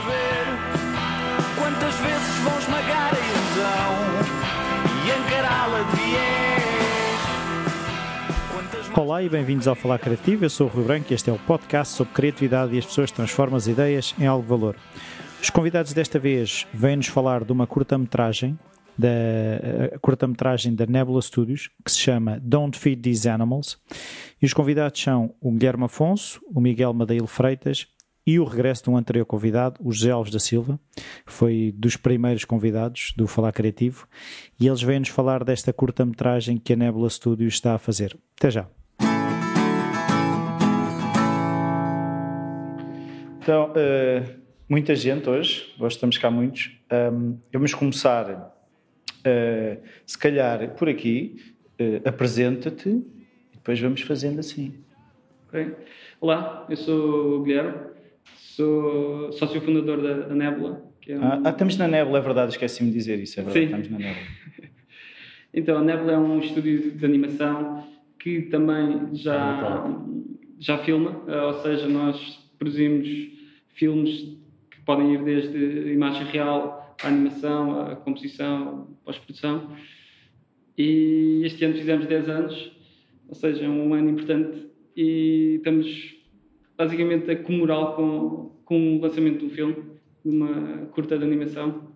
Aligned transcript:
saber 0.00 0.46
quantas 1.58 1.94
vezes 1.96 2.36
vão 2.42 2.58
esmagar 2.58 3.12
a 3.14 3.18
ilusão 3.18 3.90
e 5.04 5.10
encará-la 5.20 5.82
de 5.82 6.00
Olá 8.98 9.22
e 9.22 9.28
bem-vindos 9.28 9.68
ao 9.68 9.74
Falar 9.74 9.98
Criativo. 9.98 10.44
Eu 10.44 10.50
sou 10.50 10.66
o 10.66 10.70
Rui 10.70 10.84
Branco 10.84 11.06
e 11.10 11.14
este 11.14 11.30
é 11.30 11.32
o 11.32 11.38
podcast 11.38 11.94
sobre 11.94 12.14
criatividade 12.14 12.74
e 12.74 12.78
as 12.78 12.86
pessoas 12.86 13.10
transformam 13.10 13.56
as 13.56 13.66
ideias 13.66 14.14
em 14.18 14.26
algo 14.26 14.42
de 14.42 14.48
valor. 14.48 14.76
Os 15.42 15.50
convidados 15.50 15.92
desta 15.92 16.18
vez 16.18 16.66
vêm-nos 16.72 17.06
falar 17.06 17.44
de 17.44 17.52
uma 17.52 17.66
curta-metragem 17.66 18.58
da 18.98 19.98
curta-metragem 20.00 20.74
da 20.74 20.86
Nebula 20.86 21.22
Studios, 21.22 21.70
que 21.84 21.90
se 21.90 21.98
chama 21.98 22.38
Don't 22.42 22.78
Feed 22.78 23.00
These 23.02 23.28
Animals. 23.28 23.78
E 24.40 24.46
os 24.46 24.52
convidados 24.52 25.00
são 25.00 25.34
o 25.40 25.50
Guilherme 25.52 25.84
Afonso, 25.84 26.40
o 26.52 26.60
Miguel 26.60 26.92
Madeiro 26.92 27.26
Freitas 27.26 27.86
e 28.30 28.38
o 28.38 28.44
regresso 28.44 28.84
de 28.84 28.90
um 28.90 28.96
anterior 28.96 29.26
convidado, 29.26 29.80
o 29.82 29.90
José 29.90 30.12
Alves 30.12 30.32
da 30.32 30.38
Silva, 30.38 30.78
que 31.26 31.32
foi 31.32 31.74
dos 31.76 31.96
primeiros 31.96 32.44
convidados 32.44 33.12
do 33.16 33.26
Falar 33.26 33.50
Criativo, 33.50 34.06
e 34.60 34.68
eles 34.68 34.80
vêm-nos 34.80 35.08
falar 35.08 35.42
desta 35.42 35.72
curta-metragem 35.72 36.56
que 36.56 36.72
a 36.72 36.76
Nebula 36.76 37.10
Studios 37.10 37.54
está 37.54 37.74
a 37.74 37.78
fazer. 37.78 38.16
Até 38.38 38.52
já. 38.52 38.68
Então, 43.42 43.72
uh, 43.72 44.40
muita 44.68 44.94
gente 44.94 45.28
hoje, 45.28 45.74
hoje 45.80 45.96
estamos 45.96 46.16
cá 46.16 46.30
muitos. 46.30 46.70
Um, 47.12 47.36
vamos 47.52 47.74
começar, 47.74 48.30
uh, 48.30 49.82
se 50.06 50.16
calhar, 50.16 50.76
por 50.76 50.88
aqui. 50.88 51.34
Uh, 51.80 52.08
Apresenta-te 52.08 52.90
e 52.90 53.54
depois 53.54 53.80
vamos 53.80 54.02
fazendo 54.02 54.38
assim. 54.38 54.72
Okay. 55.48 55.74
Olá, 56.20 56.64
eu 56.70 56.76
sou 56.76 57.40
o 57.40 57.42
Guilherme, 57.42 57.90
sou 58.36 59.32
sócio 59.32 59.60
fundador 59.60 60.02
da, 60.02 60.26
da 60.28 60.34
Nebula. 60.34 60.82
É 61.08 61.18
um... 61.18 61.24
ah, 61.24 61.40
ah, 61.44 61.50
estamos 61.50 61.76
na 61.76 61.88
Nebula, 61.88 62.18
é 62.18 62.22
verdade, 62.22 62.52
esqueci-me 62.52 62.90
de 62.90 62.96
dizer 62.96 63.18
isso, 63.18 63.40
é 63.40 63.42
verdade, 63.42 63.66
Sim. 63.66 63.72
estamos 63.72 63.90
na 63.90 63.98
Nebula. 63.98 64.26
então, 65.54 65.78
a 65.78 65.82
Nebula 65.82 66.12
é 66.12 66.18
um 66.18 66.40
estúdio 66.40 66.92
de 66.92 67.04
animação 67.04 67.86
que 68.18 68.42
também 68.42 69.14
já, 69.14 69.96
já 70.58 70.78
filma, 70.78 71.22
ou 71.46 71.54
seja, 71.62 71.88
nós 71.88 72.38
produzimos 72.58 73.08
filmes 73.74 74.36
que 74.70 74.80
podem 74.84 75.14
ir 75.14 75.24
desde 75.24 75.92
imagem 75.92 76.26
real, 76.26 76.94
a 77.02 77.08
animação, 77.08 77.80
a 77.80 77.96
composição, 77.96 78.94
pós-produção. 79.04 79.70
E 80.76 81.40
este 81.44 81.64
ano 81.64 81.74
fizemos 81.74 82.06
10 82.06 82.28
anos, 82.28 82.72
ou 83.28 83.34
seja, 83.34 83.68
um 83.68 83.94
ano 83.94 84.10
importante, 84.10 84.66
e 84.94 85.54
estamos 85.56 86.19
basicamente 86.80 87.30
a 87.30 87.36
comemorar 87.36 87.94
com, 87.94 88.52
com 88.64 88.96
o 88.96 89.00
lançamento 89.02 89.40
de 89.40 89.44
um 89.44 89.50
filme, 89.50 89.76
de 90.24 90.34
uma 90.34 90.86
curta 90.86 91.18
de 91.18 91.24
animação, 91.24 91.92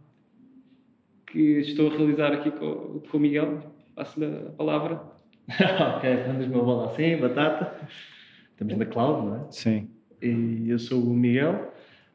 que 1.26 1.60
estou 1.60 1.90
a 1.90 1.96
realizar 1.96 2.34
aqui 2.34 2.50
com, 2.50 3.00
com 3.10 3.16
o 3.16 3.20
Miguel. 3.20 3.62
Passo-lhe 3.96 4.26
a 4.26 4.50
palavra. 4.50 5.00
ok, 5.48 6.10
mandas 6.28 6.48
uma 6.48 6.62
bola 6.62 6.90
assim, 6.90 7.16
batata. 7.16 7.74
Estamos 8.52 8.76
na 8.76 8.84
cloud, 8.84 9.26
não 9.26 9.36
é? 9.36 9.46
Sim. 9.50 9.88
E 10.20 10.68
eu 10.68 10.78
sou 10.78 11.02
o 11.02 11.14
Miguel. 11.14 11.72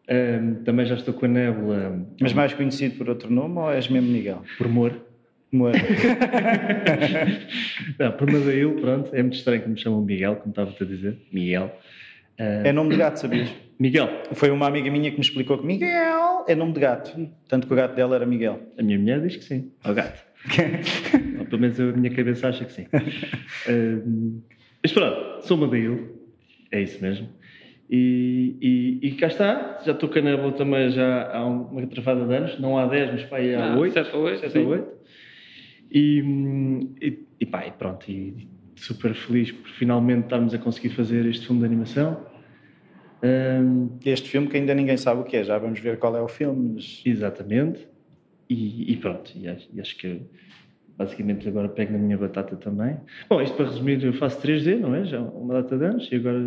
Um, 0.07 0.63
também 0.63 0.85
já 0.85 0.93
estou 0.93 1.15
com 1.15 1.25
a 1.25 1.29
Nébula. 1.29 2.05
Mas 2.21 2.33
mais 2.33 2.53
conhecido 2.53 2.99
por 2.99 3.09
outro 3.09 3.33
nome 3.33 3.57
ou 3.57 3.71
és 3.71 3.89
mesmo 3.89 4.11
Miguel? 4.11 4.43
Por 4.59 4.67
Mor. 4.67 4.93
Mor. 5.51 5.71
não, 7.97 8.11
por 8.11 8.31
Madail, 8.31 8.75
pronto. 8.75 9.09
É 9.15 9.23
muito 9.23 9.37
estranho 9.37 9.63
que 9.63 9.69
me 9.69 9.77
chamam 9.77 10.01
Miguel, 10.01 10.35
como 10.35 10.51
estava-te 10.51 10.83
a 10.83 10.85
dizer. 10.85 11.17
Miguel. 11.31 11.75
Um, 12.39 12.65
é 12.65 12.71
nome 12.71 12.91
de 12.91 12.97
gato, 12.97 13.17
sabias? 13.19 13.49
Miguel. 13.77 14.09
Foi 14.33 14.49
uma 14.49 14.67
amiga 14.67 14.89
minha 14.89 15.09
que 15.09 15.17
me 15.17 15.23
explicou 15.23 15.57
que 15.57 15.65
Miguel 15.65 16.45
é 16.47 16.55
nome 16.55 16.73
de 16.73 16.79
gato. 16.79 17.29
Tanto 17.47 17.67
que 17.67 17.73
o 17.73 17.75
gato 17.75 17.95
dela 17.95 18.15
era 18.15 18.25
Miguel. 18.25 18.61
A 18.77 18.83
minha 18.83 18.97
mulher 18.97 19.21
diz 19.21 19.37
que 19.37 19.43
sim. 19.43 19.71
Ao 19.83 19.93
gato. 19.93 20.21
Ou 21.39 21.45
pelo 21.45 21.61
menos 21.61 21.79
a 21.79 21.83
minha 21.83 22.09
cabeça 22.09 22.49
acha 22.49 22.65
que 22.65 22.71
sim. 22.71 22.87
um, 23.69 24.41
mas 24.83 24.91
pronto, 24.91 25.45
sou 25.45 25.57
Madail. 25.57 26.17
É 26.71 26.81
isso 26.81 27.01
mesmo. 27.01 27.29
E, 27.89 28.55
e, 28.61 29.07
e, 29.07 29.11
cá 29.13 29.27
está, 29.27 29.79
já 29.83 29.93
estou 29.93 30.07
com 30.09 30.19
a 30.19 30.21
Nebula 30.21 30.51
também 30.51 30.91
já 30.91 31.31
há 31.33 31.43
uma 31.43 31.87
travada 31.87 32.23
de 32.23 32.35
anos, 32.35 32.59
não 32.59 32.77
há 32.77 32.85
10, 32.85 33.13
mas 33.13 33.23
pá, 33.23 33.37
há 33.37 33.75
8. 33.75 33.93
7 33.93 34.15
ou 34.15 34.23
8. 34.23 34.39
7 34.41 34.57
ou 34.59 34.67
8. 34.67 34.87
E, 35.91 36.23
e, 37.01 37.19
e 37.39 37.45
pá, 37.47 37.65
e 37.65 37.71
pronto, 37.71 38.05
e 38.07 38.47
super 38.75 39.15
feliz 39.15 39.51
por 39.51 39.69
finalmente 39.71 40.25
estarmos 40.25 40.53
a 40.53 40.59
conseguir 40.59 40.89
fazer 40.89 41.25
este 41.25 41.47
filme 41.47 41.61
de 41.61 41.65
animação. 41.65 42.28
Um, 43.21 43.89
este 44.05 44.29
filme 44.29 44.47
que 44.47 44.57
ainda 44.57 44.73
ninguém 44.73 44.97
sabe 44.97 45.21
o 45.21 45.23
que 45.23 45.37
é, 45.37 45.43
já 45.43 45.57
vamos 45.57 45.79
ver 45.79 45.97
qual 45.97 46.15
é 46.15 46.21
o 46.21 46.27
filme. 46.27 46.73
Mas... 46.75 47.01
Exatamente. 47.05 47.87
E, 48.49 48.93
e 48.93 48.97
pronto, 48.97 49.31
e 49.35 49.47
acho, 49.47 49.67
e 49.73 49.79
acho, 49.79 49.95
que 49.97 50.21
basicamente 50.97 51.47
agora 51.47 51.69
pego 51.69 51.93
na 51.93 51.99
minha 51.99 52.17
batata 52.17 52.55
também. 52.55 52.97
Bom, 53.29 53.41
isto 53.41 53.55
para 53.55 53.65
resumir, 53.65 54.03
eu 54.03 54.13
faço 54.13 54.41
3D, 54.41 54.79
não 54.79 54.95
é? 54.95 55.05
Já 55.05 55.21
uma 55.21 55.53
data 55.61 55.77
de 55.77 55.85
anos 55.85 56.09
e 56.11 56.15
agora 56.15 56.39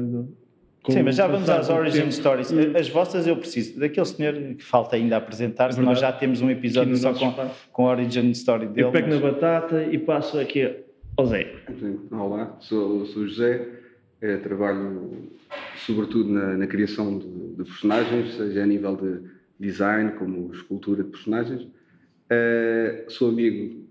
Sim, 0.91 1.03
mas 1.05 1.15
já 1.15 1.29
vamos 1.29 1.49
às 1.49 1.71
origin 1.71 2.11
stories. 2.11 2.51
Hum. 2.51 2.77
As 2.77 2.89
vossas 2.89 3.27
eu 3.27 3.37
preciso. 3.37 3.79
Daquele 3.79 4.07
senhor 4.07 4.35
que 4.35 4.65
falta 4.65 4.97
ainda 4.97 5.17
apresentar, 5.17 5.77
nós 5.77 6.01
já 6.01 6.11
temos 6.11 6.41
um 6.41 6.51
episódio 6.51 6.97
só 6.97 7.15
com, 7.15 7.33
com 7.73 7.87
a 7.87 7.93
origin 7.93 8.31
story 8.33 8.67
dele. 8.67 8.89
Eu 8.89 8.91
pego 8.91 9.09
mas... 9.09 9.21
na 9.21 9.31
batata 9.31 9.85
e 9.85 9.97
passo 9.97 10.41
aqui 10.41 10.75
ao 11.17 11.27
Zé. 11.27 11.55
Olá, 12.11 12.57
sou, 12.59 13.07
sou 13.07 13.23
o 13.23 13.29
José, 13.29 13.69
é, 14.21 14.39
trabalho 14.39 15.31
sobretudo 15.87 16.31
na, 16.31 16.57
na 16.57 16.67
criação 16.67 17.19
de, 17.19 17.27
de, 17.27 17.65
personagens, 17.65 18.35
seja 18.35 18.63
a 18.63 18.67
nível 18.67 18.97
de 18.97 19.21
design 19.59 20.13
como 20.13 20.53
escultura 20.53 21.03
de 21.03 21.11
personagens. 21.11 21.67
É, 22.31 23.05
sou 23.09 23.29
amigo 23.29 23.83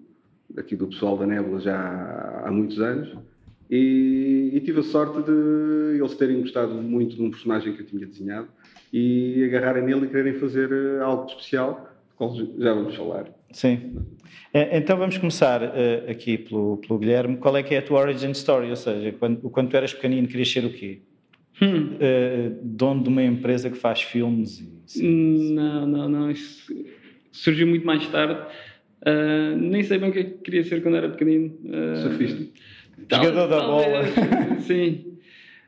aqui 0.57 0.75
do 0.75 0.87
pessoal 0.87 1.17
da 1.17 1.25
Nebula 1.25 1.59
já 1.59 2.41
há 2.45 2.51
muitos 2.51 2.79
anos 2.79 3.15
e, 3.69 4.51
e, 4.53 4.59
tive 4.59 4.81
a 4.81 4.83
sorte 4.83 5.21
de 5.23 5.97
eles 5.97 6.13
terem 6.15 6.41
gostado 6.41 6.73
muito 6.73 7.15
de 7.15 7.21
um 7.21 7.29
personagem 7.29 7.73
que 7.73 7.81
eu 7.81 7.85
tinha 7.85 8.05
desenhado 8.05 8.49
e 8.91 9.43
agarrarem 9.45 9.83
nele 9.83 10.05
e 10.05 10.09
quererem 10.09 10.33
fazer 10.33 10.69
eh, 10.69 11.01
algo 11.01 11.25
especial, 11.25 11.87
do 12.09 12.15
qual 12.15 12.35
já 12.35 12.73
vamos 12.73 12.95
falar. 12.95 13.27
Sim. 13.53 13.95
É, 14.53 14.77
então 14.77 14.97
vamos 14.97 15.17
começar 15.17 15.61
uh, 15.63 16.11
aqui 16.11 16.37
pelo, 16.37 16.77
pelo 16.77 16.99
Guilherme. 16.99 17.37
Qual 17.37 17.55
é 17.55 17.63
que 17.63 17.73
é 17.73 17.77
a 17.77 17.81
tua 17.81 18.01
origin 18.01 18.31
story? 18.31 18.69
Ou 18.69 18.75
seja, 18.75 19.13
quando, 19.13 19.49
quando 19.49 19.69
tu 19.69 19.77
eras 19.77 19.93
pequenino, 19.93 20.27
querias 20.27 20.51
ser 20.51 20.65
o 20.65 20.73
quê? 20.73 21.01
Hum. 21.61 21.95
Uh, 21.95 22.59
dono 22.63 23.03
de 23.03 23.09
uma 23.09 23.23
empresa 23.23 23.69
que 23.69 23.77
faz 23.77 24.01
filmes? 24.01 24.59
E, 24.59 24.81
assim, 24.85 25.53
não, 25.53 25.85
não, 25.85 26.09
não. 26.09 26.31
Isso 26.31 26.73
surgiu 27.31 27.67
muito 27.67 27.85
mais 27.85 28.07
tarde. 28.07 28.39
Uh, 29.01 29.55
nem 29.57 29.83
sei 29.83 29.97
bem 29.97 30.09
o 30.09 30.13
que, 30.13 30.19
é 30.19 30.23
que 30.23 30.37
queria 30.39 30.63
ser 30.63 30.81
quando 30.81 30.97
era 30.97 31.09
pequenino. 31.09 31.55
Uh, 31.63 31.95
Surfista. 31.97 32.47
Jogador 33.11 33.47
da 33.47 33.61
bola. 33.61 34.03
Sim. 34.61 35.17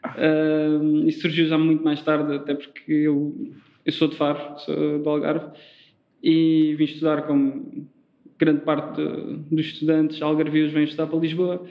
Uh, 0.06 1.08
isso 1.08 1.22
surgiu 1.22 1.46
já 1.48 1.58
muito 1.58 1.84
mais 1.84 2.02
tarde, 2.02 2.36
até 2.36 2.56
porque 2.56 2.92
eu, 2.92 3.52
eu 3.86 3.92
sou 3.92 4.08
de 4.08 4.16
Faro, 4.16 4.60
sou 4.60 5.00
do 5.00 5.10
Algarve, 5.10 5.52
e 6.22 6.76
vim 6.78 6.84
estudar 6.84 7.24
como 7.24 7.88
grande 8.38 8.62
parte 8.62 9.02
de, 9.02 9.56
dos 9.56 9.66
estudantes 9.66 10.22
algarvios 10.22 10.72
vêm 10.74 10.84
estudar 10.84 11.08
para 11.08 11.20
Lisboa, 11.20 11.66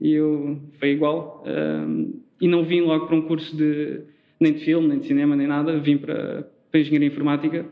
e 0.00 0.12
eu 0.12 0.60
foi 0.78 0.90
igual. 0.90 1.44
Uh, 1.46 2.25
e 2.40 2.48
não 2.48 2.64
vim 2.64 2.80
logo 2.80 3.06
para 3.06 3.16
um 3.16 3.22
curso 3.22 3.56
de 3.56 4.00
nem 4.38 4.52
de 4.52 4.64
filme, 4.64 4.88
nem 4.88 4.98
de 4.98 5.06
cinema, 5.06 5.34
nem 5.34 5.46
nada, 5.46 5.78
vim 5.78 5.96
para, 5.96 6.46
para 6.70 6.80
engenharia 6.80 7.08
informática, 7.08 7.66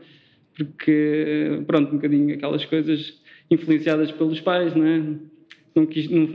porque, 0.57 1.61
pronto, 1.67 1.91
um 1.91 1.95
bocadinho 1.95 2.33
aquelas 2.33 2.65
coisas 2.65 3.21
influenciadas 3.51 4.11
pelos 4.11 4.41
pais, 4.41 4.75
não 4.75 4.85
é? 4.85 5.03
não, 5.75 5.87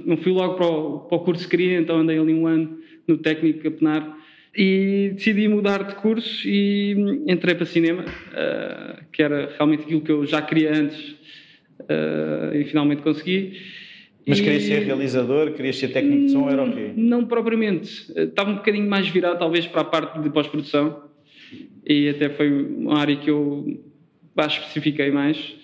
não 0.05 0.17
fui 0.19 0.33
logo 0.33 0.55
para 0.55 0.67
o, 0.67 1.01
para 1.01 1.17
o, 1.17 1.21
curso 1.21 1.45
que 1.45 1.57
queria, 1.57 1.79
então 1.79 1.99
andei 1.99 2.19
ali 2.19 2.35
um 2.35 2.47
ano 2.47 2.79
no 3.09 3.17
técnico 3.17 3.67
a 3.67 3.71
penar 3.71 4.19
e 4.55 5.12
decidi 5.15 5.49
mudar 5.49 5.85
de 5.85 5.95
curso 5.97 6.47
e 6.47 7.23
entrei 7.26 7.55
para 7.55 7.65
cinema, 7.65 8.03
uh, 8.05 9.05
que 9.11 9.23
era 9.23 9.53
realmente 9.56 9.85
aquilo 9.85 10.03
que 10.03 10.12
eu 10.12 10.26
já 10.26 10.43
queria 10.43 10.75
antes 10.76 11.11
uh, 11.81 12.55
e 12.55 12.65
finalmente 12.65 13.03
consegui. 13.03 13.56
Mas 14.26 14.38
e... 14.38 14.43
querias 14.43 14.62
ser 14.64 14.82
realizador, 14.82 15.52
querias 15.52 15.76
ser 15.76 15.88
técnico 15.88 16.26
de 16.26 16.32
som, 16.32 16.49
era 16.49 16.62
o 16.62 16.72
quê? 16.72 16.93
Não 16.96 17.25
propriamente. 17.25 18.12
Estava 18.17 18.50
um 18.50 18.56
bocadinho 18.56 18.88
mais 18.88 19.08
virado 19.08 19.38
talvez 19.38 19.67
para 19.67 19.81
a 19.81 19.84
parte 19.84 20.20
de 20.20 20.31
pós-produção 20.31 21.11
e 21.87 22.08
até 22.08 22.28
foi 22.28 22.50
uma 22.50 22.99
área 22.99 23.17
que 23.17 23.31
eu 23.31 23.82
especifiquei 24.38 25.11
mais. 25.11 25.56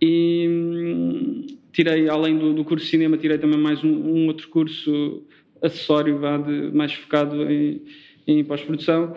E 0.00 1.46
tirei, 1.72 2.08
além 2.08 2.36
do, 2.36 2.52
do, 2.52 2.64
curso 2.64 2.84
de 2.84 2.90
cinema, 2.90 3.16
tirei 3.16 3.38
também 3.38 3.58
mais 3.58 3.82
um, 3.82 3.88
um 3.88 4.26
outro 4.26 4.48
curso 4.48 5.22
acessório, 5.62 6.18
vá, 6.18 6.36
de, 6.36 6.70
mais 6.72 6.92
focado 6.92 7.50
em, 7.50 7.82
em 8.26 8.44
pós-produção. 8.44 9.16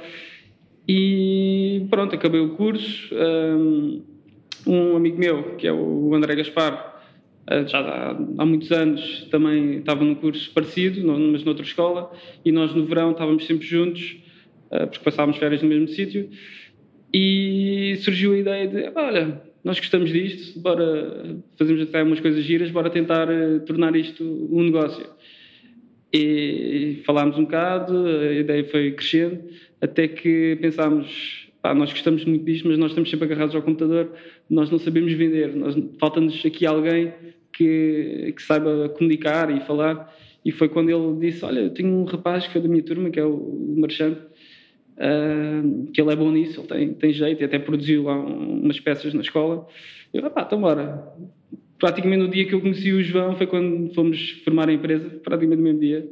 E 0.88 1.86
pronto, 1.90 2.16
acabei 2.16 2.42
o 2.42 2.56
curso. 2.56 3.14
Um, 3.14 4.04
um, 4.66 4.96
amigo 4.96 5.18
meu, 5.18 5.56
que 5.56 5.68
é 5.68 5.74
o 5.74 6.14
André 6.14 6.36
Gaspar, 6.36 6.91
já 7.68 7.80
há, 7.80 8.12
há 8.12 8.46
muitos 8.46 8.72
anos 8.72 9.28
também 9.32 9.80
estava 9.80 10.04
num 10.04 10.16
curso 10.16 10.52
parecido, 10.54 11.06
mas 11.06 11.44
noutra 11.44 11.64
escola, 11.64 12.12
e 12.46 12.52
nós 12.52 12.74
no 12.74 12.86
verão 12.86 13.12
estávamos 13.12 13.46
sempre 13.46 13.66
juntos, 13.66 14.18
eh, 14.72 14.86
porque 14.86 15.04
passávamos 15.04 15.38
férias 15.38 15.62
no 15.62 15.70
mesmo 15.70 15.88
sítio. 15.88 16.30
E 17.14 17.98
surgiu 18.02 18.34
a 18.34 18.38
ideia 18.38 18.68
de: 18.68 18.92
olha, 18.96 19.42
nós 19.64 19.80
gostamos 19.80 20.12
disto, 20.12 20.60
bora 20.60 21.38
fazemos 21.58 21.82
até 21.82 22.02
umas 22.02 22.20
coisas 22.20 22.44
giras, 22.44 22.72
bora 22.72 22.90
tentar 22.90 23.30
eh, 23.30 23.60
tornar 23.60 23.96
isto 23.96 24.24
um 24.24 24.64
negócio. 24.64 25.06
E 26.14 27.02
falámos 27.06 27.38
um 27.38 27.44
bocado, 27.44 28.06
a 28.06 28.34
ideia 28.34 28.66
foi 28.66 28.92
crescendo, 28.92 29.44
até 29.82 30.08
que 30.08 30.58
pensámos: 30.62 31.51
pá, 31.62 31.74
nós 31.74 31.92
gostamos 31.92 32.26
muito 32.26 32.44
disto, 32.46 32.68
mas 32.68 32.78
nós 32.78 32.92
estamos 32.92 33.10
sempre 33.10 33.26
agarrados 33.26 33.56
ao 33.56 33.62
computador, 33.62 34.12
nós 34.50 34.70
não 34.70 34.80
sabemos 34.80 35.14
vender, 35.14 35.54
falta-nos 36.00 36.44
aqui 36.46 36.66
alguém 36.66 37.14
que, 37.54 38.34
que 38.36 38.42
saiba 38.42 38.90
comunicar 38.90 39.56
e 39.56 39.62
falar. 39.62 40.14
E 40.44 40.52
foi 40.52 40.70
quando 40.70 40.90
ele 40.90 41.20
disse: 41.20 41.46
Olha, 41.46 41.60
eu 41.60 41.70
tenho 41.70 41.90
um 41.90 42.04
rapaz 42.04 42.48
que 42.48 42.58
é 42.58 42.62
da 42.62 42.68
minha 42.68 42.84
turma, 42.84 43.10
que 43.10 43.20
é 43.20 43.26
o, 43.26 43.76
Marchand, 43.78 44.18
ah, 44.98 45.62
que 45.94 46.02
ele 46.02 46.12
é 46.12 46.16
bom 46.16 46.32
nisso, 46.32 46.62
ele 46.62 46.68
tem, 46.68 46.94
tem 46.94 47.14
jeito 47.14 47.42
e 47.42 47.46
até 47.46 47.60
produziu 47.60 48.04
lá 48.04 48.18
um- 48.20 48.62
umas 48.64 48.80
peças 48.80 49.14
na 49.14 49.22
escola. 49.22 49.68
Eu, 50.14 50.30
pá, 50.32 50.44
então 50.46 50.60
bora. 50.60 51.08
Praticamente 51.78 52.24
no 52.24 52.30
dia 52.30 52.46
que 52.46 52.54
eu 52.54 52.62
conheci 52.62 52.92
o 52.92 53.02
João 53.02 53.36
foi 53.36 53.48
quando 53.48 53.92
fomos 53.94 54.30
formar 54.44 54.70
a 54.70 54.74
empresa, 54.74 55.10
praticamente 55.24 55.58
no 55.58 55.64
mesmo 55.64 55.80
dia. 55.80 56.08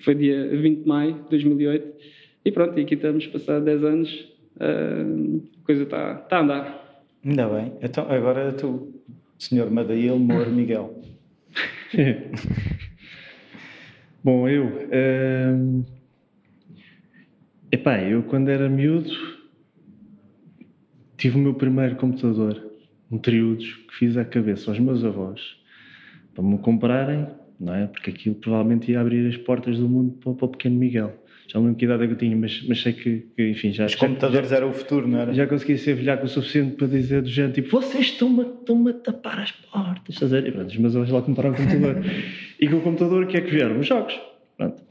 Foi 0.00 0.14
dia 0.14 0.48
20 0.48 0.82
de 0.82 0.88
maio 0.88 1.14
de 1.14 1.30
2008. 1.30 1.96
E 2.44 2.52
pronto, 2.52 2.78
e 2.78 2.82
aqui 2.82 2.94
estamos, 2.94 3.26
passado 3.26 3.64
10 3.64 3.84
anos, 3.84 4.28
ah, 4.60 5.02
a 5.62 5.66
coisa 5.66 5.82
está 5.84 6.14
tá 6.14 6.38
a 6.38 6.40
andar. 6.40 7.04
Ainda 7.24 7.48
bem. 7.48 7.72
Então, 7.82 8.10
agora 8.10 8.52
tu, 8.52 9.02
senhor 9.38 9.70
Madail 9.70 10.18
Moura 10.18 10.50
Miguel. 10.50 11.02
Bom, 14.22 14.48
eu. 14.48 14.66
hum, 14.66 15.84
epá, 17.70 18.00
eu 18.00 18.22
quando 18.24 18.48
era 18.48 18.68
miúdo 18.68 19.36
tive 21.16 21.36
o 21.36 21.40
meu 21.40 21.54
primeiro 21.54 21.96
computador, 21.96 22.62
um 23.10 23.18
triudos, 23.18 23.72
que 23.88 23.94
fiz 23.96 24.16
à 24.16 24.24
cabeça 24.24 24.70
aos 24.70 24.78
meus 24.78 25.04
avós 25.04 25.40
para 26.34 26.44
me 26.44 26.58
comprarem, 26.58 27.26
não 27.58 27.74
é? 27.74 27.86
Porque 27.86 28.10
aquilo 28.10 28.34
provavelmente 28.34 28.92
ia 28.92 29.00
abrir 29.00 29.26
as 29.26 29.36
portas 29.38 29.78
do 29.78 29.88
mundo 29.88 30.12
para, 30.18 30.34
para 30.34 30.44
o 30.44 30.48
pequeno 30.50 30.76
Miguel. 30.76 31.14
Já 31.48 31.58
não 31.60 31.66
lembro 31.66 31.78
que 31.78 31.84
idade 31.84 32.02
é 32.02 32.06
que 32.08 32.12
eu 32.14 32.18
tinha, 32.18 32.36
mas, 32.36 32.62
mas 32.66 32.80
sei 32.82 32.92
que, 32.92 33.26
que, 33.36 33.48
enfim, 33.50 33.72
já, 33.72 33.86
Os 33.86 33.92
já- 33.92 33.98
computadores 33.98 34.50
eram 34.50 34.68
o 34.70 34.72
futuro, 34.72 35.06
não 35.06 35.20
era? 35.20 35.32
já 35.32 35.46
consegui 35.46 35.78
ser 35.78 35.94
velhaco 35.94 36.24
o 36.24 36.28
suficiente 36.28 36.74
para 36.76 36.88
dizer 36.88 37.22
do 37.22 37.28
género 37.28 37.54
tipo 37.54 37.70
vocês 37.70 38.06
estão-me 38.06 38.40
a, 38.40 38.46
estão 38.46 38.88
a 38.88 38.92
tapar 38.92 39.38
as 39.40 39.52
portas 39.52 40.14
estás 40.14 40.32
a 40.34 40.40
ver? 40.40 40.48
e 40.48 40.52
pronto, 40.52 40.68
os 40.70 40.76
meus 40.76 40.96
avós 40.96 41.10
lá 41.10 41.22
compraram 41.22 41.52
o 41.52 41.56
computador 41.56 42.02
e 42.60 42.68
com 42.68 42.76
o 42.76 42.80
computador 42.80 43.22
o 43.22 43.26
que 43.28 43.36
é 43.36 43.40
que 43.40 43.50
vieram? 43.50 43.78
os 43.78 43.86
jogos 43.86 44.18
pronto. 44.56 44.82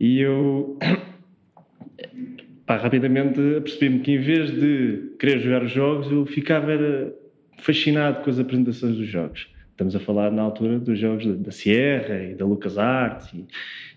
e 0.00 0.18
eu 0.20 0.78
pá, 2.66 2.76
rapidamente 2.76 3.34
percebi-me 3.60 4.00
que 4.00 4.12
em 4.12 4.18
vez 4.18 4.50
de 4.50 5.12
querer 5.18 5.40
jogar 5.40 5.62
os 5.62 5.70
jogos 5.72 6.10
eu 6.10 6.24
ficava 6.26 6.72
era, 6.72 7.12
fascinado 7.58 8.22
com 8.22 8.30
as 8.30 8.38
apresentações 8.38 8.96
dos 8.96 9.06
jogos 9.06 9.46
estamos 9.78 9.94
a 9.94 10.00
falar 10.00 10.32
na 10.32 10.42
altura 10.42 10.80
dos 10.80 10.98
jogos 10.98 11.24
da, 11.38 11.52
Sierra 11.52 12.20
e 12.24 12.34
da 12.34 12.44
LucasArts 12.44 13.32
e, 13.32 13.46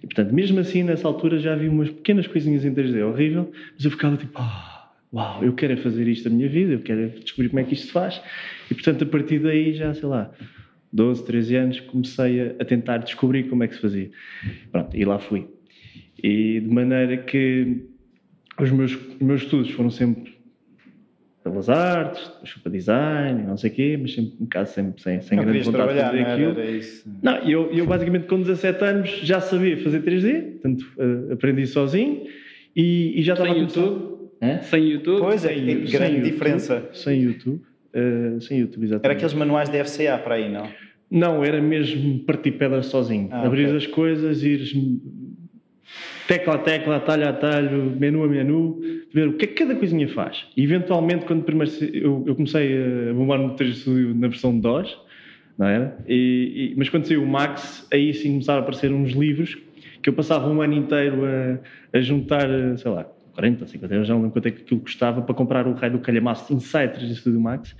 e 0.04 0.06
portanto 0.06 0.32
mesmo 0.32 0.60
assim 0.60 0.84
nessa 0.84 1.08
altura 1.08 1.40
já 1.40 1.56
vi 1.56 1.68
umas 1.68 1.90
pequenas 1.90 2.28
coisinhas 2.28 2.64
em 2.64 2.72
3D 2.72 3.04
horrível 3.04 3.52
mas 3.74 3.84
eu 3.84 3.90
ficava 3.90 4.16
tipo 4.16 4.34
ah, 4.36 4.82
uau, 5.12 5.44
eu 5.44 5.54
quero 5.54 5.74
é 5.74 5.78
fazer 5.78 6.08
isto 6.08 6.30
da 6.30 6.36
minha 6.36 6.48
vida, 6.48 6.74
eu 6.74 6.82
quero 6.82 7.02
é 7.02 7.08
descobrir 7.08 7.50
como 7.50 7.60
é 7.60 7.64
que 7.64 7.74
isto 7.74 7.88
se 7.88 7.92
faz. 7.92 8.22
E 8.70 8.74
portanto, 8.74 9.04
a 9.04 9.08
partir 9.08 9.40
daí, 9.40 9.74
já 9.74 9.94
sei 9.94 10.08
lá, 10.08 10.32
12, 10.94 11.26
13 11.26 11.56
anos, 11.56 11.80
comecei 11.82 12.56
a, 12.60 12.66
tentar 12.66 13.00
descobrir 13.00 13.50
como 13.50 13.64
é 13.64 13.68
que 13.68 13.76
se 13.76 13.82
fazia. 13.82 14.10
Pronto, 14.72 14.96
e 14.96 15.04
lá 15.04 15.20
fui. 15.20 15.48
E 16.24 16.60
de 16.60 16.68
maneira 16.68 17.18
que 17.18 17.86
os 18.60 18.72
meus, 18.72 18.98
meus 19.20 19.44
estudos 19.44 19.72
foram 19.72 19.90
sempre 19.90 20.41
pelas 21.44 21.70
artes, 21.70 22.30
para 22.62 22.72
design, 22.72 23.44
não 23.44 23.58
sei 23.58 23.72
o 23.72 23.74
quê, 23.74 23.98
mas 24.00 24.14
sempre 24.14 24.34
um 24.40 24.44
bocado 24.44 24.70
sempre 24.70 25.02
sem, 25.02 25.22
sem 25.22 25.38
Não 25.38 25.44
grande 25.46 25.60
vontade 25.64 25.94
de 25.94 26.00
fazer 26.00 26.22
não 26.22 26.32
aquilo. 26.34 26.52
era? 26.52 26.62
Era 26.62 26.72
isso. 26.72 27.10
Não, 27.24 27.36
eu, 27.38 27.72
eu 27.72 27.86
basicamente 27.88 28.28
com 28.28 28.40
17 28.40 28.84
anos 28.84 29.10
já 29.24 29.42
sabia 29.42 29.78
fazer 29.78 30.02
3D, 30.04 30.52
portanto 30.62 30.86
eh, 31.00 31.34
aprendi 31.34 31.66
sozinho 31.66 32.24
e, 32.76 33.20
e 33.20 33.24
já 33.24 33.34
estava 33.34 33.50
Sem 33.54 33.64
a 33.64 33.66
começar- 33.68 33.82
YouTube, 33.82 34.12
Hã? 34.42 34.62
sem 34.62 34.84
YouTube. 34.84 35.20
Pois 35.20 35.46
é, 35.46 35.50
Sem- 35.50 35.66
sem 35.66 35.66
grande 35.92 36.16
YouTube, 36.18 36.32
diferença. 36.32 36.90
Sem 36.94 37.22
YouTube. 37.22 37.62
eh, 37.94 38.38
sem 38.42 38.60
YouTube, 38.60 38.84
exatamente. 38.84 39.06
Era 39.06 39.14
aqueles 39.14 39.34
manuais 39.34 39.68
de 39.70 39.84
FCA 39.84 40.18
para 40.20 40.36
aí, 40.36 40.52
não? 40.52 40.68
Não, 41.10 41.44
era 41.44 41.62
mesmo 41.62 42.20
partir 42.20 42.52
pedra 42.52 42.82
sozinho. 42.84 43.28
Ah, 43.32 43.46
Abrir 43.46 43.66
ok. 43.66 43.78
as 43.78 43.88
coisas, 43.88 44.44
ires 44.44 44.72
tecla 46.32 46.56
a 46.56 46.58
tecla, 46.60 46.96
atalho 46.96 47.26
a 47.26 47.30
atalho, 47.30 47.94
menu 48.00 48.24
a 48.24 48.28
menu, 48.28 48.80
ver 49.14 49.28
o 49.28 49.34
que 49.34 49.44
é 49.44 49.48
que 49.50 49.54
cada 49.56 49.76
coisinha 49.76 50.08
faz. 50.08 50.46
E, 50.56 50.64
eventualmente, 50.64 51.26
quando 51.26 51.44
primeiro 51.44 51.70
eu, 51.94 52.24
eu 52.26 52.36
comecei 52.36 53.10
a 53.10 53.14
bombar 53.14 53.38
no 53.38 53.54
3 53.54 53.78
Studio 53.78 54.16
na 54.16 54.30
versão 54.30 54.58
DOS, 54.58 54.98
não 55.58 55.68
era? 55.68 55.98
E, 56.08 56.72
e- 56.72 56.76
mas 56.78 56.88
quando 56.88 57.06
saiu 57.06 57.22
o 57.22 57.28
Max, 57.28 57.86
aí 57.92 58.14
sim 58.14 58.32
começaram 58.32 58.60
a 58.60 58.62
aparecer 58.62 58.94
uns 58.94 59.12
livros 59.12 59.58
que 60.02 60.10
eu 60.10 60.14
passava 60.14 60.48
um 60.48 60.62
ano 60.62 60.74
inteiro 60.74 61.20
a, 61.26 61.98
a 61.98 62.02
juntar, 62.02 62.48
sei 62.78 62.90
lá, 62.90 63.04
40, 63.34 63.68
50 63.68 63.94
euros, 63.94 64.08
já 64.08 64.14
não 64.14 64.22
lembro 64.22 64.34
quanto 64.34 64.48
é 64.48 64.52
que 64.52 64.62
aquilo 64.62 64.80
custava 64.80 65.22
para 65.22 65.36
comprar 65.36 65.68
o 65.68 65.74
raio 65.74 65.92
do 65.92 66.00
calhamaço 66.00 66.54
Insight 66.54 66.94
3 66.94 67.18
Studio 67.18 67.42
Max. 67.42 67.76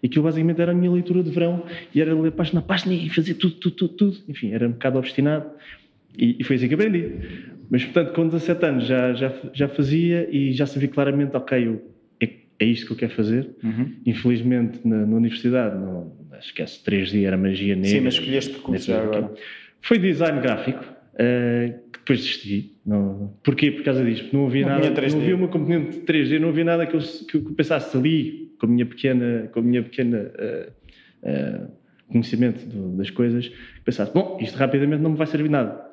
E 0.00 0.06
aquilo 0.06 0.22
basicamente 0.22 0.60
era 0.60 0.70
a 0.70 0.74
minha 0.74 0.92
leitura 0.92 1.24
de 1.24 1.30
verão 1.30 1.64
e 1.92 2.00
era 2.00 2.14
ler 2.14 2.30
página 2.30 2.60
a 2.60 2.62
página 2.62 2.94
e 2.94 3.10
fazer 3.10 3.34
tudo, 3.34 3.56
tudo, 3.56 3.74
tudo, 3.74 3.94
tudo. 3.94 4.16
Enfim, 4.28 4.52
era 4.52 4.68
um 4.68 4.72
bocado 4.72 4.96
obstinado 4.98 5.50
e, 6.18 6.36
e 6.40 6.44
foi 6.44 6.56
assim 6.56 6.68
que 6.68 6.74
aprendi. 6.74 7.10
Mas, 7.70 7.84
portanto, 7.84 8.12
com 8.14 8.26
17 8.28 8.64
anos 8.64 8.86
já, 8.86 9.12
já, 9.14 9.32
já 9.52 9.68
fazia 9.68 10.28
e 10.30 10.52
já 10.52 10.66
sabia 10.66 10.88
claramente, 10.88 11.36
ok, 11.36 11.66
eu, 11.66 11.82
é, 12.20 12.28
é 12.60 12.64
isto 12.64 12.86
que 12.86 12.92
eu 12.92 12.96
quero 12.96 13.12
fazer. 13.12 13.50
Uhum. 13.62 13.92
Infelizmente, 14.06 14.80
na, 14.86 15.04
na 15.04 15.16
universidade, 15.16 15.76
não, 15.76 16.12
esquece, 16.38 16.82
3D 16.84 17.24
era 17.24 17.36
magia 17.36 17.74
negra. 17.74 17.90
Sim, 17.90 18.00
mas 18.00 18.14
escolheste 18.14 18.54
que 18.54 18.60
curso 18.60 18.86
já 18.86 19.02
agora? 19.02 19.32
Foi 19.80 19.98
design 19.98 20.40
gráfico, 20.40 20.84
eh, 21.18 21.74
que 21.92 21.98
depois 21.98 22.20
desisti. 22.20 22.72
Não, 22.86 23.34
porquê? 23.42 23.70
Por 23.72 23.82
causa 23.84 24.04
disto. 24.04 24.32
Não 24.32 24.46
havia 24.46 24.62
Não 24.62 24.68
nada, 24.68 24.82
tinha 24.82 24.94
3D. 24.94 25.12
não 25.12 25.20
havia 25.22 25.36
uma 25.36 25.48
componente 25.48 25.98
de 25.98 26.06
3D, 26.06 26.38
não 26.38 26.48
havia 26.50 26.64
nada 26.64 26.86
que 26.86 26.94
eu, 26.94 27.00
que 27.00 27.36
eu 27.36 27.42
pensasse 27.54 27.96
ali, 27.96 28.52
com 28.60 28.66
a 28.66 28.68
minha 28.68 28.86
pequena, 28.86 29.48
com 29.52 29.58
a 29.58 29.62
minha 29.62 29.82
pequena 29.82 30.30
eh, 30.38 30.68
eh, 31.24 31.60
conhecimento 32.08 32.64
do- 32.66 32.96
das 32.96 33.10
coisas, 33.10 33.50
pensasse, 33.84 34.12
bom, 34.14 34.38
isto 34.40 34.56
rapidamente 34.56 35.02
não 35.02 35.10
me 35.10 35.16
vai 35.16 35.26
servir 35.26 35.48
nada. 35.50 35.84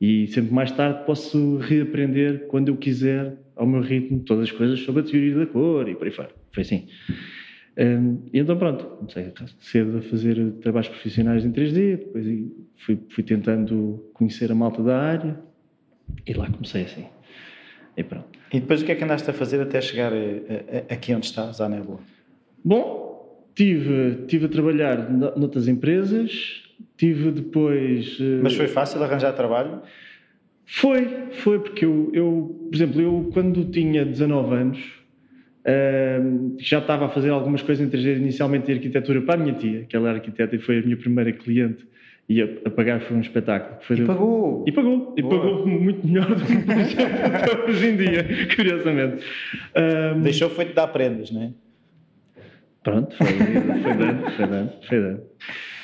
E 0.00 0.26
sempre 0.28 0.52
mais 0.54 0.70
tarde 0.70 1.04
posso 1.06 1.56
reaprender 1.58 2.46
quando 2.46 2.68
eu 2.68 2.76
quiser, 2.76 3.36
ao 3.56 3.66
meu 3.66 3.80
ritmo, 3.80 4.20
todas 4.20 4.44
as 4.44 4.52
coisas 4.52 4.78
sobre 4.80 5.00
a 5.02 5.04
teoria 5.04 5.34
da 5.36 5.46
cor 5.46 5.88
e 5.88 5.94
por 5.96 6.06
aí 6.06 6.12
fora. 6.12 6.30
Foi 6.52 6.62
assim. 6.62 6.86
Hum, 7.76 8.22
e 8.32 8.38
então 8.40 8.56
pronto, 8.56 8.84
comecei 8.84 9.32
cedo 9.60 9.98
a 9.98 10.02
fazer 10.02 10.52
trabalhos 10.62 10.88
profissionais 10.88 11.44
em 11.44 11.52
3D, 11.52 11.96
depois 11.98 12.26
fui, 12.76 12.98
fui 13.08 13.22
tentando 13.24 14.04
conhecer 14.14 14.50
a 14.50 14.54
malta 14.54 14.82
da 14.82 14.98
área 15.00 15.38
e 16.26 16.32
lá 16.32 16.48
comecei 16.50 16.82
assim. 16.84 17.06
E 17.96 18.02
pronto. 18.02 18.26
E 18.52 18.60
depois 18.60 18.82
o 18.82 18.84
que 18.84 18.92
é 18.92 18.94
que 18.94 19.04
andaste 19.04 19.28
a 19.30 19.32
fazer 19.32 19.60
até 19.60 19.80
chegar 19.80 20.12
eh, 20.12 20.64
a- 20.88 20.92
a- 20.92 20.94
aqui 20.94 21.14
onde 21.14 21.26
estás, 21.26 21.60
à 21.60 21.68
Nebula? 21.68 21.98
Bom, 22.64 23.48
tive, 23.54 24.24
tive 24.26 24.46
a 24.46 24.48
trabalhar 24.48 25.10
no- 25.10 25.36
noutras 25.36 25.68
empresas, 25.68 26.62
tive 26.98 27.30
depois. 27.30 28.18
eh, 28.20 28.40
Mas 28.42 28.54
foi 28.54 28.66
fácil 28.68 29.02
arranjar 29.02 29.32
trabalho? 29.32 29.80
Foi, 30.66 31.06
foi, 31.30 31.58
porque 31.60 31.86
eu, 31.86 32.10
eu, 32.12 32.68
por 32.68 32.76
exemplo, 32.76 33.00
eu 33.00 33.30
quando 33.32 33.64
tinha 33.70 34.04
19 34.04 34.54
anos 34.54 34.78
ahm, 35.66 36.56
já 36.58 36.78
estava 36.78 37.06
a 37.06 37.08
fazer 37.08 37.30
algumas 37.30 37.62
coisas 37.62 37.86
em 37.86 37.88
3D 37.90 38.18
inicialmente 38.18 38.66
de 38.66 38.72
arquitetura 38.72 39.22
para 39.22 39.34
a 39.34 39.36
minha 39.42 39.54
tia, 39.54 39.84
que 39.88 39.96
ela 39.96 40.08
era 40.10 40.18
arquiteta 40.18 40.54
e 40.56 40.58
foi 40.58 40.80
a 40.80 40.82
minha 40.82 40.96
primeira 40.96 41.32
cliente 41.32 41.86
e 42.28 42.42
a, 42.42 42.46
a 42.66 42.70
pagar 42.70 43.00
foi 43.00 43.16
um 43.16 43.20
espetáculo. 43.20 43.78
Foi 43.80 43.96
E 43.96 44.00
do- 44.00 44.06
pagou! 44.06 44.64
E 44.68 44.72
pagou, 44.72 45.14
e 45.16 45.22
Boa. 45.22 45.40
pagou 45.40 45.66
muito 45.66 46.06
melhor 46.06 46.26
do 46.34 46.44
que 46.44 47.70
hoje 47.70 47.86
em 47.88 47.96
dia, 47.96 48.26
curiosamente. 48.54 49.24
Ahm, 49.74 50.20
Deixou 50.22 50.50
foi-te 50.50 50.74
dar 50.74 50.88
prendas, 50.88 51.30
não 51.30 51.42
é? 51.44 51.50
Pronto, 52.82 53.14
foi, 53.16 53.26
foi 53.82 53.92
dando, 53.94 54.30
foi 54.36 54.46
dando, 54.46 54.72
foi 54.86 55.00
dando. 55.00 55.22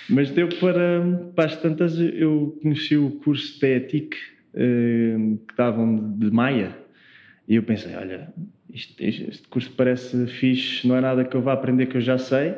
Mas 0.09 0.31
deu 0.31 0.49
para, 0.61 1.03
para 1.35 1.45
as 1.47 1.57
tantas, 1.57 1.99
eu 1.99 2.59
conheci 2.63 2.97
o 2.97 3.11
curso 3.23 3.59
de 3.59 3.67
ETIC 3.67 4.17
eh, 4.55 5.17
que 5.49 5.57
davam 5.57 6.17
de 6.19 6.31
Maia 6.31 6.77
e 7.49 7.57
eu 7.57 7.63
pensei, 7.63 7.95
olha, 7.95 8.33
isto- 8.73 8.95
este 9.03 9.49
curso 9.49 9.71
parece 9.77 10.27
fixe, 10.27 10.87
não 10.87 10.97
é 10.97 11.01
nada 11.01 11.25
que 11.25 11.35
eu 11.37 11.43
vá 11.43 11.53
aprender 11.55 11.87
que 11.87 11.97
eu 11.97 12.01
já 12.01 12.19
sei, 12.19 12.55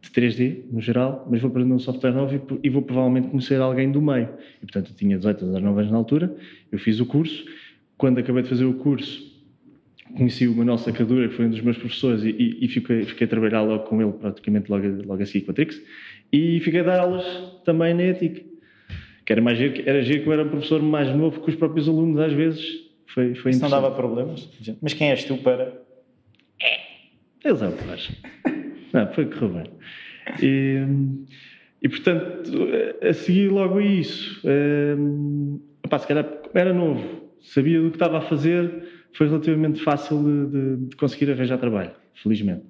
de 0.00 0.10
3D 0.10 0.64
no 0.72 0.80
geral, 0.80 1.26
mas 1.30 1.40
vou 1.40 1.48
aprender 1.50 1.72
um 1.72 1.78
software 1.78 2.12
novo 2.12 2.34
e, 2.62 2.66
e 2.66 2.70
vou 2.70 2.82
provavelmente 2.82 3.28
conhecer 3.28 3.60
alguém 3.60 3.90
do 3.90 4.02
meio. 4.02 4.28
E 4.62 4.66
portanto 4.66 4.90
eu 4.90 4.96
tinha 4.96 5.16
18 5.16 5.42
ou 5.44 5.52
19 5.52 5.78
anos 5.80 5.92
na 5.92 5.96
altura, 5.98 6.34
eu 6.70 6.78
fiz 6.78 6.98
o 7.00 7.06
curso, 7.06 7.44
quando 7.96 8.18
acabei 8.18 8.42
de 8.42 8.48
fazer 8.48 8.64
o 8.64 8.74
curso 8.74 9.30
conheci 10.16 10.46
o 10.46 10.54
Manuel 10.54 10.76
Sacadura, 10.76 11.26
que 11.26 11.34
foi 11.34 11.46
um 11.46 11.50
dos 11.50 11.60
meus 11.62 11.78
professores, 11.78 12.22
e, 12.22 12.28
e- 12.30 12.64
e 12.66 12.68
fiquei, 12.68 13.02
fiquei 13.04 13.24
a 13.26 13.30
trabalhar 13.30 13.62
logo 13.62 13.84
com 13.84 14.02
ele, 14.02 14.12
praticamente 14.12 14.70
logo, 14.70 14.86
logo 15.06 15.22
a 15.22 15.24
seguir 15.24 15.46
com 15.46 15.52
a 15.52 15.54
Trix, 15.54 15.80
e 16.32 16.60
fiquei 16.60 16.80
a 16.80 16.84
dar 16.84 17.00
aulas 17.00 17.24
também 17.64 17.94
na 17.94 18.02
ETIC. 18.04 18.50
Que 19.24 19.32
era, 19.32 19.40
mais 19.42 19.56
giro, 19.58 19.74
que- 19.74 19.88
era 19.88 20.02
giro 20.02 20.22
que 20.22 20.28
eu 20.28 20.32
era 20.32 20.42
um 20.44 20.48
professor 20.48 20.82
mais 20.82 21.14
novo 21.14 21.40
que 21.42 21.50
os 21.50 21.56
próprios 21.56 21.88
alunos, 21.88 22.18
às 22.18 22.32
vezes. 22.32 22.64
Foi, 23.06 23.34
foi 23.34 23.50
Isso 23.52 23.60
não 23.62 23.70
dava 23.70 23.90
problemas? 23.90 24.48
Mas 24.80 24.94
quem 24.94 25.10
és 25.10 25.24
tu 25.24 25.36
para. 25.38 25.80
Eles 27.44 27.60
é 27.62 27.68
o 27.68 27.72
que 27.72 27.84
faz. 27.84 28.10
Não, 28.92 29.12
foi 29.12 29.26
correu 29.26 29.48
bem. 29.50 29.64
E, 30.42 30.78
e 31.82 31.88
portanto, 31.88 32.50
a 33.02 33.12
seguir 33.12 33.48
logo 33.50 33.78
a 33.78 33.82
isso, 33.82 34.40
um, 34.98 35.60
opá, 35.84 35.98
se 35.98 36.06
calhar 36.06 36.26
era 36.54 36.72
novo, 36.74 37.02
sabia 37.40 37.80
do 37.80 37.90
que 37.90 37.96
estava 37.96 38.18
a 38.18 38.20
fazer, 38.20 38.70
foi 39.14 39.28
relativamente 39.28 39.80
fácil 39.82 40.22
de, 40.22 40.46
de, 40.76 40.86
de 40.88 40.96
conseguir 40.96 41.30
arranjar 41.32 41.58
trabalho, 41.58 41.90
felizmente. 42.22 42.62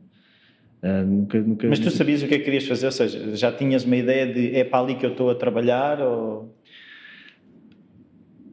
Uh, 0.82 1.06
nunca, 1.06 1.40
nunca, 1.40 1.68
Mas 1.68 1.78
tu 1.78 1.92
sabias 1.92 2.24
o 2.24 2.26
que 2.26 2.34
é 2.34 2.38
que 2.38 2.44
querias 2.44 2.66
fazer? 2.66 2.86
Ou 2.86 2.92
seja, 2.92 3.36
já 3.36 3.52
tinhas 3.52 3.84
uma 3.84 3.96
ideia 3.96 4.26
de 4.26 4.56
é 4.56 4.64
para 4.64 4.80
ali 4.80 4.96
que 4.96 5.06
eu 5.06 5.10
estou 5.10 5.30
a 5.30 5.34
trabalhar? 5.34 6.00
Ou... 6.00 6.52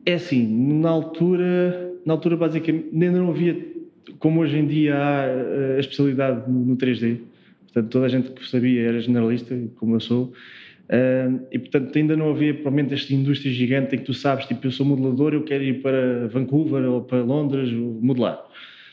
É 0.05 0.13
assim, 0.13 0.47
na 0.79 0.89
altura, 0.89 1.91
na 2.05 2.13
altura 2.13 2.37
basicamente 2.37 2.89
ainda 2.93 3.17
não 3.17 3.31
havia, 3.31 3.57
como 4.19 4.41
hoje 4.41 4.59
em 4.59 4.67
dia 4.67 4.95
há 4.95 5.25
eh, 5.25 5.75
a 5.77 5.79
especialidade 5.79 6.49
no, 6.49 6.65
no 6.65 6.77
3D, 6.77 7.17
portanto 7.63 7.89
toda 7.89 8.05
a 8.05 8.09
gente 8.09 8.29
que 8.29 8.47
sabia 8.47 8.89
era 8.89 8.99
generalista, 8.99 9.57
como 9.77 9.95
eu 9.95 9.99
sou, 9.99 10.25
uh, 10.25 11.47
e 11.51 11.57
portanto 11.57 11.97
ainda 11.97 12.15
não 12.15 12.29
havia 12.29 12.53
provavelmente 12.53 12.93
esta 12.93 13.11
indústria 13.11 13.51
gigante 13.51 13.95
em 13.95 13.99
que 13.99 14.05
tu 14.05 14.13
sabes, 14.13 14.45
tipo 14.45 14.67
eu 14.67 14.71
sou 14.71 14.85
modelador, 14.85 15.33
eu 15.33 15.43
quero 15.43 15.63
ir 15.63 15.81
para 15.81 16.27
Vancouver 16.27 16.83
ou 16.89 17.01
para 17.01 17.23
Londres 17.23 17.71
modelar. 17.73 18.39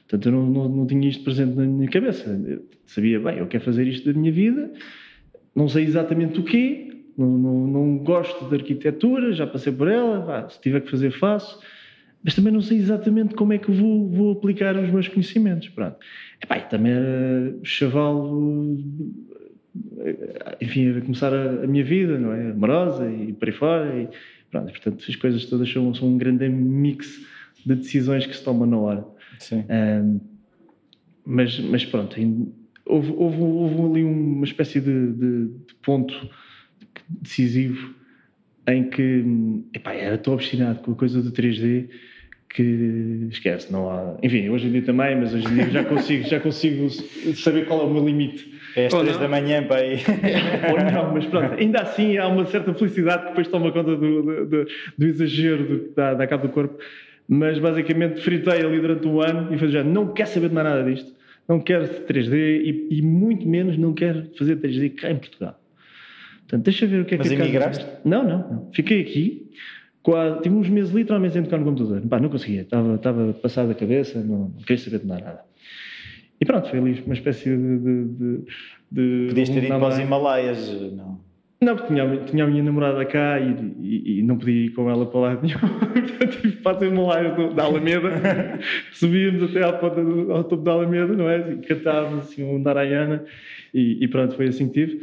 Portanto 0.08 0.26
eu 0.26 0.32
não, 0.32 0.46
não, 0.46 0.68
não 0.68 0.86
tinha 0.86 1.08
isto 1.08 1.24
presente 1.24 1.56
na 1.56 1.64
minha 1.64 1.88
cabeça. 1.88 2.28
Eu 2.46 2.64
sabia, 2.86 3.18
bem, 3.18 3.38
eu 3.38 3.46
quero 3.46 3.64
fazer 3.64 3.86
isto 3.86 4.12
da 4.12 4.18
minha 4.18 4.32
vida, 4.32 4.72
não 5.54 5.68
sei 5.68 5.84
exatamente 5.84 6.38
o 6.38 6.44
quê, 6.44 6.86
não, 7.16 7.38
não, 7.38 7.66
não, 7.66 7.98
gosto 7.98 8.48
de 8.48 8.54
arquitetura, 8.54 9.32
já 9.32 9.46
passei 9.46 9.72
por 9.72 9.88
ela, 9.88 10.48
se 10.50 10.60
tiver 10.60 10.80
que 10.80 10.90
fazer, 10.90 11.10
faço, 11.10 11.58
mas 12.22 12.34
também 12.34 12.52
não 12.52 12.60
sei 12.60 12.78
exatamente 12.78 13.34
como 13.34 13.52
é 13.52 13.58
que 13.58 13.70
vou, 13.70 14.08
vou 14.10 14.32
aplicar 14.32 14.76
os 14.76 14.90
meus 14.90 15.08
conhecimentos. 15.08 15.68
Pronto. 15.68 15.96
Epá, 16.42 16.60
também 16.60 16.92
era 16.92 17.56
chaval, 17.62 18.36
enfim, 20.60 20.98
a 20.98 21.00
começar 21.00 21.32
a, 21.32 21.64
a, 21.64 21.66
minha 21.66 21.84
vida, 21.84 22.18
não 22.18 22.32
é? 22.32 22.50
Amorosa 22.50 23.10
e 23.10 23.32
por 23.32 23.48
aí 23.48 23.54
fora. 23.54 24.02
E, 24.02 24.08
pronto, 24.50 24.70
portanto, 24.72 25.04
as 25.08 25.16
coisas 25.16 25.44
todas 25.46 25.72
são, 25.72 25.94
são 25.94 26.08
um 26.08 26.18
grande 26.18 26.48
mix 26.48 27.24
de 27.64 27.74
decisões 27.74 28.26
que 28.26 28.36
se 28.36 28.44
tomam 28.44 28.66
na 28.66 28.78
hora. 28.78 29.15
Sim. 29.38 29.64
Um, 29.70 30.20
mas, 31.24 31.58
mas 31.58 31.84
pronto, 31.84 32.16
houve, 32.84 33.12
houve, 33.16 33.40
houve 33.40 33.90
ali 33.90 34.04
uma 34.04 34.44
espécie 34.44 34.80
de, 34.80 35.12
de, 35.12 35.46
de 35.48 35.74
ponto 35.82 36.14
decisivo 37.08 37.94
em 38.68 38.88
que 38.88 39.24
epá, 39.74 39.92
era 39.92 40.18
tão 40.18 40.34
obstinado 40.34 40.80
com 40.80 40.92
a 40.92 40.94
coisa 40.94 41.22
do 41.22 41.30
3D 41.30 41.88
que 42.48 43.28
esquece, 43.30 43.70
não 43.70 43.90
há. 43.90 44.16
Enfim, 44.22 44.48
hoje 44.48 44.68
em 44.68 44.72
dia 44.72 44.82
também, 44.82 45.16
mas 45.16 45.34
hoje 45.34 45.46
em 45.46 45.54
dia 45.54 45.70
já 45.70 45.84
consigo, 45.84 46.26
já 46.26 46.40
consigo 46.40 46.88
saber 47.34 47.66
qual 47.66 47.80
é 47.80 47.84
o 47.84 47.90
meu 47.90 48.04
limite. 48.04 48.54
É 48.76 48.86
às 48.86 48.94
oh, 48.94 49.00
3 49.00 49.18
da 49.18 49.28
manhã 49.28 49.66
aí. 49.70 49.98
Ou 50.72 50.92
não, 50.92 51.12
mas 51.12 51.26
pronto, 51.26 51.54
ainda 51.54 51.82
assim 51.82 52.16
há 52.16 52.26
uma 52.28 52.46
certa 52.46 52.72
felicidade 52.74 53.22
que 53.22 53.28
depois 53.28 53.48
toma 53.48 53.72
conta 53.72 53.96
do, 53.96 54.22
do, 54.22 54.46
do, 54.46 54.66
do 54.98 55.06
exagero 55.06 55.64
do, 55.64 55.94
da, 55.94 56.14
da 56.14 56.26
cabo 56.26 56.46
do 56.46 56.52
corpo. 56.52 56.78
Mas 57.28 57.58
basicamente 57.58 58.20
fritei 58.20 58.64
ali 58.64 58.80
durante 58.80 59.06
um 59.06 59.20
ano 59.20 59.52
e 59.52 59.58
falei 59.58 59.72
já, 59.72 59.82
não 59.82 60.12
quero 60.12 60.28
saber 60.28 60.48
de 60.48 60.54
mais 60.54 60.66
nada 60.66 60.84
disto, 60.84 61.12
não 61.48 61.60
quero 61.60 61.84
3D 62.06 62.34
e, 62.34 62.98
e 62.98 63.02
muito 63.02 63.46
menos 63.48 63.76
não 63.76 63.92
quero 63.92 64.30
fazer 64.38 64.56
3D 64.56 64.94
cá 64.94 65.10
em 65.10 65.16
Portugal. 65.16 65.60
Portanto, 66.40 66.64
deixa 66.64 66.86
ver 66.86 67.00
o 67.00 67.04
que 67.04 67.14
é 67.14 67.18
Mas 67.18 67.28
que... 67.28 67.36
Mas 67.36 67.44
emigraste? 67.44 67.86
Não, 68.04 68.22
não, 68.22 68.38
não. 68.38 68.70
Fiquei 68.72 69.00
aqui, 69.00 69.50
quase, 70.02 70.42
tive 70.42 70.54
uns 70.54 70.68
meses 70.68 70.92
literalmente 70.92 71.34
sem 71.34 71.42
tocar 71.42 71.58
no 71.58 71.64
computador. 71.64 72.00
Pá, 72.02 72.20
não 72.20 72.28
conseguia, 72.28 72.62
estava, 72.62 72.94
estava 72.94 73.32
passado 73.32 73.72
a 73.72 73.74
cabeça, 73.74 74.20
não, 74.20 74.50
não 74.50 74.62
queria 74.62 74.78
saber 74.78 75.00
de 75.00 75.06
nada. 75.06 75.40
E 76.40 76.44
pronto, 76.44 76.68
foi 76.68 76.78
ali 76.78 77.02
uma 77.04 77.14
espécie 77.14 77.44
de... 77.56 78.04
de, 78.04 78.38
de 78.92 79.26
Podias 79.28 79.48
ter 79.48 79.64
ido 79.64 79.68
para 79.68 79.88
os 79.88 79.98
Himalaias, 79.98 80.92
não? 80.92 81.25
Não, 81.60 81.74
porque 81.74 81.94
tinha, 81.94 82.16
tinha 82.26 82.44
a 82.44 82.46
minha 82.46 82.62
namorada 82.62 83.02
cá 83.06 83.40
e, 83.40 83.56
e, 83.80 84.18
e, 84.18 84.22
não 84.22 84.36
podia 84.36 84.66
ir 84.66 84.70
com 84.70 84.90
ela 84.90 85.06
para 85.06 85.20
lá 85.20 85.38
nenhum. 85.42 85.58
Portanto, 85.58 86.40
tive 86.42 86.56
para 86.56 86.76
os 86.76 86.82
Himalaias 86.82 87.54
da 87.54 87.64
Alameda. 87.64 88.10
Subíamos 88.92 89.50
até 89.50 89.62
ao, 89.62 89.74
ao, 90.32 90.44
topo 90.44 90.62
da 90.62 90.72
Alameda, 90.72 91.14
não 91.14 91.30
é? 91.30 91.52
E 91.52 91.56
cantávamos 91.66 92.26
assim 92.26 92.44
um 92.44 92.58
Narayana 92.58 93.24
e, 93.72 94.04
e 94.04 94.08
pronto, 94.08 94.34
foi 94.36 94.48
assim 94.48 94.68
que 94.68 94.86
tive. 94.86 95.00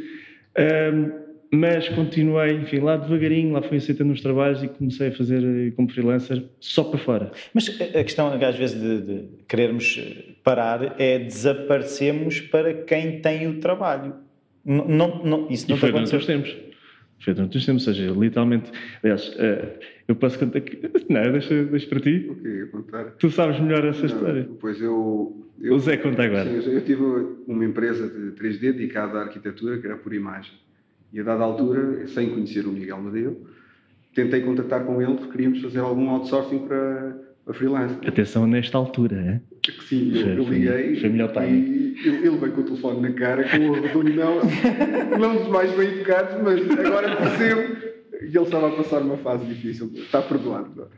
Um, 0.56 1.24
mas 1.50 1.88
continuei, 1.88 2.54
enfim, 2.54 2.80
lá 2.80 2.96
devagarinho, 2.96 3.52
lá 3.52 3.62
fui 3.62 3.78
aceitando 3.78 4.12
os 4.12 4.20
trabalhos 4.20 4.62
e 4.62 4.68
comecei 4.68 5.08
a 5.08 5.12
fazer 5.12 5.42
eh, 5.44 5.70
como 5.76 5.88
freelancer 5.88 6.42
só 6.58 6.82
para 6.82 6.98
fora. 6.98 7.32
Mas 7.52 7.68
a 7.68 8.02
questão, 8.02 8.32
às 8.32 8.56
vezes, 8.56 8.80
de, 8.80 9.00
de 9.02 9.28
querermos 9.46 10.00
parar 10.42 10.96
é 11.00 11.18
desaparecemos 11.18 12.40
para 12.40 12.74
quem 12.74 13.20
tem 13.20 13.46
o 13.46 13.60
trabalho. 13.60 14.23
Não, 14.64 14.88
não, 14.88 15.24
não 15.24 15.50
isso 15.50 15.68
não 15.68 15.76
e 15.76 15.80
foi 15.80 15.92
durante 15.92 16.16
os 16.16 16.26
tempos. 16.26 16.56
Foi 17.20 17.32
durante 17.32 17.56
os 17.56 17.64
tempos, 17.64 17.86
ou 17.86 17.94
seja, 17.94 18.10
literalmente, 18.12 18.70
aliás, 19.02 19.28
uh, 19.28 19.78
eu 20.08 20.16
posso 20.16 20.38
contar 20.38 20.60
que. 20.60 20.78
Não, 21.08 21.32
deixa, 21.32 21.64
deixa 21.64 21.86
para 21.86 22.00
ti. 22.00 22.26
O 22.28 22.34
quê? 22.34 22.68
Contar? 22.70 23.04
Tu 23.12 23.30
sabes 23.30 23.60
melhor 23.60 23.84
essa 23.84 24.00
não, 24.00 24.06
história. 24.06 24.48
Pois 24.60 24.80
eu, 24.80 25.46
eu. 25.60 25.74
O 25.74 25.78
Zé 25.78 25.96
conta 25.96 26.24
agora. 26.24 26.44
Sim, 26.62 26.70
eu 26.70 26.84
tive 26.84 27.02
uma 27.46 27.64
empresa 27.64 28.08
de 28.08 28.32
3D 28.32 28.72
dedicada 28.72 29.18
à 29.18 29.22
arquitetura, 29.22 29.78
que 29.78 29.86
era 29.86 29.96
por 29.96 30.12
imagem. 30.12 30.52
E 31.12 31.20
a 31.20 31.22
dada 31.22 31.44
altura, 31.44 32.06
sem 32.08 32.30
conhecer 32.30 32.66
o 32.66 32.72
Miguel 32.72 33.00
Madeu, 33.00 33.46
tentei 34.14 34.40
contactar 34.42 34.84
com 34.84 35.00
ele 35.00 35.14
porque 35.14 35.32
queríamos 35.32 35.62
fazer 35.62 35.78
algum 35.78 36.10
outsourcing 36.10 36.66
para, 36.66 37.16
para 37.44 37.54
freelance. 37.54 37.94
Atenção 38.06 38.46
nesta 38.46 38.76
altura, 38.76 39.16
é? 39.16 39.40
Sim, 39.88 40.12
eu, 40.14 40.28
eu 40.28 40.44
liguei 40.44 40.96
foi 41.00 41.08
melhor 41.08 41.32
e 41.42 41.94
ele, 42.04 42.26
ele 42.26 42.36
veio 42.36 42.52
com 42.52 42.60
o 42.60 42.64
telefone 42.64 43.00
na 43.00 43.12
cara, 43.12 43.48
com 43.48 43.56
o 43.56 43.72
redondo 43.72 44.10
não, 44.12 45.18
não 45.18 45.36
dos 45.36 45.48
mais 45.48 45.74
bem 45.74 45.88
educados, 45.88 46.42
mas 46.42 46.60
agora 46.78 47.16
percebo 47.16 47.76
que 48.30 48.38
ele 48.38 48.44
estava 48.44 48.68
a 48.68 48.72
passar 48.72 49.02
uma 49.02 49.16
fase 49.18 49.46
difícil. 49.46 49.90
Está 49.94 50.22
perdoado. 50.22 50.88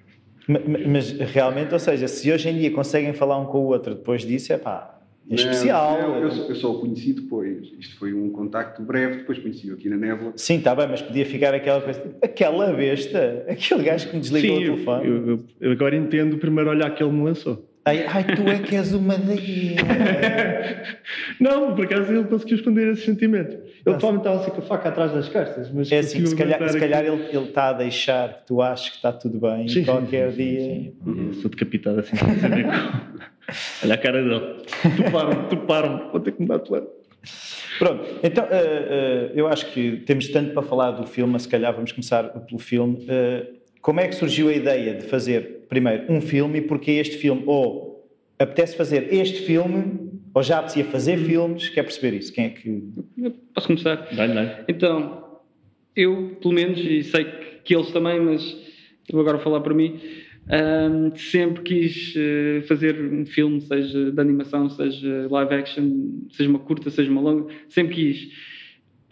Mas, 0.48 0.86
mas 0.86 1.12
realmente, 1.32 1.72
ou 1.72 1.78
seja, 1.78 2.06
se 2.06 2.30
hoje 2.30 2.48
em 2.48 2.58
dia 2.58 2.70
conseguem 2.70 3.12
falar 3.12 3.38
um 3.38 3.46
com 3.46 3.58
o 3.58 3.66
outro 3.66 3.94
depois 3.94 4.22
disso, 4.22 4.52
é 4.52 4.58
pá, 4.58 4.96
é 5.28 5.34
especial. 5.34 6.00
Não, 6.00 6.16
eu, 6.20 6.28
eu, 6.28 6.54
só 6.54 6.70
o 6.70 6.80
conheci 6.80 7.12
depois. 7.12 7.72
Isto 7.78 7.98
foi 7.98 8.14
um 8.14 8.30
contacto 8.30 8.80
breve, 8.82 9.18
depois 9.18 9.38
conheci-o 9.38 9.74
aqui 9.74 9.88
na 9.88 9.96
Névoa. 9.96 10.32
Sim, 10.36 10.58
está 10.58 10.74
bem, 10.74 10.86
mas 10.88 11.02
podia 11.02 11.26
ficar 11.26 11.52
aquela 11.52 11.80
coisa. 11.80 12.02
Aquela 12.22 12.72
besta, 12.72 13.44
aquele 13.48 13.82
gajo 13.82 14.08
que 14.08 14.14
me 14.14 14.20
desligou 14.20 14.58
Sim, 14.58 14.64
o 14.64 14.74
telefone. 14.74 15.06
Eu, 15.06 15.26
eu, 15.26 15.44
eu, 15.60 15.72
agora 15.72 15.96
entendo 15.96 16.34
o 16.34 16.38
primeiro 16.38 16.70
olhar 16.70 16.94
que 16.94 17.02
ele 17.02 17.12
me 17.12 17.24
lançou. 17.24 17.68
Ai, 17.86 18.04
ai 18.04 18.24
tu 18.24 18.42
é 18.48 18.58
que 18.58 18.74
és 18.74 18.92
uma 18.92 19.16
daí. 19.16 19.76
não, 21.38 21.72
por 21.76 21.84
acaso 21.84 22.12
ele 22.12 22.24
conseguiu 22.24 22.56
esconder 22.56 22.92
esse 22.92 23.04
sentimento. 23.04 23.52
Ele 23.52 23.96
provavelmente 23.96 24.22
estava 24.22 24.40
assim 24.40 24.50
com 24.50 24.58
a 24.58 24.62
faca 24.62 24.88
atrás 24.88 25.12
das 25.12 25.28
costas. 25.28 25.70
Mas 25.70 25.92
é 25.92 25.98
assim, 25.98 26.26
se 26.26 26.34
calhar, 26.34 26.68
se 26.68 26.80
calhar 26.80 27.04
ele, 27.04 27.22
ele, 27.30 27.44
está 27.44 27.68
a 27.68 27.72
deixar 27.74 28.38
que 28.38 28.46
tu 28.48 28.60
aches 28.60 28.88
que 28.90 28.96
está 28.96 29.12
tudo 29.12 29.38
bem 29.38 29.68
sim, 29.68 29.84
qualquer 29.84 30.32
sim, 30.32 30.36
dia. 30.36 30.60
Sim, 30.60 30.94
sim. 31.04 31.32
Sou 31.40 31.48
decapitado 31.48 32.00
assim, 32.00 32.16
sem 32.18 32.38
saber 32.40 32.66
Olha 33.84 33.94
a 33.94 33.98
cara 33.98 34.20
dele. 34.20 34.56
Tuparam-me, 34.96 35.48
tuparam-me. 35.48 36.10
Vou 36.10 36.20
ter 36.20 36.32
que 36.32 36.42
mudar 36.42 36.56
de 36.56 36.64
plano. 36.64 36.88
Pronto, 37.78 38.04
então 38.22 38.44
uh, 38.44 38.48
uh, 38.48 39.32
eu 39.34 39.46
acho 39.46 39.66
que 39.66 39.98
temos 39.98 40.28
tanto 40.28 40.54
para 40.54 40.62
falar 40.62 40.92
do 40.92 41.06
filme, 41.06 41.38
se 41.38 41.48
calhar 41.48 41.72
vamos 41.72 41.92
começar 41.92 42.24
pelo 42.24 42.58
filme. 42.58 42.96
Uh, 43.04 43.54
como 43.80 44.00
é 44.00 44.08
que 44.08 44.14
surgiu 44.14 44.48
a 44.48 44.52
ideia 44.52 44.94
de 44.94 45.06
fazer, 45.06 45.55
primeiro, 45.68 46.10
um 46.12 46.20
filme 46.20 46.58
e 46.58 46.62
porque 46.62 46.92
este 46.92 47.16
filme? 47.16 47.42
Ou 47.46 48.08
apetece 48.38 48.76
fazer 48.76 49.12
este 49.12 49.42
filme, 49.42 50.10
ou 50.34 50.42
já 50.42 50.58
apetecia 50.58 50.84
fazer 50.84 51.18
filmes? 51.18 51.68
Quer 51.68 51.82
perceber 51.82 52.16
isso? 52.16 52.32
Quem 52.32 52.44
é 52.46 52.48
que. 52.50 52.82
Eu 53.18 53.30
posso 53.54 53.66
começar? 53.66 54.08
Dá-lhe, 54.14 54.34
dá 54.34 54.64
Então, 54.68 55.40
eu, 55.94 56.36
pelo 56.40 56.54
menos, 56.54 56.78
e 56.78 57.02
sei 57.02 57.24
que 57.64 57.74
eles 57.74 57.90
também, 57.90 58.20
mas 58.20 58.56
vou 59.10 59.20
agora 59.20 59.38
falar 59.38 59.60
para 59.60 59.74
mim 59.74 60.00
um, 60.48 61.14
sempre 61.16 61.62
quis 61.62 62.14
uh, 62.14 62.62
fazer 62.68 63.00
um 63.00 63.26
filme, 63.26 63.60
seja 63.60 64.12
de 64.12 64.20
animação, 64.20 64.70
seja 64.70 65.26
live 65.28 65.54
action, 65.54 65.90
seja 66.30 66.48
uma 66.48 66.60
curta, 66.60 66.88
seja 66.88 67.10
uma 67.10 67.20
longa, 67.20 67.52
sempre 67.68 67.94
quis. 67.94 68.28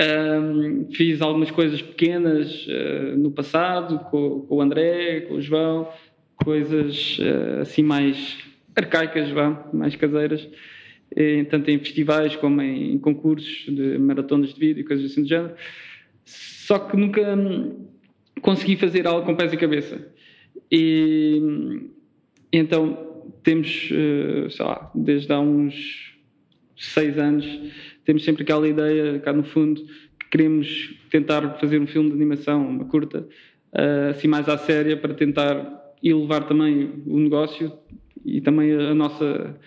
Um, 0.01 0.89
fiz 0.93 1.21
algumas 1.21 1.51
coisas 1.51 1.81
pequenas 1.83 2.67
uh, 2.67 3.17
no 3.17 3.31
passado, 3.31 3.99
com, 4.11 4.41
com, 4.43 4.57
o 4.57 4.61
André, 4.61 5.23
com 5.23 5.35
o 5.35 5.41
João, 5.41 5.89
coisas 6.37 7.19
uh, 7.19 7.61
assim 7.61 7.83
mais 7.83 8.38
arcaicas, 8.76 9.31
vá, 9.31 9.69
mais 9.73 9.95
caseiras, 9.97 10.49
e, 11.17 11.45
tanto 11.45 11.71
em 11.71 11.79
festivais 11.79 12.35
como 12.37 12.61
em, 12.61 12.99
concursos 12.99 13.67
de 13.69 13.99
maratonas 13.99 14.53
de 14.53 14.61
vídeo 14.61 14.81
e 14.81 14.85
coisas 14.85 15.11
assim 15.11 15.23
do 15.23 15.29
género. 15.29 15.55
Só 16.25 16.79
que 16.79 16.97
nunca 16.97 17.37
hum, 17.37 17.87
consegui 18.41 18.76
fazer 18.76 19.07
algo 19.07 19.25
com 19.25 19.35
pés 19.37 19.53
e 19.53 19.57
cabeça. 19.57 20.12
E 20.71 21.41
então 22.53 23.14
temos, 23.43 23.91
eh, 23.93 24.49
sei 24.50 24.64
lá, 24.64 24.91
desde 24.95 25.33
há 25.33 25.41
uns 25.41 26.14
seis 26.76 27.19
anos, 27.19 27.47
temos 28.05 28.25
sempre 28.25 28.43
aquela 28.43 28.67
ideia, 28.67 29.19
cá 29.21 29.33
no 29.33 29.45
fundo, 29.45 29.83
que 30.19 30.29
queremos 30.31 30.95
tentar 31.11 31.59
fazer 31.59 31.79
um 31.79 31.87
filme 31.87 32.11
de 32.11 32.17
animação, 32.17 32.67
uma 32.67 32.85
curta, 32.87 33.26
eh, 33.73 34.09
assim 34.11 34.29
mais 34.29 34.49
à 34.49 34.57
séria, 34.57 34.97
para 34.97 35.14
tentar 35.14 35.84
elevar 36.11 36.47
também 36.47 37.03
o 37.07 37.19
negócio 37.19 37.73
e 38.25 38.41
também 38.41 38.73
a 38.73 38.95
nossa, 38.95 39.59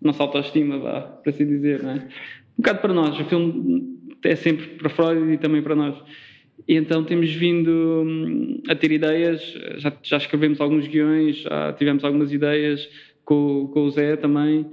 nossa 0.00 0.22
autoestima, 0.22 0.78
vá, 0.78 1.00
por 1.00 1.30
assim 1.30 1.46
dizer, 1.46 1.82
não 1.82 1.90
é? 1.90 2.08
Um 2.58 2.62
bocado 2.62 2.80
para 2.80 2.94
nós, 2.94 3.18
o 3.18 3.24
filme 3.24 3.96
é 4.24 4.36
sempre 4.36 4.66
para 4.66 4.88
Freud 4.88 5.32
e 5.32 5.38
também 5.38 5.62
para 5.62 5.74
nós. 5.74 5.94
E 6.66 6.74
então 6.74 7.04
temos 7.04 7.30
vindo 7.32 7.70
hum, 7.70 8.62
a 8.68 8.74
ter 8.74 8.90
ideias, 8.90 9.40
já, 9.76 9.92
já 10.02 10.16
escrevemos 10.16 10.60
alguns 10.60 10.86
guiões, 10.86 11.38
já 11.38 11.72
tivemos 11.74 12.02
algumas 12.02 12.32
ideias 12.32 12.88
com, 13.24 13.68
com 13.72 13.82
o 13.82 13.90
Zé 13.90 14.16
também, 14.16 14.66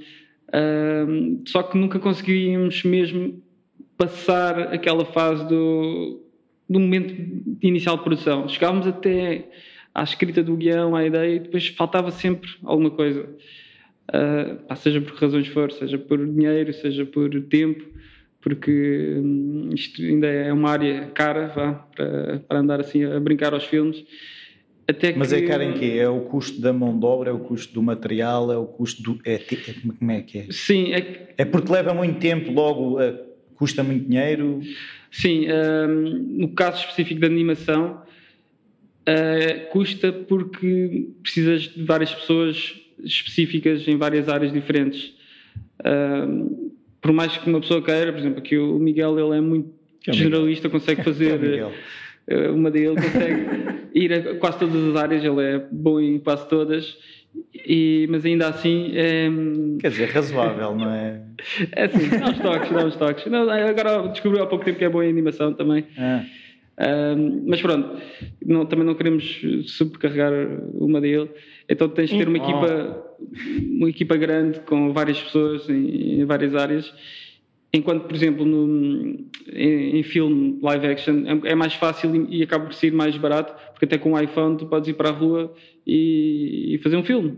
hum, 1.08 1.44
só 1.46 1.64
que 1.64 1.78
nunca 1.78 2.00
conseguimos 2.00 2.84
mesmo 2.84 3.42
passar 3.98 4.74
aquela 4.74 5.06
fase 5.06 5.48
do, 5.48 6.22
do 6.70 6.80
momento 6.80 7.14
inicial 7.62 7.98
de 7.98 8.04
produção. 8.04 8.48
Chegávamos 8.48 8.88
até 8.88 9.50
à 9.94 10.04
escrita 10.04 10.44
do 10.44 10.56
guião, 10.56 10.96
à 10.96 11.06
ideia, 11.06 11.36
e 11.36 11.40
depois 11.40 11.68
faltava 11.70 12.12
sempre 12.12 12.50
alguma 12.64 12.92
coisa. 12.92 13.30
Uh, 14.10 14.76
seja 14.76 15.00
por 15.00 15.16
razões 15.16 15.48
for, 15.48 15.72
seja 15.72 15.98
por 15.98 16.26
dinheiro, 16.26 16.74
seja 16.74 17.06
por 17.06 17.30
tempo, 17.44 17.86
porque 18.42 19.16
hum, 19.18 19.70
isto 19.74 20.02
ainda 20.02 20.28
é 20.28 20.52
uma 20.52 20.70
área 20.70 21.08
cara 21.14 21.48
vá, 21.48 21.74
para, 21.74 22.40
para 22.40 22.60
andar 22.60 22.80
assim 22.82 23.04
a 23.06 23.20
brincar 23.20 23.54
aos 23.54 23.64
filmes. 23.64 24.04
Até 24.86 25.14
Mas 25.16 25.32
é 25.32 25.40
que... 25.40 25.46
é 25.46 25.48
caro 25.48 25.64
em 25.64 25.74
quê? 25.74 25.96
É 25.98 26.10
o 26.10 26.22
custo 26.22 26.60
da 26.60 26.74
mão 26.74 27.00
de 27.00 27.06
obra, 27.06 27.30
é 27.30 27.34
o 27.34 27.40
custo 27.40 27.74
do 27.74 27.82
material, 27.82 28.52
é 28.52 28.58
o 28.58 28.66
custo 28.66 29.02
do. 29.02 29.20
É, 29.24 29.36
é 29.36 29.94
como 29.98 30.12
é 30.12 30.22
que 30.22 30.40
é? 30.40 30.48
Sim, 30.50 30.94
é... 30.94 31.34
é 31.38 31.46
porque 31.46 31.72
leva 31.72 31.94
muito 31.94 32.20
tempo, 32.20 32.52
logo 32.52 33.00
custa 33.56 33.82
muito 33.82 34.10
dinheiro. 34.10 34.60
Sim, 35.10 35.46
uh, 35.46 35.88
no 35.88 36.50
caso 36.50 36.80
específico 36.80 37.22
da 37.22 37.28
animação, 37.28 38.02
uh, 39.08 39.70
custa 39.72 40.12
porque 40.12 41.10
precisas 41.22 41.64
de 41.64 41.84
várias 41.84 42.14
pessoas 42.14 42.76
específicas 43.04 43.88
em 43.88 43.98
várias 43.98 44.30
áreas 44.30 44.52
diferentes. 44.52 45.14
Uh, 45.80 46.72
por 47.02 47.12
mais 47.12 47.36
que 47.38 47.50
uma 47.50 47.60
pessoa 47.60 47.82
queira, 47.82 48.12
por 48.12 48.20
exemplo, 48.20 48.40
aqui 48.40 48.58
o 48.58 48.80
Miguel 48.80 49.20
ele 49.20 49.38
é 49.38 49.42
muito 49.42 49.74
é 50.08 50.14
generalista, 50.14 50.70
consegue 50.70 51.04
fazer 51.04 51.64
é 52.28 52.50
uma 52.50 52.72
dele, 52.72 52.96
consegue 52.96 53.46
ir 53.94 54.14
a 54.14 54.36
quase 54.36 54.60
todas 54.60 54.90
as 54.90 54.96
áreas, 54.96 55.24
ele 55.24 55.42
é 55.42 55.66
bom 55.72 56.00
em 56.00 56.20
quase 56.20 56.48
todas. 56.48 56.98
E, 57.54 58.08
mas 58.10 58.24
ainda 58.26 58.48
assim 58.48 58.92
é... 58.96 59.28
Quer 59.80 59.90
dizer, 59.90 60.10
razoável, 60.10 60.76
não 60.76 60.90
é? 60.90 61.22
É 61.76 61.86
assim, 61.86 62.10
dá 62.10 62.30
uns 62.30 62.40
toques, 62.40 62.72
dá 62.72 62.86
uns 62.86 62.96
toques. 62.96 63.26
Não, 63.26 63.50
agora 63.50 64.08
descobriu 64.08 64.44
há 64.44 64.48
pouco 64.48 64.64
tempo 64.64 64.78
que 64.78 64.86
é 64.86 64.90
bom 64.90 65.04
em 65.04 65.10
animação 65.10 65.54
também. 65.54 65.86
Ah. 65.98 66.24
Um, 66.80 67.44
mas 67.48 67.62
pronto, 67.62 68.02
não, 68.44 68.66
também 68.66 68.86
não 68.86 68.96
queremos 68.96 69.42
subcarregar 69.68 70.32
uma 70.74 71.00
dele. 71.00 71.30
Então 71.70 71.88
tens 71.88 72.10
de 72.10 72.18
ter 72.18 72.28
uma 72.28 72.38
equipa, 72.38 73.04
uma 73.78 73.90
equipa 73.90 74.18
grande 74.18 74.60
com 74.62 74.92
várias 74.92 75.22
pessoas 75.22 75.70
em, 75.70 76.22
em 76.22 76.26
várias 76.26 76.56
áreas. 76.56 76.94
Enquanto, 77.76 78.04
por 78.04 78.16
exemplo, 78.16 78.46
no, 78.46 79.28
em, 79.52 79.98
em, 79.98 80.04
filme 80.04 80.60
live 80.62 80.88
action 80.88 81.24
é, 81.26 81.52
é, 81.52 81.56
mais 81.56 81.74
fácil 81.74 82.28
e, 82.30 82.44
acaba 82.44 82.66
por 82.66 82.74
ser 82.74 82.92
mais 82.92 83.18
barato, 83.18 83.56
porque 83.72 83.86
até 83.86 83.98
com 83.98 84.14
o 84.14 84.20
iPhone 84.20 84.58
tu 84.58 84.68
podes 84.68 84.90
ir 84.90 84.94
para 84.94 85.10
a 85.10 85.12
rua 85.12 85.54
e, 85.86 86.76
e 86.76 86.78
fazer 86.80 86.98
um 86.98 87.04
filme. 87.04 87.38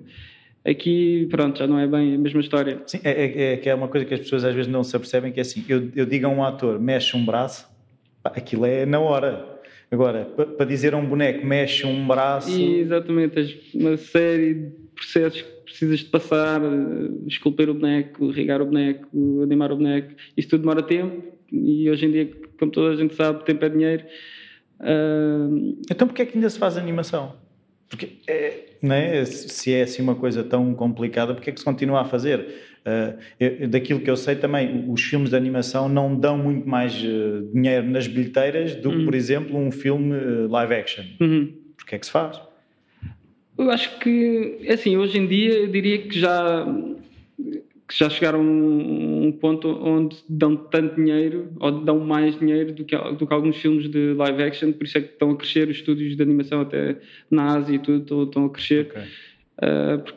Aqui, 0.66 1.28
pronto, 1.30 1.60
já 1.60 1.68
não 1.68 1.80
é 1.80 1.88
bem 1.88 2.16
a 2.16 2.18
mesma 2.18 2.42
história. 2.42 2.82
Sim, 2.86 3.00
é, 3.04 3.12
é, 3.12 3.54
é, 3.54 3.58
que 3.58 3.70
é 3.70 3.76
uma 3.76 3.88
coisa 3.88 4.06
que 4.06 4.14
as 4.14 4.20
pessoas 4.20 4.44
às 4.44 4.54
vezes 4.54 4.70
não 4.70 4.84
se 4.84 4.96
apercebem, 4.96 5.32
que 5.32 5.40
é 5.40 5.42
assim, 5.42 5.64
eu, 5.70 5.90
eu 5.96 6.06
digo 6.06 6.26
a 6.26 6.30
um 6.30 6.44
ator, 6.44 6.80
mexe 6.80 7.16
um 7.16 7.24
braço, 7.24 7.66
aquilo 8.26 8.66
é 8.66 8.86
na 8.86 9.00
hora. 9.00 9.56
Agora, 9.92 10.26
para 10.26 10.66
dizer 10.66 10.94
a 10.94 10.98
um 10.98 11.06
boneco, 11.06 11.46
mexe 11.46 11.86
um 11.86 12.08
braço. 12.08 12.50
E, 12.50 12.80
exatamente, 12.80 13.36
tens 13.36 13.74
uma 13.74 13.98
série 13.98 14.54
de 14.56 14.72
processos 14.96 15.42
que 15.42 15.52
precisas 15.64 16.00
de 16.00 16.06
passar, 16.06 16.62
eh, 16.62 17.28
esculpir 17.28 17.70
o 17.70 17.74
boneco, 17.74 18.26
irrigar 18.26 18.62
o 18.62 18.66
boneco, 18.66 19.08
animar 19.44 19.72
o 19.72 19.78
boneco. 19.78 20.14
Isso 20.36 20.50
tudo 20.50 20.62
demora 20.62 20.82
tempo 20.82 21.24
e 21.52 21.90
hoje 21.90 22.06
em 22.06 22.12
dia, 22.12 22.32
como 22.58 22.72
toda 22.72 22.94
a 22.94 22.96
gente 22.96 23.16
sabe, 23.16 23.44
tempo 23.46 23.64
é 23.64 23.70
dinheiro. 23.70 24.04
Uh... 24.80 25.78
Então, 25.90 26.08
porquê 26.08 26.24
é 26.24 26.26
que 26.26 26.38
ainda 26.38 26.50
se 26.50 26.60
faz 26.60 26.78
animação? 26.78 27.36
Porque 27.88 28.18
é, 28.28 28.64
não 28.82 28.96
é? 28.96 29.24
se 29.26 29.72
é 29.74 29.84
assim 29.84 30.02
uma 30.02 30.16
coisa 30.16 30.44
tão 30.44 30.74
complicada, 30.74 31.34
porquê 31.34 31.52
é 31.52 31.54
que 31.54 31.60
se 31.60 31.66
continua 31.66 32.02
a 32.02 32.06
fazer? 32.06 32.48
Uh, 32.86 33.18
eu, 33.40 33.68
daquilo 33.68 34.00
que 34.00 34.10
eu 34.10 34.16
sei 34.16 34.36
também, 34.36 34.86
os 34.88 35.02
filmes 35.02 35.32
de 35.32 35.36
animação 35.36 35.90
não 35.90 36.16
dão 36.16 36.38
muito 36.38 36.70
mais 36.70 36.94
uh, 37.04 37.50
dinheiro 37.52 37.88
nas 37.88 38.08
bilheteiras 38.08 38.76
do 38.76 38.92
que, 38.92 38.98
uhum. 38.98 39.06
por 39.06 39.16
exemplo, 39.16 39.58
um 39.58 39.72
filme 39.72 40.16
uh, 40.16 40.48
live 40.48 40.74
action. 40.74 41.04
Uhum. 41.20 41.52
Porquê 41.76 41.96
é 41.96 42.00
que 42.00 42.06
se 42.06 42.12
faz? 42.12 42.40
Eu 43.58 43.72
acho 43.72 43.98
que, 43.98 44.60
é 44.64 44.74
assim, 44.74 44.98
hoje 44.98 45.18
em 45.18 45.26
dia 45.26 45.54
eu 45.54 45.68
diria 45.68 45.98
que 45.98 46.20
já, 46.20 46.68
que 47.88 47.98
já 47.98 48.08
chegaram 48.08 48.40
a 48.40 48.44
um, 48.44 49.28
um 49.28 49.32
ponto 49.32 49.68
onde 49.68 50.18
dão 50.30 50.56
tanto 50.56 50.96
dinheiro, 50.96 51.54
ou 51.60 51.72
dão 51.72 52.00
mais 52.00 52.38
dinheiro 52.38 52.72
do 52.72 52.86
que, 52.86 52.96
do 52.96 53.26
que 53.26 53.34
alguns 53.34 53.58
filmes 53.58 53.90
de 53.90 54.14
live 54.14 54.44
action, 54.44 54.72
por 54.72 54.84
isso 54.84 54.98
é 55.00 55.02
que 55.02 55.14
estão 55.14 55.32
a 55.32 55.36
crescer 55.36 55.70
os 55.70 55.78
estúdios 55.78 56.16
de 56.16 56.22
animação 56.22 56.62
até 56.62 56.98
na 57.32 57.56
Ásia 57.56 57.76
e 57.76 57.80
tudo, 57.80 58.04
estão, 58.04 58.24
estão 58.24 58.46
a 58.46 58.50
crescer. 58.52 58.92
Okay. 58.92 60.16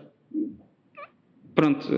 Pronto 1.59 1.89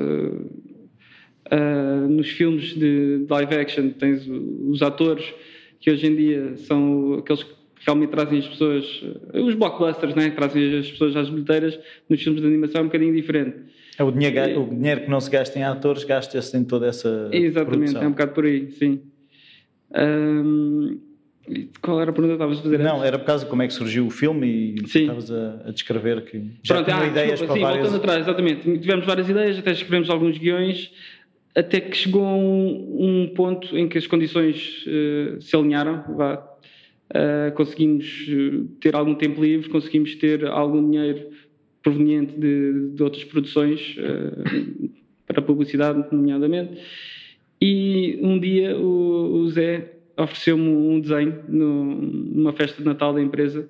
Uh, 1.53 2.07
nos 2.09 2.29
filmes 2.29 2.75
de 2.79 3.27
live 3.29 3.55
action 3.57 3.91
tens 3.91 4.25
os 4.29 4.81
atores 4.83 5.35
que 5.81 5.91
hoje 5.91 6.07
em 6.07 6.15
dia 6.15 6.57
são 6.59 7.15
aqueles 7.15 7.43
que 7.43 7.51
realmente 7.85 8.11
trazem 8.11 8.39
as 8.39 8.47
pessoas, 8.47 9.03
uh, 9.35 9.43
os 9.43 9.57
blockbusters, 9.57 10.15
né? 10.15 10.31
trazem 10.31 10.79
as 10.79 10.89
pessoas 10.89 11.17
às 11.17 11.29
bilheteiras, 11.29 11.77
nos 12.09 12.23
filmes 12.23 12.41
de 12.41 12.47
animação 12.47 12.83
é 12.83 12.85
um 12.85 12.87
bocadinho 12.87 13.13
diferente. 13.13 13.57
É 13.99 14.05
o 14.05 14.13
dinheiro, 14.13 14.63
o 14.63 14.69
dinheiro 14.69 15.01
que 15.01 15.11
não 15.11 15.21
se 15.21 15.29
gasta 15.29 15.59
em 15.59 15.65
atores, 15.65 16.05
gasta-se 16.05 16.57
em 16.57 16.63
toda 16.63 16.87
essa. 16.87 17.29
Exatamente, 17.33 17.95
produção. 17.95 18.03
é 18.03 18.07
um 18.07 18.11
bocado 18.11 18.33
por 18.33 18.45
aí, 18.45 18.71
sim. 18.71 19.01
Um, 19.93 21.01
qual 21.81 22.01
era 22.01 22.11
a 22.11 22.13
pergunta 22.13 22.37
que 22.37 22.43
estavas 22.43 22.59
a 22.59 22.63
fazer? 22.63 22.79
Não, 22.79 23.05
era 23.05 23.19
por 23.19 23.27
causa 23.27 23.45
de 23.45 23.51
como 23.51 23.63
é 23.63 23.67
que 23.67 23.73
surgiu 23.75 24.07
o 24.07 24.11
filme 24.11 24.75
e 24.75 24.89
sim. 24.89 25.03
estavas 25.03 25.31
a, 25.31 25.63
a, 25.67 25.71
descrever 25.71 26.25
que 26.25 26.39
já 26.63 26.75
Pronto, 26.75 26.87
tinham 26.87 27.01
ah, 27.01 27.07
ideias 27.07 27.41
desculpa, 27.41 27.47
para 27.47 27.55
sim, 27.55 27.61
várias... 27.61 27.83
voltando 27.83 28.03
atrás, 28.03 28.27
exatamente. 28.27 28.79
Tivemos 28.79 29.07
várias 29.07 29.29
ideias, 29.29 29.59
até 29.59 29.73
escrevemos 29.73 30.11
alguns 30.11 30.39
guiões 30.39 30.91
até 31.55 31.81
que 31.81 31.97
chegou 31.97 32.25
um, 32.25 33.25
um 33.25 33.35
ponto 33.35 33.77
em 33.77 33.89
que 33.89 33.99
as 33.99 34.07
condições 34.07 34.85
uh, 34.87 35.41
se 35.41 35.57
alinharam, 35.57 36.05
vá. 36.17 36.47
Uh, 37.11 37.53
conseguimos 37.57 38.07
eh, 38.29 38.67
ter 38.81 38.95
algum 38.95 39.17
tempo 39.17 39.43
livre, 39.43 39.69
conseguimos 39.69 40.15
ter 40.15 40.47
algum 40.47 40.89
dinheiro 40.89 41.27
proveniente 41.83 42.39
de, 42.39 42.91
de 42.95 43.03
outras 43.03 43.25
produções, 43.25 43.97
uh, 43.99 44.91
para 45.27 45.43
publicidade, 45.43 46.05
nomeadamente. 46.13 46.81
E 47.61 48.17
um 48.23 48.39
dia 48.39 48.77
o, 48.77 49.41
o 49.41 49.51
Zé 49.51 49.91
ofereceu-me 50.23 50.69
um 50.69 51.01
desenho 51.01 51.43
no, 51.49 51.85
numa 51.85 52.53
festa 52.53 52.79
de 52.79 52.85
Natal 52.85 53.13
da 53.15 53.23
empresa 53.23 53.69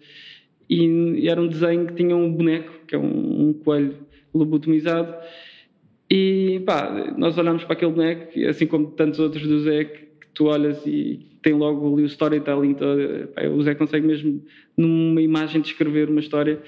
e, 0.69 1.29
era 1.29 1.41
um 1.41 1.49
desenho 1.49 1.87
que 1.87 1.95
tinha 1.95 2.15
um 2.15 2.33
boneco, 2.33 2.73
que 2.87 2.95
é 2.95 2.99
um, 2.99 3.49
um 3.49 3.53
coelho 3.53 3.97
lobotomizado, 4.33 5.15
e 6.09 6.63
pá, 6.67 7.15
nós 7.17 7.37
olhamos 7.39 7.65
para 7.65 7.75
aquele 7.75 7.93
boneco, 7.93 8.39
assim 8.49 8.67
como 8.67 8.89
tantos 8.93 9.21
outros 9.21 9.47
do 9.47 9.61
Zé, 9.61 9.85
que, 9.85 10.11
tu 10.33 10.45
olhas 10.45 10.87
e 10.87 11.27
tem 11.43 11.53
logo 11.55 11.93
ali 11.93 12.05
o 12.05 12.07
storytelling 12.07 12.75
todo. 12.75 13.29
Pá, 13.35 13.47
o 13.47 13.63
Zé 13.63 13.75
consegue 13.75 14.07
mesmo, 14.07 14.43
numa 14.77 15.21
imagem, 15.21 15.61
descrever 15.61 16.09
uma 16.09 16.21
história. 16.21 16.61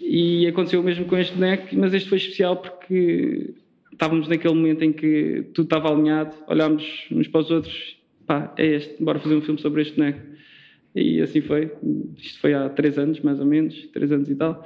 E 0.00 0.46
aconteceu 0.46 0.80
o 0.80 0.82
mesmo 0.84 1.04
com 1.04 1.16
este 1.16 1.34
boneco, 1.34 1.68
mas 1.76 1.92
este 1.92 2.08
foi 2.08 2.18
especial 2.18 2.56
porque 2.56 3.54
estávamos 3.92 4.28
naquele 4.28 4.54
momento 4.54 4.82
em 4.82 4.92
que 4.92 5.44
tudo 5.52 5.66
estava 5.66 5.92
alinhado, 5.92 6.34
olhámos 6.48 7.06
uns 7.12 7.28
para 7.28 7.40
os 7.40 7.50
outros, 7.50 7.96
pá, 8.30 8.54
é 8.56 8.64
este, 8.64 9.02
bora 9.02 9.18
fazer 9.18 9.34
um 9.34 9.40
filme 9.40 9.60
sobre 9.60 9.82
este 9.82 9.96
boneco. 9.96 10.20
E 10.94 11.20
assim 11.20 11.40
foi. 11.40 11.72
Isto 12.16 12.40
foi 12.40 12.54
há 12.54 12.68
três 12.68 12.96
anos, 12.96 13.18
mais 13.20 13.40
ou 13.40 13.46
menos, 13.46 13.88
três 13.92 14.12
anos 14.12 14.30
e 14.30 14.36
tal. 14.36 14.64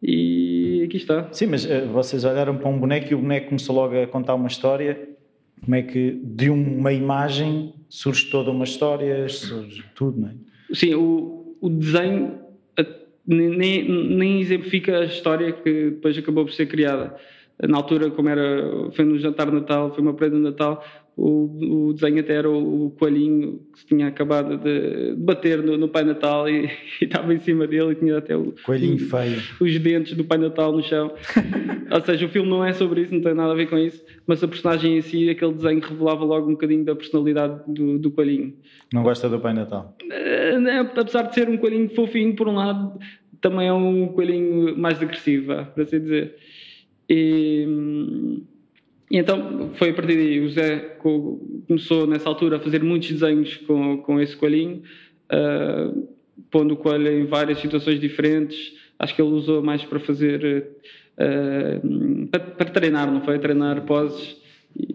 E 0.00 0.84
aqui 0.84 0.96
está. 0.96 1.28
Sim, 1.32 1.46
mas 1.46 1.64
uh, 1.64 1.88
vocês 1.92 2.24
olharam 2.24 2.56
para 2.56 2.68
um 2.68 2.78
boneco 2.78 3.10
e 3.10 3.14
o 3.16 3.18
boneco 3.18 3.48
começou 3.48 3.74
logo 3.74 4.00
a 4.00 4.06
contar 4.06 4.36
uma 4.36 4.46
história. 4.46 5.08
Como 5.64 5.74
é 5.74 5.82
que 5.82 6.20
de 6.22 6.48
uma 6.48 6.92
imagem 6.92 7.74
surge 7.88 8.26
toda 8.26 8.52
uma 8.52 8.64
história, 8.64 9.28
surge 9.28 9.84
tudo, 9.96 10.20
não 10.20 10.28
é? 10.28 10.34
Sim, 10.72 10.94
o, 10.94 11.56
o 11.60 11.68
desenho 11.68 12.38
nem, 13.26 13.88
nem 13.88 14.40
exemplifica 14.40 14.98
a 14.98 15.04
história 15.06 15.50
que 15.50 15.90
depois 15.90 16.16
acabou 16.16 16.44
por 16.44 16.52
ser 16.52 16.66
criada. 16.66 17.16
Na 17.60 17.78
altura, 17.78 18.10
como 18.10 18.28
era, 18.28 18.90
foi 18.92 19.04
no 19.04 19.18
jantar 19.18 19.46
de 19.46 19.54
Natal, 19.54 19.92
foi 19.92 20.02
uma 20.02 20.14
prenda 20.14 20.36
de 20.36 20.42
Natal, 20.42 20.84
o, 21.16 21.88
o 21.88 21.92
desenho 21.94 22.20
até 22.20 22.34
era 22.34 22.50
o, 22.50 22.86
o 22.86 22.90
coelhinho 22.90 23.60
que 23.72 23.80
se 23.80 23.86
tinha 23.86 24.06
acabado 24.06 24.58
de, 24.58 25.14
de 25.14 25.16
bater 25.16 25.62
no, 25.62 25.78
no, 25.78 25.88
Pai 25.88 26.04
Natal 26.04 26.46
e, 26.46 26.66
e, 27.00 27.04
estava 27.04 27.32
em 27.32 27.40
cima 27.40 27.66
dele 27.66 27.92
e 27.92 27.94
tinha 27.94 28.18
até 28.18 28.36
o, 28.36 28.52
coelhinho 28.64 28.98
feio. 28.98 29.40
os 29.58 29.78
dentes 29.78 30.14
do 30.14 30.24
Pai 30.24 30.36
Natal 30.36 30.72
no 30.72 30.82
chão. 30.82 31.10
Ou 31.90 32.00
seja, 32.02 32.26
o 32.26 32.28
filme 32.28 32.50
não 32.50 32.62
é 32.62 32.72
sobre 32.74 33.02
isso, 33.02 33.14
não 33.14 33.22
tem 33.22 33.32
nada 33.32 33.52
a 33.52 33.54
ver 33.54 33.70
com 33.70 33.78
isso, 33.78 34.04
mas 34.26 34.44
a 34.44 34.48
personagem 34.48 34.98
em 34.98 35.00
si, 35.00 35.30
aquele 35.30 35.54
desenho 35.54 35.80
revelava 35.80 36.24
logo 36.24 36.48
um 36.48 36.52
bocadinho 36.52 36.84
da 36.84 36.94
personalidade 36.94 37.60
do, 37.66 37.98
do 37.98 38.10
coelhinho. 38.10 38.54
Não 38.92 39.02
gosta 39.02 39.28
do 39.28 39.40
Pai 39.40 39.54
Natal? 39.54 39.96
É, 40.10 40.78
apesar 40.78 41.22
de 41.22 41.34
ser 41.34 41.48
um 41.48 41.56
coelhinho 41.56 41.88
fofinho, 41.94 42.36
por 42.36 42.46
um 42.46 42.54
lado, 42.54 42.98
também 43.40 43.68
é 43.68 43.72
um 43.72 44.08
coelhinho 44.08 44.76
mais 44.76 45.00
agressivo, 45.00 45.64
por 45.74 45.82
assim 45.82 46.00
dizer. 46.00 46.36
E, 47.08 48.42
e 49.10 49.18
então 49.18 49.70
foi 49.74 49.90
a 49.90 49.94
partir 49.94 50.16
daí. 50.16 50.40
O 50.40 50.48
Zé 50.50 50.78
co- 50.98 51.40
começou 51.68 52.06
nessa 52.06 52.28
altura 52.28 52.56
a 52.56 52.60
fazer 52.60 52.82
muitos 52.82 53.10
desenhos 53.12 53.56
com, 53.58 53.98
com 53.98 54.20
esse 54.20 54.36
coelhinho, 54.36 54.82
ah, 55.30 55.92
pondo 56.50 56.74
o 56.74 56.76
coelho 56.76 57.08
em 57.08 57.26
várias 57.26 57.58
situações 57.60 58.00
diferentes. 58.00 58.72
Acho 58.98 59.14
que 59.14 59.22
ele 59.22 59.30
usou 59.32 59.62
mais 59.62 59.84
para 59.84 60.00
fazer. 60.00 60.68
ah, 61.18 61.80
para, 62.30 62.40
para 62.40 62.70
treinar, 62.70 63.10
não 63.10 63.20
foi? 63.22 63.38
Treinar 63.38 63.82
poses. 63.84 64.36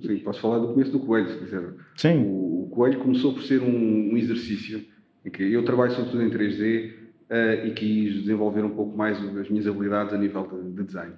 Sim, 0.02 0.18
posso 0.20 0.40
falar 0.40 0.60
do 0.60 0.68
começo 0.74 0.92
do 0.92 1.00
coelho, 1.00 1.28
se 1.30 1.38
quiser. 1.40 1.74
Sim. 1.96 2.20
O, 2.24 2.64
o 2.66 2.70
coelho 2.70 3.00
começou 3.00 3.34
por 3.34 3.42
ser 3.44 3.62
um, 3.62 4.12
um 4.14 4.18
exercício 4.18 4.82
em 5.26 5.30
que 5.32 5.42
eu 5.44 5.64
trabalho 5.64 5.92
sobretudo 5.92 6.22
em 6.24 6.30
3D 6.30 6.92
eh, 7.30 7.68
e 7.68 7.72
quis 7.72 8.14
desenvolver 8.22 8.64
um 8.64 8.70
pouco 8.72 8.96
mais 8.96 9.18
as 9.38 9.50
minhas 9.50 9.66
habilidades 9.68 10.14
a 10.14 10.18
nível 10.18 10.48
de, 10.48 10.72
de 10.76 10.84
desenho. 10.84 11.14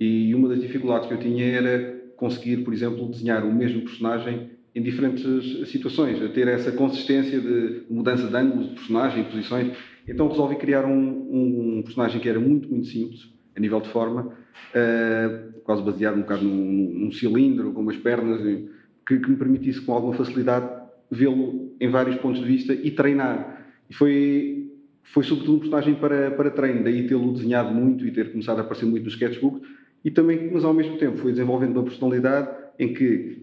E 0.00 0.34
uma 0.34 0.48
das 0.48 0.60
dificuldades 0.60 1.06
que 1.06 1.14
eu 1.14 1.18
tinha 1.18 1.44
era 1.44 2.01
conseguir, 2.22 2.58
por 2.58 2.72
exemplo, 2.72 3.08
desenhar 3.10 3.44
o 3.44 3.52
mesmo 3.52 3.80
personagem 3.80 4.52
em 4.72 4.80
diferentes 4.80 5.68
situações, 5.68 6.22
a 6.22 6.28
ter 6.28 6.46
essa 6.46 6.70
consistência 6.70 7.40
de 7.40 7.82
mudança 7.90 8.28
de 8.28 8.36
ângulos 8.36 8.68
de 8.68 8.74
personagem, 8.76 9.24
posições. 9.24 9.76
Então 10.06 10.28
resolvi 10.28 10.54
criar 10.54 10.84
um, 10.86 11.78
um 11.78 11.82
personagem 11.82 12.20
que 12.20 12.28
era 12.28 12.38
muito, 12.38 12.70
muito 12.70 12.86
simples, 12.86 13.22
a 13.56 13.60
nível 13.60 13.80
de 13.80 13.88
forma, 13.88 14.36
eh, 14.72 15.48
quase 15.64 15.82
baseado 15.82 16.16
um 16.16 16.20
bocado 16.20 16.44
num, 16.44 16.92
num 17.00 17.10
cilindro, 17.10 17.72
com 17.72 17.80
umas 17.80 17.96
pernas, 17.96 18.40
e- 18.42 18.68
que, 19.04 19.18
que 19.18 19.28
me 19.28 19.36
permitisse 19.36 19.80
com 19.80 19.92
alguma 19.92 20.14
facilidade 20.14 20.70
vê-lo 21.10 21.74
em 21.80 21.88
vários 21.90 22.14
pontos 22.18 22.40
de 22.40 22.46
vista 22.46 22.72
e 22.72 22.92
treinar. 22.92 23.66
E 23.90 23.94
foi, 23.94 24.70
foi 25.12 25.24
sobretudo 25.24 25.56
um 25.56 25.58
personagem 25.58 25.96
para, 25.96 26.30
para 26.30 26.52
treino, 26.52 26.84
daí 26.84 27.04
tê-lo 27.08 27.32
desenhado 27.32 27.74
muito 27.74 28.06
e 28.06 28.12
ter 28.12 28.30
começado 28.30 28.60
a 28.60 28.62
aparecer 28.62 28.86
muito 28.86 29.02
no 29.02 29.10
sketchbook, 29.10 29.60
e 30.04 30.10
também, 30.10 30.50
mas 30.52 30.64
ao 30.64 30.74
mesmo 30.74 30.98
tempo 30.98 31.18
foi 31.18 31.32
desenvolvendo 31.32 31.76
uma 31.76 31.84
personalidade 31.84 32.48
em 32.78 32.92
que 32.92 33.42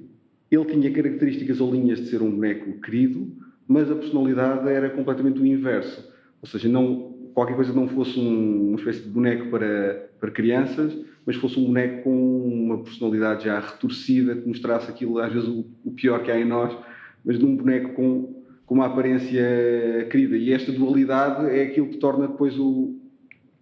ele 0.52 0.66
tinha 0.66 0.92
características 0.92 1.62
ou 1.62 1.72
linhas 1.72 2.00
de 2.00 2.08
ser 2.08 2.22
um 2.22 2.32
boneco 2.32 2.80
querido, 2.82 3.28
mas 3.68 3.90
a 3.92 3.96
personalidade 3.96 4.68
era 4.68 4.90
completamente 4.90 5.40
o 5.40 5.46
inverso. 5.46 6.12
Ou 6.42 6.48
seja, 6.48 6.68
não, 6.68 7.14
qualquer 7.34 7.56
coisa 7.56 7.72
não 7.72 7.88
fosse 7.88 8.20
um- 8.20 8.70
uma 8.70 8.78
espécie 8.78 9.02
de 9.04 9.10
boneco 9.10 9.50
para, 9.52 10.10
para 10.20 10.32
crianças, 10.32 10.98
mas 11.26 11.36
fosse 11.36 11.60
um 11.60 11.66
boneco 11.66 12.04
com 12.04 12.42
uma 12.66 12.80
personalidade 12.84 13.46
já 13.46 13.60
retorcida, 13.60 14.36
que 14.36 14.48
mostrasse 14.48 14.90
aquilo, 14.90 15.20
às 15.20 15.32
vezes, 15.32 15.48
o, 15.48 15.66
o 15.86 15.92
pior 15.92 16.24
que 16.24 16.32
há 16.32 16.40
em 16.40 16.46
nós, 16.46 16.76
mas 17.24 17.38
de 17.38 17.46
um 17.46 17.56
boneco 17.56 17.94
com, 17.94 18.44
com 18.66 18.74
uma 18.76 18.88
aparência 18.88 20.08
querida. 20.10 20.36
E 20.36 20.52
esta 20.52 20.72
dualidade 20.72 21.46
é 21.50 21.64
aquilo 21.64 21.88
que 21.90 21.98
torna 21.98 22.28
depois 22.28 22.58
o. 22.58 22.96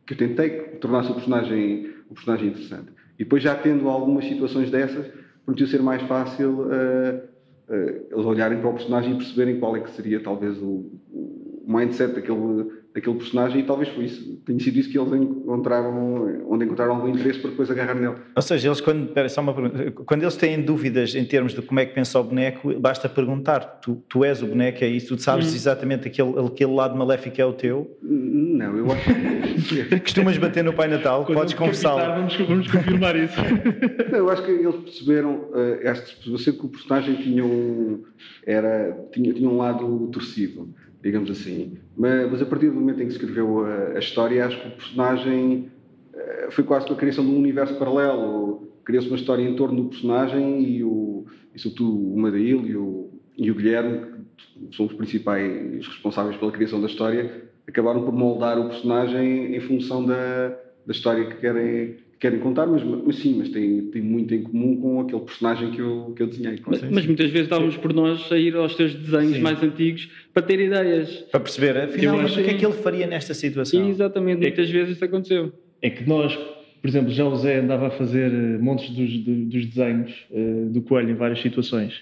que 0.05 0.13
eu 0.13 0.17
tentei 0.17 0.49
que 0.51 0.77
tornasse 0.77 1.11
o 1.11 1.15
personagem, 1.15 1.89
o 2.09 2.13
personagem 2.13 2.49
interessante. 2.49 2.91
E 3.17 3.23
depois, 3.23 3.41
já 3.43 3.55
tendo 3.55 3.89
algumas 3.89 4.25
situações 4.25 4.69
dessas, 4.69 5.07
permitiu 5.45 5.67
ser 5.67 5.81
mais 5.81 6.01
fácil 6.03 6.71
eh, 6.71 7.23
eh, 7.69 8.07
eles 8.11 8.25
olharem 8.25 8.59
para 8.59 8.69
o 8.69 8.73
personagem 8.73 9.13
e 9.13 9.17
perceberem 9.17 9.59
qual 9.59 9.75
é 9.75 9.79
que 9.79 9.89
seria 9.91 10.21
talvez 10.21 10.57
o, 10.61 10.91
o 11.09 11.63
mindset 11.67 12.13
daquele, 12.13 12.76
daquele 12.97 13.15
personagem 13.15 13.59
e 13.59 13.63
talvez 13.63 13.89
foi 13.89 14.05
isso, 14.05 14.41
tenha 14.43 14.59
sido 14.59 14.79
isso 14.79 14.89
que 14.89 14.97
eles 14.97 15.13
encontraram, 15.13 16.43
onde 16.49 16.65
encontraram 16.65 16.95
algum 16.95 17.07
interesse 17.07 17.39
para 17.39 17.51
depois 17.51 17.69
agarrar 17.69 17.93
nele. 17.93 18.15
Ou 18.35 18.41
seja, 18.41 18.67
eles 18.67 18.81
quando, 18.81 19.05
espera, 19.05 19.29
só 19.29 19.41
uma 19.41 19.53
pergunta. 19.53 19.91
quando 20.03 20.23
eles 20.23 20.35
têm 20.35 20.59
dúvidas 20.59 21.13
em 21.13 21.23
termos 21.23 21.53
de 21.53 21.61
como 21.61 21.79
é 21.79 21.85
que 21.85 21.93
pensa 21.93 22.19
o 22.19 22.23
boneco, 22.23 22.73
basta 22.79 23.07
perguntar. 23.07 23.59
Tu, 23.81 24.03
tu 24.09 24.25
és 24.25 24.41
o 24.41 24.47
boneco, 24.47 24.83
é 24.83 24.87
isso? 24.87 25.15
Tu 25.15 25.21
sabes 25.21 25.53
exatamente 25.53 26.07
aquele, 26.07 26.33
aquele 26.39 26.73
lado 26.73 26.97
maléfico 26.97 27.39
é 27.39 27.45
o 27.45 27.53
teu? 27.53 27.95
Não, 28.01 28.75
eu 28.75 28.91
acho 28.91 29.05
que. 29.05 29.99
Costumas 30.01 30.37
bater 30.39 30.63
no 30.63 30.73
Pai 30.73 30.87
Natal, 30.87 31.23
Quando 31.23 31.37
podes 31.37 31.53
confessá-lo. 31.53 31.99
Vamos, 31.99 32.35
vamos 32.35 32.71
confirmar 32.71 33.15
isso. 33.15 33.39
Não, 34.11 34.17
eu 34.17 34.29
acho 34.31 34.43
que 34.43 34.51
eles 34.51 34.75
perceberam, 34.75 35.49
acho 35.85 36.01
que 36.01 36.07
se 36.07 36.15
percebeu 36.15 36.39
sempre 36.39 36.59
que 36.61 36.65
o 36.65 36.69
personagem 36.69 37.15
tinha 37.17 37.45
um, 37.45 38.03
era, 38.45 38.97
tinha, 39.11 39.33
tinha 39.33 39.49
um 39.49 39.57
lado 39.57 40.07
torcido, 40.11 40.73
digamos 41.01 41.29
assim. 41.29 41.77
Mas, 41.95 42.31
mas 42.31 42.41
a 42.41 42.45
partir 42.45 42.69
do 42.69 42.75
momento 42.75 43.01
em 43.01 43.07
que 43.07 43.13
escreveu 43.13 43.65
a, 43.65 43.95
a 43.95 43.99
história, 43.99 44.45
acho 44.45 44.59
que 44.61 44.67
o 44.67 44.71
personagem 44.71 45.71
eh, 46.13 46.47
foi 46.51 46.63
quase 46.63 46.85
que 46.85 46.93
a 46.93 46.95
criação 46.95 47.25
de 47.25 47.31
um 47.31 47.37
universo 47.37 47.75
paralelo. 47.75 48.67
Criou-se 48.83 49.07
uma 49.09 49.17
história 49.17 49.43
em 49.43 49.55
torno 49.55 49.83
do 49.83 49.89
personagem 49.89 50.63
e, 50.63 50.83
o, 50.83 51.25
e 51.53 51.59
sobretudo 51.59 52.13
o 52.13 52.17
Madail 52.17 52.65
e 52.65 52.75
o, 52.75 53.09
e 53.37 53.51
o 53.51 53.55
Guilherme, 53.55 54.25
que 54.69 54.75
são 54.75 54.85
os 54.85 54.93
principais 54.93 55.85
responsáveis 55.85 56.37
pela 56.37 56.51
criação 56.51 56.79
da 56.79 56.87
história, 56.87 57.49
acabaram 57.67 58.03
por 58.03 58.13
moldar 58.13 58.57
o 58.57 58.69
personagem 58.69 59.55
em 59.55 59.59
função 59.59 60.05
da, 60.05 60.49
da 60.85 60.91
história 60.91 61.25
que 61.25 61.35
querem, 61.35 61.95
que 61.95 62.03
querem 62.19 62.39
contar, 62.39 62.65
mas, 62.67 62.83
mas 62.83 63.15
sim, 63.17 63.35
mas 63.37 63.49
tem, 63.49 63.81
tem 63.91 64.01
muito 64.01 64.33
em 64.33 64.41
comum 64.43 64.79
com 64.81 65.01
aquele 65.01 65.21
personagem 65.21 65.71
que 65.71 65.79
eu, 65.79 66.13
que 66.15 66.23
eu 66.23 66.27
desenhei. 66.27 66.59
Mas, 66.65 66.81
mas 66.89 67.05
muitas 67.05 67.29
vezes 67.29 67.47
dávamos 67.47 67.77
por 67.77 67.93
nós 67.93 68.31
a 68.31 68.37
ir 68.37 68.55
aos 68.55 68.75
teus 68.75 68.93
desenhos 68.93 69.35
Sim. 69.35 69.41
mais 69.41 69.61
antigos 69.61 70.09
para 70.33 70.43
ter 70.43 70.59
ideias. 70.59 71.09
Para 71.31 71.39
perceber, 71.41 71.77
afinal, 71.77 72.17
mas 72.17 72.35
o 72.35 72.43
que 72.43 72.49
é 72.49 72.53
que- 72.55 72.65
ele 72.65 72.73
faria 72.73 73.05
nesta 73.07 73.33
situação? 73.33 73.85
E 73.85 73.89
exatamente, 73.89 74.39
muitas 74.39 74.69
vezes 74.69 74.95
isso 74.95 75.05
aconteceu. 75.05 75.53
É 75.81 75.89
que 75.89 76.07
nós, 76.07 76.35
por 76.35 76.87
exemplo, 76.87 77.11
já 77.11 77.25
o 77.25 77.35
Zé 77.35 77.57
andava 77.59 77.87
a 77.87 77.91
fazer 77.91 78.31
eh, 78.31 78.57
montes 78.57 78.89
dos, 78.95 79.17
do- 79.19 79.45
dos 79.45 79.65
desenhos 79.67 80.11
eh, 80.31 80.65
do 80.69 80.81
coelho 80.81 81.11
em 81.11 81.15
várias 81.15 81.39
situações. 81.41 82.01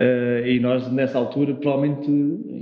Eh, 0.00 0.44
e 0.54 0.60
nós, 0.60 0.90
nessa 0.92 1.18
altura, 1.18 1.54
provavelmente, 1.54 2.08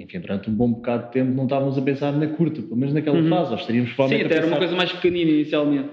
enfim, 0.03 0.21
durante 0.21 0.49
um 0.49 0.55
bom 0.55 0.73
bocado 0.73 1.05
de 1.07 1.13
tempo, 1.13 1.33
não 1.35 1.45
estávamos 1.45 1.77
a 1.77 1.83
pensar 1.83 2.11
na 2.13 2.27
curta, 2.29 2.63
pelo 2.63 2.77
menos 2.77 2.95
naquela 2.95 3.23
fase. 3.29 3.51
Nós 3.51 3.61
estaríamos 3.61 3.91
Sim, 3.91 3.97
provavelmente 3.97 4.27
até 4.27 4.35
a 4.37 4.39
era 4.39 4.47
uma 4.47 4.57
coisa 4.57 4.75
mais 4.75 4.91
pequenina 4.93 5.31
inicialmente. 5.31 5.89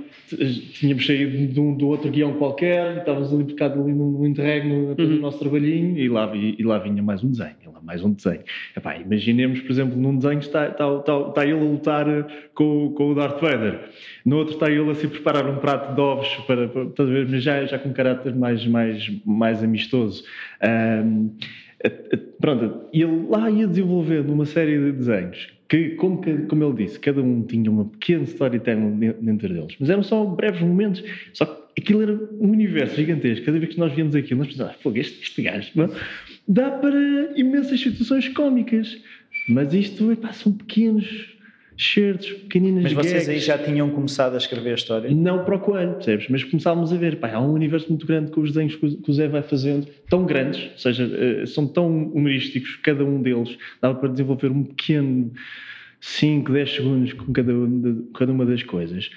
tínhamos 0.79 1.06
saído 1.06 1.47
de 1.53 1.60
um, 1.60 1.75
do 1.75 1.88
outro 1.89 2.10
guião 2.10 2.34
qualquer, 2.36 2.99
estávamos 2.99 3.34
ali 3.34 3.43
um 3.43 3.47
bocado 3.47 3.82
ali 3.84 3.91
num, 3.91 4.12
num 4.12 4.25
interregno 4.25 4.93
a 4.93 4.95
fazer 4.95 5.13
o 5.15 5.19
nosso 5.19 5.38
trabalhinho 5.39 5.97
e 5.99 6.08
lá, 6.08 6.25
vi- 6.27 6.56
e 6.58 6.63
lá 6.63 6.79
vinha 6.79 7.03
mais 7.03 7.21
um 7.23 7.29
desenho, 7.29 7.56
e 7.62 7.67
lá 7.67 7.82
mais 7.84 8.01
um 8.03 8.13
desenho. 8.13 8.39
Epá, 8.75 8.95
imaginemos, 8.97 9.60
por 9.60 9.71
exemplo, 9.71 9.97
num 9.99 10.15
desenho 10.17 10.39
está, 10.39 10.69
está, 10.69 10.95
está, 10.97 11.19
está 11.27 11.43
ele 11.45 11.53
a 11.60 11.63
lutar 11.63 12.08
eh, 12.08 12.25
com, 12.56 12.93
com 12.95 13.12
o 13.12 13.15
Darth 13.15 13.41
Vader, 13.41 13.82
no 14.25 14.38
outro 14.38 14.53
está 14.53 14.69
ele 14.71 14.89
a 14.89 14.95
se 14.95 15.07
preparar 15.07 15.47
um 15.49 15.57
prato 15.57 15.93
de 15.95 16.01
ovos, 16.01 16.27
para, 16.47 16.67
para, 16.67 16.83
estás 16.83 17.09
a 17.09 17.12
ver, 17.12 17.27
mas 17.29 17.43
já, 17.43 17.65
já 17.65 17.77
com 17.77 17.91
caráter 17.91 18.36
mais, 18.36 18.65
mais, 18.65 19.12
mais 19.25 19.63
amistoso. 19.63 20.23
Eh, 20.62 21.03
pronto, 22.39 22.88
ele 22.93 23.27
lá 23.29 23.49
ia 23.49 23.67
desenvolvendo 23.67 24.31
uma 24.31 24.45
série 24.45 24.79
de 24.79 24.91
desenhos 24.93 25.53
que, 25.67 25.91
como, 25.91 26.21
como 26.47 26.63
ele 26.63 26.86
disse, 26.86 26.99
cada 26.99 27.21
um 27.21 27.41
tinha 27.41 27.69
uma 27.69 27.86
pequena 27.86 28.23
storytelling 28.23 28.99
de- 28.99 29.13
dentro 29.13 29.49
deles, 29.49 29.75
mas 29.79 29.89
eram 29.89 30.03
só 30.03 30.23
breves 30.23 30.62
momentos, 30.62 31.03
só 31.33 31.45
que 31.45 31.81
aquilo 31.81 32.01
era 32.03 32.13
um 32.39 32.51
universo 32.51 32.95
gigantesco. 32.95 33.45
Cada 33.45 33.57
vez 33.59 33.73
que 33.73 33.79
nós 33.79 33.91
víamos 33.91 34.15
aquilo, 34.15 34.39
nós 34.39 34.49
pensávamos, 34.49 34.81
fogo, 34.81 34.97
este, 34.97 35.23
este 35.23 35.41
gajo 35.41 35.71
não? 35.75 35.89
dá 36.47 36.69
para 36.69 37.33
imensas 37.36 37.79
situações 37.79 38.29
cómicas, 38.29 38.97
mas 39.49 39.73
isto 39.73 40.12
epá, 40.12 40.31
são 40.31 40.51
pequenos 40.51 41.33
certos, 41.77 42.29
pequeninas 42.31 42.83
Mas 42.83 42.93
vocês 42.93 43.27
gags. 43.27 43.29
aí 43.29 43.39
já 43.39 43.57
tinham 43.57 43.89
começado 43.89 44.33
a 44.36 44.38
escrever 44.38 44.71
a 44.71 44.75
história? 44.75 45.09
Não 45.12 45.43
para 45.43 45.55
o 45.55 45.59
coelho, 45.59 45.93
percebes? 45.93 46.27
Mas 46.29 46.43
começávamos 46.43 46.93
a 46.93 46.97
ver, 46.97 47.17
pá, 47.17 47.31
há 47.33 47.41
um 47.41 47.51
universo 47.53 47.89
muito 47.89 48.05
grande 48.05 48.31
com 48.31 48.41
os 48.41 48.51
desenhos 48.51 48.75
que 48.75 49.09
o 49.09 49.13
Zé 49.13 49.27
vai 49.27 49.41
fazendo, 49.41 49.88
tão 50.09 50.25
grandes, 50.25 50.71
ou 50.71 50.77
seja, 50.77 51.09
eh, 51.41 51.45
são 51.45 51.67
tão 51.67 51.88
humorísticos, 52.13 52.75
cada 52.77 53.03
um 53.03 53.21
deles, 53.21 53.57
dava 53.81 53.95
para 53.99 54.09
desenvolver 54.09 54.51
um 54.51 54.63
pequeno 54.63 55.31
5, 55.99 56.51
10 56.51 56.69
segundos 56.75 57.13
com 57.13 57.31
cada, 57.31 57.51
cada 58.17 58.31
uma 58.31 58.45
das 58.45 58.62
coisas. 58.63 59.09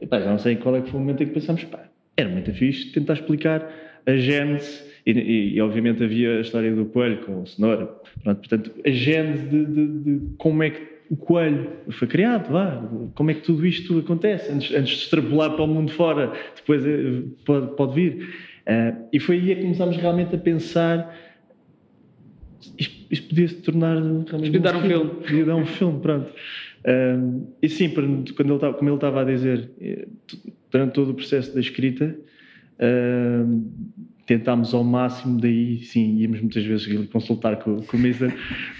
E, 0.00 0.06
Pá, 0.06 0.20
já 0.20 0.30
não 0.30 0.38
sei 0.38 0.56
qual 0.56 0.76
é 0.76 0.80
que 0.82 0.90
foi 0.90 0.98
o 0.98 1.02
momento 1.02 1.22
em 1.22 1.26
que 1.26 1.32
pensámos, 1.34 1.64
pá, 1.64 1.88
era 2.16 2.28
muito 2.28 2.52
fixe 2.52 2.92
tentar 2.92 3.14
explicar 3.14 3.68
a 4.06 4.16
gênese, 4.16 4.82
e, 5.06 5.12
e, 5.12 5.54
e, 5.56 5.60
obviamente 5.60 6.02
havia 6.02 6.38
a 6.38 6.40
história 6.40 6.74
do 6.74 6.86
coelho 6.86 7.18
com 7.24 7.42
o 7.42 7.46
cenoura, 7.46 7.86
pronto, 8.22 8.38
portanto, 8.38 8.70
a 8.86 8.90
gênese 8.90 9.46
de, 9.48 9.64
de- 9.66 9.86
de 9.98 10.20
como 10.38 10.62
é 10.62 10.70
que 10.70 10.93
o 11.10 11.16
coelho 11.16 11.70
foi 11.90 12.08
criado, 12.08 12.50
vá, 12.50 12.82
como 13.14 13.30
é 13.30 13.34
que 13.34 13.42
tudo 13.42 13.66
isto 13.66 13.98
acontece, 13.98 14.50
antes, 14.50 14.74
antes 14.74 14.96
de 14.96 15.02
extrapolar 15.04 15.52
para 15.52 15.64
o 15.64 15.66
mundo 15.66 15.92
fora, 15.92 16.32
depois 16.56 16.84
eh, 16.84 17.22
pode, 17.44 17.76
pode 17.76 17.94
vir. 17.94 18.28
Ah, 18.66 18.94
e 19.12 19.20
foi 19.20 19.36
aí 19.36 19.52
é 19.52 19.54
que 19.56 19.62
começámos 19.62 19.96
realmente 19.96 20.34
a 20.34 20.38
pensar 20.38 21.14
isto, 22.78 23.06
isto 23.10 23.28
podia 23.28 23.48
se 23.48 23.56
tornar 23.56 23.94
realmente 23.96 24.30
Podia 24.30 24.60
dar 24.60 24.76
um 24.76 24.82
filme. 24.82 25.10
Podia 25.10 25.44
dar 25.44 25.56
um 25.56 25.66
filme, 25.66 26.00
pronto. 26.00 26.32
Um, 26.86 27.46
e 27.62 27.68
sim, 27.68 27.88
quando 27.90 28.24
ele, 28.40 28.54
estava- 28.54 28.74
como 28.74 28.88
ele 28.90 28.96
estava 28.96 29.20
a 29.22 29.24
dizer, 29.24 29.70
durante 30.70 30.92
todo 30.92 31.10
o 31.10 31.14
processo 31.14 31.54
da 31.54 31.60
escrita, 31.60 32.16
um, 32.80 33.70
tentámos 34.26 34.72
ao 34.72 34.82
máximo, 34.82 35.38
daí 35.40 35.78
sim, 35.82 36.16
íamos 36.18 36.40
muitas 36.40 36.64
vezes 36.64 37.08
consultar 37.10 37.56
com, 37.56 37.82
com 37.82 37.96
o 37.96 38.00
Mister, 38.00 38.32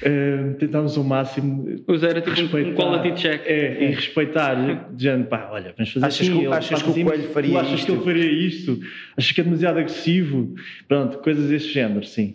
um, 0.04 0.54
tentámos 0.58 0.96
ao 0.96 1.04
máximo 1.04 1.66
O 1.86 1.96
Zé 1.96 2.08
era 2.10 2.20
tipo 2.20 2.56
um- 2.56 2.74
quality 2.74 3.20
check. 3.20 3.42
é, 3.46 3.84
e 3.84 3.94
respeitar, 3.94 4.88
dizendo, 4.94 5.26
pá, 5.26 5.48
olha, 5.52 5.74
vamos 5.76 5.92
fazer 5.92 6.06
Achas 6.06 6.20
assim. 6.28 6.38
que 6.38 6.44
ele 6.46 6.54
achas 6.54 6.82
que 6.82 6.88
o 6.90 7.04
coelho 7.04 7.28
faria 7.30 7.50
tu 7.52 7.58
achas 7.58 7.72
isto? 7.80 7.86
que 7.86 7.92
ele 7.92 8.04
faria 8.04 8.32
isto? 8.32 8.80
Achas 9.16 9.32
que 9.32 9.40
é 9.40 9.44
demasiado 9.44 9.78
agressivo? 9.78 10.54
Pronto, 10.88 11.18
coisas 11.18 11.48
desse 11.48 11.68
género, 11.72 12.04
sim. 12.04 12.34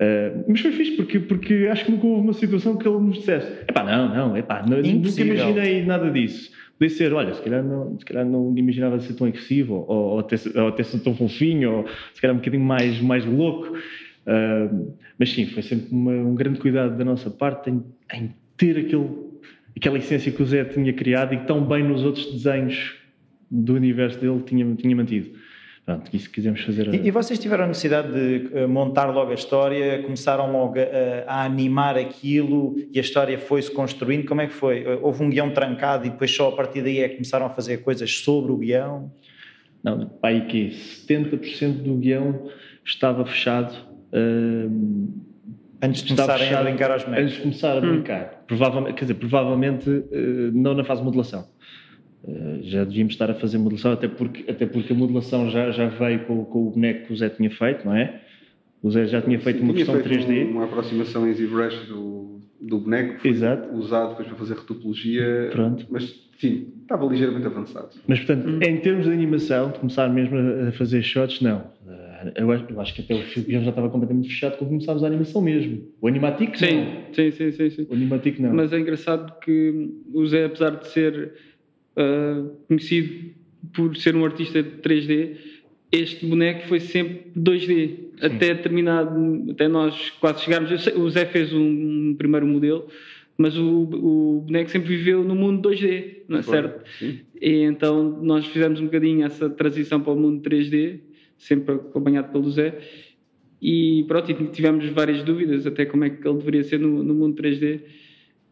Uh, 0.00 0.44
mas 0.48 0.60
foi 0.60 0.72
fixe 0.72 0.92
porque, 0.92 1.20
porque 1.20 1.68
acho 1.70 1.84
que 1.84 1.92
nunca 1.92 2.06
houve 2.06 2.22
uma 2.22 2.32
situação 2.32 2.76
que 2.76 2.88
ele 2.88 2.98
nos 2.98 3.18
dissesse: 3.18 3.46
epá, 3.68 3.84
não, 3.84 4.12
não, 4.12 4.36
epá, 4.36 4.64
não, 4.68 4.78
nunca 4.82 5.20
imaginei 5.20 5.84
nada 5.84 6.10
disso. 6.10 6.50
Podia 6.82 6.96
ser, 6.96 7.12
olha, 7.12 7.32
se 7.32 7.40
calhar 7.42 7.62
não, 7.62 7.96
se 7.96 8.04
calhar 8.04 8.26
não 8.26 8.52
imaginava 8.56 8.98
ser 8.98 9.14
tão 9.14 9.26
agressivo, 9.26 9.84
ou, 9.86 10.14
ou, 10.14 10.18
até, 10.18 10.34
ou 10.34 10.84
ser 10.84 10.98
tão 11.00 11.14
fofinho, 11.14 11.78
ou 11.78 11.86
se 12.12 12.20
calhar 12.20 12.34
um 12.34 12.40
bocadinho 12.40 12.64
mais, 12.64 13.00
mais 13.00 13.24
louco. 13.24 13.76
Uh, 14.26 14.92
mas 15.18 15.32
sim, 15.32 15.46
foi 15.46 15.62
sempre 15.62 15.88
uma, 15.92 16.12
um 16.12 16.34
grande 16.34 16.58
cuidado 16.58 16.96
da 16.96 17.04
nossa 17.04 17.30
parte 17.30 17.70
em, 17.70 17.84
em 18.12 18.34
ter 18.56 18.78
aquele, 18.78 19.08
aquela 19.76 19.98
essência 19.98 20.32
que 20.32 20.42
o 20.42 20.46
Zé 20.46 20.64
tinha 20.64 20.92
criado 20.92 21.34
e 21.34 21.38
tão 21.44 21.64
bem 21.64 21.84
nos 21.84 22.04
outros 22.04 22.32
desenhos 22.32 22.94
do 23.48 23.74
universo 23.74 24.18
dele 24.18 24.42
tinha, 24.44 24.74
tinha 24.74 24.96
mantido. 24.96 25.30
Pronto, 25.84 26.14
isso 26.14 26.30
quisemos 26.30 26.60
fazer. 26.60 26.94
E, 26.94 27.08
e, 27.08 27.10
vocês 27.10 27.40
tiveram 27.40 27.64
a 27.64 27.66
necessidade 27.66 28.12
de 28.12 28.54
uh, 28.54 28.68
montar 28.68 29.06
logo 29.06 29.32
a 29.32 29.34
história, 29.34 30.00
começaram 30.02 30.52
logo 30.52 30.76
a, 30.78 31.24
a, 31.26 31.44
animar 31.44 31.98
aquilo 31.98 32.76
e 32.92 32.98
a 32.98 33.00
história 33.00 33.36
foi-se 33.36 33.70
construindo? 33.70 34.26
Como 34.26 34.40
é 34.40 34.46
que 34.46 34.52
foi? 34.52 34.84
Uh, 34.84 35.00
houve 35.02 35.24
um 35.24 35.28
guião 35.28 35.50
trancado 35.50 36.06
e 36.06 36.10
depois 36.10 36.30
só 36.30 36.50
a 36.50 36.52
partir 36.52 36.82
daí 36.82 37.00
é 37.00 37.08
que 37.08 37.16
começaram 37.16 37.46
a 37.46 37.50
fazer 37.50 37.78
coisas 37.78 38.18
sobre 38.18 38.52
o 38.52 38.56
guião? 38.58 39.10
Não, 39.82 40.06
pai, 40.06 40.46
que 40.46 40.68
70% 40.68 41.82
do 41.82 41.96
guião 41.96 42.48
estava 42.84 43.26
fechado. 43.26 43.74
Uh, 44.12 45.10
antes 45.82 46.04
de 46.04 46.14
começarem 46.14 46.46
fechado, 46.46 46.60
a 46.60 46.70
brincar 46.70 46.90
aos 46.92 47.02
bonecos? 47.02 47.24
Antes 47.24 47.36
de 47.36 47.42
começar 47.42 47.72
a 47.72 47.78
hum. 47.78 47.92
brincar. 47.92 48.24
Hum. 48.24 48.44
Provavelmente, 48.46 48.94
quer 48.94 49.04
dizer, 49.04 49.14
provavelmente 49.14 49.90
não 50.54 50.74
na 50.74 50.84
fase 50.84 51.00
de 51.00 51.06
modelação 51.06 51.44
eh, 51.44 51.48
já 52.62 52.84
devíamos 52.84 53.14
estar 53.14 53.30
a 53.30 53.34
fazer 53.34 53.58
modelação, 53.58 53.92
até 53.92 54.06
porque, 54.08 54.50
até 54.50 54.66
porque 54.66 54.92
a 54.92 54.96
modelação 54.96 55.50
já, 55.50 55.70
já 55.70 55.88
veio 55.88 56.20
com, 56.24 56.44
com 56.44 56.68
o 56.68 56.70
boneco 56.70 57.06
que 57.06 57.12
o 57.12 57.16
Zé 57.16 57.28
tinha 57.28 57.50
feito, 57.50 57.84
não 57.84 57.96
é? 57.96 58.20
O 58.82 58.90
Zé 58.90 59.06
já 59.06 59.20
tinha 59.20 59.38
feito 59.38 59.58
Sim, 59.58 59.64
uma 59.64 59.72
tinha 59.72 59.84
versão 59.84 60.02
feito 60.10 60.28
3D. 60.28 60.50
Uma 60.50 60.64
aproximação 60.64 61.28
em 61.28 61.32
ZBrush 61.32 61.86
do, 61.86 62.40
do 62.60 62.78
boneco, 62.78 63.20
foi 63.20 63.30
Exato. 63.30 63.74
usado 63.74 64.10
depois 64.10 64.28
para 64.28 64.36
fazer 64.36 64.54
retopologia, 64.54 65.48
Pronto. 65.52 65.86
mas 65.90 66.14
sim, 66.38 66.68
estava 66.82 67.06
ligeiramente 67.06 67.46
avançado. 67.46 67.90
Mas 68.06 68.18
portanto, 68.20 68.48
hum. 68.48 68.58
em 68.62 68.76
termos 68.78 69.06
de 69.06 69.12
animação, 69.12 69.70
de 69.70 69.78
começar 69.78 70.08
mesmo 70.08 70.36
a 70.68 70.72
fazer 70.72 71.02
shots, 71.02 71.40
não. 71.40 71.64
Eh, 71.88 72.32
eu 72.36 72.50
acho, 72.50 72.64
eu 72.68 72.80
acho 72.80 72.94
que 72.94 73.02
até 73.02 73.14
o 73.14 73.22
filme 73.22 73.64
já 73.64 73.70
estava 73.70 73.88
completamente 73.88 74.28
fechado 74.28 74.58
quando 74.58 74.70
começámos 74.70 75.02
a 75.04 75.06
animação 75.06 75.42
mesmo. 75.42 75.82
O 76.00 76.08
animatic 76.08 76.56
sim, 76.56 76.84
não. 76.84 77.14
Sim, 77.14 77.30
sim, 77.30 77.52
sim, 77.52 77.70
sim. 77.70 77.86
O 77.88 77.94
animatic 77.94 78.38
não. 78.38 78.52
Mas 78.52 78.72
é 78.72 78.78
engraçado 78.78 79.38
que 79.40 79.90
o 80.12 80.26
Zé, 80.26 80.44
apesar 80.44 80.70
de 80.70 80.88
ser 80.88 81.34
uh, 81.96 82.48
conhecido 82.68 83.32
por 83.74 83.96
ser 83.96 84.16
um 84.16 84.24
artista 84.24 84.62
de 84.62 84.70
3D, 84.78 85.36
este 85.92 86.24
boneco 86.24 86.66
foi 86.68 86.80
sempre 86.80 87.30
2D, 87.36 87.66
Sim. 87.66 88.10
até 88.20 88.54
terminado, 88.54 89.50
até 89.50 89.68
nós 89.68 90.10
quase 90.18 90.42
chegarmos. 90.42 90.82
Sei, 90.82 90.94
o 90.94 91.08
Zé 91.10 91.26
fez 91.26 91.52
um, 91.52 92.14
primeiro 92.16 92.46
modelo, 92.46 92.88
mas 93.36 93.56
o, 93.56 93.82
o, 93.82 94.40
boneco 94.46 94.70
sempre 94.70 94.88
viveu 94.88 95.22
no 95.22 95.34
mundo 95.34 95.68
2D, 95.68 96.22
não 96.28 96.38
é 96.38 96.42
foi. 96.42 96.54
certo? 96.54 96.88
Sim. 96.98 97.20
E 97.40 97.62
então 97.62 98.02
nós 98.22 98.46
fizemos 98.46 98.80
um 98.80 98.86
bocadinho 98.86 99.24
essa 99.24 99.50
transição 99.50 100.00
para 100.00 100.12
o 100.12 100.16
mundo 100.16 100.42
3D, 100.48 101.00
sempre 101.36 101.74
acompanhado 101.74 102.32
pelo 102.32 102.50
Zé. 102.50 102.78
E 103.60 104.04
pronto, 104.08 104.30
e 104.30 104.34
tivemos 104.48 104.88
várias 104.88 105.22
dúvidas 105.22 105.66
até 105.66 105.84
como 105.84 106.04
é 106.04 106.10
que 106.10 106.26
ele 106.26 106.38
deveria 106.38 106.64
ser 106.64 106.80
no, 106.80 107.02
no 107.02 107.14
mundo 107.14 107.40
3D. 107.40 107.80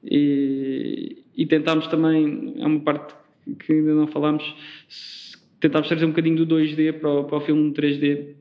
E, 0.04 1.24
e 1.36 1.46
tentámos 1.46 1.86
também, 1.86 2.54
é 2.58 2.66
uma 2.66 2.80
parte 2.80 3.14
que 3.58 3.72
ainda 3.72 3.94
não 3.94 4.06
falámos, 4.06 4.44
tentámos 5.60 5.88
trazer 5.88 6.04
um 6.04 6.10
bocadinho 6.10 6.44
do 6.44 6.56
2D 6.56 6.92
para 6.94 7.10
o, 7.10 7.24
para 7.24 7.38
o 7.38 7.40
filme 7.40 7.72
3D, 7.72 8.34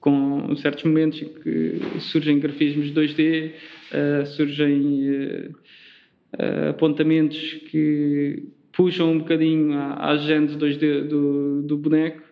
com 0.00 0.54
certos 0.56 0.84
momentos 0.84 1.22
em 1.22 1.28
que 1.28 1.80
surgem 2.00 2.38
grafismos 2.38 2.92
2D, 2.92 3.50
uh, 3.50 3.52
eh, 3.92 4.24
surgem 4.26 5.48
uh, 5.48 6.70
apontamentos 6.70 7.38
que 7.70 8.44
puxam 8.72 9.12
um 9.12 9.18
bocadinho 9.20 9.78
às 9.96 10.22
genes 10.22 10.56
2D 10.56 11.08
do, 11.08 11.62
do 11.62 11.78
boneco. 11.78 12.22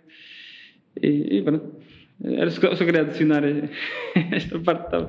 E, 1.00 1.38
e 1.38 1.42
pronto, 1.42 1.82
era 2.22 2.50
só, 2.50 2.74
só 2.74 2.84
queria 2.84 3.02
adicionar 3.02 3.42
esta 4.32 4.58
parte. 4.58 4.84
Estava, 4.84 5.08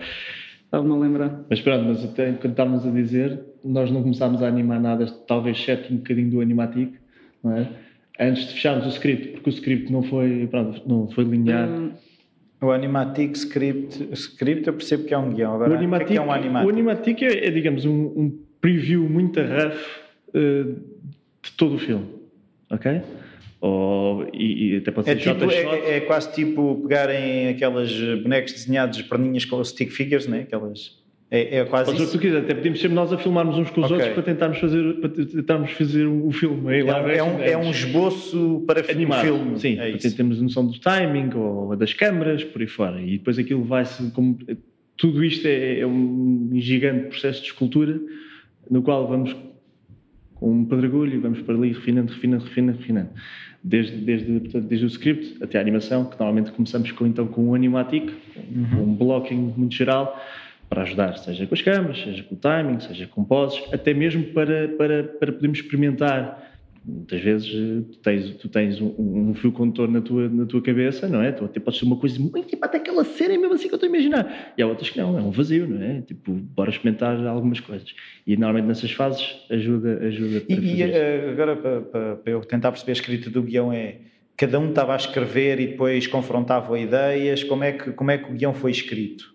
estava-me 0.64 0.94
a 0.94 0.98
lembrar. 0.98 1.46
Mas 1.50 1.60
pronto, 1.62 1.86
mas 1.86 2.04
até 2.04 2.30
enquanto 2.30 2.52
estávamos 2.52 2.86
a 2.86 2.92
dizer, 2.92 3.40
nós 3.64 3.90
não 3.92 4.02
começámos 4.02 4.42
a 4.42 4.48
animar 4.48 4.80
nada, 4.80 5.06
talvez 5.28 5.58
exceto 5.58 5.94
um 5.94 5.98
bocadinho 5.98 6.30
do 6.30 6.42
Animatic, 6.42 6.94
não 7.44 7.58
é? 7.58 7.68
Antes 8.20 8.48
de 8.48 8.54
fecharmos 8.54 8.86
o 8.86 8.90
script, 8.90 9.30
porque 9.30 9.50
o 9.50 9.54
script 9.54 9.92
não 9.92 10.04
foi, 10.04 10.48
pronto, 10.48 10.82
não 10.88 11.08
foi 11.10 11.24
linear. 11.24 11.68
Hum. 11.68 11.92
O 12.62 12.72
Animatic 12.72 13.36
Script, 13.36 14.10
script 14.14 14.68
eu 14.68 14.74
percebo 14.74 15.04
que 15.04 15.14
é 15.14 15.18
um 15.18 15.34
guião. 15.34 15.56
Agora, 15.56 15.72
o 15.72 15.76
Animatic, 15.76 16.08
que 16.08 16.14
é, 16.14 16.16
que 16.16 16.22
é 16.22 16.26
um 16.26 16.32
Animatic? 16.32 16.66
O 16.66 16.70
Animatic 16.72 17.22
é, 17.22 17.48
é 17.48 17.52
digamos, 17.52 17.86
um, 17.86 18.06
um, 18.16 18.40
preview 18.62 19.10
muito 19.10 19.42
rough 19.42 19.76
uh, 20.30 20.74
de 21.42 21.52
todo 21.58 21.76
o 21.76 21.78
filme, 21.78 22.06
ok? 22.70 23.02
Ou, 23.60 24.28
e, 24.34 24.76
e 24.76 24.78
até 24.78 24.92
pode 24.92 25.08
ser 25.08 25.18
é, 25.18 25.34
tipo, 25.34 25.52
é, 25.52 25.98
é, 25.98 26.00
quase 26.02 26.34
tipo 26.34 26.82
pegarem 26.82 27.50
aquelas 27.50 27.92
bonecos 28.22 28.54
desenhados 28.54 28.98
de 28.98 29.04
perninhas 29.04 29.44
com 29.44 29.62
stick 29.64 29.92
figures, 29.92 30.28
né? 30.28 30.42
aquelas... 30.42 31.03
É, 31.34 31.58
é 31.58 31.66
quase 31.66 31.96
isso. 31.96 32.12
tu 32.12 32.20
quiser, 32.20 32.42
até 32.42 32.54
podíamos 32.54 32.80
ser 32.80 32.92
nós 32.92 33.12
a 33.12 33.18
filmarmos 33.18 33.58
uns 33.58 33.72
com 33.72 33.82
os 33.82 33.86
okay. 33.86 33.98
outros 33.98 34.14
para 34.14 34.22
tentarmos 34.22 34.60
fazer, 34.60 34.94
para 35.02 35.10
tentarmos 35.10 35.72
fazer 35.72 36.06
o 36.06 36.32
filme. 36.32 36.72
É, 36.72 36.82
é, 36.82 37.18
é, 37.18 37.24
um, 37.24 37.42
é 37.42 37.58
um 37.58 37.72
esboço 37.72 38.64
para 38.68 38.82
Animado. 38.92 39.22
o 39.22 39.24
filme. 39.24 39.60
Sim, 39.60 39.80
é 39.80 39.98
para 39.98 40.12
termos 40.12 40.40
noção 40.40 40.68
do 40.68 40.80
timing 40.80 41.34
ou 41.34 41.76
das 41.76 41.92
câmaras, 41.92 42.44
por 42.44 42.62
aí 42.62 42.68
fora. 42.68 43.02
E 43.02 43.18
depois 43.18 43.40
aquilo 43.40 43.64
vai-se. 43.64 44.12
Como, 44.12 44.38
tudo 44.96 45.24
isto 45.24 45.48
é, 45.48 45.80
é 45.80 45.88
um 45.88 46.52
gigante 46.54 47.08
processo 47.08 47.42
de 47.42 47.48
escultura 47.48 48.00
no 48.70 48.84
qual 48.84 49.08
vamos 49.08 49.36
com 50.36 50.52
um 50.52 50.66
pedregulho 50.66 51.16
e 51.16 51.18
vamos 51.18 51.42
para 51.42 51.56
ali 51.56 51.70
refinando, 51.70 52.14
refinando, 52.14 52.44
refinando, 52.44 52.78
refinando 52.78 53.10
desde, 53.64 53.96
desde, 53.98 54.40
portanto, 54.40 54.66
desde 54.66 54.86
o 54.86 54.88
script 54.88 55.42
até 55.42 55.58
a 55.58 55.62
animação, 55.62 56.06
que 56.06 56.20
normalmente 56.20 56.52
começamos 56.52 56.92
com, 56.92 57.08
então, 57.08 57.26
com 57.28 57.50
um 57.50 57.56
animatic, 57.56 58.14
uhum. 58.36 58.84
um 58.84 58.94
blocking 58.94 59.54
muito 59.56 59.74
geral, 59.74 60.22
para 60.70 60.84
ajudar, 60.84 61.18
seja 61.18 61.46
com 61.46 61.54
as 61.54 61.62
câmaras, 61.62 62.00
seja 62.00 62.24
com 62.24 62.36
o 62.36 62.38
timing, 62.38 62.80
seja 62.80 63.08
com 63.08 63.24
poses, 63.24 63.62
até 63.72 63.94
mesmo 63.94 64.24
para, 64.34 64.70
para, 64.70 65.04
para 65.04 65.32
podermos 65.32 65.60
experimentar. 65.60 66.52
Muitas 66.86 67.22
vezes 67.22 67.48
eh, 67.48 67.92
tu 67.94 68.00
tens, 68.00 68.30
tu 68.36 68.50
tens 68.50 68.82
um, 68.82 68.94
um, 68.98 69.34
fio 69.34 69.54
condutor 69.54 69.90
na 69.90 70.02
tua, 70.02 70.28
na 70.28 70.46
tua 70.46 70.62
cabeça, 70.62 71.08
não 71.08 71.22
é? 71.22 71.32
Tu 71.32 71.46
até 71.46 71.58
podes 71.58 71.80
ser 71.80 71.86
uma 71.86 71.96
coisa 71.96 72.20
muito 72.20 72.46
tipo, 72.46 72.66
até 72.66 72.78
aquela 72.78 73.06
cena, 73.06 73.38
mesmo 73.38 73.54
assim 73.54 73.70
que 73.70 73.74
eu 73.74 73.78
estou 73.78 73.88
a 73.88 73.90
imaginar. 73.90 74.54
E 74.58 74.62
há 74.62 74.68
outras 74.68 74.90
que 74.90 74.98
não, 74.98 75.18
é 75.18 75.22
um 75.22 75.32
vazio, 75.32 75.66
não 75.66 75.82
é? 75.82 76.02
Tipo, 76.02 76.34
bora 76.34 76.70
experimentar 76.70 77.26
algumas 77.26 77.62
coisas. 77.62 77.88
E 78.28 78.36
normalmente 78.36 78.68
nessas 78.68 78.92
fases 78.92 79.26
ajuda, 79.50 80.00
ajuda 80.06 80.42
para 80.42 80.56
E, 80.56 80.76
e 80.76 80.82
eh, 80.82 81.30
agora, 81.32 81.56
para, 81.56 81.82
para, 81.82 82.16
para 82.18 82.34
eu 82.34 82.42
tentar 82.42 82.72
perceber 82.72 82.92
a 82.92 82.94
escrita 82.94 83.30
do 83.30 83.42
guião, 83.44 83.72
é 83.72 84.00
cada 84.36 84.60
um 84.60 84.70
estava 84.70 84.92
a 84.92 84.98
escrever 84.98 85.62
e 85.62 85.68
depois 85.68 86.06
confrontava 86.08 86.78
ideias. 86.78 87.46
Como 87.46 87.64
é 87.64 87.72
que, 87.72 87.92
como 87.94 88.12
é 88.12 88.18
que 88.18 88.30
o 88.30 88.34
guião 88.34 88.54
foi 88.54 88.72
escrito? 88.72 89.33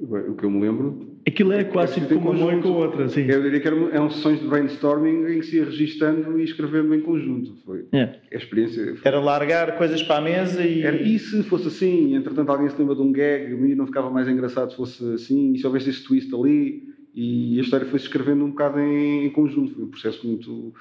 O 0.00 0.34
que 0.34 0.44
eu 0.44 0.50
me 0.50 0.60
lembro. 0.60 1.10
Aquilo 1.26 1.52
é 1.52 1.62
quase 1.62 2.00
tipo 2.00 2.18
como 2.20 2.32
uma 2.32 2.54
e 2.54 2.62
com 2.62 2.70
outra, 2.70 3.08
sim. 3.08 3.26
Eu 3.28 3.42
diria 3.42 3.60
que 3.60 3.68
eram, 3.68 3.88
eram 3.90 4.10
sessões 4.10 4.40
de 4.40 4.46
brainstorming 4.46 5.26
em 5.26 5.40
que 5.40 5.46
se 5.46 5.56
ia 5.56 5.64
registando 5.64 6.40
e 6.40 6.44
escrevendo 6.44 6.94
em 6.94 7.00
conjunto. 7.00 7.54
Foi 7.64 7.84
é. 7.92 8.16
a 8.32 8.36
experiência. 8.36 8.96
Foi. 8.96 9.02
Era 9.04 9.20
largar 9.20 9.76
coisas 9.76 10.02
para 10.02 10.16
a 10.16 10.20
mesa 10.20 10.64
e. 10.64 10.82
Era, 10.82 10.96
e 11.00 11.18
se 11.18 11.42
fosse 11.42 11.68
assim, 11.68 12.14
entretanto 12.14 12.50
alguém 12.50 12.68
se 12.70 12.78
lembra 12.78 12.94
de 12.94 13.02
um 13.02 13.12
gag, 13.12 13.52
e 13.52 13.74
não 13.74 13.86
ficava 13.86 14.10
mais 14.10 14.28
engraçado 14.28 14.70
se 14.70 14.76
fosse 14.76 15.04
assim, 15.12 15.52
e 15.52 15.58
se 15.58 15.66
houvesse 15.66 15.90
esse 15.90 16.02
twist 16.04 16.34
ali, 16.34 16.82
e 17.14 17.58
a 17.58 17.62
história 17.62 17.86
foi-se 17.86 18.06
escrevendo 18.06 18.44
um 18.44 18.50
bocado 18.50 18.80
em, 18.80 19.26
em 19.26 19.30
conjunto. 19.30 19.74
Foi 19.74 19.84
um 19.84 19.88
processo 19.88 20.26
muito. 20.26 20.72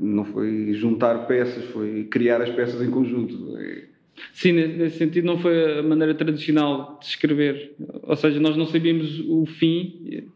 Não 0.00 0.24
foi 0.24 0.72
juntar 0.74 1.26
peças, 1.26 1.64
foi 1.66 2.04
criar 2.10 2.42
as 2.42 2.50
peças 2.50 2.82
em 2.82 2.90
conjunto. 2.90 3.56
É, 3.56 3.84
Sim, 4.32 4.52
nesse 4.52 4.98
sentido 4.98 5.26
não 5.26 5.38
foi 5.38 5.78
a 5.78 5.82
maneira 5.82 6.14
tradicional 6.14 6.98
de 7.00 7.06
escrever. 7.06 7.74
Ou 8.02 8.16
seja, 8.16 8.40
nós 8.40 8.56
não 8.56 8.66
sabíamos 8.66 9.20
o 9.20 9.46
fim 9.46 10.30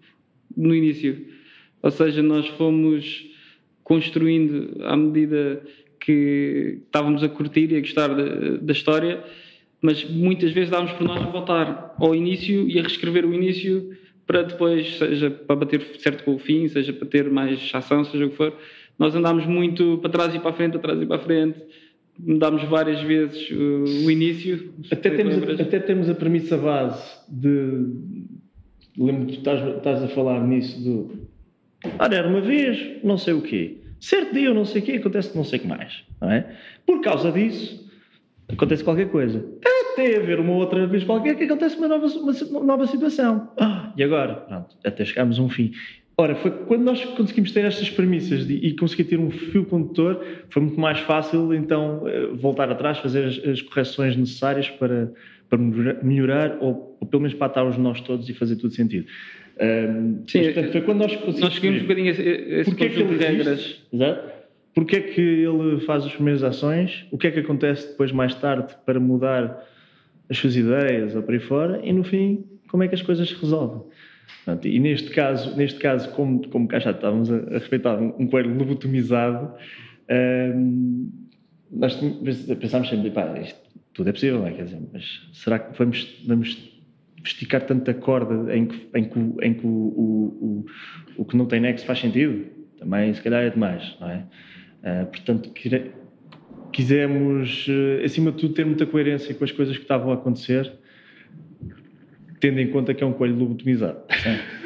no 0.57 0.75
início. 0.75 1.27
Ou 1.83 1.90
seja, 1.90 2.23
nós 2.23 2.47
fomos 2.49 3.29
construindo 3.83 4.85
à 4.85 4.97
medida 4.97 5.62
que 5.99 6.81
estávamos 6.85 7.23
a 7.23 7.29
curtir 7.29 7.73
e 7.73 7.77
a 7.77 7.81
gostar 7.81 8.09
da, 8.09 8.57
da 8.57 8.73
história, 8.73 9.23
mas 9.81 10.05
muitas 10.05 10.53
vezes 10.53 10.71
dávamos 10.71 10.93
por 10.93 11.07
nós 11.07 11.23
a 11.23 11.27
voltar 11.27 11.95
ao 11.99 12.14
início 12.14 12.69
e 12.69 12.79
a 12.79 12.83
reescrever 12.83 13.25
o 13.27 13.35
início 13.35 13.97
para 14.27 14.43
depois, 14.43 14.97
seja 14.97 15.31
para 15.31 15.57
bater 15.57 15.83
certo 15.99 16.25
com 16.25 16.35
o 16.35 16.38
fim, 16.38 16.69
seja 16.69 16.93
para 16.93 17.09
ter 17.09 17.29
mais 17.31 17.71
ação, 17.75 18.05
seja 18.05 18.27
o 18.27 18.31
que 18.31 18.37
for. 18.37 18.55
Nós 18.99 19.14
andámos 19.14 19.47
muito 19.47 19.99
para 19.99 20.11
trás 20.11 20.35
e 20.35 20.38
para 20.38 20.51
a 20.51 20.53
frente, 20.53 20.73
para 20.73 20.81
trás 20.81 21.03
e 21.03 21.07
para 21.07 21.16
a 21.16 21.19
frente 21.19 21.61
mudámos 22.24 22.62
várias 22.64 23.00
vezes 23.02 23.50
o, 23.50 24.06
o 24.06 24.11
início. 24.11 24.72
Até 24.90 25.11
temos, 25.11 25.35
a, 25.37 25.62
até 25.62 25.78
temos 25.80 26.09
a 26.09 26.14
premissa 26.14 26.56
base 26.56 27.02
de. 27.28 27.87
Lembro 28.98 29.26
que 29.26 29.38
estás, 29.38 29.76
estás 29.76 30.02
a 30.02 30.09
falar 30.09 30.46
nisso 30.46 30.83
do. 30.83 31.28
Ora, 31.98 32.14
era 32.14 32.28
uma 32.28 32.40
vez, 32.40 33.02
não 33.02 33.16
sei 33.16 33.35
o 33.35 33.40
quê. 33.40 33.78
Certo 33.98 34.35
dia, 34.35 34.52
não 34.52 34.64
sei 34.64 34.83
o 34.83 34.85
quê, 34.85 34.92
acontece 34.92 35.37
não 35.37 35.44
sei 35.44 35.59
o 35.59 35.62
que 35.62 35.68
mais. 35.68 36.04
Não 36.20 36.30
é? 36.30 36.56
Por 36.87 37.00
causa 37.00 37.30
disso, 37.30 37.88
acontece 38.48 38.85
qualquer 38.85 39.11
coisa. 39.11 39.44
Até 39.92 40.16
haver 40.16 40.40
uma 40.40 40.52
outra 40.54 40.87
vez 40.87 41.04
qualquer 41.04 41.37
que 41.37 41.44
acontece 41.44 41.76
uma 41.76 41.88
nova, 41.88 42.06
uma 42.06 42.64
nova 42.64 42.87
situação. 42.87 43.50
Ah, 43.59 43.92
e 43.96 44.02
agora? 44.02 44.35
Pronto, 44.35 44.76
até 44.85 45.04
chegarmos 45.04 45.38
a 45.38 45.42
um 45.42 45.48
fim. 45.48 45.72
Ora, 46.20 46.35
foi 46.35 46.50
quando 46.50 46.83
nós 46.83 47.02
conseguimos 47.02 47.50
ter 47.50 47.64
estas 47.64 47.88
premissas 47.88 48.46
de, 48.46 48.52
e 48.54 48.76
conseguir 48.76 49.04
ter 49.04 49.18
um 49.18 49.30
fio 49.30 49.64
condutor, 49.64 50.22
foi 50.50 50.61
muito 50.61 50.78
mais 50.78 50.98
fácil 51.00 51.54
então 51.54 52.06
eh, 52.06 52.26
voltar 52.35 52.70
atrás, 52.70 52.98
fazer 52.98 53.24
as, 53.24 53.38
as 53.42 53.62
correções 53.62 54.14
necessárias 54.16 54.68
para, 54.68 55.11
para 55.48 55.59
melhorar, 55.59 56.59
ou, 56.61 56.94
ou, 57.00 57.09
pelo 57.09 57.22
menos 57.22 57.35
para 57.35 57.46
atar 57.46 57.66
os 57.66 57.78
nós 57.78 58.02
todos 58.02 58.28
e 58.28 58.35
fazer 58.35 58.56
tudo 58.56 58.74
sentido. 58.74 59.06
Um, 59.59 60.22
Sim, 60.26 60.38
mas, 60.38 60.52
portanto, 60.52 60.72
foi 60.72 60.80
quando 60.83 60.98
nós 60.98 61.16
conseguimos. 61.16 61.40
Nós 61.40 61.54
seguimos 61.54 61.78
um 61.78 61.83
bocadinho 61.85 62.11
esse, 62.11 62.22
esse 62.22 62.70
porque 62.70 62.85
é 62.85 62.88
de 62.88 63.02
regras. 63.02 63.83
Exato. 63.90 64.40
Porquê 64.74 64.96
é 64.96 65.00
que 65.00 65.20
ele 65.20 65.80
faz 65.80 66.04
as 66.04 66.12
primeiras 66.12 66.42
ações? 66.44 67.06
O 67.11 67.16
que 67.16 67.28
é 67.28 67.30
que 67.30 67.40
acontece 67.40 67.88
depois, 67.88 68.12
mais 68.12 68.35
tarde, 68.35 68.74
para 68.85 69.00
mudar 69.00 69.66
as 70.28 70.37
suas 70.37 70.54
ideias 70.54 71.16
ou 71.16 71.22
para 71.22 71.35
aí 71.35 71.40
fora? 71.40 71.80
E 71.83 71.90
no 71.94 72.04
fim, 72.04 72.44
como 72.68 72.83
é 72.83 72.88
que 72.88 72.94
as 72.94 73.00
coisas 73.00 73.26
se 73.26 73.35
resolvem? 73.35 73.83
Portanto, 74.50 74.66
e 74.66 74.78
neste 74.80 75.10
caso, 75.10 75.56
neste 75.56 75.78
caso 75.78 76.10
como, 76.10 76.46
como 76.48 76.66
cá 76.66 76.80
já 76.80 76.90
estávamos 76.90 77.30
a, 77.30 77.36
a 77.36 77.58
respeitar 77.58 77.96
um, 78.00 78.14
um 78.18 78.26
coelho 78.26 78.52
lobotomizado, 78.56 79.54
um, 80.56 81.10
nós 81.70 81.94
pensámos 82.58 82.88
sempre, 82.88 83.10
pá, 83.10 83.38
isto 83.38 83.60
tudo 83.92 84.10
é 84.10 84.12
possível, 84.12 84.40
não 84.40 84.48
é? 84.48 84.52
Quer 84.52 84.64
dizer, 84.64 84.80
mas 84.92 85.28
será 85.32 85.58
que 85.60 85.78
vamos, 85.78 86.24
vamos 86.26 86.80
esticar 87.24 87.64
tanta 87.64 87.94
corda 87.94 88.56
em 88.56 88.66
que, 88.66 88.88
em 88.94 89.04
que, 89.04 89.18
em 89.42 89.54
que 89.54 89.66
o, 89.66 89.68
o, 89.68 90.64
o, 91.16 91.22
o 91.22 91.24
que 91.24 91.36
não 91.36 91.46
tem 91.46 91.60
nexo 91.60 91.86
faz 91.86 92.00
sentido? 92.00 92.46
Também, 92.78 93.14
se 93.14 93.22
calhar, 93.22 93.44
é 93.44 93.50
demais, 93.50 93.96
não 94.00 94.10
é? 94.10 94.24
Uh, 94.82 95.06
portanto, 95.06 95.52
quisemos, 96.72 97.68
uh, 97.68 98.04
acima 98.04 98.32
de 98.32 98.38
tudo, 98.38 98.54
ter 98.54 98.66
muita 98.66 98.86
coerência 98.86 99.32
com 99.32 99.44
as 99.44 99.52
coisas 99.52 99.76
que 99.76 99.82
estavam 99.82 100.10
a 100.10 100.14
acontecer 100.14 100.72
tendo 102.40 102.59
em 102.59 102.68
conta 102.68 102.94
que 102.94 103.05
é 103.05 103.07
um 103.07 103.12
coelho 103.12 103.37
lobotomizado. 103.37 103.98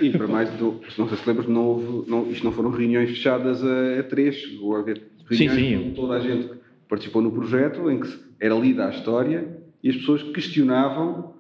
E 0.01 0.11
para 0.11 0.29
mais, 0.29 0.49
não 0.61 1.09
sei 1.09 1.19
se 1.19 1.29
lembras, 1.29 1.49
não 1.49 1.67
houve, 1.67 2.11
não, 2.11 2.31
isto 2.31 2.45
não 2.45 2.53
foram 2.53 2.71
reuniões 2.71 3.11
fechadas 3.11 3.63
a, 3.65 4.01
a 4.01 4.03
três, 4.05 4.59
ou 4.61 4.77
a 4.77 4.79
haver 4.79 5.03
reuniões 5.29 5.59
sim, 5.59 5.79
sim. 5.79 5.91
com 5.91 5.95
toda 5.95 6.15
a 6.15 6.21
gente 6.21 6.49
que 6.49 6.55
participou 6.89 7.21
no 7.21 7.33
projeto, 7.33 7.91
em 7.91 8.01
que 8.01 8.09
era 8.41 8.55
lida 8.55 8.87
a 8.87 8.91
história 8.91 9.59
e 9.83 9.91
as 9.91 9.97
pessoas 9.97 10.23
questionavam 10.23 11.35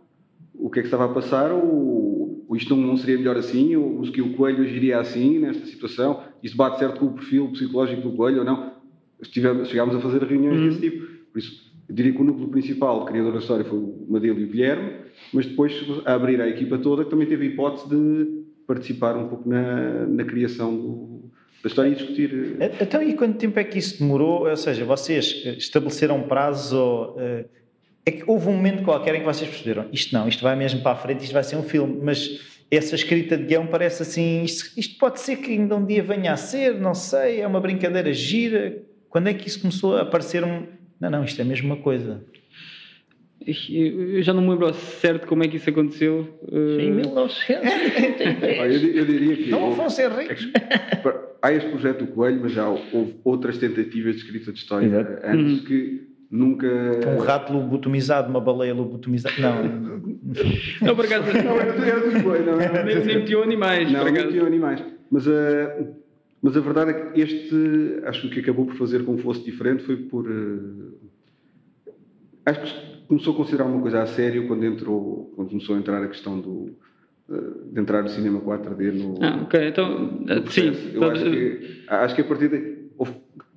o 0.53 0.69
que 0.69 0.81
é 0.81 0.83
que 0.83 0.89
estava 0.89 1.07
a 1.07 1.09
passar, 1.09 1.51
ou, 1.53 2.45
ou 2.49 2.57
isto 2.57 2.75
não, 2.77 2.87
não, 2.87 2.97
seria 2.97 3.17
melhor 3.17 3.37
assim, 3.37 3.75
ou 3.77 4.03
que 4.03 4.21
o 4.21 4.35
coelho 4.35 4.63
agiria 4.63 4.99
assim, 4.99 5.39
nesta 5.39 5.67
situação, 5.67 6.23
isso 6.43 6.57
bate 6.57 6.79
certo 6.79 7.01
com 7.01 7.07
o 7.07 7.13
perfil 7.15 7.49
psicológico 7.49 8.03
do 8.03 8.13
coelho 8.17 8.41
ou 8.41 8.45
não. 8.45 8.75
Estivemos, 9.21 9.69
chegámos 9.69 9.95
a 9.95 10.01
fazer 10.01 10.23
reuniões 10.23 10.61
desse 10.61 10.91
tipo. 10.91 11.07
Por 11.33 11.39
isso, 11.39 11.64
eu 11.89 11.95
diria 11.95 12.13
que 12.13 12.21
o 12.21 12.25
núcleo 12.25 12.49
principal, 12.49 13.05
criador 13.05 13.33
da 13.33 13.39
história, 13.39 13.65
foi 13.65 13.79
o 13.79 14.07
Madelo 14.09 14.41
e 14.41 14.45
o 14.45 14.49
Guilherme, 14.49 14.93
mas 15.33 15.47
depois 15.47 15.73
a 16.05 16.15
abrir 16.15 16.41
a 16.41 16.49
equipa 16.49 16.79
toda, 16.79 17.05
que 17.05 17.11
também 17.11 17.27
teve 17.27 17.47
a 17.47 17.49
hipótese 17.51 17.89
de 17.89 18.45
participar 18.67 19.17
um 19.17 19.29
pouco 19.29 19.49
na, 19.49 20.07
na 20.07 20.25
criação 20.25 20.75
do, 20.75 21.31
da 21.63 21.69
história 21.69 21.91
e 21.91 21.95
discutir. 21.95 22.57
Eh, 22.59 22.73
então, 22.81 23.03
e 23.03 23.15
quanto 23.15 23.37
tempo 23.37 23.59
é 23.59 23.65
que 23.65 23.79
isso 23.79 23.99
demorou? 23.99 24.49
Ou 24.49 24.57
seja, 24.57 24.85
vocês 24.85 25.43
eh, 25.45 25.57
estabeleceram 25.59 26.23
prazo? 26.23 26.77
Ou, 26.77 27.17
uh, 27.17 27.45
é 28.07 28.11
que 28.11 28.25
houve 28.27 28.49
um 28.49 28.53
momento 28.53 28.83
qualquer 28.83 29.15
em 29.15 29.21
que 29.21 29.25
vocês 29.25 29.49
perceberam 29.49 29.87
isto 29.91 30.13
não, 30.13 30.29
isto 30.29 30.43
vai 30.43 30.55
mesmo 30.55 30.83
para 30.83 30.93
a 30.93 30.97
frente, 30.97 31.23
isto 31.23 31.33
vai 31.33 31.43
ser 31.43 31.57
um 31.57 31.63
filme, 31.63 32.01
mas 32.03 32.39
essa 32.71 32.95
escrita 32.95 33.37
de 33.37 33.45
guião 33.45 33.67
parece 33.67 34.03
assim, 34.03 34.43
isto, 34.43 34.79
isto 34.79 34.99
pode 34.99 35.21
ser 35.21 35.37
que 35.37 35.53
ainda 35.53 35.75
um 35.77 35.85
dia 35.85 36.03
venha 36.03 36.33
a 36.33 36.37
ser, 36.37 36.75
não 36.79 36.95
sei, 36.95 37.41
é 37.41 37.47
uma 37.47 37.61
brincadeira 37.61 38.13
gira. 38.13 38.83
Quando 39.09 39.29
é 39.29 39.35
que 39.35 39.49
isso 39.49 39.61
começou 39.61 39.97
a 39.97 40.03
aparecer 40.03 40.45
um 40.45 40.67
não, 41.01 41.11
não, 41.11 41.25
isto 41.25 41.39
é 41.41 41.43
a 41.43 41.47
mesma 41.47 41.77
coisa. 41.77 42.23
Eu 43.71 44.23
já 44.23 44.33
não 44.33 44.41
me 44.43 44.51
lembro 44.51 44.73
certo 44.73 45.27
como 45.27 45.45
é 45.45 45.49
que 45.49 45.57
isso 45.57 45.69
aconteceu. 45.69 46.39
Em 46.51 46.91
1983. 46.93 48.83
eu, 48.83 48.91
eu 48.95 49.05
diria 49.05 49.37
que. 49.37 49.51
Não 49.51 49.73
vão 49.73 49.91
ser 49.91 50.11
ricos. 50.11 50.49
Há 51.43 51.53
este 51.53 51.69
projeto 51.69 52.07
do 52.07 52.13
Coelho, 52.13 52.41
mas 52.41 52.53
já 52.53 52.67
houve 52.67 53.17
outras 53.23 53.59
tentativas 53.59 54.15
de 54.15 54.23
escrita 54.23 54.51
de 54.51 54.59
história 54.59 54.87
Exato. 54.87 55.27
antes 55.27 55.59
uhum. 55.59 55.65
que 55.65 56.09
nunca. 56.31 56.67
Um 57.07 57.19
rato 57.19 57.53
lobotomizado, 57.53 58.31
uma 58.31 58.41
baleia 58.41 58.73
lobotomizada. 58.73 59.35
Não. 59.39 59.63
não, 60.81 60.97
por 60.97 61.05
acaso. 61.05 61.27
Não, 61.45 61.61
era 61.61 62.01
dos 62.01 62.23
Coelho, 62.23 62.47
não 62.47 62.61
é? 62.61 62.85
Nem, 62.85 63.05
metiam 63.05 63.43
animais. 63.43 63.93
Não, 63.93 64.05
nem 64.05 64.13
metiam 64.13 64.47
animais. 64.47 64.83
Mas. 65.11 65.27
Uh, 65.27 66.04
mas 66.45 66.59
a 66.59 66.61
verdade 66.61 66.91
é 66.91 66.95
que 66.95 67.21
este, 67.23 68.03
acho 68.05 68.21
que 68.21 68.27
o 68.27 68.31
que 68.31 68.41
acabou 68.41 68.67
por 68.67 68.77
fazer 68.77 69.03
com 69.03 69.17
que 69.17 69.23
fosse 69.23 69.43
diferente 69.43 69.83
foi 69.83 69.97
por. 69.97 70.29
Uh, 70.29 70.93
acho 72.45 72.61
que 72.61 73.07
começou 73.07 73.33
a 73.33 73.37
considerar 73.39 73.65
uma 73.65 73.81
coisa 73.81 74.03
a 74.03 74.07
sério 74.07 74.47
quando 74.47 74.63
entrou, 74.63 75.33
quando 75.35 75.49
começou 75.49 75.75
a 75.75 75.79
entrar 75.79 76.03
a 76.03 76.07
questão 76.07 76.39
do. 76.39 76.77
Uh, 77.27 77.73
de 77.73 77.81
entrar 77.81 78.03
no 78.03 78.11
cinema 78.11 78.43
4D 78.43 78.93
no. 78.93 79.25
Ah, 79.25 79.41
ok, 79.43 79.69
então. 79.69 80.19
Uh, 80.19 80.51
sim. 80.51 80.71
Eu 80.93 81.11
acho 81.11 81.25
que, 81.25 81.85
acho 81.89 82.15
que 82.15 82.21
a 82.21 82.25
partir 82.25 82.49
daí. 82.49 82.84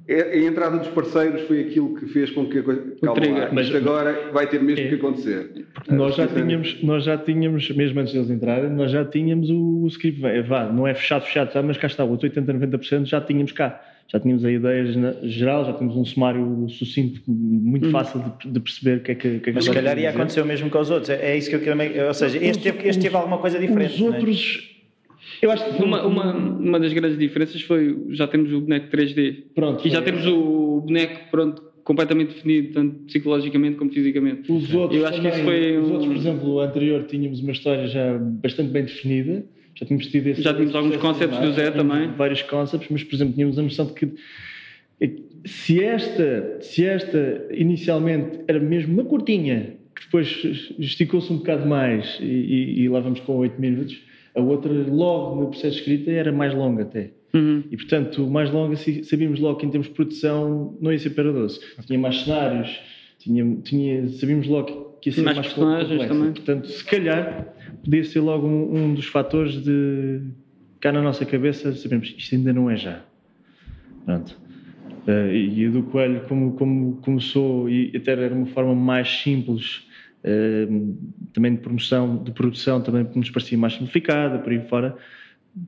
É, 0.08 0.22
a 0.22 0.38
entrada 0.38 0.78
dos 0.78 0.88
parceiros 0.88 1.42
foi 1.42 1.62
aquilo 1.62 1.94
que 1.96 2.06
fez 2.08 2.32
com 2.32 2.46
que 2.46 2.60
a 2.60 2.64
coisa. 2.64 2.82
Calma 3.02 3.28
lá, 3.28 3.50
mas 3.52 3.74
agora 3.76 4.30
vai 4.32 4.48
ter 4.48 4.62
mesmo 4.62 4.86
é, 4.86 4.88
que 4.88 4.96
acontecer. 4.96 5.66
Porque 5.74 5.94
nós 5.94 6.16
já, 6.16 6.26
tínhamos, 6.28 6.82
nós 6.82 7.04
já 7.04 7.18
tínhamos, 7.18 7.70
mesmo 7.72 8.00
antes 8.00 8.14
deles 8.14 8.30
entrarem, 8.30 8.70
nós 8.70 8.90
já 8.90 9.04
tínhamos 9.04 9.50
o, 9.50 9.84
o 9.84 9.88
script. 9.88 10.22
Vá, 10.48 10.72
não 10.72 10.88
é 10.88 10.94
fechado, 10.94 11.26
fechado 11.26 11.54
já, 11.54 11.62
mas 11.62 11.78
cá 11.78 11.88
está, 11.88 12.06
os 12.06 12.24
80, 12.24 12.54
90% 12.54 13.06
já 13.06 13.20
tínhamos 13.20 13.52
cá. 13.52 13.82
Já 14.08 14.22
tínhamos 14.22 14.46
a 14.46 14.52
ideia 14.52 14.86
geral, 15.24 15.66
já 15.66 15.74
tínhamos 15.74 15.98
um 15.98 16.06
sumário 16.06 16.66
sucinto, 16.70 17.22
muito 17.28 17.88
hum. 17.88 17.92
fácil 17.92 18.24
de, 18.42 18.52
de, 18.52 18.60
perceber 18.62 19.00
o 19.00 19.02
que 19.02 19.12
é 19.12 19.16
que, 19.16 19.40
que, 19.40 19.50
é 19.50 19.54
Mas 19.54 19.66
se 19.66 19.72
calhar 19.74 20.00
ia 20.00 20.12
acontecer 20.12 20.40
o 20.40 20.46
mesmo 20.46 20.70
com 20.70 20.80
os 20.80 20.90
outros. 20.90 21.10
É, 21.10 21.34
é 21.34 21.38
isso 21.38 21.50
que 21.50 21.58
eu 21.58 21.60
quero. 21.60 22.08
Ou 22.08 22.14
seja, 22.14 22.38
este 22.42 22.64
teve, 22.64 22.88
este 22.88 23.02
teve 23.02 23.16
alguma 23.18 23.40
coisa 23.40 23.60
diferente. 23.60 23.96
Os 23.96 24.02
é? 24.02 24.06
outros. 24.06 24.77
Eu 25.42 25.52
acho 25.52 25.66
que 25.66 25.84
uma, 25.84 26.06
uma, 26.06 26.34
uma 26.34 26.80
das 26.80 26.94
grandes 26.94 27.18
diferenças 27.18 27.62
foi 27.62 27.98
já 28.10 28.28
temos 28.28 28.52
o 28.52 28.62
boneco 28.62 28.88
3D. 28.96 29.44
Pronto. 29.54 29.88
E 29.88 29.92
já 29.92 30.02
temos 30.02 30.26
o 30.26 30.82
boneco 30.82 31.30
pronto, 31.30 31.62
completamente 31.84 32.34
definido, 32.34 32.74
tanto 32.74 32.96
psicologicamente 33.06 33.78
como 33.78 33.92
fisicamente. 33.92 34.52
Os 34.52 34.74
outros, 34.74 35.00
eu 35.00 35.08
acho 35.08 35.18
também, 35.18 35.32
que 35.32 35.38
isso 35.38 35.46
foi 35.46 35.78
os 35.78 35.90
outros, 35.90 36.08
por 36.08 36.16
exemplo, 36.16 36.50
o 36.50 36.60
anterior 36.60 37.04
tínhamos 37.04 37.40
uma 37.40 37.52
história 37.52 37.88
já 37.88 38.18
bastante 38.18 38.72
bem 38.72 38.84
definida. 38.84 39.46
Já 39.76 39.86
tínhamos 39.86 40.08
tido 40.08 40.28
esse, 40.28 40.42
Já 40.42 40.54
tínhamos 40.54 40.76
alguns 40.76 40.98
conceitos 40.98 41.38
do 41.38 41.52
Zé 41.54 41.70
também. 41.70 42.10
Vários 42.18 42.42
conceitos, 42.42 42.88
mas 42.90 43.04
por 43.04 43.16
exemplo, 43.16 43.34
tínhamos 43.36 43.60
a 43.60 43.62
noção 43.62 43.86
de 43.86 43.94
que 43.94 44.12
se 45.46 45.84
esta, 45.84 46.58
se 46.62 46.84
esta 46.84 47.48
inicialmente 47.52 48.40
era 48.48 48.60
mesmo 48.60 48.94
uma 48.94 49.04
curtinha, 49.04 49.76
que 49.96 50.06
depois 50.06 50.74
esticou-se 50.80 51.32
um 51.32 51.38
bocado 51.38 51.68
mais 51.68 52.18
e, 52.20 52.26
e, 52.26 52.82
e 52.82 52.90
lá 52.90 53.00
vamos 53.00 53.20
com 53.22 53.38
8 53.38 53.60
minutos, 53.60 53.98
a 54.38 54.42
outra, 54.42 54.72
logo 54.72 55.42
no 55.42 55.48
processo 55.48 55.76
de 55.76 55.80
escrita, 55.80 56.12
era 56.12 56.32
mais 56.32 56.54
longa 56.54 56.84
até. 56.84 57.12
Uhum. 57.34 57.64
E, 57.72 57.76
portanto, 57.76 58.28
mais 58.28 58.52
longa, 58.52 58.76
sabíamos 59.04 59.40
logo 59.40 59.60
que 59.60 59.66
em 59.66 59.70
termos 59.70 59.88
de 59.88 59.94
produção 59.94 60.78
não 60.80 60.92
ia 60.92 61.00
ser 61.00 61.10
para 61.12 61.32
doce. 61.32 61.60
Tinha 61.86 62.00
mais 62.00 62.22
cenários, 62.22 62.80
tinha, 63.20 63.58
tinha, 63.64 64.08
sabíamos 64.10 64.48
logo 64.48 64.98
que 65.02 65.10
ia 65.10 65.14
ser 65.14 65.22
mais, 65.24 65.38
mais 65.38 65.54
personagens 65.54 66.08
também. 66.08 66.32
Portanto, 66.32 66.68
se 66.68 66.84
calhar, 66.86 67.54
podia 67.84 68.04
ser 68.04 68.20
logo 68.20 68.48
um, 68.48 68.76
um, 68.76 68.94
dos 68.94 69.08
fatores 69.08 69.64
de 69.64 70.22
cá 70.80 70.92
na 70.92 71.02
nossa 71.02 71.26
cabeça, 71.26 71.74
sabemos 71.74 72.14
isto 72.16 72.36
ainda 72.36 72.54
não 72.54 72.70
é 72.70 72.78
já. 72.78 73.02
Pronto. 74.06 74.38
Uh, 75.08 75.34
e 75.34 75.66
a 75.66 75.70
do 75.70 75.84
Coelho, 75.84 76.22
como, 76.28 76.54
como 76.54 76.98
começou, 76.98 77.70
e 77.70 77.92
até 77.96 78.12
era 78.12 78.34
uma 78.34 78.46
forma 78.48 78.76
mais 78.76 79.10
simples 79.22 79.88
também 81.34 81.56
de 81.56 81.62
promoção, 81.62 82.24
de 82.24 82.32
produção 82.32 82.82
também 82.82 83.08
nos 83.16 83.30
parecia 83.30 83.58
mais 83.58 83.74
simplificada, 83.74 84.40
por 84.40 84.52
aí 84.52 84.62
fora, 84.68 84.98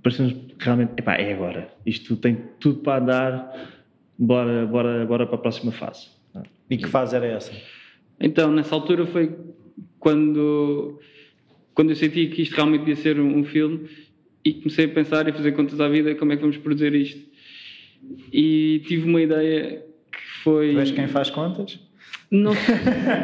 parecemos 0.03 0.35
realmente, 0.59 0.93
epá, 0.97 1.15
é 1.15 1.33
agora, 1.33 1.69
isto 1.85 2.15
tem 2.15 2.37
tudo 2.59 2.79
para 2.79 3.01
andar, 3.01 3.71
bora, 4.17 4.65
bora, 4.65 5.05
bora 5.05 5.25
para 5.25 5.35
a 5.35 5.39
próxima 5.39 5.71
fase. 5.71 6.07
E 6.69 6.77
que 6.77 6.87
fase 6.87 7.15
era 7.15 7.25
essa? 7.25 7.51
Então, 8.19 8.51
nessa 8.51 8.75
altura 8.75 9.05
foi 9.07 9.35
quando, 9.97 10.99
quando 11.73 11.89
eu 11.89 11.95
senti 11.95 12.27
que 12.27 12.43
isto 12.43 12.55
realmente 12.55 12.87
ia 12.87 12.95
ser 12.95 13.19
um, 13.19 13.39
um 13.39 13.43
filme 13.43 13.89
e 14.43 14.53
comecei 14.53 14.85
a 14.85 14.89
pensar 14.89 15.27
e 15.27 15.33
fazer 15.33 15.53
contas 15.53 15.79
à 15.79 15.87
vida 15.87 16.13
como 16.15 16.31
é 16.31 16.35
que 16.35 16.41
vamos 16.41 16.57
produzir 16.57 16.93
isto. 16.93 17.29
E 18.31 18.81
tive 18.87 19.07
uma 19.09 19.21
ideia 19.21 19.83
que 20.11 20.43
foi. 20.43 20.73
Tu 20.73 20.79
és 20.79 20.91
quem 20.91 21.07
faz 21.07 21.29
contas? 21.29 21.79
Não, 22.31 22.53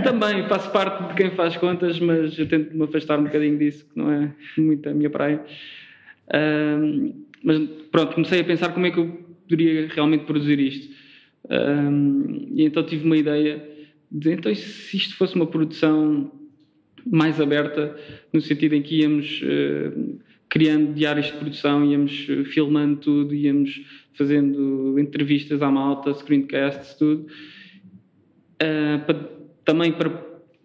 também 0.03 0.47
faço 0.47 0.71
parte 0.71 1.09
de 1.09 1.13
quem 1.13 1.31
faz 1.31 1.55
contas, 1.57 1.99
mas 1.99 2.37
eu 2.39 2.47
tento 2.47 2.75
me 2.75 2.83
afastar 2.83 3.19
um 3.19 3.25
bocadinho 3.25 3.57
disso, 3.57 3.85
que 3.85 3.97
não 3.97 4.11
é 4.11 4.33
muito 4.57 4.89
a 4.89 4.93
minha 4.93 5.09
praia. 5.09 5.43
Um, 6.33 7.13
mas 7.43 7.59
pronto, 7.91 8.15
comecei 8.15 8.41
a 8.41 8.43
pensar 8.43 8.69
como 8.69 8.87
é 8.87 8.91
que 8.91 8.99
eu 8.99 9.07
poderia 9.47 9.87
realmente 9.87 10.25
produzir 10.25 10.59
isto. 10.59 10.95
Um, 11.47 12.47
e 12.55 12.63
então 12.63 12.83
tive 12.83 13.05
uma 13.05 13.15
ideia 13.15 13.63
de 14.11 14.31
então 14.31 14.53
se 14.55 14.97
isto 14.97 15.15
fosse 15.15 15.35
uma 15.35 15.45
produção 15.45 16.31
mais 17.05 17.39
aberta, 17.39 17.95
no 18.33 18.41
sentido 18.41 18.73
em 18.73 18.81
que 18.81 19.01
íamos 19.01 19.43
uh, 19.43 20.19
criando 20.49 20.93
diários 20.95 21.27
de 21.27 21.33
produção, 21.33 21.85
íamos 21.85 22.27
uh, 22.27 22.43
filmando 22.45 22.95
tudo, 22.95 23.35
íamos 23.35 23.83
fazendo 24.15 24.97
entrevistas 24.97 25.61
à 25.61 25.69
malta, 25.69 26.11
screencasts, 26.15 26.95
tudo 26.95 27.27
para, 29.05 29.29
também 29.65 29.91
para 29.91 30.09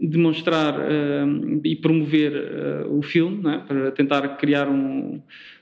demonstrar 0.00 0.78
uh, 0.78 1.60
e 1.62 1.76
promover 1.76 2.32
uh, 2.32 2.98
o 2.98 3.02
filme, 3.02 3.46
é? 3.52 3.58
para 3.58 3.92
tentar 3.92 4.26
criar 4.38 4.66
um, 4.68 5.20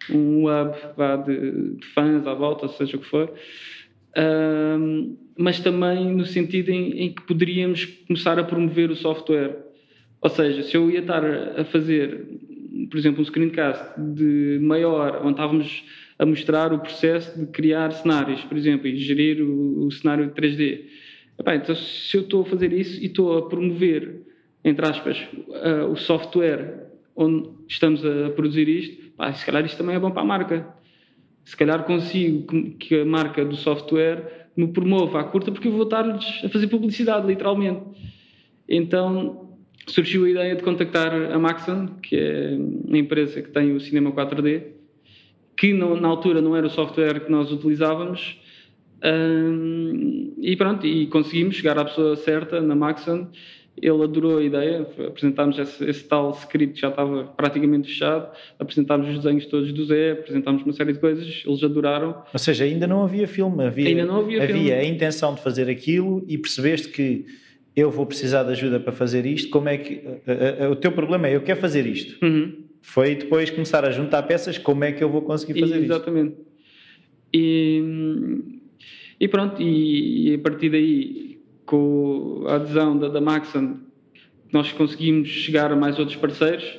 um 0.08 0.44
hub 0.44 0.76
vá, 0.96 1.16
de, 1.16 1.74
de, 1.74 1.86
fãs 1.86 2.24
à 2.26 2.34
volta, 2.34 2.68
seja 2.68 2.96
o 2.96 3.00
que 3.00 3.06
for, 3.06 3.32
uh, 4.16 5.16
mas 5.36 5.58
também 5.58 6.14
no 6.14 6.24
sentido 6.24 6.70
em, 6.70 7.02
em, 7.02 7.12
que 7.12 7.22
poderíamos 7.22 7.84
começar 8.06 8.38
a 8.38 8.44
promover 8.44 8.90
o 8.90 8.96
software. 8.96 9.56
Ou 10.20 10.30
seja, 10.30 10.62
se 10.62 10.76
eu 10.76 10.90
ia 10.90 11.00
estar 11.00 11.24
a 11.24 11.64
fazer, 11.64 12.26
por 12.90 12.96
exemplo, 12.96 13.20
um 13.20 13.24
screencast 13.24 14.00
de 14.00 14.58
meia 14.60 14.88
hora, 14.88 15.20
onde 15.20 15.32
estávamos 15.32 15.84
a 16.18 16.26
mostrar 16.26 16.72
o 16.72 16.80
processo 16.80 17.38
de 17.38 17.46
criar 17.46 17.92
cenários, 17.92 18.40
por 18.42 18.56
exemplo, 18.56 18.88
e 18.88 18.96
gerir 18.96 19.40
o, 19.40 19.86
o 19.86 19.92
cenário 19.92 20.30
3D. 20.30 20.80
Epá, 21.39 21.55
então, 21.55 21.74
se 21.74 22.16
eu 22.16 22.22
estou 22.22 22.43
a 22.43 22.45
fazer 22.45 22.72
isso 22.72 23.01
e 23.01 23.07
estou 23.07 23.39
a 23.39 23.49
promover 23.49 24.26
entre 24.64 24.86
aspas, 24.86 25.18
uh, 25.49 25.91
o 25.91 25.97
software 25.97 26.89
onde 27.16 27.49
estamos 27.68 28.05
a 28.05 28.30
produzir 28.30 28.68
isto, 28.68 29.12
se 29.34 29.47
calhar 29.47 29.64
isto 29.64 29.76
também 29.76 29.97
é 29.97 29.99
bom 29.99 30.11
para 30.11 30.22
a 30.22 30.24
marca. 30.24 30.68
Se 31.45 31.57
calhar 31.57 31.84
consigo 31.84 32.47
que 32.78 33.01
a 33.01 33.05
marca 33.05 33.45
do 33.45 33.57
software 33.57 34.49
me 34.57 34.68
promova 34.68 35.20
à 35.20 35.24
curta 35.24 35.51
porque 35.51 35.68
eu 35.68 35.72
vou 35.72 35.84
estar-lhes 35.84 36.45
a 36.45 36.49
fazer 36.49 36.68
publicidade, 36.68 37.26
literalmente. 37.26 37.82
Então 38.68 39.57
surgiu 39.86 40.26
a 40.26 40.30
ideia 40.30 40.55
de 40.55 40.62
contactar 40.62 41.12
a 41.14 41.39
Maxon, 41.39 41.86
que 42.03 42.16
é 42.16 42.57
a 42.93 42.97
empresa 42.97 43.41
que 43.41 43.49
tem 43.49 43.72
o 43.72 43.80
cinema 43.80 44.12
4D, 44.12 44.64
que 45.57 45.72
na 45.72 46.07
altura 46.07 46.43
não 46.43 46.55
era 46.55 46.66
o 46.66 46.70
software 46.70 47.24
que 47.24 47.32
nós 47.32 47.51
utilizávamos, 47.51 48.39
um, 49.05 50.34
e 50.38 50.57
pronto, 50.57 50.86
e 50.86 51.07
conseguimos 51.07 51.57
chegar 51.57 51.78
à 51.78 51.84
pessoa 51.84 52.16
certa 52.16 52.61
na 52.61 52.74
Maxon 52.74 53.28
ele 53.82 54.03
adorou 54.03 54.38
a 54.38 54.42
ideia, 54.42 54.86
apresentámos 55.07 55.59
esse, 55.59 55.84
esse, 55.84 56.05
tal 56.05 56.30
script 56.32 56.74
que 56.74 56.80
já 56.80 56.88
estava 56.88 57.24
praticamente 57.24 57.88
fechado, 57.88 58.30
apresentámos 58.59 59.09
os 59.09 59.22
desenhos 59.22 59.46
todos 59.46 59.72
do 59.72 59.84
Zé, 59.84 60.12
apresentámos 60.12 60.62
uma 60.62 60.72
série 60.72 60.92
de 60.92 60.99
coisas, 60.99 61.42
eles 61.46 61.62
adoraram. 61.62 62.22
Ou 62.32 62.38
seja, 62.38 62.64
ainda 62.64 62.86
não 62.86 63.03
havia 63.03 63.26
filme, 63.26 63.64
havia, 63.64 63.88
ainda 63.88 64.05
não 64.05 64.20
havia, 64.20 64.42
havia 64.42 64.55
filme. 64.55 64.72
a 64.72 64.84
intenção 64.84 65.34
de 65.34 65.42
fazer 65.42 65.68
aquilo 65.68 66.24
e 66.26 66.36
percebeste 66.36 66.88
que 66.88 67.26
eu 67.76 67.90
vou 67.90 68.07
precisar 68.07 68.42
de 68.42 68.51
ajuda 68.51 68.80
para 68.80 68.92
fazer 68.92 69.24
isto, 69.24 69.51
como 69.51 69.68
é 69.68 69.78
que... 69.78 70.03
A, 70.26 70.64
a, 70.64 70.66
a, 70.66 70.70
o 70.70 70.76
teu 70.76 70.90
problema 70.92 71.28
é, 71.28 71.36
eu 71.36 71.42
quero 71.42 71.61
fazer 71.61 71.86
isto. 71.86 72.24
Uhum. 72.24 72.64
Foi 72.80 73.14
depois 73.14 73.51
começar 73.51 73.84
a 73.84 73.90
juntar 73.90 74.22
peças, 74.24 74.59
como 74.59 74.84
é 74.84 74.92
que 74.92 75.03
eu 75.03 75.09
vou 75.09 75.22
conseguir 75.22 75.61
fazer 75.61 75.82
exatamente. 75.82 75.84
isto? 75.84 75.92
Exatamente. 75.92 76.49
E, 77.32 78.57
e 79.20 79.28
pronto, 79.28 79.60
e, 79.60 80.30
e 80.30 80.34
a 80.34 80.38
partir 80.38 80.70
daí 80.70 81.38
com 81.66 82.44
a 82.46 82.54
adesão 82.54 82.98
da, 82.98 83.08
da 83.08 83.20
Maxon, 83.20 83.76
nós 84.52 84.72
conseguimos 84.72 85.28
chegar 85.28 85.70
a 85.70 85.76
mais 85.76 85.98
outros 85.98 86.16
parceiros 86.16 86.78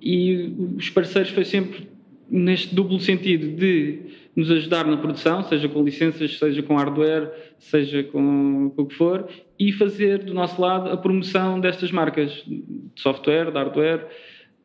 e 0.00 0.52
os 0.76 0.88
parceiros 0.90 1.30
foi 1.30 1.44
sempre 1.44 1.88
neste 2.30 2.74
duplo 2.74 2.98
sentido 2.98 3.54
de 3.56 4.00
nos 4.34 4.50
ajudar 4.50 4.86
na 4.86 4.96
produção, 4.96 5.42
seja 5.44 5.68
com 5.68 5.82
licenças, 5.84 6.38
seja 6.38 6.62
com 6.62 6.76
hardware, 6.76 7.30
seja 7.58 8.02
com, 8.02 8.72
com 8.74 8.82
o 8.82 8.86
que 8.86 8.94
for, 8.94 9.28
e 9.58 9.72
fazer 9.72 10.24
do 10.24 10.34
nosso 10.34 10.60
lado 10.60 10.90
a 10.90 10.96
promoção 10.96 11.60
destas 11.60 11.92
marcas 11.92 12.32
de 12.46 12.64
software, 12.96 13.50
de 13.50 13.58
hardware. 13.58 14.06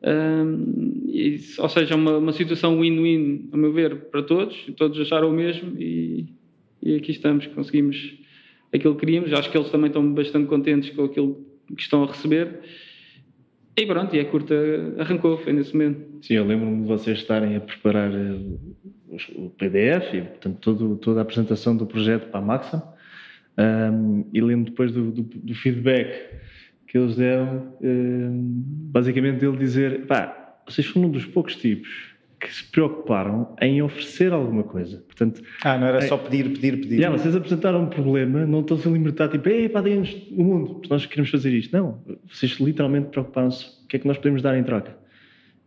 Um, 0.02 1.04
e, 1.06 1.38
ou 1.58 1.68
seja, 1.68 1.94
uma, 1.94 2.18
uma 2.18 2.32
situação 2.32 2.80
win-win, 2.80 3.50
a 3.52 3.56
meu 3.56 3.72
ver, 3.72 3.96
para 4.10 4.22
todos. 4.22 4.56
Todos 4.76 4.98
acharam 4.98 5.30
o 5.30 5.32
mesmo 5.32 5.78
e, 5.78 6.26
e 6.82 6.96
aqui 6.96 7.10
estamos, 7.10 7.46
conseguimos 7.48 8.18
aquilo 8.72 8.94
que 8.94 9.00
queríamos. 9.00 9.32
Acho 9.32 9.50
que 9.50 9.56
eles 9.56 9.70
também 9.70 9.88
estão 9.88 10.12
bastante 10.12 10.46
contentes 10.46 10.90
com 10.90 11.04
aquilo 11.04 11.46
que 11.74 11.82
estão 11.82 12.02
a 12.02 12.06
receber. 12.06 12.60
E 13.76 13.86
pronto, 13.86 14.14
e 14.14 14.20
a 14.20 14.24
curta 14.24 14.54
arrancou, 14.98 15.38
foi 15.38 15.52
nesse 15.52 15.72
momento. 15.72 16.24
Sim, 16.24 16.34
eu 16.34 16.44
lembro-me 16.44 16.82
de 16.82 16.88
vocês 16.88 17.18
estarem 17.18 17.56
a 17.56 17.60
preparar 17.60 18.12
eh, 18.12 19.16
o 19.36 19.50
PDF 19.50 20.14
e, 20.14 20.22
portanto, 20.22 20.58
todo, 20.60 20.96
toda 20.96 21.20
a 21.20 21.22
apresentação 21.22 21.76
do 21.76 21.86
projeto 21.86 22.28
para 22.30 22.40
a 22.40 22.42
Maxam. 22.42 22.82
Um, 23.58 24.24
e 24.32 24.40
lembro 24.40 24.70
depois 24.70 24.92
do, 24.92 25.10
do, 25.10 25.22
do, 25.22 25.54
feedback 25.54 26.30
que 26.86 26.96
eles 26.96 27.16
deram, 27.16 27.74
um, 27.82 28.62
basicamente 28.90 29.44
ele 29.44 29.56
dizer: 29.56 30.06
pá, 30.06 30.56
vocês 30.66 30.86
foram 30.86 31.08
um 31.08 31.10
dos 31.10 31.26
poucos 31.26 31.56
tipos 31.56 32.09
que 32.40 32.52
se 32.52 32.64
preocuparam 32.64 33.54
em 33.60 33.82
oferecer 33.82 34.32
alguma 34.32 34.62
coisa. 34.62 35.04
Portanto, 35.06 35.42
ah, 35.62 35.76
não 35.76 35.86
era 35.86 35.98
é, 35.98 36.00
só 36.02 36.16
pedir, 36.16 36.50
pedir, 36.50 36.80
pedir. 36.80 36.96
Yeah, 36.96 37.16
vocês 37.16 37.36
apresentaram 37.36 37.82
um 37.82 37.86
problema, 37.86 38.46
não 38.46 38.60
estão-se 38.60 38.88
a 38.88 38.90
libertar, 38.90 39.28
tipo, 39.28 39.46
ei, 39.48 39.68
pá, 39.68 39.82
deem-nos 39.82 40.10
o 40.32 40.42
mundo, 40.42 40.74
porque 40.76 40.88
nós 40.88 41.04
queremos 41.04 41.30
fazer 41.30 41.52
isto. 41.52 41.76
Não, 41.76 42.02
vocês 42.32 42.52
literalmente 42.52 43.08
preocuparam-se 43.08 43.66
o 43.84 43.86
que 43.86 43.96
é 43.96 43.98
que 44.00 44.08
nós 44.08 44.16
podemos 44.16 44.40
dar 44.40 44.56
em 44.56 44.64
troca. 44.64 44.99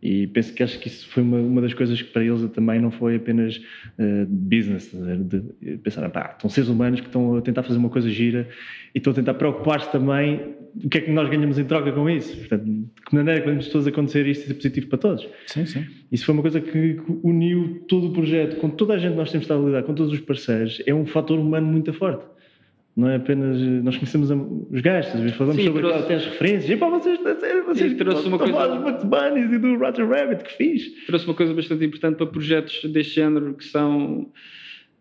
E 0.04 0.26
penso 0.26 0.52
que 0.52 0.62
acho 0.62 0.78
que 0.78 0.88
isso 0.88 1.08
foi 1.08 1.22
uma, 1.22 1.38
uma 1.38 1.62
das 1.62 1.72
coisas 1.72 2.00
que 2.00 2.10
para 2.10 2.22
eles 2.22 2.46
também 2.50 2.78
não 2.78 2.90
foi 2.90 3.16
apenas 3.16 3.56
uh, 3.56 4.26
business, 4.28 4.90
de, 4.92 5.40
de 5.40 5.78
pensar, 5.78 6.06
pá, 6.10 6.32
estão 6.36 6.50
seres 6.50 6.68
humanos 6.68 7.00
que 7.00 7.06
estão 7.06 7.34
a 7.38 7.40
tentar 7.40 7.62
fazer 7.62 7.78
uma 7.78 7.88
coisa 7.88 8.10
gira 8.10 8.46
e 8.94 8.98
estão 8.98 9.14
a 9.14 9.16
tentar 9.16 9.32
preocupar-se 9.32 9.90
também 9.90 10.56
o 10.84 10.90
que 10.90 10.98
é 10.98 11.00
que 11.00 11.10
nós 11.10 11.30
ganhamos 11.30 11.58
em 11.58 11.64
troca 11.64 11.90
com 11.90 12.10
isso. 12.10 12.36
Portanto, 12.36 12.64
de 12.64 12.84
que 13.02 13.14
maneira 13.14 13.40
que 13.40 13.46
podemos 13.46 13.68
todos 13.68 13.86
acontecer 13.86 14.26
isto 14.26 14.44
e 14.44 14.46
ser 14.48 14.54
positivo 14.54 14.88
para 14.88 14.98
todos. 14.98 15.26
Sim, 15.46 15.64
sim. 15.64 15.86
Isso 16.12 16.26
foi 16.26 16.34
uma 16.34 16.42
coisa 16.42 16.60
que 16.60 17.00
uniu 17.22 17.82
todo 17.88 18.08
o 18.08 18.12
projeto, 18.12 18.56
com 18.56 18.68
toda 18.68 18.92
a 18.92 18.98
gente 18.98 19.12
que 19.12 19.16
nós 19.16 19.30
temos 19.30 19.44
estado 19.44 19.62
a 19.62 19.66
lidar, 19.66 19.84
com 19.84 19.94
todos 19.94 20.12
os 20.12 20.20
parceiros, 20.20 20.82
é 20.84 20.92
um 20.92 21.06
fator 21.06 21.38
humano 21.38 21.66
muito 21.66 21.90
forte 21.94 22.26
não 22.96 23.08
é 23.08 23.16
apenas 23.16 23.60
nós 23.82 23.96
conhecemos 23.96 24.30
os 24.30 24.80
vezes 25.20 25.36
falamos 25.36 25.56
Sim, 25.56 25.66
sobre 25.66 25.82
trouxe... 25.82 25.98
aquelas 25.98 26.22
as 26.22 26.32
referências, 26.32 26.70
e 26.70 26.76
pá, 26.76 26.88
vocês, 26.88 27.18
vocês 27.66 27.90
Sim, 27.90 27.98
trouxe 27.98 28.28
uma 28.28 28.38
coisa 28.38 28.68
dos 28.68 28.82
Bugs 28.84 29.04
Bunnies 29.04 29.52
e 29.52 29.58
do 29.58 29.76
Roger 29.76 30.08
Rabbit, 30.08 30.44
que 30.44 30.52
fiz. 30.52 31.06
Trouxe 31.06 31.26
uma 31.26 31.34
coisa 31.34 31.52
bastante 31.52 31.84
importante 31.84 32.16
para 32.16 32.26
projetos 32.26 32.84
deste 32.92 33.14
género 33.16 33.54
que 33.54 33.64
são, 33.64 34.30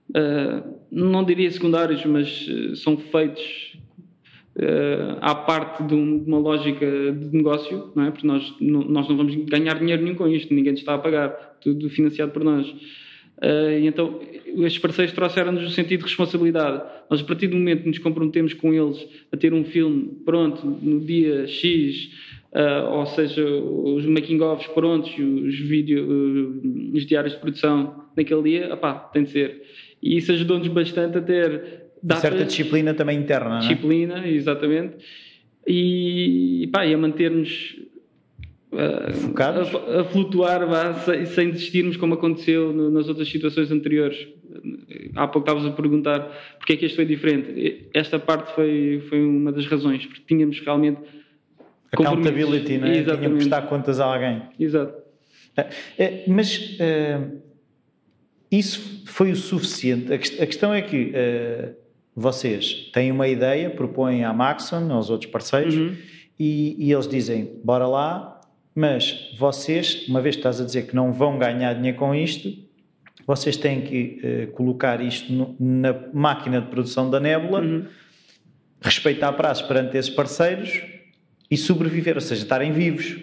uh, 0.09 0.79
não 0.91 1.23
diria 1.23 1.51
secundários, 1.51 2.03
mas 2.05 2.47
uh, 2.47 2.75
são 2.75 2.97
feitos 2.97 3.77
uh, 4.55 5.19
à 5.21 5.35
parte 5.35 5.83
de, 5.83 5.93
um, 5.93 6.17
de, 6.17 6.27
uma 6.27 6.39
lógica 6.39 6.85
de 6.87 7.37
negócio, 7.37 7.91
não 7.95 8.05
é? 8.05 8.11
Porque 8.11 8.25
nós 8.25 8.55
não, 8.59 8.83
nós 8.85 9.07
não 9.07 9.17
vamos 9.17 9.35
ganhar 9.35 9.77
dinheiro 9.77 10.01
nenhum 10.01 10.15
com 10.15 10.27
isto, 10.27 10.51
ninguém 10.51 10.73
está 10.73 10.95
a 10.95 10.97
pagar, 10.97 11.29
tudo 11.61 11.87
financiado 11.91 12.31
por 12.31 12.43
nós. 12.43 12.73
Uh, 13.38 13.86
então, 13.86 14.19
estes 14.45 14.79
parceiros 14.79 15.13
trouxeram-nos 15.13 15.63
o 15.63 15.69
sentido 15.69 15.99
de 15.99 16.05
responsabilidade. 16.05 16.84
Nós, 17.09 17.21
a 17.21 17.23
partir 17.23 17.47
do 17.47 17.55
momento 17.55 17.81
que 17.84 17.89
nos 17.89 17.97
comprometemos 17.97 18.53
com 18.53 18.73
eles 18.73 19.05
a 19.31 19.38
ter 19.38 19.53
um 19.53 19.63
filme 19.63 20.17
pronto 20.23 20.65
no 20.65 20.99
dia 20.99 21.47
X, 21.47 22.09
uh, 22.53 22.91
ou 22.91 23.05
seja, 23.07 23.45
os 23.45 24.05
making-offs 24.05 24.67
prontos, 24.67 25.11
os, 25.11 25.59
vídeo, 25.59 26.05
uh, 26.05 26.95
os 26.95 27.05
diários 27.05 27.34
de 27.34 27.39
produção 27.39 28.05
naquele 28.15 28.43
dia, 28.43 28.73
opá, 28.73 28.93
tem 28.93 29.23
de 29.23 29.31
ser. 29.31 29.63
E 30.01 30.17
isso 30.17 30.31
ajudou-nos 30.31 30.67
bastante 30.67 31.17
a 31.17 31.21
ter. 31.21 31.84
Datas, 32.01 32.21
certa 32.21 32.43
disciplina 32.43 32.93
também 32.93 33.17
interna, 33.17 33.59
Disciplina, 33.59 34.17
não 34.17 34.23
é? 34.23 34.31
exatamente. 34.31 34.95
E, 35.65 36.69
pá, 36.73 36.86
e 36.86 36.93
a 36.93 36.97
manter-nos 36.97 37.77
Focados? 37.77 37.92
A, 38.78 40.01
a 40.01 40.03
flutuar 40.05 40.65
vá, 40.67 40.93
sem, 40.95 41.26
sem 41.26 41.49
desistirmos 41.51 41.97
como 41.97 42.13
aconteceu 42.13 42.74
no, 42.74 42.89
nas 42.89 43.07
outras 43.07 43.28
situações 43.30 43.71
anteriores. 43.71 44.28
Há 45.15 45.28
pouco 45.28 45.49
estavas 45.49 45.71
a 45.71 45.76
perguntar 45.76 46.32
porque 46.57 46.74
é 46.74 46.78
que 46.78 46.86
este 46.86 46.95
foi 46.95 47.05
diferente. 47.05 47.89
Esta 47.93 48.19
parte 48.19 48.53
foi, 48.53 49.03
foi 49.09 49.24
uma 49.24 49.51
das 49.51 49.65
razões, 49.65 50.05
porque 50.05 50.21
tínhamos 50.28 50.59
realmente. 50.59 50.99
Accountability, 51.91 52.78
não 52.78 52.88
é? 52.88 52.97
Exatamente. 52.97 53.03
Tínhamos 53.03 53.43
que 53.43 53.49
prestar 53.49 53.61
contas 53.67 53.99
a 53.99 54.05
alguém. 54.05 54.41
Exato. 54.59 55.03
É, 55.55 55.69
é, 55.97 56.24
mas 56.28 56.57
uh, 56.57 57.41
isso 58.51 59.03
foi 59.05 59.32
o 59.32 59.36
suficiente. 59.36 60.11
A, 60.11 60.15
a 60.15 60.17
questão 60.17 60.74
é 60.74 60.82
que 60.82 61.11
uh, 61.11 61.76
vocês 62.15 62.89
têm 62.93 63.11
uma 63.11 63.28
ideia, 63.28 63.69
propõem 63.69 64.24
à 64.24 64.34
Maxon, 64.34 64.91
aos 64.91 65.09
outros 65.09 65.32
parceiros, 65.32 65.76
uhum. 65.76 65.95
e, 66.39 66.76
e 66.80 66.91
eles 66.91 67.07
dizem: 67.07 67.59
bora 67.63 67.88
lá, 67.88 68.32
mas 68.76 69.32
vocês, 69.38 70.07
uma 70.07 70.21
vez 70.21 70.36
que 70.36 70.39
estás 70.39 70.59
a 70.59 70.65
dizer 70.65 70.88
que 70.88 70.95
não 70.95 71.13
vão 71.13 71.38
ganhar 71.38 71.74
dinheiro 71.74 71.97
com 71.97 72.13
isto, 72.15 72.51
vocês 73.26 73.55
têm 73.55 73.82
que 73.82 74.19
uh, 74.24 74.51
colocar 74.53 74.99
isto 75.01 75.32
no, 75.32 75.55
na 75.59 75.95
máquina 76.13 76.59
de 76.59 76.67
produção 76.67 77.09
da 77.09 77.19
Nébula, 77.19 77.61
uhum. 77.61 77.86
respeitar 78.82 79.32
prazos 79.34 79.65
perante 79.65 79.97
esses 79.97 80.11
parceiros 80.11 80.82
e 81.49 81.55
sobreviver, 81.55 82.15
ou 82.15 82.21
seja, 82.21 82.43
estarem 82.43 82.71
vivos. 82.71 83.15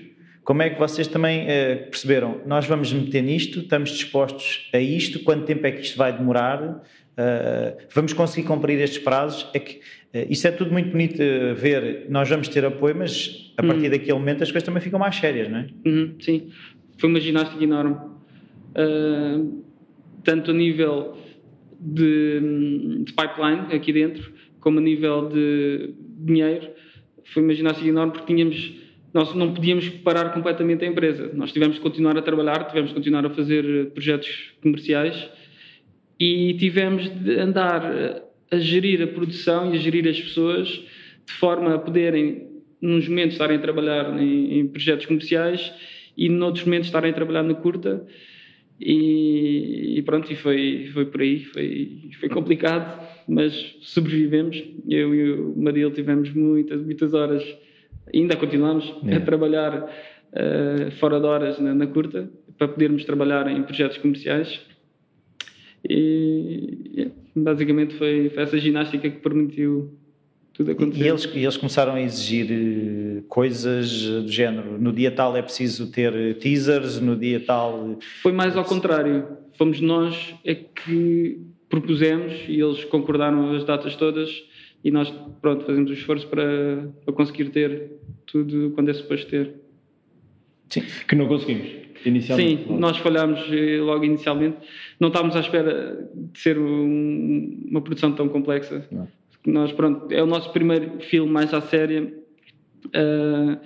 Como 0.44 0.62
é 0.62 0.70
que 0.70 0.78
vocês 0.78 1.07
também 1.07 1.44
uh, 1.44 1.90
perceberam? 1.90 2.40
Nós 2.46 2.66
vamos 2.66 2.92
meter 2.92 3.22
nisto, 3.22 3.61
estamos 3.61 3.90
dispostos 3.90 4.70
a 4.72 4.78
isto, 4.78 5.20
quanto 5.20 5.44
tempo 5.44 5.66
é 5.66 5.72
que 5.72 5.82
isto 5.82 5.98
vai 5.98 6.12
demorar? 6.16 6.62
Uh, 6.62 7.76
vamos 7.92 8.12
conseguir 8.12 8.46
cumprir 8.46 8.80
estes 8.80 9.03
prazos? 9.03 9.48
É 9.53 9.59
que 9.59 9.80
isso 10.12 10.46
é 10.48 10.50
tudo 10.50 10.72
muito 10.72 10.90
bonito 10.90 11.18
ver, 11.54 12.06
nós 12.08 12.28
vamos 12.28 12.48
ter 12.48 12.64
apoio, 12.64 12.96
mas 12.96 13.52
a 13.56 13.62
partir 13.62 13.84
uhum. 13.84 13.90
daquele 13.90 14.18
momento 14.18 14.42
as 14.42 14.50
coisas 14.50 14.66
também 14.66 14.82
ficam 14.82 14.98
mais 14.98 15.14
sérias, 15.14 15.48
não 15.48 15.58
é? 15.58 15.66
Uhum, 15.86 16.14
sim, 16.20 16.50
foi 16.98 17.08
uma 17.08 17.20
ginástica 17.20 17.62
enorme. 17.62 17.96
Uh, 18.70 19.62
tanto 20.24 20.50
a 20.50 20.54
nível 20.54 21.16
de, 21.80 22.40
de, 23.04 23.12
pipeline 23.12 23.72
aqui 23.72 23.92
dentro, 23.92 24.32
como 24.61 24.78
a 24.78 24.82
nível 24.82 25.28
de 25.28 25.94
dinheiro. 26.18 26.70
foi 27.24 27.42
uma 27.42 27.54
ginástica 27.54 27.88
enorme 27.88 28.12
porque 28.12 28.32
tínhamos, 28.32 28.74
nós 29.14 29.34
não 29.34 29.54
podíamos 29.54 29.88
parar 29.88 30.34
completamente 30.34 30.84
a 30.84 30.88
empresa. 30.88 31.30
Nós 31.34 31.52
tivemos 31.52 31.76
que 31.76 31.82
continuar 31.82 32.18
a 32.18 32.22
trabalhar, 32.22 32.64
tivemos 32.64 32.90
que 32.90 32.96
continuar 32.96 33.24
a 33.24 33.30
fazer 33.30 33.90
projetos 33.92 34.54
comerciais 34.61 35.30
e 36.18 36.54
tivemos 36.54 37.08
de 37.08 37.38
andar 37.38 38.29
a 38.51 38.59
gerir 38.59 39.03
a 39.03 39.07
produção 39.07 39.72
e 39.72 39.76
a 39.76 39.80
gerir 39.80 40.09
as 40.09 40.20
pessoas 40.20 40.68
de 41.26 41.32
forma 41.32 41.74
a 41.74 41.78
poderem, 41.78 42.48
nos 42.80 43.09
momentos, 43.09 43.34
estarem 43.34 43.59
a 43.59 43.61
trabalhar 43.61 44.20
em, 44.20 44.59
em 44.59 44.66
projetos 44.66 45.07
comerciais 45.07 45.72
e 46.16 46.28
noutros 46.28 46.64
momentos 46.64 46.88
estarem 46.88 47.11
a 47.11 47.14
trabalhar 47.14 47.42
na 47.42 47.55
curta. 47.55 48.05
E, 48.80 49.98
e, 49.98 50.03
pronto, 50.03 50.32
e 50.32 50.36
foi, 50.36 50.90
foi 50.92 51.05
por 51.05 51.20
aí, 51.20 51.44
foi, 51.44 52.11
foi 52.18 52.28
complicado, 52.30 53.07
mas 53.28 53.76
sobrevivemos. 53.82 54.62
Eu 54.88 55.14
e 55.14 55.32
o 55.32 55.55
Madil 55.57 55.90
tivemos 55.90 56.32
muitas, 56.32 56.82
muitas 56.82 57.12
horas, 57.12 57.44
ainda 58.12 58.36
continuamos 58.36 58.90
a 59.14 59.20
trabalhar 59.20 59.82
uh, 59.84 60.90
fora 60.92 61.20
de 61.20 61.26
horas 61.26 61.59
na, 61.59 61.74
na, 61.74 61.86
curta, 61.86 62.30
para 62.57 62.68
podermos 62.68 63.05
trabalhar 63.05 63.48
em 63.48 63.62
projetos 63.62 63.98
comerciais. 63.98 64.61
E 65.88 67.10
basicamente 67.34 67.94
foi, 67.94 68.30
foi 68.30 68.42
essa 68.42 68.58
ginástica 68.58 69.08
que 69.08 69.18
permitiu 69.18 69.98
tudo 70.52 70.72
acontecer. 70.72 71.04
E 71.04 71.08
eles, 71.08 71.24
eles 71.34 71.56
começaram 71.56 71.94
a 71.94 72.00
exigir 72.02 72.48
eh, 72.50 73.22
coisas 73.28 74.02
do 74.02 74.28
género, 74.28 74.78
no 74.78 74.92
dia 74.92 75.10
tal 75.10 75.36
é 75.36 75.42
preciso 75.42 75.90
ter 75.90 76.36
teasers, 76.38 77.00
no 77.00 77.16
dia 77.16 77.40
tal... 77.40 77.98
Foi 78.22 78.32
mais 78.32 78.56
ao 78.56 78.64
contrário, 78.64 79.26
fomos 79.56 79.80
nós 79.80 80.34
é 80.44 80.54
que 80.54 81.40
propusemos 81.68 82.32
e 82.48 82.60
eles 82.60 82.84
concordaram 82.84 83.52
as 83.54 83.64
datas 83.64 83.94
todas 83.96 84.30
e 84.82 84.90
nós, 84.90 85.12
pronto, 85.40 85.64
fazemos 85.64 85.90
o 85.90 85.94
esforço 85.94 86.26
para, 86.26 86.88
para 87.04 87.14
conseguir 87.14 87.50
ter 87.50 87.92
tudo 88.26 88.72
quando 88.74 88.90
é 88.90 88.94
suposto 88.94 89.28
ter. 89.28 89.54
Sim, 90.68 90.82
que 91.06 91.14
não 91.14 91.26
conseguimos. 91.26 91.68
Inicialmente, 92.04 92.64
Sim, 92.64 92.78
nós 92.78 92.96
falhámos 92.96 93.40
eh, 93.50 93.78
logo 93.78 94.04
inicialmente. 94.04 94.56
Não 95.01 95.09
estávamos 95.09 95.34
à 95.34 95.40
espera 95.40 96.09
de 96.14 96.38
ser 96.38 96.59
um, 96.59 97.66
uma 97.70 97.80
produção 97.80 98.12
tão 98.12 98.28
complexa. 98.28 98.86
Não. 98.92 99.09
Nós, 99.46 99.72
pronto, 99.72 100.12
é 100.12 100.22
o 100.22 100.26
nosso 100.26 100.53
primeiro 100.53 101.01
filme 101.01 101.32
mais 101.32 101.55
à 101.55 101.62
séria 101.62 102.12
uh, 102.86 103.59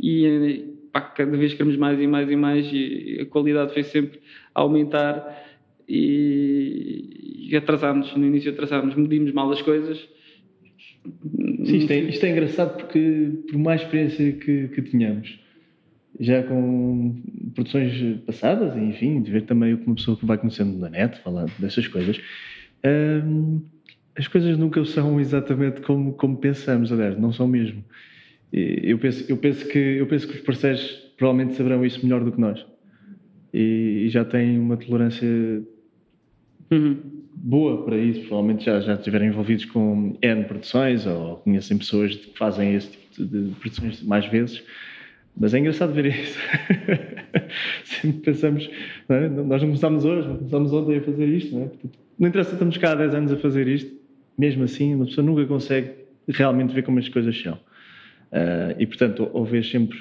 e 0.00 0.64
pá, 0.90 1.02
cada 1.02 1.36
vez 1.36 1.52
queremos 1.52 1.76
mais 1.76 2.00
e 2.00 2.06
mais 2.06 2.30
e 2.30 2.36
mais 2.36 2.70
e 2.72 3.18
a 3.20 3.26
qualidade 3.26 3.74
foi 3.74 3.82
sempre 3.82 4.18
a 4.54 4.62
aumentar 4.62 5.46
e, 5.86 7.48
e 7.50 7.56
atrasámos, 7.56 8.14
no 8.16 8.26
início 8.26 8.50
atrasámos, 8.50 8.94
medimos 8.94 9.32
mal 9.32 9.50
as 9.50 9.60
coisas. 9.60 10.08
Sim, 11.64 11.76
isto 11.76 11.90
é, 11.90 11.98
isto 12.00 12.24
é 12.24 12.30
engraçado 12.30 12.76
porque 12.78 13.30
por 13.50 13.58
mais 13.58 13.82
experiência 13.82 14.32
que, 14.32 14.68
que 14.68 14.82
tínhamos, 14.82 15.38
já 16.20 16.42
com 16.42 17.22
produções 17.54 18.20
passadas, 18.26 18.76
enfim, 18.76 19.22
de 19.22 19.30
ver 19.30 19.42
também 19.42 19.74
o 19.74 19.78
que 19.78 19.86
uma 19.86 19.94
pessoa 19.94 20.16
que 20.16 20.26
vai 20.26 20.36
conhecendo 20.36 20.76
na 20.78 20.90
net, 20.90 21.18
falar 21.20 21.46
dessas 21.58 21.86
coisas, 21.86 22.20
hum, 23.24 23.60
as 24.16 24.26
coisas 24.26 24.58
nunca 24.58 24.84
são 24.84 25.20
exatamente 25.20 25.80
como, 25.80 26.12
como 26.12 26.36
pensamos, 26.36 26.92
aliás, 26.92 27.16
não 27.18 27.32
são 27.32 27.46
mesmo. 27.46 27.84
Eu 28.52 28.98
penso, 28.98 29.24
eu, 29.30 29.36
penso 29.36 29.68
que, 29.68 29.78
eu 29.78 30.06
penso 30.06 30.26
que 30.26 30.34
os 30.34 30.40
parceiros 30.40 30.82
provavelmente 31.16 31.56
saberão 31.56 31.84
isso 31.84 32.02
melhor 32.02 32.24
do 32.24 32.32
que 32.32 32.40
nós. 32.40 32.64
E, 33.52 34.04
e 34.06 34.08
já 34.08 34.24
têm 34.24 34.58
uma 34.58 34.76
tolerância 34.76 35.28
uhum. 36.70 36.96
boa 37.34 37.84
para 37.84 37.96
isso. 37.96 38.20
Provavelmente 38.20 38.64
já, 38.64 38.80
já 38.80 38.94
estiveram 38.94 39.26
envolvidos 39.26 39.66
com 39.66 40.16
N 40.20 40.44
produções 40.44 41.06
ou 41.06 41.36
conhecem 41.36 41.78
pessoas 41.78 42.16
que 42.16 42.36
fazem 42.36 42.74
esse 42.74 42.90
tipo 42.90 43.24
de 43.24 43.54
produções 43.60 44.02
mais 44.02 44.26
vezes. 44.26 44.64
Mas 45.36 45.54
é 45.54 45.58
engraçado 45.58 45.92
ver 45.92 46.06
isso. 46.06 46.38
Sempre 47.84 48.20
pensamos, 48.20 48.70
não 49.08 49.16
é? 49.16 49.28
nós 49.28 49.62
não 49.62 49.68
começámos 49.68 50.04
hoje, 50.04 50.28
não 50.28 50.36
começámos 50.36 50.72
ontem 50.72 50.98
a 50.98 51.02
fazer 51.02 51.26
isto. 51.26 51.54
Não, 51.54 51.62
é? 51.64 51.70
não 52.18 52.28
interessa, 52.28 52.52
estamos 52.52 52.76
cá 52.76 52.92
há 52.92 52.94
10 52.96 53.14
anos 53.14 53.32
a 53.32 53.36
fazer 53.36 53.68
isto 53.68 53.98
mesmo 54.38 54.62
assim, 54.62 54.94
uma 54.94 55.06
pessoa 55.06 55.26
nunca 55.26 55.44
consegue 55.46 55.90
realmente 56.28 56.72
ver 56.72 56.82
como 56.82 57.00
as 57.00 57.08
coisas 57.08 57.36
são. 57.42 57.54
Uh, 57.54 58.78
e, 58.78 58.86
portanto, 58.86 59.28
ou, 59.32 59.44
vês 59.44 59.68
sempre, 59.68 59.98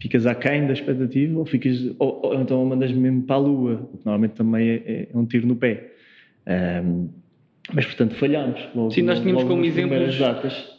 ficas 0.00 0.26
aquém 0.26 0.66
da 0.66 0.72
expectativa, 0.72 1.36
ou, 1.38 1.44
ficas, 1.44 1.92
ou, 1.98 2.26
ou 2.26 2.40
então 2.40 2.64
mandas 2.64 2.92
mesmo 2.92 3.22
para 3.22 3.36
a 3.36 3.38
lua, 3.38 3.88
o 3.92 3.98
que 3.98 4.06
normalmente 4.06 4.34
também 4.34 4.68
é, 4.68 5.08
é 5.12 5.18
um 5.18 5.26
tiro 5.26 5.46
no 5.46 5.56
pé. 5.56 5.92
Um, 6.84 7.08
mas, 7.72 7.84
portanto, 7.86 8.14
falhámos. 8.14 8.60
Logo, 8.74 8.90
Sim, 8.92 9.02
nós 9.02 9.18
tínhamos 9.20 9.44
como 9.44 9.64
exemplos, 9.64 10.16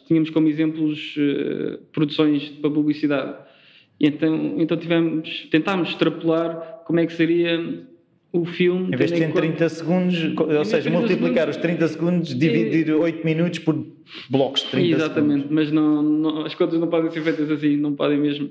tínhamos 0.06 0.30
como 0.30 0.48
exemplos 0.48 1.16
uh, 1.16 1.78
produções 1.92 2.48
para 2.48 2.70
publicidade. 2.70 3.36
E 4.00 4.06
então, 4.06 4.54
então 4.58 4.76
tivemos, 4.76 5.48
tentámos 5.50 5.90
extrapolar 5.90 6.82
como 6.84 7.00
é 7.00 7.06
que 7.06 7.12
seria 7.12 7.84
o 8.32 8.44
filme. 8.44 8.92
Em 8.92 8.96
vez 8.96 9.12
de 9.12 9.18
ter 9.18 9.32
30 9.32 9.68
segundos, 9.68 10.16
ou 10.36 10.64
seja, 10.64 10.90
multiplicar 10.90 11.52
segundos, 11.52 11.56
os 11.56 11.62
30 11.62 11.88
segundos, 11.88 12.38
dividir 12.38 12.90
é, 12.90 12.94
8 12.94 13.24
minutos 13.24 13.60
por 13.60 13.86
blocos 14.28 14.62
de 14.62 14.70
30 14.70 14.96
Exatamente, 14.96 15.42
segundos. 15.42 15.50
mas 15.50 15.70
não, 15.72 16.02
não, 16.02 16.44
as 16.44 16.54
contas 16.54 16.80
não 16.80 16.88
podem 16.88 17.10
ser 17.12 17.22
feitas 17.22 17.48
assim, 17.50 17.76
não 17.76 17.94
podem 17.94 18.18
mesmo. 18.18 18.50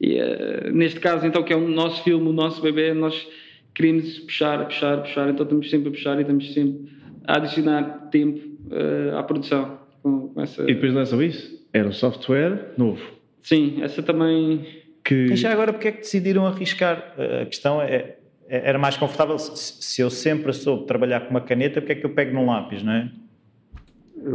E, 0.00 0.16
uh, 0.20 0.72
neste 0.72 0.98
caso, 0.98 1.24
então, 1.24 1.44
que 1.44 1.52
é 1.52 1.56
o 1.56 1.68
nosso 1.68 2.02
filme, 2.02 2.28
o 2.28 2.32
nosso 2.32 2.60
bebê, 2.60 2.92
nós 2.92 3.28
queremos 3.72 4.18
puxar, 4.18 4.64
puxar, 4.66 5.02
puxar, 5.02 5.30
então 5.30 5.44
estamos 5.44 5.70
sempre 5.70 5.88
a 5.88 5.92
puxar 5.92 6.18
e 6.18 6.22
estamos 6.22 6.52
sempre 6.52 6.88
a 7.24 7.36
adicionar 7.36 8.08
tempo 8.10 8.40
uh, 8.66 9.16
à 9.16 9.22
produção. 9.22 9.81
Com, 10.02 10.28
com 10.28 10.40
essa... 10.40 10.62
E 10.62 10.74
depois 10.74 10.92
não 10.92 11.00
é 11.00 11.06
só 11.06 11.20
isso? 11.22 11.66
Era 11.72 11.88
um 11.88 11.92
software 11.92 12.74
novo. 12.76 13.02
Sim, 13.42 13.82
essa 13.82 14.02
também. 14.02 14.66
Que... 15.04 15.14
E 15.32 15.36
já 15.36 15.52
agora, 15.52 15.72
porque 15.72 15.88
é 15.88 15.92
que 15.92 16.00
decidiram 16.00 16.46
arriscar? 16.46 17.14
A 17.40 17.46
questão 17.46 17.80
é 17.80 18.16
é, 18.52 18.68
era 18.68 18.78
mais 18.78 18.98
confortável 18.98 19.38
se 19.38 20.02
eu 20.02 20.10
sempre 20.10 20.52
soube 20.52 20.86
trabalhar 20.86 21.20
com 21.20 21.30
uma 21.30 21.40
caneta, 21.40 21.80
porque 21.80 21.92
é 21.92 21.94
que 21.94 22.04
eu 22.04 22.10
pego 22.10 22.34
num 22.34 22.44
lápis, 22.44 22.82
não 22.82 22.92
é? 22.92 23.10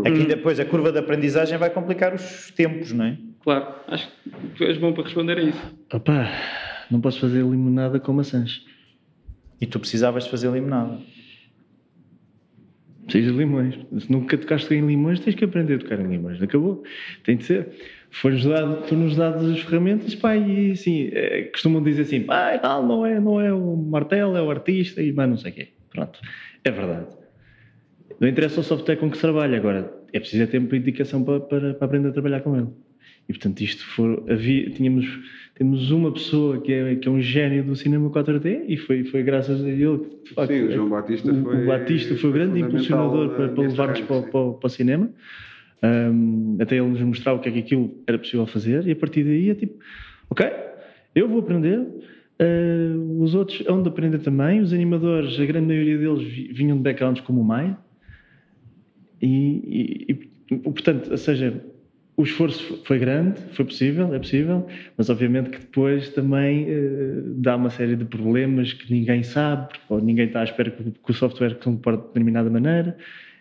É 0.04 0.12
que 0.12 0.26
depois 0.26 0.60
a 0.60 0.66
curva 0.66 0.92
de 0.92 0.98
aprendizagem 0.98 1.56
vai 1.58 1.70
complicar 1.70 2.16
os 2.16 2.50
tempos, 2.52 2.92
não 2.92 3.06
é? 3.06 3.18
Claro, 3.42 3.76
acho 3.88 4.08
que 4.08 4.32
tu 4.58 4.64
és 4.64 4.78
bom 4.78 4.92
para 4.92 5.04
responder 5.04 5.38
a 5.38 5.42
isso. 5.42 5.62
Opa, 5.94 6.28
não 6.90 7.00
posso 7.00 7.20
fazer 7.20 7.44
limonada 7.44 8.00
com 8.00 8.12
maçãs. 8.12 8.66
E 9.62 9.68
tu 9.68 9.80
precisavas 9.80 10.24
de 10.24 10.32
fazer 10.32 10.52
limonada. 10.52 11.00
De 13.08 13.22
limões. 13.22 13.76
Se 14.00 14.12
nunca 14.12 14.38
tocaste 14.38 14.74
em 14.74 14.86
limões, 14.86 15.20
tens 15.20 15.36
que 15.36 15.46
aprender 15.46 15.76
a 15.76 15.80
tocar 15.80 16.00
em 16.00 16.08
limões. 16.08 16.42
Acabou. 16.42 16.84
Tem 17.24 17.38
de 17.38 17.44
ser 17.46 17.70
foi-nos 18.10 18.46
dado, 18.46 18.84
foi-nos 18.88 19.16
dadas 19.16 19.52
as 19.52 19.60
ferramentas, 19.60 20.16
pá, 20.16 20.36
e 20.36 20.72
assim, 20.72 21.10
é, 21.14 21.44
costumam 21.44 21.84
dizer 21.84 22.04
assim, 22.04 22.22
pá, 22.22 22.58
tal, 22.58 22.86
não 22.86 23.06
é, 23.06 23.20
não 23.20 23.40
é 23.40 23.54
o 23.54 23.76
martelo, 23.76 24.36
é 24.36 24.42
o 24.42 24.50
artista, 24.50 25.02
e 25.02 25.12
mais 25.12 25.30
não 25.30 25.38
sei 25.38 25.52
o 25.52 25.56
quê. 25.56 25.68
Pronto, 25.90 26.20
é 26.64 26.72
verdade. 26.72 27.08
Não 28.20 28.28
interessa 28.28 28.62
o 28.62 28.64
software 28.64 28.96
com 28.96 29.10
que 29.10 29.18
se 29.18 29.22
trabalha, 29.22 29.58
agora 29.58 29.94
é 30.14 30.20
preciso 30.20 30.44
é 30.44 30.48
tempo 30.48 30.74
e 30.74 30.80
dedicação 30.80 31.24
para, 31.24 31.40
para, 31.40 31.74
para, 31.74 31.86
aprender 31.86 32.10
a 32.10 32.12
trabalhar 32.12 32.42
com 32.42 32.56
ele. 32.56 32.68
E 33.28 33.34
portanto, 33.34 33.60
isto 33.62 33.86
for, 33.86 34.24
havia, 34.30 34.70
tínhamos, 34.70 35.06
temos 35.56 35.92
uma 35.92 36.14
pessoa 36.14 36.62
que 36.62 36.72
é, 36.72 36.96
que 36.96 37.08
é 37.08 37.12
um 37.12 37.20
gênio 37.22 37.64
do 37.64 37.76
cinema 37.76 38.10
4D 38.10 38.66
e 38.68 38.78
foi, 38.78 39.04
foi 39.04 39.22
graças 39.22 39.64
a 39.64 39.70
ele 39.70 40.00
que, 40.24 40.34
facto, 40.34 40.54
Sim, 40.54 40.64
o 40.64 40.72
João 40.72 40.90
Batista 40.90 41.32
o, 41.32 41.44
foi. 41.44 41.64
O 41.64 41.68
Batista 41.68 42.16
foi 42.16 42.30
o 42.30 42.34
grande 42.34 42.60
impulsionador 42.62 43.30
para, 43.36 43.50
para 43.50 43.64
levar-nos 43.64 44.02
para, 44.02 44.22
para, 44.22 44.52
para 44.54 44.68
o 44.68 44.70
cinema. 44.70 45.10
Um, 45.84 46.58
até 46.60 46.78
ele 46.78 46.88
nos 46.88 47.02
mostrar 47.02 47.34
o 47.34 47.40
que 47.40 47.50
é 47.50 47.52
que 47.52 47.60
aquilo 47.60 47.94
era 48.08 48.18
possível 48.18 48.48
fazer, 48.48 48.88
e 48.88 48.92
a 48.92 48.96
partir 48.96 49.24
daí 49.24 49.52
é 49.52 49.56
tipo, 49.56 49.78
ok, 50.30 50.48
eu 51.14 51.28
vou 51.28 51.40
aprender, 51.40 51.80
uh, 51.80 53.22
os 53.22 53.36
outros 53.36 53.64
hão 53.68 53.84
de 53.84 53.90
aprender 53.90 54.20
também. 54.20 54.62
Os 54.62 54.74
animadores, 54.74 55.40
a 55.40 55.46
grande 55.46 55.68
maioria 55.68 55.98
deles 55.98 56.24
vinham 56.56 56.78
de 56.78 56.84
backgrounds 56.84 57.22
como 57.22 57.42
o 57.42 57.44
Mai, 57.44 57.76
e, 59.22 60.08
e, 60.08 60.30
e, 60.52 60.58
portanto, 60.58 61.12
ou 61.12 61.18
seja, 61.18 61.62
o 62.18 62.24
esforço 62.24 62.82
foi 62.84 62.98
grande, 62.98 63.40
foi 63.54 63.64
possível, 63.64 64.12
é 64.14 64.18
possível, 64.18 64.66
mas 64.98 65.08
obviamente 65.08 65.52
que 65.52 65.60
depois 65.60 66.10
também 66.10 66.64
uh, 66.64 67.22
dá 67.36 67.56
uma 67.56 67.70
série 67.70 67.96
de 67.96 68.06
problemas 68.06 68.74
que 68.74 68.92
ninguém 68.92 69.22
sabe, 69.22 69.68
ou 69.88 70.02
ninguém 70.02 70.26
está 70.26 70.42
à 70.42 70.44
espera 70.44 70.72
que, 70.72 70.84
que 70.84 71.12
o 71.12 71.14
software 71.14 71.52
se 71.52 71.56
comporte 71.58 72.02
de 72.02 72.08
determinada 72.08 72.50
maneira 72.50 72.98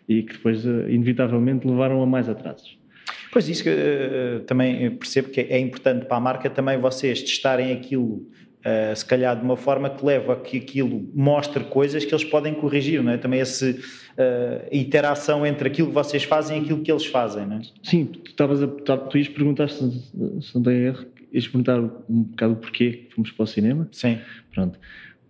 e 0.07 0.23
que 0.23 0.35
depois, 0.35 0.65
eh, 0.65 0.91
inevitavelmente, 0.91 1.67
levaram 1.67 2.01
a 2.01 2.07
mais 2.07 2.29
atrasos. 2.29 2.79
Pois 3.33 3.49
isso 3.49 3.65
que 3.65 3.71
uh, 3.71 4.41
também 4.47 4.91
percebo 4.91 5.31
que 5.31 5.41
é 5.41 5.59
importante 5.59 6.05
para 6.05 6.19
a 6.19 6.21
marca 6.21 6.51
também 6.51 6.79
vocês 6.79 7.23
testarem 7.23 7.73
aquilo 7.73 8.29
uh, 8.67 8.97
se 8.97 9.05
calhar 9.05 9.37
de 9.37 9.45
uma 9.45 9.57
forma 9.57 9.89
que 9.89 10.05
leva 10.05 10.33
a 10.33 10.37
que 10.37 10.57
aquilo 10.57 11.09
mostre 11.15 11.65
coisas 11.65 12.05
que 12.05 12.13
eles 12.13 12.25
podem 12.25 12.53
corrigir, 12.55 13.03
não 13.03 13.13
é? 13.13 13.17
Também 13.17 13.41
essa 13.41 13.71
uh, 13.71 13.77
interação 14.73 15.47
entre 15.47 15.69
aquilo 15.69 15.89
que 15.89 15.95
vocês 15.95 16.25
fazem 16.25 16.59
e 16.59 16.61
aquilo 16.63 16.83
que 16.83 16.91
eles 16.91 17.07
fazem, 17.07 17.47
não 17.47 17.59
é? 17.59 17.61
Sim, 17.83 18.07
tu, 18.07 18.21
estavas 18.29 18.63
a, 18.63 18.67
tu 18.67 19.19
ias 19.19 19.29
perguntar 19.29 19.71
se, 19.71 19.79
se 20.41 20.55
não 20.55 20.63
tem 20.63 20.75
erro, 20.87 21.07
ias 21.33 21.47
perguntar 21.47 21.79
um 21.81 22.23
bocado 22.23 22.55
o 22.55 22.57
porquê 22.57 22.93
que 23.09 23.15
fomos 23.15 23.31
para 23.31 23.45
o 23.45 23.47
cinema. 23.47 23.89
Sim. 23.93 24.19
Pronto. 24.53 24.79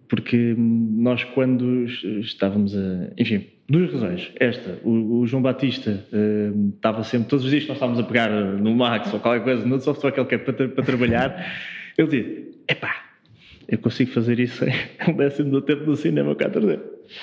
porque 0.09 0.55
nós 0.57 1.25
quando 1.25 1.85
estávamos 2.21 2.77
a... 2.77 3.11
Enfim, 3.19 3.45
duas 3.69 3.93
razões. 3.93 4.31
Esta, 4.39 4.79
o, 4.85 5.21
o 5.21 5.27
João 5.27 5.43
Batista 5.43 6.05
uh, 6.13 6.69
estava 6.75 7.03
sempre, 7.03 7.29
todos 7.29 7.45
os 7.45 7.51
dias 7.51 7.65
que 7.65 7.69
nós 7.69 7.77
estávamos 7.77 8.01
a 8.01 8.05
pegar 8.05 8.31
no 8.31 8.75
Max 8.75 9.13
ou 9.13 9.21
qualquer 9.21 9.43
coisa, 9.43 9.67
no 9.67 9.81
software 9.81 10.13
que 10.13 10.21
ele 10.21 10.29
quer 10.29 10.39
para, 10.39 10.69
para 10.69 10.85
trabalhar, 10.85 11.53
ele 11.99 12.09
dizia, 12.09 12.49
epá, 12.69 13.06
eu 13.69 13.79
consigo 13.79 14.11
fazer 14.13 14.39
isso 14.39 14.65
em 14.65 14.73
um 15.11 15.17
décimo 15.17 15.51
do 15.51 15.61
tempo 15.63 15.85
do 15.85 15.97
cinema 15.97 16.35
4D. 16.35 16.79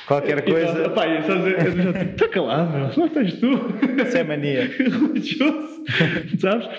Qualquer 0.07 0.43
coisa. 0.43 0.85
E, 0.85 0.89
pá, 0.89 1.07
eu 1.07 1.21
só 1.23 1.35
dizer, 1.35 1.65
eu 1.65 1.93
já 1.93 2.01
está 2.03 2.27
calado, 2.29 2.71
meu, 2.77 2.89
não 2.97 3.09
tens 3.09 3.33
tu. 3.39 3.47
Isso 4.05 4.17
é 4.17 4.23
mania. 4.23 4.65
Religioso, 4.77 5.83
sabes? 6.39 6.69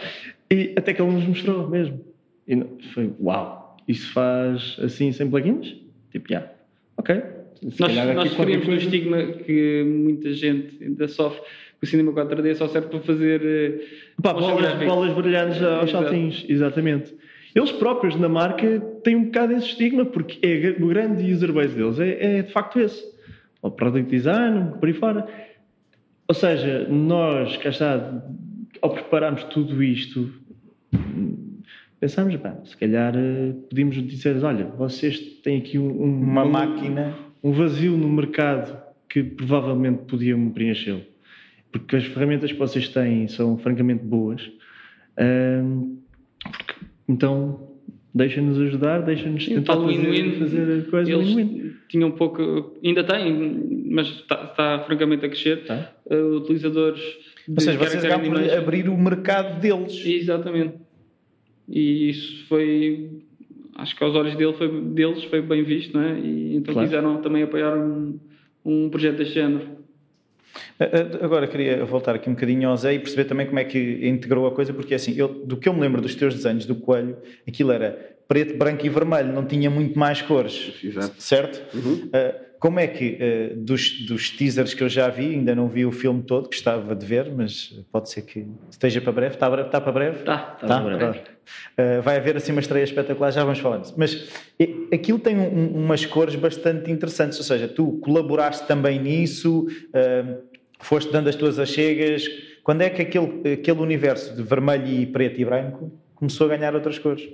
E 0.50 0.72
até 0.76 0.92
que 0.92 1.02
ele 1.02 1.12
nos 1.12 1.24
mostrou 1.26 1.68
mesmo. 1.68 2.00
E 2.46 2.62
foi, 2.92 3.10
uau, 3.20 3.76
isso 3.88 4.12
faz 4.12 4.76
assim 4.82 5.12
sem 5.12 5.28
plugins? 5.28 5.76
Tipo, 6.12 6.28
já, 6.28 6.36
yeah, 6.38 6.52
ok. 6.96 7.22
Se 7.70 7.80
nós 7.80 7.94
nós 8.14 8.30
sofremos 8.30 8.66
do 8.66 8.74
estigma 8.74 9.22
que 9.22 9.82
muita 9.84 10.32
gente 10.34 10.82
ainda 10.82 11.08
sofre 11.08 11.40
que 11.80 11.84
o 11.84 11.86
cinema 11.86 12.12
4D 12.12 12.54
só 12.54 12.68
serve 12.68 12.88
para 12.88 13.00
fazer. 13.00 13.40
eh, 13.42 13.84
Pá, 14.22 14.32
bolas, 14.32 14.74
bolas 14.84 15.12
brilhantes 15.14 15.62
aos 15.62 15.88
Exato. 15.88 16.04
saltinhos, 16.04 16.44
exatamente. 16.48 17.14
Eles 17.54 17.70
próprios 17.72 18.16
na 18.18 18.28
marca 18.28 18.80
têm 19.04 19.14
um 19.16 19.24
bocado 19.26 19.52
esse 19.52 19.66
estigma, 19.68 20.04
porque 20.04 20.44
é, 20.44 20.82
o 20.82 20.88
grande 20.88 21.32
user 21.32 21.52
base 21.52 21.74
deles 21.74 21.98
é, 22.00 22.38
é 22.38 22.42
de 22.42 22.52
facto 22.52 22.80
esse. 22.80 23.02
O 23.62 23.70
product 23.70 24.10
design, 24.10 24.72
por 24.78 24.86
aí 24.88 24.92
fora. 24.94 25.26
Ou 26.26 26.34
seja, 26.34 26.88
nós, 26.88 27.56
cá 27.58 27.68
está, 27.70 28.22
ao 28.82 28.90
prepararmos 28.90 29.44
tudo 29.44 29.82
isto, 29.82 30.32
pensámos, 32.00 32.36
pá, 32.36 32.56
se 32.64 32.76
calhar 32.76 33.14
eh, 33.16 33.52
podíamos 33.70 33.96
dizer, 34.06 34.42
olha, 34.44 34.64
vocês 34.66 35.18
têm 35.42 35.58
aqui 35.58 35.78
um, 35.78 35.86
um- 36.02 36.20
Uma 36.22 36.44
um- 36.44 36.50
máquina. 36.50 37.14
um 37.42 37.52
vazio 37.52 37.96
no 37.96 38.08
mercado 38.08 38.76
que 39.08 39.22
provavelmente 39.22 40.02
podiam 40.06 40.50
preenchê-lo. 40.50 41.02
Porque 41.70 41.96
as 41.96 42.04
ferramentas 42.04 42.50
que 42.52 42.58
vocês 42.58 42.88
têm 42.88 43.28
são 43.28 43.56
francamente 43.58 44.04
boas. 44.04 44.50
Ahm, 45.16 45.96
porque- 46.42 46.74
então, 47.08 47.74
deixem-nos 48.14 48.60
ajudar, 48.60 49.02
deixem-nos 49.02 49.46
tentar 49.46 49.74
fazer, 49.76 50.38
fazer 50.38 50.84
a 50.86 50.90
coisa 50.90 51.12
Eles 51.12 51.74
tinham 51.88 52.10
pouco, 52.12 52.74
ainda 52.82 53.04
têm, 53.04 53.84
mas 53.90 54.08
está, 54.08 54.44
está 54.44 54.78
francamente 54.86 55.26
a 55.26 55.28
crescer. 55.28 55.64
Tá? 55.64 55.92
Uh, 56.06 56.36
utilizadores. 56.36 57.02
Ou 57.48 57.60
seja, 57.60 57.78
vocês 57.78 58.04
acabam 58.04 58.30
por 58.30 58.52
abrir 58.52 58.88
o 58.88 58.96
mercado 58.96 59.60
deles. 59.60 60.04
Exatamente. 60.04 60.74
E 61.68 62.10
isso 62.10 62.46
foi, 62.46 63.22
acho 63.76 63.96
que 63.96 64.04
aos 64.04 64.14
olhos 64.14 64.36
dele 64.36 64.52
foi, 64.54 64.68
deles 64.80 65.24
foi 65.24 65.40
bem 65.42 65.62
visto, 65.62 65.94
não 65.94 66.02
é? 66.02 66.18
E 66.18 66.56
então 66.56 66.74
Claro. 66.74 66.88
quiseram 66.88 67.22
também 67.22 67.42
apoiar 67.42 67.76
um, 67.76 68.18
um 68.64 68.88
projeto 68.88 69.18
deste 69.18 69.34
género. 69.34 69.73
Ah, 70.78 70.84
ah, 70.84 71.24
Agora 71.24 71.46
queria 71.46 71.84
voltar 71.84 72.14
aqui 72.14 72.28
um 72.28 72.34
bocadinho 72.34 72.68
ao 72.68 72.76
Zé 72.76 72.94
e 72.94 72.98
perceber 72.98 73.24
também 73.24 73.46
como 73.46 73.58
é 73.58 73.64
que 73.64 74.06
integrou 74.06 74.46
a 74.46 74.52
coisa, 74.52 74.72
porque 74.72 74.94
assim, 74.94 75.14
eu, 75.16 75.28
do 75.28 75.56
que 75.56 75.68
eu 75.68 75.72
me 75.72 75.80
lembro 75.80 76.00
dos 76.00 76.14
teus 76.14 76.34
desenhos 76.34 76.66
do 76.66 76.74
coelho, 76.74 77.16
aquilo 77.46 77.72
era 77.72 78.16
preto, 78.28 78.56
branco 78.56 78.84
e 78.84 78.88
vermelho, 78.88 79.32
não 79.32 79.44
tinha 79.44 79.70
muito 79.70 79.98
mais 79.98 80.22
cores. 80.22 80.72
Exato. 80.82 81.14
Certo? 81.18 81.76
Uhum. 81.76 82.08
Ah, 82.12 82.34
como 82.64 82.80
é 82.80 82.86
que, 82.86 83.18
ah, 83.20 83.52
dos, 83.58 84.06
dos 84.06 84.30
teasers 84.30 84.72
que 84.72 84.82
eu 84.82 84.88
já 84.88 85.10
vi, 85.10 85.34
ainda 85.34 85.54
não 85.54 85.68
vi 85.68 85.84
o 85.84 85.92
filme 85.92 86.22
todo, 86.22 86.46
gostava 86.46 86.96
de 86.96 87.04
ver, 87.04 87.30
mas 87.30 87.78
pode 87.92 88.08
ser 88.08 88.22
que 88.22 88.46
esteja 88.70 89.02
para 89.02 89.12
breve. 89.12 89.34
Está, 89.34 89.50
breve- 89.50 89.68
está 89.68 89.80
para 89.82 89.92
breve? 89.92 90.22
Tá, 90.24 90.38
tá 90.38 90.66
Tá? 90.66 90.80
para 90.80 90.96
breve. 90.96 91.12
Pronto. 91.18 91.30
Uh, 91.78 92.00
vai 92.00 92.16
haver 92.16 92.38
assim 92.38 92.52
uma 92.52 92.62
estreia 92.62 92.82
espetacular, 92.84 93.30
já 93.32 93.44
vamos 93.44 93.58
falar 93.58 93.76
disso. 93.80 93.92
Mas 93.98 94.30
e- 94.58 94.88
aquilo 94.94 95.18
tem 95.18 95.36
um- 95.36 95.42
um- 95.76 95.84
umas 95.84 96.06
cores 96.06 96.36
bastante 96.36 96.90
interessantes, 96.90 97.36
ou 97.36 97.44
seja, 97.44 97.68
tu 97.68 97.98
colaboraste 98.00 98.66
também 98.66 98.98
nisso, 98.98 99.66
uh, 99.90 100.38
foste 100.80 101.12
dando 101.12 101.28
as 101.28 101.34
tuas 101.36 101.58
achegas. 101.58 102.24
Quando 102.62 102.80
é 102.80 102.88
que 102.88 103.02
aquele, 103.02 103.52
aquele 103.52 103.80
universo 103.80 104.34
de 104.34 104.42
vermelho 104.42 104.86
e 104.88 105.04
preto 105.04 105.38
e 105.38 105.44
branco 105.44 105.92
começou 106.14 106.46
a 106.50 106.56
ganhar 106.56 106.74
outras 106.74 106.98
cores? 106.98 107.28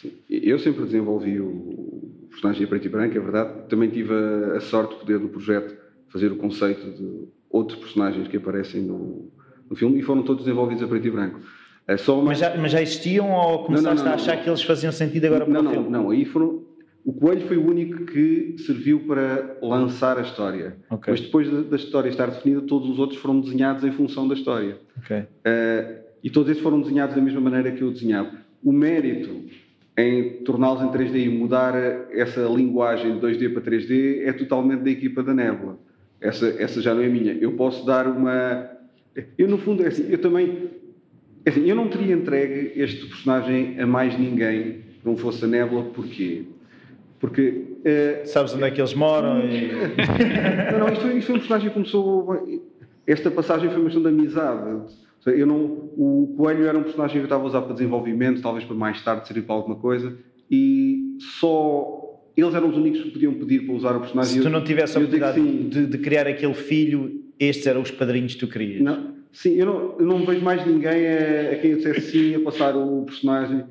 Sim. 0.00 0.10
Eu 0.28 0.58
sempre 0.58 0.82
desenvolvi 0.82 1.38
o 1.38 2.01
personagem 2.32 2.64
em 2.64 2.66
preto 2.66 2.86
e 2.86 2.88
branco, 2.88 3.16
é 3.16 3.20
verdade. 3.20 3.68
Também 3.68 3.88
tive 3.88 4.12
a, 4.12 4.56
a 4.56 4.60
sorte 4.60 4.94
de 4.94 5.00
poder, 5.00 5.20
no 5.20 5.28
projeto, 5.28 5.76
fazer 6.08 6.32
o 6.32 6.36
conceito 6.36 6.90
de 6.90 7.28
outros 7.50 7.78
personagens 7.78 8.26
que 8.28 8.36
aparecem 8.36 8.82
no, 8.82 9.30
no 9.70 9.76
filme 9.76 9.98
e 10.00 10.02
foram 10.02 10.22
todos 10.22 10.44
desenvolvidos 10.44 10.82
a 10.82 10.86
preto 10.88 11.06
e 11.06 11.10
branco. 11.10 11.40
É 11.86 11.96
só 11.96 12.16
uma- 12.16 12.26
Mas 12.26 12.38
já, 12.38 12.56
mas 12.56 12.70
já 12.72 12.80
existiam 12.82 13.30
ou 13.32 13.64
começaste 13.64 13.98
não, 13.98 14.04
não, 14.04 14.12
a 14.12 14.14
achar 14.14 14.36
não. 14.36 14.42
que 14.42 14.48
eles 14.50 14.62
faziam 14.62 14.92
sentido 14.92 15.24
agora 15.26 15.44
para 15.44 15.52
não, 15.54 15.60
o 15.60 15.64
não, 15.64 15.70
filme? 15.72 15.90
não, 15.90 16.10
aí 16.10 16.24
foram. 16.24 16.62
O 17.04 17.12
Coelho 17.12 17.40
foi 17.48 17.56
o 17.56 17.66
único 17.68 18.04
que 18.06 18.54
serviu 18.58 19.00
para 19.00 19.58
lançar 19.60 20.16
a 20.18 20.20
história. 20.22 20.76
Ok. 20.88 21.10
Mas 21.10 21.20
depois 21.20 21.50
da, 21.50 21.62
da 21.62 21.74
história 21.76 22.08
estar 22.08 22.26
definida, 22.26 22.60
todos 22.62 22.88
os 22.88 22.98
outros 23.00 23.18
foram 23.18 23.40
desenhados 23.40 23.82
em 23.82 23.90
função 23.90 24.28
da 24.28 24.34
história. 24.34 24.78
Ok. 24.98 25.16
Uh, 25.18 26.02
e 26.22 26.30
todos 26.30 26.48
esses 26.50 26.62
foram 26.62 26.80
desenhados 26.80 27.16
da 27.16 27.20
mesma 27.20 27.40
maneira 27.40 27.72
que 27.72 27.82
eu 27.82 27.90
desenhava. 27.90 28.30
O 28.62 28.70
mérito 28.70 29.51
em 29.96 30.30
torná-los 30.44 30.82
em 30.82 30.88
3D 30.88 31.26
e 31.26 31.28
mudar 31.28 31.74
essa 32.12 32.40
linguagem 32.42 33.18
de 33.18 33.26
2D 33.26 33.52
para 33.52 33.62
3D 33.62 34.22
é 34.24 34.32
totalmente 34.32 34.80
da 34.80 34.90
equipa 34.90 35.22
da 35.22 35.34
Nebula. 35.34 35.78
Essa, 36.20 36.48
essa 36.58 36.80
já 36.80 36.94
não 36.94 37.02
é 37.02 37.08
minha. 37.08 37.32
Eu 37.34 37.52
posso 37.52 37.84
dar 37.84 38.06
uma. 38.06 38.70
Eu, 39.36 39.48
no 39.48 39.58
fundo, 39.58 39.84
é 39.84 39.88
assim, 39.88 40.06
eu 40.08 40.18
também. 40.18 40.70
é 41.44 41.50
assim, 41.50 41.68
eu 41.68 41.74
não 41.76 41.88
teria 41.88 42.14
entregue 42.14 42.72
este 42.80 43.06
personagem 43.06 43.78
a 43.80 43.86
mais 43.86 44.18
ninguém 44.18 44.82
que 45.00 45.04
não 45.04 45.16
fosse 45.16 45.44
a 45.44 45.48
Nebula, 45.48 45.84
porquê? 45.92 46.44
Porque. 47.20 47.64
uh, 48.22 48.26
Sabes 48.26 48.54
onde 48.54 48.64
é 48.64 48.70
que 48.70 48.80
eles 48.80 48.94
moram? 48.94 49.40
E... 49.40 49.72
não, 50.72 50.78
não, 50.78 50.88
isto, 50.92 51.02
foi- 51.02 51.18
isto 51.18 51.26
foi 51.26 51.34
um 51.34 51.38
personagem 51.38 51.68
que 51.68 51.74
começou. 51.74 52.62
Esta 53.06 53.30
passagem 53.30 53.68
foi 53.68 53.78
uma 53.78 53.90
questão 53.90 54.02
de 54.02 54.08
amizade. 54.08 54.94
Eu 55.26 55.46
não, 55.46 55.64
o 55.96 56.34
Coelho 56.36 56.66
era 56.66 56.76
um 56.76 56.82
personagem 56.82 57.16
que 57.16 57.20
eu 57.20 57.24
estava 57.24 57.44
a 57.44 57.46
usar 57.46 57.62
para 57.62 57.74
desenvolvimento, 57.74 58.42
talvez 58.42 58.64
para 58.64 58.74
mais 58.74 59.02
tarde 59.04 59.26
servir 59.26 59.42
para 59.42 59.54
alguma 59.54 59.76
coisa, 59.76 60.16
e 60.50 61.16
só. 61.38 62.00
Eles 62.36 62.54
eram 62.54 62.70
os 62.70 62.76
únicos 62.76 63.02
que 63.02 63.10
podiam 63.10 63.34
pedir 63.34 63.66
para 63.66 63.74
usar 63.74 63.94
o 63.94 64.00
personagem. 64.00 64.38
Se 64.38 64.40
tu 64.40 64.48
não 64.48 64.64
tivesse 64.64 64.96
a 64.96 65.00
oportunidade 65.00 65.40
de, 65.68 65.86
de 65.86 65.98
criar 65.98 66.26
aquele 66.26 66.54
filho, 66.54 67.22
estes 67.38 67.66
eram 67.66 67.82
os 67.82 67.90
padrinhos 67.90 68.34
que 68.34 68.40
tu 68.40 68.48
querias. 68.48 68.80
Não, 68.80 69.14
sim, 69.30 69.54
eu 69.54 69.66
não, 69.66 69.96
eu 69.98 70.06
não 70.06 70.24
vejo 70.24 70.42
mais 70.42 70.66
ninguém 70.66 71.06
a, 71.06 71.52
a 71.52 71.56
quem 71.56 71.72
eu 71.72 71.76
dissesse 71.76 72.10
sim 72.10 72.34
a 72.34 72.40
passar 72.40 72.74
o 72.74 73.04
personagem 73.04 73.64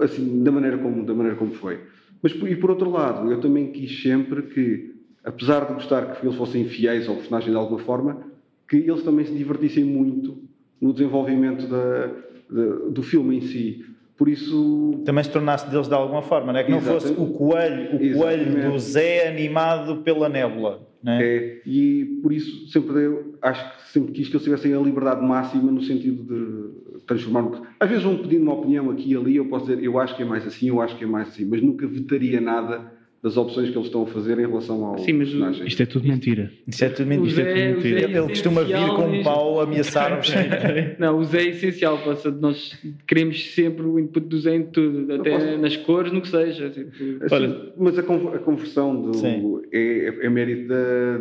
assim, 0.00 0.42
da, 0.42 0.50
maneira 0.50 0.78
como, 0.78 1.04
da 1.04 1.14
maneira 1.14 1.38
como 1.38 1.52
foi. 1.54 1.80
Mas, 2.22 2.32
e 2.32 2.56
por 2.56 2.70
outro 2.70 2.90
lado, 2.90 3.30
eu 3.30 3.40
também 3.40 3.70
quis 3.70 4.02
sempre 4.02 4.42
que, 4.42 4.94
apesar 5.24 5.66
de 5.66 5.74
gostar 5.74 6.16
que 6.16 6.26
eles 6.26 6.36
fossem 6.36 6.66
fiéis 6.66 7.08
ao 7.08 7.14
personagem 7.14 7.50
de 7.50 7.56
alguma 7.56 7.78
forma, 7.80 8.22
que 8.68 8.76
eles 8.76 9.02
também 9.02 9.24
se 9.24 9.32
divertissem 9.32 9.84
muito 9.84 10.42
no 10.80 10.92
desenvolvimento 10.92 11.66
da, 11.66 12.06
da- 12.50 12.76
do 12.90 13.02
filme 13.02 13.36
em 13.36 13.40
si. 13.40 13.84
Por 14.16 14.28
isso, 14.28 15.02
Também 15.04 15.22
se 15.22 15.30
tornasse 15.30 15.68
deles 15.70 15.88
de 15.88 15.94
alguma 15.94 16.22
forma, 16.22 16.50
não 16.52 16.58
é? 16.60 16.64
Que 16.64 16.70
não 16.70 16.80
fosse 16.80 17.08
Exatamente. 17.08 17.32
o 17.34 17.34
coelho, 17.36 17.96
o 17.96 18.18
coelho 18.18 18.70
do 18.72 18.78
Zé 18.78 19.28
animado 19.28 19.96
pela 19.98 20.26
nébula, 20.28 20.88
não 21.02 21.12
é? 21.12 21.22
É, 21.22 21.62
e 21.66 22.18
por 22.22 22.32
isso 22.32 22.66
sempre 22.68 23.34
acho 23.42 23.76
que 23.76 23.92
sempre 23.92 24.12
quis 24.12 24.28
que 24.28 24.34
eles 24.36 24.44
tivessem 24.44 24.72
a 24.72 24.78
liberdade 24.78 25.22
máxima 25.22 25.70
no 25.70 25.82
sentido 25.82 26.22
de 26.22 27.00
transformar. 27.06 27.74
Às 27.78 27.88
vezes 27.90 28.04
vão 28.04 28.16
pedindo 28.16 28.42
uma 28.44 28.54
opinião 28.54 28.90
aqui 28.90 29.12
e 29.12 29.16
ali, 29.16 29.36
eu 29.36 29.46
posso 29.48 29.66
dizer 29.66 29.84
eu 29.84 29.98
acho 29.98 30.16
que 30.16 30.22
é 30.22 30.26
mais 30.26 30.46
assim, 30.46 30.68
eu 30.68 30.80
acho 30.80 30.96
que 30.96 31.04
é 31.04 31.06
mais 31.06 31.28
assim, 31.28 31.44
mas 31.44 31.60
nunca 31.60 31.86
vetaria 31.86 32.40
nada 32.40 32.90
das 33.22 33.36
opções 33.36 33.70
que 33.70 33.74
eles 33.76 33.86
estão 33.86 34.02
a 34.02 34.06
fazer 34.06 34.38
em 34.38 34.46
relação 34.46 34.84
ao 34.84 34.98
Sim, 34.98 35.14
mas 35.14 35.28
personagem. 35.28 35.66
Isto 35.66 35.82
é 35.82 35.86
tudo 35.86 36.06
mentira. 36.06 36.52
Isso 36.68 36.84
é 36.84 36.88
tudo 36.88 37.06
mentira. 37.08 37.34
Zé- 37.34 37.42
Isto 37.42 37.48
é 37.50 37.68
tudo 37.72 37.76
mentira. 37.82 38.00
é 38.00 38.18
Ele 38.18 38.28
costuma 38.28 38.62
vir 38.62 38.88
com 38.94 39.02
um 39.08 39.22
pau 39.24 39.60
ameaçar-vos. 39.60 40.32
Não, 40.98 41.18
o 41.18 41.24
Zé 41.24 41.42
é 41.42 41.48
essencial, 41.48 41.98
passa, 41.98 42.30
nós 42.30 42.78
queremos 43.06 43.52
sempre 43.54 43.84
o 43.84 43.98
input 43.98 44.26
do 44.28 44.38
Zé 44.38 44.54
em 44.54 44.62
tudo, 44.64 45.12
até 45.14 45.30
posso- 45.30 45.58
nas 45.58 45.76
cores, 45.76 46.12
no 46.12 46.20
que 46.20 46.28
seja. 46.28 46.70
tipo, 46.70 46.90
Assim, 47.24 47.34
Olha- 47.34 47.72
mas 47.76 47.98
a, 47.98 48.02
con- 48.02 48.28
a 48.28 48.38
conversão 48.38 49.00
do, 49.00 49.62
é, 49.72 49.78
é- 49.78 50.26
é 50.26 50.30
mérito 50.30 50.68
da, 50.68 51.18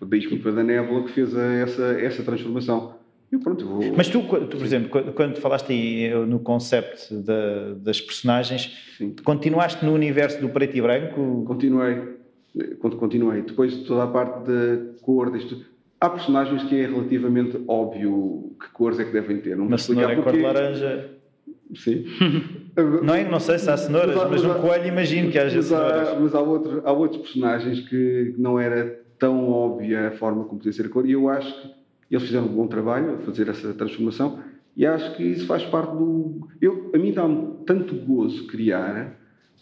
da 0.00 0.52
da 0.52 0.62
Nebula 0.62 1.02
que 1.04 1.10
fez 1.12 1.34
a- 1.36 1.42
essa, 1.54 1.82
essa 2.00 2.22
transformação. 2.22 2.94
Pronto, 3.38 3.64
vou. 3.64 3.80
Mas 3.96 4.08
tu, 4.08 4.22
tu, 4.22 4.56
por 4.56 4.64
exemplo, 4.64 5.02
quando- 5.14 5.36
falaste 5.36 5.70
aí 5.72 6.04
eh, 6.06 6.14
no 6.26 6.40
conceito 6.40 7.14
da- 7.22 7.74
das 7.76 8.00
personagens, 8.00 8.76
Sim. 8.98 9.14
continuaste 9.24 9.84
no 9.84 9.94
universo 9.94 10.40
do 10.40 10.48
preto 10.48 10.76
e 10.76 10.80
branco? 10.82 11.44
Continuei. 11.46 12.18
Con- 12.80 12.90
Continuei. 12.90 13.42
Depois 13.42 13.76
toda 13.84 14.02
a 14.02 14.06
parte 14.08 14.50
da 14.50 14.78
cor 15.02 15.30
disto. 15.30 15.64
Há 16.00 16.10
personagens 16.10 16.64
que 16.64 16.74
é 16.80 16.86
relativamente 16.86 17.62
óbvio 17.68 18.56
que 18.60 18.68
cores 18.70 18.98
é 18.98 19.04
que 19.04 19.12
devem 19.12 19.38
ter. 19.38 19.56
Não 19.56 19.66
Uma 19.66 19.78
cenoura 19.78 20.12
é 20.12 20.16
cor 20.16 20.32
de 20.32 20.40
laranja. 20.42 21.10
Sim. 21.74 22.04
Não 23.04 23.14
é? 23.14 23.28
Não 23.28 23.38
sei 23.38 23.58
se 23.58 23.70
há 23.70 23.76
cenouras, 23.76 24.14
Mas 24.16 24.24
há- 24.24 24.28
mas 24.28 24.42
mas 24.42 24.56
um 24.56 24.60
coelho 24.60 24.86
imagino 24.88 25.30
que 25.30 25.38
haja 25.38 25.56
mas 25.56 25.66
cenouras. 25.66 26.08
há, 26.08 26.14
mas 26.18 26.34
há, 26.34 26.40
outro- 26.40 26.82
há 26.84 26.92
outros 26.92 27.20
personagens 27.22 27.80
que 27.88 28.34
não 28.38 28.58
era 28.58 28.98
tão 29.18 29.48
óbvia 29.50 30.08
a 30.08 30.10
forma 30.12 30.44
como 30.44 30.58
podia 30.58 30.72
ser 30.72 30.86
a 30.86 30.88
cor. 30.88 31.06
E 31.06 31.12
eu 31.12 31.28
acho 31.28 31.52
que 31.62 31.68
eles 32.14 32.26
fizeram 32.26 32.46
um 32.46 32.54
bom 32.54 32.66
trabalho 32.66 33.14
a 33.14 33.18
fazer 33.18 33.48
essa 33.48 33.72
transformação. 33.74 34.38
E 34.76 34.86
acho 34.86 35.16
que 35.16 35.22
isso 35.22 35.46
faz 35.46 35.64
parte 35.64 35.92
do. 35.96 36.48
Eu, 36.60 36.90
a 36.94 36.98
mim 36.98 37.12
dá-me 37.12 37.48
tanto 37.66 37.94
gozo 37.96 38.46
criar 38.46 39.16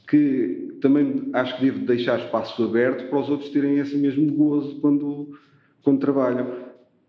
que 0.09 0.76
também 0.80 1.28
acho 1.32 1.57
que 1.57 1.62
devo 1.66 1.84
deixar 1.86 2.18
espaço 2.18 2.62
aberto 2.64 3.09
para 3.09 3.18
os 3.18 3.28
outros 3.28 3.51
terem 3.51 3.78
esse 3.78 3.96
mesmo 3.96 4.30
gozo 4.32 4.80
quando, 4.80 5.36
quando 5.82 5.99
trabalham. 6.01 6.46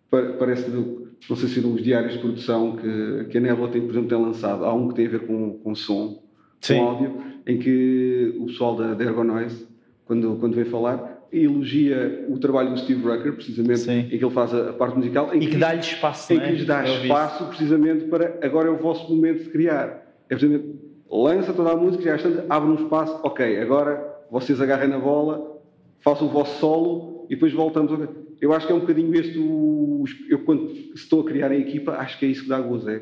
Pa- 0.09 0.33
Parece, 0.39 0.69
não 0.71 1.35
sei 1.35 1.47
se 1.49 1.59
viram 1.59 1.73
os 1.75 1.83
diários 1.83 2.13
de 2.13 2.19
produção 2.19 2.75
que, 2.77 3.25
que 3.29 3.37
a 3.37 3.41
Nebula 3.41 3.69
tem, 3.69 3.81
por 3.81 3.91
exemplo, 3.91 4.09
tem 4.09 4.17
lançado. 4.21 4.65
Há 4.65 4.73
um 4.73 4.87
que 4.89 4.95
tem 4.95 5.05
a 5.05 5.09
ver 5.09 5.27
com, 5.27 5.53
com 5.59 5.75
som, 5.75 6.23
Sim. 6.61 6.77
com 6.79 6.83
áudio, 6.85 7.13
em 7.45 7.59
que 7.59 8.33
o 8.39 8.45
pessoal 8.47 8.75
da, 8.75 8.93
da 8.93 9.03
Ergonoise, 9.05 9.67
quando, 10.05 10.35
quando 10.39 10.55
vem 10.55 10.65
falar, 10.65 11.08
elogia 11.31 12.25
o 12.29 12.37
trabalho 12.39 12.71
do 12.73 12.79
Steve 12.79 13.01
Rucker, 13.03 13.33
precisamente, 13.33 13.79
Sim. 13.79 13.99
em 13.99 14.17
que 14.17 14.23
ele 14.23 14.29
faz 14.33 14.53
a, 14.53 14.69
a 14.69 14.73
parte 14.73 14.97
musical. 14.97 15.33
Em 15.33 15.41
E 15.43 15.47
que 15.47 15.57
dá-lhe 15.57 15.79
espaço, 15.79 16.31
em 16.33 16.37
não 16.37 16.43
é? 16.43 16.47
que 16.47 16.53
lhes 16.55 16.65
dá 16.65 16.83
espaço 16.87 17.45
precisamente 17.47 18.05
para 18.05 18.37
agora 18.41 18.67
é 18.67 18.71
o 18.71 18.77
vosso 18.77 19.13
momento 19.13 19.43
de 19.43 19.49
criar. 19.49 20.05
É 20.29 20.35
precisamente 20.35 20.75
lança 21.09 21.53
toda 21.53 21.71
a 21.71 21.75
música 21.75 22.03
e 22.03 22.17
tantas 22.21 22.45
abre 22.49 22.69
um 22.69 22.75
espaço, 22.75 23.19
ok, 23.23 23.59
agora 23.59 24.03
vocês 24.31 24.59
agarrem 24.61 24.89
na 24.89 24.99
bola, 24.99 25.59
façam 26.01 26.27
o 26.27 26.29
vosso 26.29 26.59
solo 26.59 27.25
e 27.29 27.35
depois 27.35 27.51
voltamos. 27.53 27.91
a- 27.93 28.07
Eu 28.41 28.53
acho 28.53 28.65
que 28.67 28.71
é 28.71 28.75
um 28.75 28.79
bocadinho 28.79 29.13
este 29.15 29.37
o. 29.37 30.03
Eu 30.29 30.39
quando 30.39 30.71
estou 30.95 31.21
a 31.21 31.25
criar 31.25 31.51
em 31.51 31.59
equipa, 31.61 31.93
acho 31.93 32.17
que 32.17 32.25
é 32.25 32.29
isso 32.29 32.43
que 32.43 32.49
dá 32.49 32.59
gozo, 32.59 32.89
é 32.89 33.01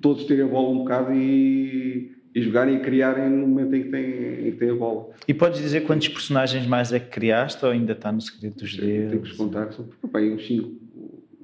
todos 0.00 0.24
terem 0.24 0.44
a 0.44 0.48
bola 0.48 0.68
um 0.68 0.78
bocado 0.78 1.12
e, 1.12 2.12
e 2.36 2.42
jogarem 2.42 2.76
e 2.76 2.80
criarem 2.80 3.30
no 3.30 3.48
momento 3.48 3.74
em 3.74 3.84
que 3.84 3.88
têm, 3.88 4.48
em 4.48 4.50
que 4.52 4.58
têm 4.58 4.68
a 4.68 4.74
bola. 4.74 5.08
E 5.26 5.32
podes 5.32 5.58
dizer 5.58 5.84
quantos 5.84 6.06
personagens 6.08 6.66
mais 6.66 6.92
é 6.92 7.00
que 7.00 7.08
criaste 7.08 7.64
ou 7.64 7.70
ainda 7.70 7.94
está 7.94 8.12
no 8.12 8.20
segredo 8.20 8.56
dos 8.56 8.76
Tenho 8.76 9.08
que 9.08 9.16
dedos? 9.16 9.32
contar, 9.32 9.72
são 9.72 9.88
bem, 10.12 10.34
uns 10.34 10.46
5 10.46 10.70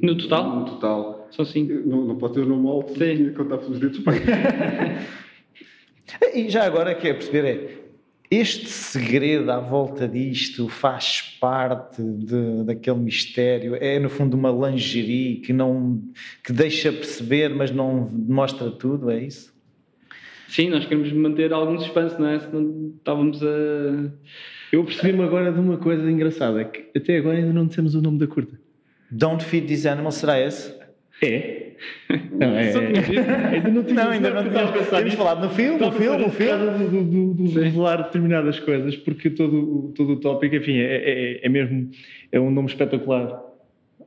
No 0.03 0.15
total? 0.19 0.55
No 0.61 0.65
total. 0.67 1.29
São 1.31 1.47
cinco. 1.47 1.73
Não, 1.89 2.05
não 2.05 2.17
pode 2.17 2.35
ter 2.35 2.41
o 2.41 2.47
nome 2.47 2.69
alto, 2.69 2.91
Sim. 2.93 3.17
tinha 3.17 3.31
que 3.31 3.35
contar 3.37 3.57
pelos 3.57 3.79
dedos. 3.81 4.03
E 6.35 6.51
já 6.51 6.65
agora 6.65 6.95
quer 6.95 7.15
perceber 7.15 7.45
é 7.47 7.83
este 8.31 8.67
segredo 8.69 9.51
à 9.51 9.59
volta 9.61 10.07
disto 10.09 10.69
faz 10.69 11.37
parte 11.41 12.03
de- 12.03 12.65
daquele 12.65 12.99
mistério? 12.99 13.75
É 13.77 13.99
no 13.99 14.09
fundo 14.11 14.35
uma 14.35 14.51
lingerie 14.51 15.37
que 15.37 15.53
não 15.53 16.03
que 16.45 16.53
deixa 16.53 16.91
perceber, 16.93 17.49
mas 17.55 17.71
não 17.71 18.11
mostra 18.11 18.71
tudo, 18.71 19.11
é 19.11 19.23
isso? 19.23 19.52
Sim, 20.55 20.69
nós 20.69 20.85
queremos 20.85 21.11
manter 21.13 21.51
algum 21.53 21.79
suspense, 21.79 22.21
não 22.21 22.29
é? 22.29 22.39
Senão 22.41 22.93
estávamos 22.99 23.43
a. 23.43 24.11
Eu 24.71 24.85
percebi-me 24.85 25.23
agora 25.23 25.51
de 25.51 25.59
uma 25.59 25.79
coisa 25.79 26.11
engraçada, 26.11 26.63
que 26.65 26.91
até 26.97 27.17
agora 27.17 27.39
ainda 27.39 27.53
não 27.53 27.67
dissemos 27.67 27.95
o 27.95 28.03
nome 28.03 28.19
da 28.19 28.27
curta. 28.27 28.59
Don't 29.11 29.43
feed 29.45 29.67
these 29.67 29.89
animals, 29.89 30.17
será 30.17 30.39
esse? 30.41 30.75
É? 31.23 31.73
Não, 32.33 32.49
é. 32.55 32.73
Ainda 33.55 33.69
não 33.71 33.83
tinha 33.85 34.05
Não, 34.05 34.11
ainda 34.11 34.31
não 34.31 34.43
tínhamos, 34.49 34.71
pensar 34.73 34.97
tínhamos 34.97 35.15
falado 35.15 35.43
no 35.45 35.51
filme, 35.51 35.79
no 35.81 35.93
filme, 35.93 36.19
no 36.25 36.31
filme. 36.31 36.51
causa 36.67 36.79
do, 36.79 37.03
do, 37.05 37.35
do 37.35 37.61
revelar 37.61 38.03
determinadas 38.03 38.61
coisas, 38.61 38.95
porque 38.97 39.31
todo, 39.31 39.57
o- 39.57 39.93
todo 39.97 40.13
o 40.15 40.17
tópico, 40.21 40.55
enfim, 40.55 40.79
é, 40.79 40.97
é, 40.97 41.47
é 41.47 41.49
mesmo 41.49 41.91
é 42.31 42.39
um 42.39 42.51
nome 42.51 42.69
espetacular. 42.69 43.41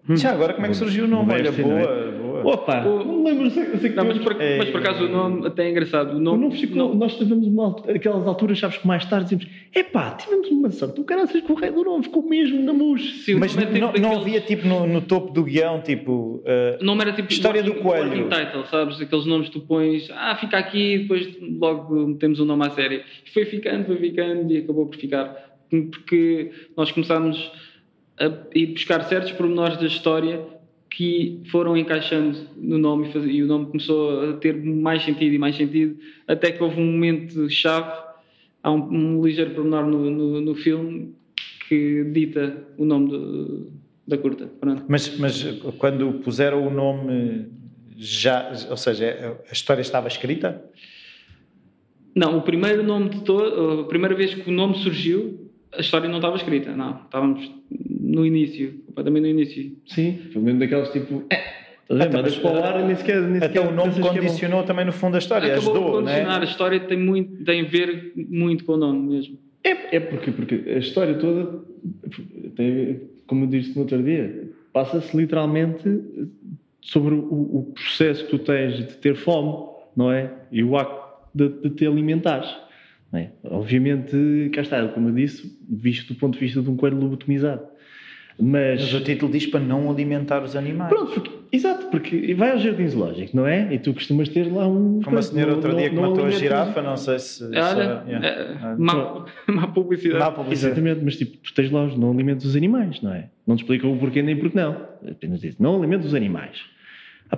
Já 0.10 0.32
agora 0.32 0.54
como 0.54 0.66
é 0.68 0.70
que 0.70 0.76
surgiu 0.76 1.06
o 1.06 1.08
nome? 1.08 1.34
Olha, 1.34 1.48
é? 1.48 1.52
boa, 1.52 2.12
boa. 2.12 2.25
Opa, 2.46 2.86
O- 2.86 3.04
não 3.04 3.18
me 3.24 3.30
lembro, 3.32 3.50
sei, 3.50 3.66
sei 3.78 3.89
que 3.89 3.96
Não, 3.96 4.06
mas 4.06 4.18
por, 4.20 4.41
É, 4.41 4.58
mas 4.58 4.70
por 4.70 4.80
acaso 4.80 5.06
o 5.06 5.10
nome 5.10 5.48
até 5.48 5.66
é 5.66 5.72
engraçado. 5.72 6.14
O 6.14 6.18
o 6.18 6.20
nome, 6.20 6.43
nome 6.43 6.56
ficou, 6.58 6.78
não- 6.78 6.96
nós 6.96 7.16
tivemos 7.18 7.48
uma, 7.48 7.76
aquelas 7.89 8.26
alturas, 8.28 8.60
sabes 8.60 8.78
que 8.78 8.86
mais 8.88 9.04
tarde 9.06 9.26
dizemos, 9.36 9.48
epá, 9.74 10.12
tivemos 10.12 10.48
uma 10.50 10.70
sorte, 10.70 11.02
o 11.02 11.04
cara 11.04 11.26
se 11.28 11.41
correto, 11.41 11.80
o 11.80 11.84
nome 11.84 12.04
ficou 12.04 12.22
mesmo 12.28 12.62
na. 12.64 12.74
Sim, 13.00 13.36
o 13.36 13.39
Mas 13.39 13.56
nome 13.56 13.68
é 13.68 13.74
tipo 13.74 13.80
não, 13.80 13.93
não 14.12 14.20
havia 14.22 14.39
tipo 14.41 14.68
no, 14.68 14.86
no 14.86 15.02
topo 15.02 15.32
do 15.34 15.43
guião, 15.43 15.82
tipo. 15.82 16.43
uh, 16.46 16.82
O 16.82 16.86
nome 16.86 17.02
era 17.02 17.14
tipo 17.14 17.32
História 17.32 17.64
do 17.64 17.76
Coelho. 17.76 18.30
title, 18.30 18.66
sabes? 18.70 19.02
Aqueles 19.02 19.26
nomes 19.26 19.48
que 19.50 19.60
tu 19.60 19.66
pões, 19.66 20.10
ah, 20.12 20.36
fica 20.39 20.58
aqui, 20.58 20.96
e 20.96 21.00
depois 21.00 21.28
logo 21.60 21.96
metemos 22.08 22.39
um 22.39 22.46
nome 22.46 22.66
à 22.66 22.70
série. 22.70 23.02
E 23.26 23.30
foi 23.34 23.46
ficando, 23.46 23.86
foi 23.86 23.98
ficando 23.98 24.52
e 24.52 24.58
acabou 24.58 24.86
por 24.86 24.96
ficar. 24.98 25.36
Porque 25.70 26.52
nós 26.78 26.91
começámos 26.91 27.52
a 28.20 28.32
ir 28.54 28.68
buscar 28.68 29.04
certos 29.04 29.32
pormenores 29.32 29.78
da 29.78 29.88
história 29.88 30.39
que 30.96 31.41
foram 31.52 31.76
encaixando 31.76 32.38
no 32.56 32.78
nome 32.78 33.10
e, 33.28 33.43
o 33.43 33.48
nome 33.48 33.66
começou 33.66 34.30
a 34.30 34.34
ter 34.38 34.56
mais 34.56 35.04
sentido 35.04 35.36
e 35.36 35.38
mais 35.38 35.58
sentido, 35.58 35.98
até 36.26 36.54
que 36.54 36.64
houve 36.64 36.80
um 36.80 36.89
momento 36.89 37.50
chave, 37.50 37.91
há 38.64 38.72
um, 38.72 39.18
um 39.18 39.22
ligeiro 39.22 39.52
pormenor 39.52 39.86
no, 39.86 40.10
no, 40.10 40.39
no 40.39 40.56
filme 40.56 41.14
que 41.68 42.06
dita 42.06 42.66
o 42.78 42.86
nome 42.86 43.10
do- 43.10 43.72
da 44.08 44.18
curta. 44.18 44.46
Pronto. 44.46 44.86
Mas, 44.88 45.18
mas 45.18 45.43
quando 45.78 46.14
puseram 46.24 46.66
o 46.66 46.70
nome, 46.70 47.48
já, 47.98 48.54
ou 48.70 48.78
seja, 48.78 49.38
a 49.50 49.52
história 49.52 49.82
estava 49.82 50.08
escrita? 50.08 50.64
Não, 52.16 52.38
o 52.38 52.41
primeiro 52.41 52.84
nome 52.84 53.10
de 53.10 53.22
todo, 53.26 53.82
a 53.82 53.84
primeira 53.84 54.16
vez 54.16 54.34
que 54.34 54.50
o 54.50 54.54
nome 54.54 54.76
surgiu, 54.76 55.45
a 55.78 55.82
história 55.82 56.08
não 56.08 56.18
estava 56.18 56.36
escrita, 56.36 56.76
não. 56.76 57.02
Estávamos 57.04 57.52
no 58.00 58.26
início, 58.26 58.82
completamente 58.88 59.24
no 59.24 59.30
início. 59.30 59.76
Sim, 59.86 60.20
foi 60.32 60.42
mesmo 60.42 60.60
daquelas 60.60 60.90
tipo, 60.92 61.24
é, 61.30 61.44
estás 61.90 62.02
Até, 62.02 62.22
mas, 62.22 62.38
para 62.38 62.52
o 62.52 62.64
ar 62.64 62.80
e 62.80 62.84
nem 62.86 62.96
sequer, 62.96 63.22
nem 63.22 63.42
Até 63.42 63.60
o 63.60 63.72
nome 63.72 63.94
é 63.98 64.02
condicionou 64.02 64.64
também 64.64 64.86
no 64.86 64.92
fundo 64.92 65.16
a 65.16 65.20
história, 65.20 65.54
Acabou 65.54 65.74
ajudou, 65.74 65.92
condicionar, 66.00 66.40
né? 66.40 66.46
a 66.46 66.50
história 66.50 66.80
tem, 66.80 66.98
muito, 66.98 67.44
tem 67.44 67.62
a 67.62 67.66
ver 67.66 68.14
muito 68.16 68.64
com 68.66 68.74
o 68.74 68.78
nome 68.78 69.16
mesmo. 69.16 69.38
É, 69.64 69.96
é 69.96 70.00
porque, 70.00 70.32
porque 70.32 70.70
a 70.70 70.78
história 70.78 71.16
toda, 71.16 71.60
tem, 72.56 73.02
como 73.28 73.46
eu 73.46 73.50
disse 73.50 73.76
no 73.76 73.82
outro 73.82 74.02
dia, 74.02 74.50
passa-se 74.72 75.16
literalmente 75.16 75.84
sobre 76.82 77.16
o, 77.16 77.20
o 77.20 77.72
processo 77.74 78.26
que 78.26 78.32
tu 78.32 78.40
tens 78.40 78.78
de 78.78 78.84
ter 78.98 79.16
fome, 79.16 79.68
não 79.96 80.12
é? 80.12 80.32
E 80.52 80.64
o 80.64 80.78
acto 80.78 81.06
de, 81.34 81.50
de 81.50 81.70
te 81.72 81.88
alimentares. 81.88 82.56
Não 83.16 83.22
é? 83.22 83.30
Obviamente, 83.45 84.49
cá 84.53 84.61
está, 84.61 84.86
como 84.89 85.09
eu 85.09 85.13
disse, 85.13 85.57
visto 85.70 86.13
do 86.13 86.20
ponto 86.20 86.34
de 86.34 86.39
vista 86.39 86.61
de 86.61 86.70
um 86.70 86.76
coelho 86.76 86.97
lobotomizado. 86.99 87.61
Mas, 88.38 88.82
Mas 88.82 88.93
o 88.93 88.99
título 88.99 89.32
diz 89.32 89.45
para 89.47 89.61
não 89.61 89.89
alimentar 89.89 90.43
os 90.43 90.57
animais. 90.57 90.89
Pronto, 90.89 91.13
porque- 91.13 91.32
exato, 91.53 91.86
porque 91.88 92.34
vai 92.34 92.51
ao 92.51 92.57
jardim 92.57 92.86
zoológico, 92.86 93.34
não 93.34 93.47
é? 93.47 93.74
E 93.74 93.80
tu 93.80 93.93
costumas 93.93 94.28
ter 94.28 94.51
lá 94.51 94.68
um. 94.68 94.99
Como 95.01 95.18
a 95.18 95.22
senhora 95.22 95.53
outro 95.55 95.70
não- 95.72 95.78
dia 95.78 95.89
que 95.89 95.95
matou 95.95 96.09
a 96.16 96.18
alimentas- 96.18 96.39
girafa, 96.41 96.82
não 96.82 96.97
sei 96.97 97.18
se. 97.18 97.28
se- 97.38 97.45
Olha, 97.45 98.03
yeah. 98.05 98.28
é, 98.28 98.57
Ah, 98.61 98.76
má, 98.78 99.26
má 99.47 99.68
publicidade. 99.68 100.20
Má 100.22 100.32
publicidade. 100.32 100.74
Exatamente, 100.82 101.05
mas 101.05 101.16
tipo, 101.16 101.38
tu 101.38 101.53
tens 101.53 101.72
lá 101.72 101.86
os 101.86 101.95
não 101.97 102.11
alimentos 102.11 102.45
os 102.45 102.57
animais, 102.57 103.01
não 103.01 103.13
é? 103.13 103.30
Não 103.47 103.55
te 103.55 103.61
explicam 103.61 103.93
o 103.93 103.97
porquê 103.97 104.22
nem 104.22 104.36
porque 104.36 104.57
não. 104.57 104.86
Apenas 105.09 105.39
diz, 105.39 105.57
não 105.57 105.78
alimentos 105.78 106.07
os 106.07 106.13
animais. 106.13 106.59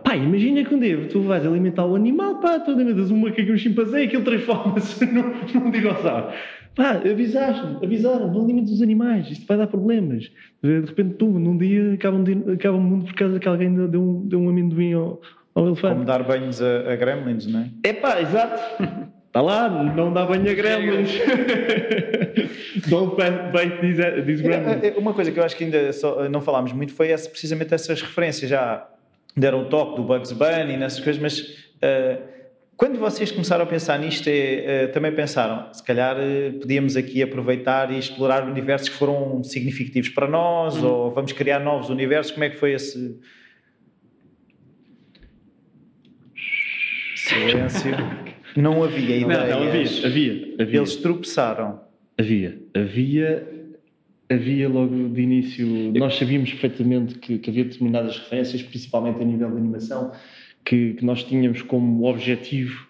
Pá, 0.04 0.16
imagina 0.16 0.64
que 0.64 0.74
um 0.76 0.80
dia 0.80 1.08
tu 1.08 1.22
vais 1.22 1.46
alimentar 1.46 1.86
o 1.86 1.96
animal, 1.96 2.36
pá, 2.40 2.60
tu 2.60 2.72
alimentas 2.72 3.10
um 3.10 3.18
macaco 3.18 3.42
e 3.42 3.52
um 3.52 3.58
chimpanzé 3.58 4.02
e 4.04 4.06
aquilo 4.08 4.24
transforma-se 4.24 5.06
num, 5.12 5.34
num 5.56 5.72
dinossauro. 5.72 6.28
Pá, 6.76 6.92
avisaste-me, 6.92 7.84
avisaram, 7.84 8.32
não 8.32 8.44
alimentes 8.44 8.72
os 8.74 8.82
animais, 8.82 9.30
isto 9.32 9.46
vai 9.48 9.58
dar 9.58 9.66
problemas. 9.68 10.30
De 10.62 10.82
repente 10.82 11.16
tu, 11.16 11.26
num 11.28 11.58
dia, 11.58 11.94
acaba, 11.94 12.18
um 12.18 12.24
di- 12.24 12.52
acaba 12.54 12.78
o 12.78 12.82
mundo 12.82 13.06
por 13.06 13.16
causa 13.16 13.40
que 13.40 13.48
alguém 13.48 13.74
deu 13.88 14.02
um, 14.02 14.28
deu 14.28 14.40
um 14.40 14.50
amendoim 14.50 14.94
ao, 14.94 15.20
ao 15.56 15.66
elefante. 15.68 15.94
Como 15.96 16.06
dar 16.06 16.22
banhos 16.24 16.62
a, 16.62 16.92
a 16.92 16.96
gremlins, 16.96 17.48
não 17.48 17.62
é? 17.62 17.70
É 17.84 17.94
pá, 17.94 18.22
exato. 18.22 18.62
Está 19.28 19.42
lá, 19.42 19.70
não 19.70 20.14
dá 20.14 20.26
banho 20.26 20.50
a 20.50 20.54
gremlins. 20.54 21.12
Don't 22.90 23.16
bait 23.16 23.80
these, 23.82 24.02
these 24.26 24.44
gremlins. 24.44 24.84
É, 24.84 24.94
Uma 24.98 25.14
coisa 25.14 25.32
que 25.32 25.40
eu 25.40 25.44
acho 25.44 25.56
que 25.56 25.64
ainda 25.64 25.92
só- 25.94 26.28
não 26.30 26.42
falámos 26.42 26.74
muito 26.74 26.94
foi 26.94 27.10
essa, 27.10 27.30
precisamente 27.30 27.74
essas 27.74 28.02
referências. 28.02 28.50
Já 28.50 28.88
deram 29.38 29.62
o 29.62 29.66
toque 29.66 29.98
do 29.98 30.04
Bugs 30.04 30.32
Bunny 30.32 30.74
e 30.74 30.78
nessas 30.78 31.00
coisas, 31.00 31.22
mas 31.22 31.56
ah, 31.82 32.18
quando 32.76 33.00
vocês 33.00 33.32
começaram 33.32 33.64
a 33.64 33.68
pensar 33.68 33.98
nisto, 34.00 34.30
ah, 34.30 34.88
também 34.90 35.12
pensaram, 35.14 35.72
se 35.74 35.84
calhar 35.84 36.16
ah, 36.18 36.58
podíamos 36.60 36.96
aqui 36.98 37.22
aproveitar 37.22 37.92
e 37.92 38.00
explorar 38.00 38.44
universos 38.44 38.90
que 38.90 38.96
foram 38.96 39.44
significativos 39.44 40.10
para 40.10 40.28
nós, 40.28 40.84
ou 40.84 41.12
vamos 41.12 41.32
criar 41.32 41.60
novos 41.60 41.90
universos. 41.90 42.32
Como 42.32 42.44
é 42.44 42.50
que 42.50 42.58
foi 42.58 42.74
esse. 42.74 43.20
Silêncio. 47.16 47.92
Não 48.56 48.84
havia 48.84 49.20
Não, 49.20 49.34
ideias. 49.34 49.50
não, 49.50 49.68
havia, 49.68 50.08
havia, 50.08 50.56
havia. 50.60 50.80
Eles 50.80 50.96
tropeçaram. 50.96 51.80
Havia, 52.18 52.58
havia, 52.76 53.48
havia 54.30 54.68
logo 54.68 55.10
de 55.10 55.22
início. 55.22 55.66
Nós 55.96 56.18
sabíamos 56.18 56.52
perfeitamente 56.52 57.16
que, 57.16 57.38
que 57.40 57.50
havia 57.50 57.64
determinadas 57.64 58.18
referências, 58.18 58.62
principalmente 58.62 59.22
a 59.22 59.26
nível 59.26 59.50
de 59.50 59.58
animação, 59.58 60.12
que, 60.66 60.94
que 60.94 61.06
nós 61.06 61.24
tínhamos 61.24 61.62
como 61.62 62.06
objetivo 62.06 62.88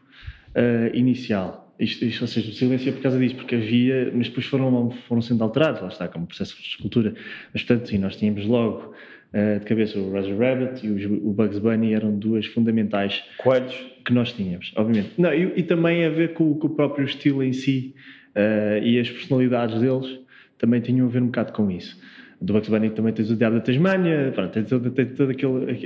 ah, 0.55 0.89
inicial. 0.93 1.63
Isto, 1.79 2.05
isto, 2.05 2.21
ou 2.23 2.27
seja, 2.27 2.49
o 2.49 2.53
silêncio 2.53 2.89
é 2.89 2.91
por 2.91 3.03
causa 3.03 3.19
disso, 3.19 3.35
porque 3.35 3.53
havia, 3.53 4.11
mas 4.11 4.27
depois 4.27 4.47
foram, 4.47 4.89
foram 5.07 5.21
sendo 5.21 5.43
alterados, 5.43 5.81
lá 5.81 5.89
está, 5.89 6.07
como 6.07 6.25
processo 6.25 6.55
de 6.55 6.67
escultura. 6.67 7.13
Mas, 7.53 7.61
portanto, 7.61 7.87
sim, 7.87 7.99
nós 7.99 8.15
tínhamos 8.15 8.47
logo 8.47 8.95
ah, 9.31 9.59
de 9.59 9.65
cabeça 9.65 9.99
o 9.99 10.11
Roger 10.11 10.35
Rabbit 10.35 10.87
e 10.87 10.89
o, 10.89 11.29
o 11.29 11.33
Bugs 11.33 11.59
Bunny, 11.59 11.93
eram 11.93 12.17
duas 12.17 12.47
fundamentais 12.47 13.23
Coelhos. 13.37 13.75
que 14.03 14.11
nós 14.11 14.33
tínhamos, 14.33 14.73
obviamente. 14.75 15.11
Não, 15.19 15.31
e, 15.31 15.53
e 15.55 15.61
também 15.61 16.03
a 16.03 16.09
ver 16.09 16.33
com, 16.33 16.55
com 16.55 16.65
o 16.65 16.71
próprio 16.71 17.05
estilo 17.05 17.43
em 17.43 17.53
si 17.53 17.93
eh, 18.33 18.81
e 18.83 18.99
as 18.99 19.09
personalidades 19.09 19.79
deles 19.79 20.19
também 20.57 20.81
tinham 20.81 21.07
a 21.07 21.09
ver 21.09 21.21
um 21.21 21.27
bocado 21.27 21.53
com 21.53 21.69
isso. 21.71 21.99
Do 22.41 22.53
Bugs 22.53 22.69
Bunny 22.69 22.89
também 22.91 23.13
tens 23.13 23.31
o 23.31 23.35
Diabo 23.35 23.55
da 23.55 23.61
Tasmânia, 23.61 24.31
pronto, 24.33 24.51
tem 24.51 24.63
todas 24.63 25.35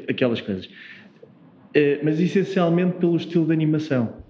aquelas 0.09 0.41
coisas. 0.41 0.69
Eh, 1.73 1.99
mas 2.03 2.19
essencialmente 2.19 2.97
pelo 2.97 3.15
estilo 3.15 3.45
de 3.45 3.53
animação. 3.53 4.21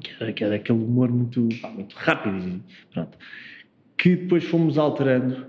que 0.00 0.10
era, 0.20 0.32
que 0.32 0.44
era 0.44 0.54
aquele 0.56 0.78
humor 0.78 1.10
muito, 1.10 1.48
muito 1.74 1.96
rápido, 1.96 2.62
pronto, 2.92 3.18
que 3.96 4.14
depois 4.14 4.44
fomos 4.44 4.78
alterando, 4.78 5.46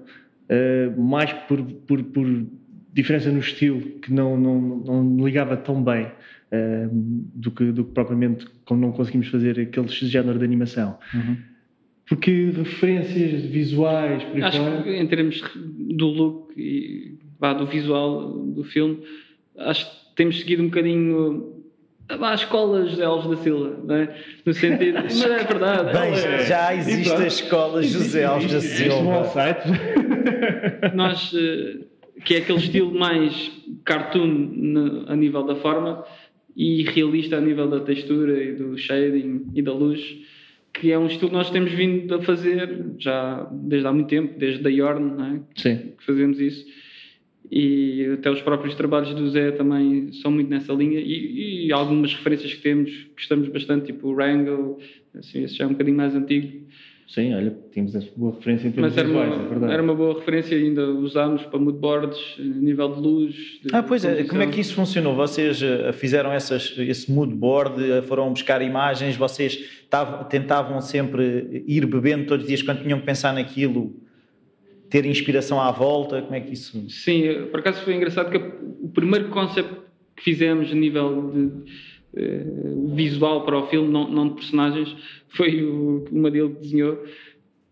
eh, 0.50 0.90
mais 0.98 1.32
por, 1.32 1.62
por, 1.62 2.04
por 2.04 2.26
diferença 2.92 3.30
no 3.32 3.40
estilo, 3.40 3.82
que 4.00 4.12
não, 4.12 4.36
não, 4.38 4.60
não 4.60 5.26
ligava 5.26 5.56
tão 5.56 5.84
bem 5.84 6.12
eh, 6.52 6.88
do, 6.92 7.52
que, 7.52 7.72
do 7.72 7.86
que 7.86 7.92
propriamente 7.92 8.48
como 8.66 8.82
não 8.82 8.92
conseguimos 8.92 9.28
fazer 9.28 9.60
aquele 9.60 9.88
género 9.88 10.40
de 10.40 10.46
animação. 10.46 10.98
Porque 12.10 12.52
referências 12.58 13.44
visuais, 13.44 14.24
por 14.24 14.44
Acho 14.44 14.58
fora- 14.58 14.82
que 14.84 14.90
em 14.96 15.08
termos 15.08 15.42
do 15.56 16.08
look 16.08 16.54
e 16.58 17.14
vá, 17.40 17.54
do 17.54 17.66
visual 17.68 18.32
do 18.34 18.64
filme, 18.64 19.00
acho 19.58 19.86
que 19.86 20.16
temos 20.16 20.40
seguido 20.40 20.64
um 20.64 20.66
bocadinho 20.68 21.54
vá, 22.18 22.32
as 22.32 22.42
escolas 22.42 22.96
de 22.96 23.04
Alves 23.04 23.30
da 23.30 23.38
Silva, 23.44 23.80
não 23.86 23.96
é? 23.96 24.16
No 24.44 24.54
sentido. 24.54 24.96
Mas 25.04 25.22
é 25.24 25.44
verdade. 25.44 25.94
Bem, 25.94 26.10
ela- 26.20 26.44
já 26.46 26.74
existe 26.76 27.14
a 27.14 27.28
escola 27.28 27.84
José 27.84 28.26
Alves 28.26 28.52
da 28.52 28.58
um 28.58 28.62
Silva. 28.62 29.24
site. 29.26 29.68
nós, 30.96 31.32
eh, 31.36 31.78
que 32.26 32.34
é 32.36 32.38
aquele 32.40 32.58
estilo 32.58 32.92
mais 32.98 33.52
cartoon 33.86 34.28
no- 34.28 35.06
a 35.08 35.16
nível 35.16 35.44
da 35.44 35.56
forma 35.56 36.04
e 36.56 36.84
realista 36.84 37.38
a 37.38 37.42
nível 37.42 37.70
da 37.70 37.80
textura 37.82 38.44
e 38.44 38.54
do 38.54 38.76
shading 38.78 39.46
e 39.54 39.62
da 39.62 39.72
luz, 39.74 40.02
que 40.74 40.92
é 40.92 40.98
um 41.00 41.08
estilo 41.08 41.30
que 41.30 41.36
nós 41.36 41.50
temos 41.50 41.72
vindo 41.72 42.14
a 42.16 42.22
fazer 42.22 42.86
já 42.98 43.50
desde 43.52 43.88
há 43.88 43.92
muito 43.92 44.08
tempo, 44.08 44.38
desde 44.38 44.66
a 44.66 44.70
Yorn, 44.70 45.22
é? 45.22 45.62
Sim. 45.62 45.78
que 45.98 46.06
fazemos 46.06 46.40
isso. 46.40 46.66
E 47.52 48.06
até 48.14 48.30
os 48.30 48.42
próprios 48.42 48.76
trabalhos 48.76 49.14
do 49.14 49.28
Zé 49.30 49.52
também 49.52 50.12
são 50.14 50.32
muito 50.32 50.50
nessa 50.50 50.72
linha. 50.74 51.00
E, 51.00 51.66
e 51.68 51.72
algumas 51.72 52.14
referências 52.14 52.54
que 52.54 52.62
temos, 52.62 53.08
gostamos 53.16 53.48
bastante, 53.50 53.88
tipo 53.88 54.08
o 54.08 54.12
Wrangle, 54.12 54.78
assim, 55.16 55.44
esse 55.44 55.56
já 55.56 55.64
é 55.64 55.68
um 55.68 55.72
bocadinho 55.72 55.98
mais 55.98 56.16
antigo. 56.16 56.68
Sim, 57.10 57.34
olha, 57.34 57.58
tínhamos 57.72 57.96
essa 57.96 58.08
boa 58.16 58.36
referência 58.36 58.68
em 58.68 58.72
termos 58.72 58.92
Mas 58.92 58.98
era 59.00 59.08
visuais, 59.08 59.32
é 59.32 59.36
uma, 59.36 59.50
verdade. 59.50 59.74
era 59.74 59.82
uma 59.82 59.96
boa 59.96 60.14
referência 60.20 60.56
ainda 60.56 60.86
usámos 60.92 61.44
para 61.44 61.58
moodboards, 61.58 62.20
a 62.38 62.44
nível 62.44 62.94
de 62.94 63.02
luz. 63.02 63.34
de 63.64 63.70
Ah, 63.76 63.82
pois 63.82 64.06
é, 64.06 64.24
como 64.26 64.44
é 64.44 64.48
que 64.48 64.62
isso 64.62 64.76
funcionou? 64.76 65.16
Vocês 65.16 65.60
eh, 65.60 65.92
fizeram 65.92 66.32
essas, 66.32 66.76
esse 66.78 67.12
mood 67.12 67.34
board, 67.34 67.84
eh, 67.84 68.04
foram 68.04 68.30
buscar 68.32 68.62
imagens, 68.62 69.18
vocês 69.18 69.58
tavam- 69.90 70.24
tentavam 70.26 70.80
sempre 70.82 71.64
ir 71.66 71.84
bebendo 71.88 72.28
todos 72.28 72.44
os 72.44 72.48
dias 72.48 72.62
quando 72.62 72.84
tinham 72.84 73.00
que 73.00 73.06
pensar 73.08 73.34
naquilo, 73.34 73.92
ter 74.88 75.04
inspiração 75.08 75.60
à 75.60 75.72
volta, 75.72 76.22
como 76.22 76.36
é 76.36 76.40
que 76.42 76.54
isso... 76.54 76.88
Sim, 76.92 77.24
por 77.50 77.60
acaso 77.62 77.82
foi 77.82 77.96
engraçado 77.96 78.30
que 78.30 78.38
o 78.38 78.88
primeiro 78.90 79.30
concept 79.30 79.74
que 80.16 80.24
fizemos 80.24 80.72
a 80.72 80.76
nível 80.76 81.32
de 81.34 81.72
eh, 81.72 81.74
visual 82.96 83.46
para 83.46 83.58
o 83.58 83.68
filme, 83.68 83.92
não, 83.92 84.10
não 84.10 84.30
de 84.30 84.36
personagens, 84.36 84.96
foi 85.30 85.64
o, 85.64 86.06
uma 86.12 86.30
dele 86.32 86.50
que 86.50 86.62
desenhou. 86.62 87.04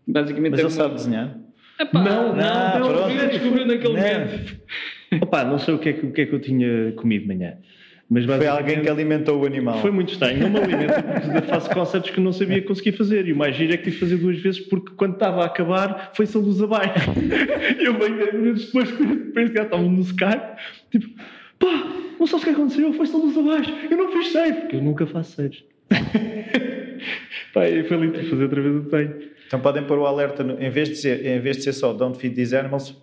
Basicamente 0.06 0.52
Mas 0.52 0.60
era 0.60 0.68
ele 0.68 0.74
uma- 0.76 0.82
sabe 0.84 0.94
desenhar? 0.94 1.38
Epá, 1.80 2.02
Não, 2.02 2.34
não, 2.34 2.80
não, 2.80 2.88
pronto. 2.88 3.10
ele 3.10 3.26
descobriu 3.28 3.66
naquele 3.66 3.94
Não. 3.94 4.00
momento. 4.02 4.56
Opa, 5.22 5.44
não 5.44 5.58
sei 5.58 5.74
o 5.74 5.78
que, 5.78 5.88
é 5.90 5.92
que, 5.92 6.06
o 6.06 6.12
que 6.12 6.20
é 6.22 6.26
que 6.26 6.32
eu 6.34 6.40
tinha 6.40 6.92
comido 6.92 7.22
de 7.22 7.28
manhã. 7.28 7.54
Mas 8.10 8.24
Foi 8.24 8.46
alguém 8.46 8.80
que 8.80 8.88
alimentou 8.88 9.38
o 9.42 9.44
animal. 9.46 9.78
Foi 9.80 9.90
muito 9.90 10.12
estranho. 10.12 10.40
Não 10.40 10.48
me 10.50 10.58
alimento 10.60 10.94
porque 11.30 11.46
faço 11.46 11.68
conceptos 11.70 12.10
que 12.10 12.18
eu 12.18 12.24
não 12.24 12.32
sabia 12.32 12.62
conseguir 12.62 12.92
fazer. 12.92 13.26
E 13.28 13.34
o 13.34 13.36
mais 13.36 13.54
giro 13.54 13.74
é 13.74 13.76
que 13.76 13.84
tive 13.84 13.96
que 13.96 14.00
fazer 14.00 14.16
duas 14.16 14.38
vezes 14.38 14.60
porque 14.60 14.92
quando 14.96 15.12
estava 15.14 15.42
a 15.42 15.46
acabar 15.46 16.10
foi-se 16.14 16.34
a 16.36 16.40
luz 16.40 16.60
abaixo. 16.62 17.10
Eu 17.78 17.98
venho 17.98 18.16
10 18.16 18.32
minutos 18.34 18.64
depois, 18.66 18.90
penso 19.34 19.52
que 19.52 19.58
já 19.58 19.64
estava 19.64 19.82
no 19.82 20.00
Skype, 20.00 20.56
tipo, 20.90 21.06
pá, 21.58 21.86
não 22.18 22.26
sabes 22.26 22.42
o 22.42 22.46
que 22.46 22.52
aconteceu? 22.52 22.92
Foi-se 22.92 23.14
a 23.14 23.18
luz 23.18 23.36
abaixo. 23.36 23.72
Eu 23.90 23.96
não 23.96 24.12
fiz 24.12 24.32
save, 24.32 24.60
porque 24.62 24.76
eu 24.76 24.82
nunca 24.82 25.06
faço 25.06 25.32
saves. 25.36 25.64
pá, 27.52 27.68
e 27.68 27.82
foi 27.84 27.96
lindo 27.96 28.18
fazer 28.28 28.42
outra 28.44 28.60
vez 28.62 28.76
o 28.76 28.80
desenho. 28.80 29.14
Então 29.46 29.60
podem 29.60 29.84
pôr 29.84 29.98
o 29.98 30.06
alerta, 30.06 30.44
no- 30.44 30.60
em, 30.62 30.70
vez 30.70 30.88
de 30.90 30.96
ser, 30.96 31.24
em 31.24 31.40
vez 31.40 31.56
de 31.58 31.62
ser 31.64 31.72
só 31.72 31.92
Don't 31.92 32.18
Feed 32.18 32.34
These 32.34 32.54
Animals, 32.56 32.94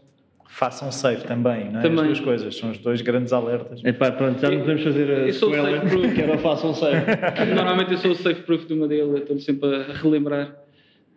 façam 0.47 0.91
save 0.91 1.23
também, 1.23 1.71
não 1.71 1.79
é? 1.79 1.83
Também. 1.83 1.99
As 2.01 2.05
duas 2.05 2.19
coisas, 2.19 2.55
são 2.55 2.71
os 2.71 2.77
dois 2.77 3.01
grandes 3.01 3.33
alertas. 3.33 3.81
É 3.83 3.91
pá, 3.91 4.11
pronto, 4.11 4.39
já 4.39 4.49
não 4.51 4.59
podemos 4.59 4.83
fazer 4.83 5.09
a 5.09 5.13
Eu 5.27 5.33
sequela, 5.33 5.71
safe 5.79 5.89
proof. 5.89 6.13
que 6.13 6.21
era 6.21 6.37
façam 6.37 6.73
save. 6.73 7.05
Normalmente 7.55 7.91
eu 7.93 7.97
sou 7.97 8.11
o 8.11 8.15
safe 8.15 8.41
proof 8.43 8.65
de 8.67 8.73
uma 8.73 8.87
dele, 8.87 9.17
estou 9.19 9.39
sempre 9.39 9.75
a 9.75 9.93
relembrar. 9.93 10.55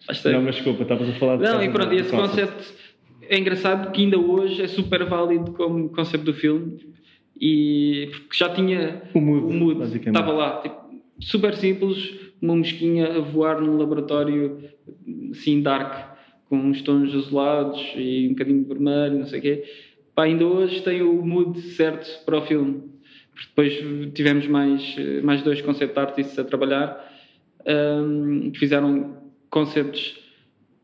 Faz. 0.06 0.24
Não, 0.24 0.42
mas 0.42 0.54
desculpa, 0.54 0.82
estavas 0.82 1.08
a 1.08 1.12
falar 1.14 1.36
de 1.36 1.42
Não, 1.42 1.62
e 1.62 1.68
pronto, 1.70 1.92
esse 1.92 2.10
concept 2.10 2.72
é 3.28 3.36
engraçado 3.38 3.90
que 3.92 4.00
ainda 4.02 4.16
hoje 4.18 4.62
é 4.62 4.68
super 4.68 5.04
válido 5.04 5.52
como 5.52 5.88
conceito 5.90 6.24
do 6.24 6.32
filme 6.32 6.78
e 7.40 8.08
porque 8.12 8.36
já 8.36 8.48
tinha 8.54 9.02
O 9.14 9.20
mood, 9.20 9.78
basicamente. 9.78 10.18
estava 10.20 10.32
lá, 10.32 10.60
tipo, 10.60 10.76
super 11.20 11.54
simples, 11.54 12.14
uma 12.40 12.56
mosquinha 12.56 13.16
a 13.16 13.20
voar 13.20 13.60
num 13.60 13.76
laboratório 13.76 14.58
assim 15.30 15.60
dark, 15.62 16.16
com 16.48 16.56
uns 16.56 16.82
tons 16.82 17.14
azulados 17.14 17.80
e 17.96 18.26
um 18.26 18.30
bocadinho 18.30 18.62
de 18.62 18.68
vermelho, 18.68 19.18
não 19.18 19.26
sei 19.26 19.38
o 19.38 19.42
quê. 19.42 19.64
Pá, 20.14 20.24
ainda 20.24 20.46
hoje 20.46 20.82
tem 20.82 21.02
o 21.02 21.22
mood 21.24 21.60
certo 21.60 22.24
para 22.24 22.38
o 22.38 22.42
filme. 22.42 22.82
Depois 23.48 23.72
tivemos 24.14 24.46
mais, 24.48 24.96
mais 25.22 25.42
dois 25.42 25.60
concept 25.62 25.96
artists 25.98 26.38
a 26.38 26.44
trabalhar 26.44 27.08
hum, 27.66 28.50
que 28.52 28.58
fizeram 28.58 29.16
conceptos 29.50 30.18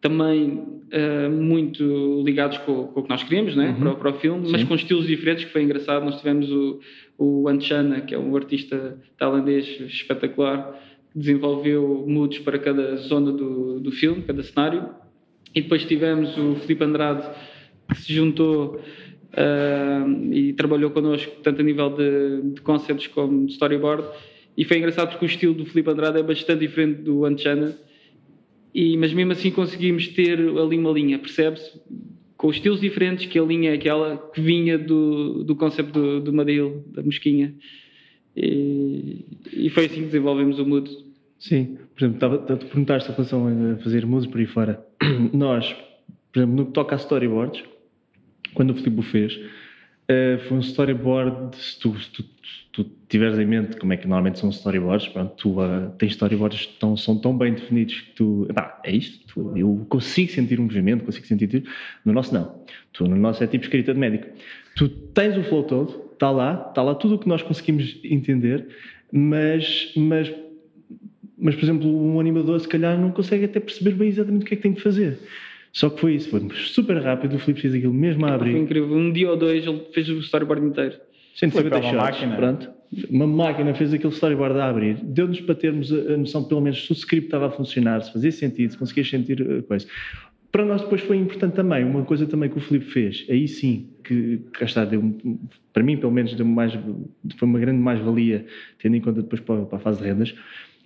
também 0.01 0.74
uh, 0.93 1.31
muito 1.31 2.23
ligados 2.25 2.59
com, 2.59 2.89
com 2.89 3.01
o 3.01 3.03
que 3.03 3.09
nós 3.09 3.23
queríamos 3.23 3.55
né? 3.57 3.75
para, 3.79 3.91
o- 3.93 3.97
para 3.97 4.11
o 4.11 4.15
filme, 4.15 4.51
mas 4.51 4.63
com 4.65 4.75
estilos 4.75 5.07
diferentes, 5.07 5.45
que 5.45 5.51
foi 5.53 5.63
engraçado. 5.63 6.05
Nós 6.05 6.17
tivemos 6.19 6.51
o, 6.51 6.81
o 7.19 7.49
Anchana, 7.49 8.01
que 8.01 8.15
é 8.15 8.19
um 8.19 8.35
artista 8.37 8.99
tailandês 9.19 9.67
espetacular, 9.81 10.73
que 11.13 11.19
desenvolveu 11.19 12.05
moods 12.07 12.39
para 12.41 12.59
cada 12.59 12.97
zona 12.97 13.33
do, 13.33 13.81
do 13.81 13.91
filme, 13.93 14.23
cada 14.23 14.43
cenário. 14.43 14.89
E 15.55 15.61
depois 15.63 15.85
tivemos 15.85 16.37
o 16.37 16.57
Filipe 16.57 16.83
Andrade, 16.85 17.25
que 17.89 17.97
se 18.01 18.13
juntou 18.13 18.81
uh, 19.33 20.33
e 20.33 20.53
trabalhou 20.55 20.91
connosco, 20.91 21.33
tanto 21.43 21.61
a 21.61 21.65
nível 21.65 21.91
de, 21.91 22.55
de 22.55 22.61
concepts 22.61 23.07
como 23.09 23.47
de 23.47 23.53
storyboard. 23.53 24.05
E 24.57 24.65
foi 24.65 24.79
engraçado 24.79 25.11
porque 25.11 25.25
o 25.25 25.27
estilo 25.27 25.55
do 25.55 25.65
Filipe 25.67 25.91
Andrade 25.91 26.19
é 26.19 26.23
bastante 26.23 26.61
diferente 26.61 27.03
do 27.03 27.25
Anchana. 27.25 27.77
E, 28.75 28.97
mas 28.97 29.13
mesmo 29.13 29.33
assim 29.33 29.51
conseguimos 29.53 30.09
ter 30.09 30.39
ali 30.41 30.77
uma 30.77 30.91
linha, 30.91 31.19
percebe-se? 31.19 31.81
Com 32.37 32.49
os 32.49 32.57
estilos 32.57 32.81
diferentes, 32.81 33.27
que 33.27 33.39
a 33.39 33.43
linha 33.43 33.71
é 33.71 33.75
aquela 33.75 34.17
que 34.35 34.41
vinha 34.41 34.77
do, 34.77 35.45
do 35.45 35.55
conceito 35.55 35.93
do, 35.93 36.21
do 36.21 36.33
da 36.89 37.03
mosquinha. 37.03 37.55
E, 38.37 39.25
e 39.53 39.71
foi 39.71 39.87
assim 39.87 40.01
que 40.01 40.07
desenvolvemos 40.07 40.59
o 40.59 40.67
mood. 40.67 40.91
Sim, 41.39 41.79
por 41.95 42.05
exemplo, 42.05 42.17
estava, 42.17 42.39
tu 42.39 42.67
perguntaste 42.67 43.11
em 43.11 43.15
relação 43.15 43.47
a 43.47 43.77
fazer 43.77 44.05
música 44.05 44.33
por 44.33 44.41
aí 44.41 44.47
fora. 44.47 44.85
Nós, 45.33 45.73
por 46.33 46.41
exemplo, 46.41 46.57
no 46.57 46.67
que 46.67 46.73
toca 46.73 46.97
a 46.97 46.99
storyboards, 46.99 47.63
quando 48.55 48.71
o 48.71 48.75
Filipe 48.75 48.99
o 48.99 49.03
fez, 49.03 49.39
eh, 50.09 50.39
foi 50.49 50.57
um 50.57 50.61
storyboard, 50.61 51.57
se 51.57 51.79
tu, 51.79 51.97
se 52.01 52.11
tu, 52.11 52.25
tu 52.75 52.85
tiveres 53.09 53.39
em 53.39 53.47
mente 53.47 53.77
como 53.77 53.93
é 53.93 53.97
que 53.97 54.05
normalmente 54.07 54.39
são 54.41 54.51
storyboards, 54.51 55.07
pronto, 55.09 55.33
tu 55.37 55.61
ah, 55.61 55.93
tens 55.97 56.11
storyboards 56.13 56.67
que 56.67 56.79
tão, 56.81 56.97
são 56.97 57.17
tão 57.17 57.39
bem 57.39 57.55
definidos 57.55 58.01
que 58.01 58.11
tu, 58.17 58.47
epá, 58.51 58.81
é 58.85 58.91
isto, 58.91 59.25
tu- 59.33 59.57
eu 59.57 59.87
consigo 59.89 60.31
sentir 60.33 60.59
um 60.59 60.65
movimento, 60.65 61.05
consigo 61.05 61.25
sentir 61.25 61.47
tudo. 61.47 61.69
No 62.05 62.13
nosso 62.13 62.35
não. 62.35 62.63
Tu, 62.93 63.07
no 63.07 63.15
nosso 63.17 63.43
é 63.45 63.47
tipo 63.47 63.63
escrita 63.65 63.95
de 63.95 64.01
médico. 64.01 64.27
Tu 64.75 64.89
tens 64.89 65.37
o 65.39 65.45
flow 65.45 65.63
todo, 65.63 66.11
está 66.13 66.31
lá, 66.33 66.67
está 66.69 66.83
lá 66.83 66.95
tudo 66.97 67.15
o 67.15 67.19
que 67.19 67.29
nós 67.29 67.43
conseguimos 67.43 67.97
entender, 68.05 68.67
mas, 69.13 69.93
mas 69.97 70.33
mas, 71.37 71.55
por 71.57 71.65
exemplo, 71.65 71.89
um 71.89 72.19
animador 72.21 72.59
se 72.61 72.69
calhar 72.69 72.99
não 72.99 73.11
consegue 73.11 73.45
até 73.45 73.61
perceber 73.61 73.91
bem 73.93 74.09
exatamente 74.09 74.43
o 74.43 74.47
que 74.47 74.55
é 74.55 74.57
que 74.57 74.63
tem 74.63 74.73
de 74.73 74.81
fazer. 74.81 75.19
Só 75.73 75.91
que 75.91 76.01
foi 76.01 76.15
isso, 76.15 76.31
foi 76.31 76.41
super 76.55 76.97
rápido, 77.03 77.35
o 77.35 77.39
Filipe 77.39 77.61
fez 77.61 77.75
aquilo 77.75 77.93
mesmo 77.93 78.25
a 78.25 78.29
Foi 78.29 78.37
abrir. 78.37 78.57
incrível. 78.57 78.97
Um 78.97 79.13
dia 79.13 79.29
ou 79.31 79.37
dois 79.37 79.67
ele 79.67 79.83
fez 79.93 80.09
o 80.09 80.19
storyboard 80.21 80.65
inteiro. 80.65 80.95
150 81.35 81.53
Foi 81.53 81.71
para 81.71 81.79
uma 81.79 81.91
shots, 81.91 82.21
máquina. 82.21 82.37
pronto. 82.37 82.71
Uma 83.11 83.27
máquina 83.27 83.75
fez 83.75 83.93
aquele 83.93 84.13
storyboard 84.13 84.59
a 84.59 84.69
abrir. 84.69 84.97
Deu-nos 85.03 85.41
para 85.41 85.55
termos 85.55 85.93
a, 85.93 86.15
a 86.15 86.17
noção, 86.17 86.45
pelo 86.45 86.61
menos, 86.61 86.87
se 86.87 86.93
o 86.93 86.95
script 86.95 87.27
estava 87.27 87.47
a 87.47 87.51
funcionar, 87.51 88.01
se 88.03 88.13
fazia 88.13 88.31
sentido, 88.31 88.71
se 88.71 88.79
conseguias 88.79 89.09
sentir 89.09 89.43
a 89.43 89.63
coisa. 89.63 89.87
Para 90.53 90.65
nós 90.65 90.83
depois 90.83 91.01
foi 91.01 91.17
importante 91.17 91.55
também, 91.55 91.85
uma 91.85 92.05
coisa 92.05 92.29
também 92.29 92.49
que 92.49 92.57
o 92.57 92.61
Filipe 92.61 92.85
fez, 92.87 93.27
aí 93.29 93.49
sim, 93.49 93.91
que 94.05 94.41
cá 94.53 94.65
está, 94.65 94.85
deu, 94.85 95.03
para 95.73 95.83
mim 95.83 95.97
pelo 95.97 96.13
menos 96.13 96.33
deu 96.35 96.47
mais, 96.47 96.73
foi 97.37 97.49
uma 97.49 97.59
grande 97.59 97.81
mais-valia, 97.81 98.47
tendo 98.79 98.95
em 98.95 99.01
conta 99.01 99.21
depois 99.21 99.41
para, 99.41 99.65
para 99.65 99.79
a 99.79 99.81
fase 99.81 99.99
de 100.01 100.05
rendas, 100.05 100.33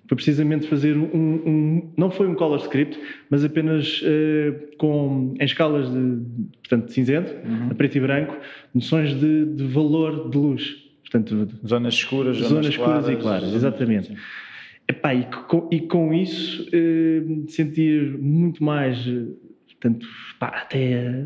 foi 0.09 0.17
precisamente 0.17 0.67
fazer 0.67 0.97
um, 0.97 1.05
um- 1.15 1.93
não 1.97 2.11
foi 2.11 2.27
um 2.27 2.35
color 2.35 2.57
script, 2.59 2.99
mas 3.31 3.45
apenas 3.45 4.01
eh, 4.05 4.53
com, 4.79 5.35
em 5.39 5.45
escalas 5.45 5.89
de, 5.93 6.19
portanto, 6.67 6.91
cinzento, 6.93 7.33
a 7.71 7.75
preto 7.75 7.97
e 7.99 8.01
branco, 8.01 8.37
noções 8.75 9.15
de, 9.21 9.45
de 9.45 9.65
valor 9.65 10.31
de 10.31 10.39
luz. 10.39 10.77
Portanto, 11.03 11.49
Zonas 11.67 11.95
escuras, 11.95 12.37
zonas, 12.37 12.49
zonas 12.51 12.67
escuras 12.67 12.91
claras, 13.05 13.09
e 13.09 13.17
claras, 13.23 13.55
exatamente. 13.55 14.15
Epá, 14.89 15.15
e, 15.15 15.25
com, 15.47 15.69
e 15.71 15.81
com 15.81 16.15
isso 16.15 16.67
eh, 16.73 17.23
sentir 17.49 18.17
muito 18.19 18.65
mais, 18.65 18.97
Portanto, 19.81 20.07
pá, 20.41 20.49
até 20.49 21.25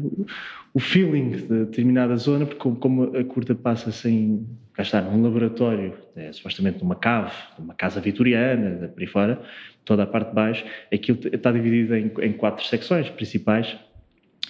o 0.74 0.78
feeling 0.80 1.30
de 1.30 1.64
determinada 1.64 2.16
zona, 2.16 2.44
porque 2.44 2.70
como, 2.80 3.04
a 3.16 3.24
curta 3.24 3.54
passa-se 3.54 4.08
em, 4.08 4.46
cá 4.74 4.82
está, 4.82 5.00
num 5.00 5.22
laboratório, 5.22 5.94
é, 6.16 6.32
supostamente 6.32 6.80
numa 6.82 6.94
cave, 6.94 7.32
numa 7.58 7.74
casa 7.74 8.00
vitoriana, 8.00 8.88
por 8.88 9.00
aí 9.00 9.06
fora, 9.06 9.42
toda 9.84 10.02
a 10.02 10.06
parte 10.06 10.28
de 10.28 10.34
baixo, 10.34 10.64
aquilo 10.92 11.18
está 11.32 11.50
dividido 11.50 11.94
em, 11.94 12.12
em 12.20 12.32
quatro 12.32 12.64
secções 12.64 13.08
principais 13.10 13.76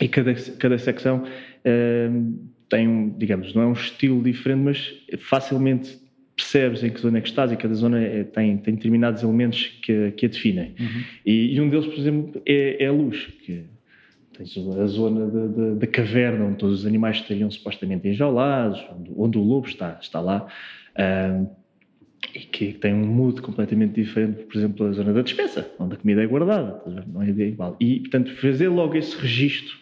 e 0.00 0.08
cada, 0.08 0.34
cada 0.58 0.78
secção 0.78 1.22
uh, 1.24 2.48
tem, 2.68 2.88
um, 2.88 3.16
digamos, 3.16 3.54
não 3.54 3.62
é 3.62 3.66
um 3.66 3.72
estilo 3.72 4.22
diferente, 4.22 4.62
mas 4.62 4.94
facilmente 5.20 6.00
percebes 6.34 6.82
em 6.82 6.90
que 6.90 7.00
zona 7.00 7.18
é 7.18 7.20
que 7.20 7.28
estás 7.28 7.52
e 7.52 7.56
cada 7.56 7.74
zona 7.74 8.00
é, 8.00 8.24
tem, 8.24 8.56
tem 8.56 8.74
determinados 8.74 9.22
elementos 9.22 9.66
que, 9.82 10.12
que 10.12 10.26
a 10.26 10.28
definem. 10.28 10.74
Uhum. 10.78 11.02
E, 11.26 11.54
e, 11.54 11.60
um 11.60 11.68
deles, 11.68 11.86
por 11.86 11.98
exemplo, 11.98 12.42
é, 12.46 12.82
é 12.82 12.86
a 12.86 12.92
luz, 12.92 13.26
que 13.44 13.64
tens 14.42 14.78
a 14.78 14.86
zona 14.86 15.26
da 15.76 15.86
caverna 15.86 16.46
onde 16.46 16.56
todos 16.56 16.80
os 16.80 16.86
animais 16.86 17.18
estariam 17.18 17.50
supostamente 17.50 18.08
enjaulados, 18.08 18.84
onde, 18.96 19.12
onde 19.16 19.38
o 19.38 19.42
lobo 19.42 19.66
está, 19.66 19.98
está 20.00 20.20
lá, 20.20 20.46
um, 20.98 21.46
e 22.34 22.40
que 22.40 22.72
tem 22.72 22.94
um 22.94 23.06
mood 23.06 23.40
completamente 23.42 23.94
diferente, 23.94 24.44
por 24.44 24.56
exemplo, 24.56 24.86
a 24.86 24.92
zona 24.92 25.12
da 25.12 25.22
despensa, 25.22 25.70
onde 25.78 25.94
a 25.94 25.96
comida 25.96 26.22
é 26.22 26.26
guardada, 26.26 26.80
não 27.06 27.22
é 27.22 27.28
igual. 27.28 27.76
E, 27.80 28.00
portanto, 28.00 28.34
fazer 28.36 28.68
logo 28.68 28.96
esse 28.96 29.16
registro 29.16 29.76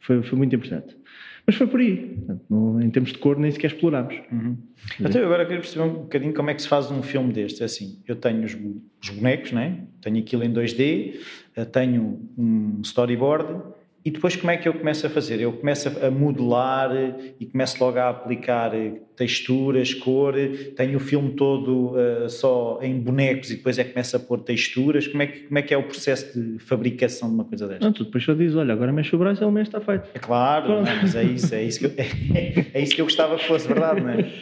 foi, 0.00 0.22
foi 0.22 0.38
muito 0.38 0.54
importante. 0.54 0.96
Mas 1.44 1.56
foi 1.56 1.66
por 1.66 1.80
aí. 1.80 1.96
Portanto, 1.96 2.44
não, 2.48 2.80
em 2.80 2.88
termos 2.88 3.12
de 3.12 3.18
cor, 3.18 3.36
nem 3.36 3.50
sequer 3.50 3.72
explorámos. 3.72 4.14
Uhum. 4.30 4.56
Então, 5.00 5.24
agora 5.24 5.44
queria 5.44 5.60
perceber 5.60 5.84
um 5.84 5.94
bocadinho 5.94 6.32
como 6.32 6.50
é 6.50 6.54
que 6.54 6.62
se 6.62 6.68
faz 6.68 6.88
um 6.90 7.02
filme 7.02 7.32
destes. 7.32 7.60
É 7.60 7.64
assim, 7.64 8.00
eu 8.06 8.14
tenho 8.14 8.44
os, 8.44 8.56
os 9.02 9.10
bonecos, 9.10 9.50
né? 9.50 9.80
tenho 10.00 10.18
aquilo 10.18 10.44
em 10.44 10.52
2D, 10.52 11.16
eh, 11.56 11.64
tenho 11.64 12.20
um 12.38 12.80
storyboard 12.82 13.60
e 14.04 14.10
depois 14.10 14.34
como 14.34 14.50
é 14.50 14.56
que 14.56 14.68
eu 14.68 14.74
começo 14.74 15.06
a 15.06 15.10
fazer? 15.10 15.40
Eu 15.40 15.52
começo 15.52 15.88
a 16.04 16.10
modelar 16.10 16.90
e 17.38 17.46
começo 17.46 17.82
logo 17.82 17.98
a 17.98 18.08
aplicar 18.08 18.72
texturas, 19.16 19.94
cor, 19.94 20.34
tenho 20.76 20.96
o 20.96 21.00
filme 21.00 21.34
todo 21.36 21.92
uh, 21.92 22.28
só 22.28 22.80
em 22.82 22.98
bonecos 22.98 23.52
e 23.52 23.56
depois 23.56 23.78
é 23.78 23.84
que 23.84 23.92
começo 23.92 24.16
a 24.16 24.18
pôr 24.18 24.40
texturas. 24.40 25.06
Como 25.06 25.22
é, 25.22 25.28
que, 25.28 25.40
como 25.42 25.56
é 25.56 25.62
que 25.62 25.72
é 25.72 25.76
o 25.76 25.84
processo 25.84 26.36
de 26.36 26.58
fabricação 26.58 27.28
de 27.28 27.34
uma 27.34 27.44
coisa 27.44 27.68
desta? 27.68 27.84
Não, 27.84 27.92
tu 27.92 28.04
depois 28.04 28.24
só 28.24 28.34
dizes, 28.34 28.56
olha, 28.56 28.72
agora 28.72 28.92
mexe 28.92 29.14
o 29.14 29.18
braço 29.20 29.40
e 29.40 29.44
ele 29.44 29.52
mexe, 29.52 29.68
está 29.68 29.80
feito. 29.80 30.08
É 30.14 30.18
claro, 30.18 30.68
não, 30.68 30.82
mas 30.82 31.14
é 31.14 31.22
isso, 31.22 31.54
é 31.54 31.62
isso, 31.62 31.78
que 31.78 31.86
eu, 31.86 31.92
é, 31.96 32.66
é, 32.78 32.82
isso 32.82 32.96
que 32.96 33.00
eu 33.00 33.06
gostava 33.06 33.36
que 33.36 33.46
fosse 33.46 33.68
verdade, 33.68 34.00
não 34.00 34.10
é? 34.10 34.32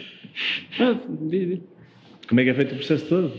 Como 2.26 2.40
é 2.40 2.44
que 2.44 2.50
é 2.50 2.54
feito 2.54 2.72
o 2.72 2.76
processo 2.76 3.04
todo? 3.06 3.32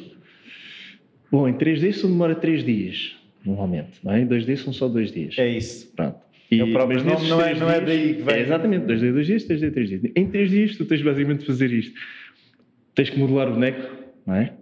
Bom, 1.32 1.48
em 1.48 1.54
3D 1.54 1.90
isso 1.90 2.08
demora 2.08 2.36
3 2.36 2.64
dias 2.64 3.21
normalmente, 3.46 4.00
não 4.04 4.14
é? 4.14 4.26
Dois 4.26 4.46
dias 4.46 4.62
são 4.62 4.74
só 4.74 4.88
dois 4.88 5.12
dias. 5.12 5.38
É 5.38 5.48
isso. 5.48 5.92
Pronto. 5.96 6.20
E 6.52 6.60
é 6.60 6.64
o 6.64 6.72
próprio 6.72 7.04
nome 7.04 7.28
não 7.30 7.42
é, 7.42 7.56
não 7.56 7.70
é 7.70 7.80
daí 7.80 8.16
que 8.16 8.24
vem. 8.24 8.36
É, 8.36 8.42
exatamente, 8.42 8.86
dois 8.86 9.00
dias, 9.00 9.14
dois 9.14 9.28
dias, 9.28 9.44
três 9.46 9.60
dias, 9.62 9.74
três 9.74 9.90
dias. 9.90 10.02
Em 10.16 10.28
três 10.28 10.50
dias 10.50 10.76
tu 10.76 10.86
tens 10.86 11.02
basicamente 11.02 11.40
de 11.40 11.46
fazer 11.46 11.72
isto. 11.72 11.98
Tens 12.94 13.10
que 13.10 13.18
modelar 13.18 13.48
o 13.48 13.54
boneco, 13.54 13.90
não 14.28 14.36
é? 14.36 14.54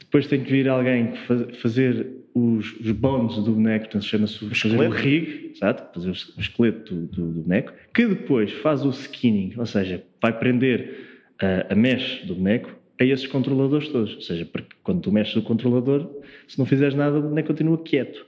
Depois 0.00 0.26
tem 0.26 0.42
que 0.42 0.50
vir 0.50 0.68
alguém 0.68 1.12
fazer 1.60 2.08
os, 2.34 2.78
os 2.80 2.90
bones 2.90 3.36
do 3.36 3.52
boneco, 3.52 3.86
portanto 3.86 4.04
chama-se 4.04 4.44
o 4.44 4.54
fazer 4.54 4.76
o 4.76 4.90
rig, 4.90 5.52
exato, 5.54 5.94
fazer 5.94 6.10
o 6.10 6.40
esqueleto 6.40 6.94
do, 6.94 7.06
do, 7.06 7.32
do, 7.32 7.42
boneco, 7.42 7.72
que 7.94 8.06
depois 8.06 8.52
faz 8.52 8.84
o 8.84 8.90
skinning, 8.90 9.54
ou 9.56 9.64
seja, 9.64 10.04
vai 10.20 10.38
prender 10.38 11.06
a, 11.40 11.72
a 11.72 11.74
mesh 11.74 12.24
do 12.26 12.34
boneco 12.34 12.75
a 12.98 13.04
esses 13.04 13.26
controladores 13.26 13.88
todos. 13.88 14.14
Ou 14.14 14.20
seja, 14.20 14.44
porque 14.44 14.74
quando 14.82 15.00
tu 15.00 15.12
mexes 15.12 15.36
o 15.36 15.42
controlador, 15.42 16.10
se 16.48 16.58
não 16.58 16.66
fizeres 16.66 16.94
nada, 16.94 17.18
o 17.18 17.22
boneco 17.22 17.48
continua 17.48 17.78
quieto. 17.82 18.24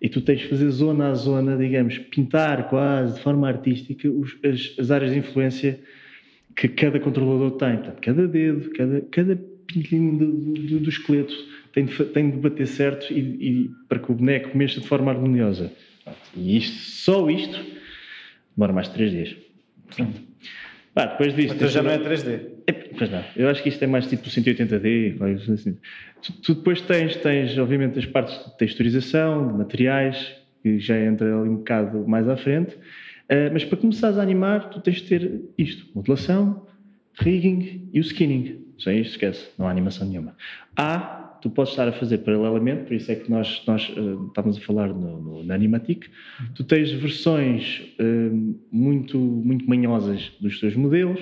E 0.00 0.08
tu 0.08 0.20
tens 0.20 0.40
de 0.40 0.48
fazer 0.48 0.70
zona 0.70 1.08
a 1.08 1.14
zona, 1.14 1.56
digamos, 1.56 1.98
pintar 1.98 2.68
quase 2.68 3.14
de 3.14 3.20
forma 3.20 3.48
artística 3.48 4.08
os, 4.08 4.36
as, 4.44 4.78
as, 4.78 4.90
áreas 4.90 5.12
de 5.12 5.18
influência 5.18 5.80
que 6.54 6.68
cada 6.68 7.00
controlador 7.00 7.52
tem. 7.52 7.76
Portanto, 7.76 8.00
cada 8.00 8.28
dedo, 8.28 8.70
cada, 8.70 9.00
cada 9.10 9.38
pinguinho 9.66 10.18
do, 10.18 10.32
do, 10.32 10.80
do, 10.80 10.88
esqueleto 10.88 11.34
tem 11.72 11.84
de, 11.84 12.04
tem 12.04 12.30
de 12.30 12.36
bater 12.36 12.66
certo 12.66 13.12
e, 13.12 13.18
e, 13.18 13.70
para 13.88 13.98
que 13.98 14.10
o 14.10 14.14
boneco 14.14 14.56
mexa 14.56 14.80
de 14.80 14.86
forma 14.86 15.10
harmoniosa. 15.10 15.72
E 16.36 16.56
isto, 16.56 16.76
só 16.78 17.28
isto 17.28 17.58
demora 18.56 18.72
mais 18.72 18.86
de 18.88 18.94
3 18.94 19.10
dias. 19.10 19.36
Portanto, 19.86 20.28
Pá, 20.98 21.06
depois 21.06 21.34
disto. 21.34 21.54
Então 21.54 21.68
já 21.68 21.80
não 21.80 21.92
é 21.92 21.98
3D. 21.98 22.57
Pois 22.98 23.10
não. 23.10 23.24
Eu 23.36 23.48
acho 23.48 23.62
que 23.62 23.68
isto 23.68 23.82
é 23.82 23.86
mais 23.86 24.06
tipo 24.06 24.24
180D. 24.24 25.52
Assim. 25.52 25.78
Tu, 26.20 26.32
tu, 26.42 26.54
depois 26.56 26.80
tens, 26.80 27.16
tens, 27.16 27.56
obviamente, 27.56 27.98
as 27.98 28.06
partes 28.06 28.36
de 28.44 28.58
texturização, 28.58 29.46
de 29.46 29.54
materiais, 29.54 30.34
que 30.62 30.80
já 30.80 30.98
entra 30.98 31.26
ali 31.26 31.48
um 31.48 31.56
bocado 31.56 32.06
mais 32.08 32.28
à 32.28 32.36
frente. 32.36 32.74
Uh, 32.74 33.52
mas 33.52 33.64
para 33.64 33.78
começares 33.78 34.18
a 34.18 34.22
animar, 34.22 34.68
tu 34.70 34.80
tens 34.80 34.96
de 34.96 35.02
ter 35.04 35.40
isto: 35.56 35.86
modelação, 35.94 36.66
rigging 37.14 37.88
e 37.92 38.00
o 38.00 38.02
skinning. 38.02 38.66
Sem 38.78 39.00
isto, 39.00 39.12
esquece. 39.12 39.48
Não 39.56 39.66
há 39.66 39.70
animação 39.70 40.06
nenhuma. 40.06 40.36
Há 40.76 41.28
tu 41.40 41.50
podes 41.50 41.72
estar 41.72 41.86
a 41.86 41.92
fazer 41.92 42.18
paralelamente, 42.18 42.84
por 42.84 42.94
isso 42.94 43.12
é 43.12 43.14
que 43.14 43.30
nós, 43.30 43.62
nós 43.66 43.88
uh, 43.90 44.26
estávamos 44.26 44.58
a 44.58 44.60
falar 44.60 44.88
no, 44.88 45.20
no, 45.20 45.44
na 45.44 45.54
Animatic, 45.54 46.06
tu 46.54 46.64
tens 46.64 46.90
versões 46.92 47.80
uh, 48.00 48.56
muito, 48.72 49.16
muito 49.16 49.68
manhosas 49.68 50.32
dos 50.40 50.58
teus 50.58 50.74
modelos, 50.74 51.20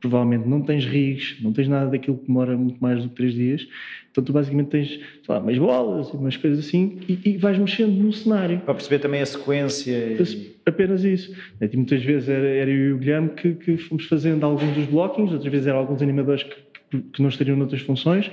provavelmente 0.00 0.48
não 0.48 0.62
tens 0.62 0.84
rigs, 0.84 1.36
não 1.42 1.52
tens 1.52 1.68
nada 1.68 1.90
daquilo 1.90 2.18
que 2.18 2.26
demora 2.26 2.56
muito 2.56 2.80
mais 2.80 3.02
do 3.02 3.08
que 3.10 3.16
3 3.16 3.34
dias, 3.34 3.68
então 4.10 4.24
tu 4.24 4.32
basicamente 4.32 4.68
tens, 4.68 4.88
sei 4.88 5.00
lá, 5.28 5.38
umas 5.38 5.58
bolas, 5.58 6.10
umas 6.12 6.36
coisas 6.36 6.66
assim, 6.66 6.98
e, 7.08 7.20
e 7.30 7.36
vais 7.36 7.58
mexendo 7.58 7.92
no 7.92 8.12
cenário. 8.12 8.60
Para 8.60 8.74
perceber 8.74 8.98
também 8.98 9.20
a 9.20 9.26
sequência. 9.26 9.92
E... 9.92 10.56
Apenas 10.66 11.04
isso. 11.04 11.34
E 11.60 11.76
muitas 11.76 12.02
vezes 12.02 12.28
era, 12.28 12.46
era 12.46 12.70
eu 12.70 12.88
e 12.88 12.92
o 12.92 12.98
Guilherme 12.98 13.30
que, 13.30 13.54
que 13.54 13.76
fomos 13.76 14.06
fazendo 14.06 14.44
alguns 14.44 14.74
dos 14.74 14.86
blockings, 14.86 15.32
outras 15.32 15.50
vezes 15.50 15.66
eram 15.66 15.78
alguns 15.78 16.02
animadores 16.02 16.42
que, 16.42 16.56
que, 16.90 17.02
que 17.02 17.22
não 17.22 17.28
estariam 17.28 17.56
noutras 17.56 17.82
funções, 17.82 18.30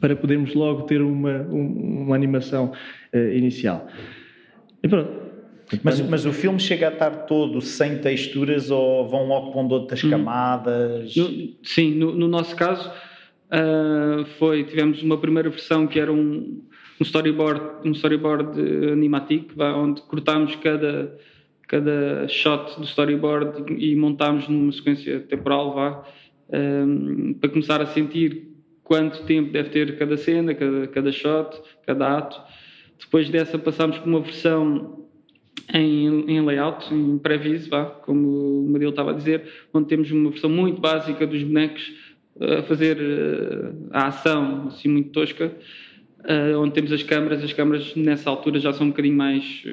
para 0.00 0.16
podermos 0.16 0.54
logo 0.54 0.82
ter 0.82 1.02
uma, 1.02 1.42
uma 1.42 2.14
animação 2.14 2.72
uh, 3.14 3.32
inicial. 3.32 3.86
E 4.82 4.88
pronto. 4.88 5.29
Mas, 5.82 6.00
mas, 6.00 6.26
o 6.26 6.32
filme 6.32 6.58
chega 6.58 6.88
a 6.88 6.92
estar 6.92 7.10
todo 7.26 7.60
sem 7.60 7.98
texturas 7.98 8.70
ou 8.70 9.06
vão 9.08 9.26
logo 9.26 9.52
pondo 9.52 9.72
outras 9.72 10.02
hum. 10.02 10.10
camadas? 10.10 11.14
No, 11.14 11.54
sim, 11.62 11.94
no, 11.94 12.14
no, 12.14 12.26
nosso 12.26 12.56
caso 12.56 12.90
uh, 12.90 14.24
foi, 14.38 14.64
tivemos 14.64 15.02
uma 15.02 15.16
primeira 15.18 15.48
versão 15.48 15.86
que 15.86 16.00
era 16.00 16.12
um, 16.12 16.62
um 17.00 17.02
storyboard, 17.02 17.86
um 17.88 17.92
storyboard 17.92 18.60
animatic, 18.92 19.52
onde 19.76 20.02
cortámos 20.02 20.56
cada, 20.56 21.16
cada 21.68 22.26
shot 22.26 22.76
do 22.78 22.84
storyboard 22.84 23.72
e, 23.72 23.92
e 23.92 23.96
montámos 23.96 24.48
numa 24.48 24.72
sequência 24.72 25.20
temporal, 25.20 25.74
vá, 25.74 26.04
um, 26.52 27.34
para 27.34 27.48
começar 27.48 27.80
a 27.80 27.86
sentir 27.86 28.48
quanto 28.82 29.22
tempo 29.22 29.52
deve 29.52 29.68
ter 29.68 29.96
cada 29.96 30.16
cena, 30.16 30.52
cada, 30.52 30.88
cada 30.88 31.12
shot, 31.12 31.60
cada 31.86 32.18
ato. 32.18 32.42
Depois 32.98 33.30
dessa 33.30 33.56
passámos 33.56 33.98
por 33.98 34.08
uma 34.08 34.20
versão 34.20 34.99
em, 35.72 36.30
em 36.30 36.44
layout, 36.44 36.92
em 36.92 37.18
pré-viso, 37.18 37.70
como 38.02 38.66
o 38.66 38.70
Maria 38.70 38.88
estava 38.88 39.10
a 39.10 39.14
dizer, 39.14 39.44
onde 39.72 39.88
temos 39.88 40.10
uma 40.10 40.30
versão 40.30 40.50
muito 40.50 40.80
básica 40.80 41.26
dos 41.26 41.42
bonecos 41.42 41.92
eh, 42.40 42.58
a 42.58 42.62
fazer 42.62 42.98
eh, 42.98 43.72
a 43.90 44.06
ação, 44.08 44.68
assim 44.68 44.88
muito 44.88 45.10
tosca, 45.10 45.52
eh, 46.24 46.56
onde 46.56 46.72
temos 46.72 46.92
as 46.92 47.02
câmaras, 47.02 47.42
as 47.42 47.52
câmaras 47.52 47.94
nessa 47.96 48.30
altura 48.30 48.58
já 48.58 48.72
são 48.72 48.86
um 48.86 48.90
bocadinho 48.90 49.16
mais, 49.16 49.64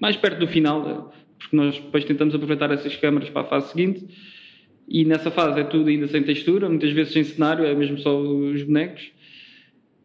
mais 0.00 0.16
perto 0.16 0.38
do 0.38 0.46
final, 0.46 1.12
porque 1.38 1.56
nós 1.56 1.78
depois 1.78 2.04
tentamos 2.04 2.34
aproveitar 2.34 2.70
essas 2.70 2.96
câmaras 2.96 3.30
para 3.30 3.42
a 3.42 3.44
fase 3.44 3.70
seguinte 3.70 4.06
e 4.88 5.04
nessa 5.04 5.30
fase 5.30 5.60
é 5.60 5.64
tudo 5.64 5.88
ainda 5.88 6.06
sem 6.08 6.22
textura, 6.22 6.68
muitas 6.68 6.90
vezes 6.92 7.12
sem 7.12 7.24
cenário, 7.24 7.64
é 7.64 7.74
mesmo 7.74 7.98
só 7.98 8.18
os 8.20 8.62
bonecos. 8.62 9.10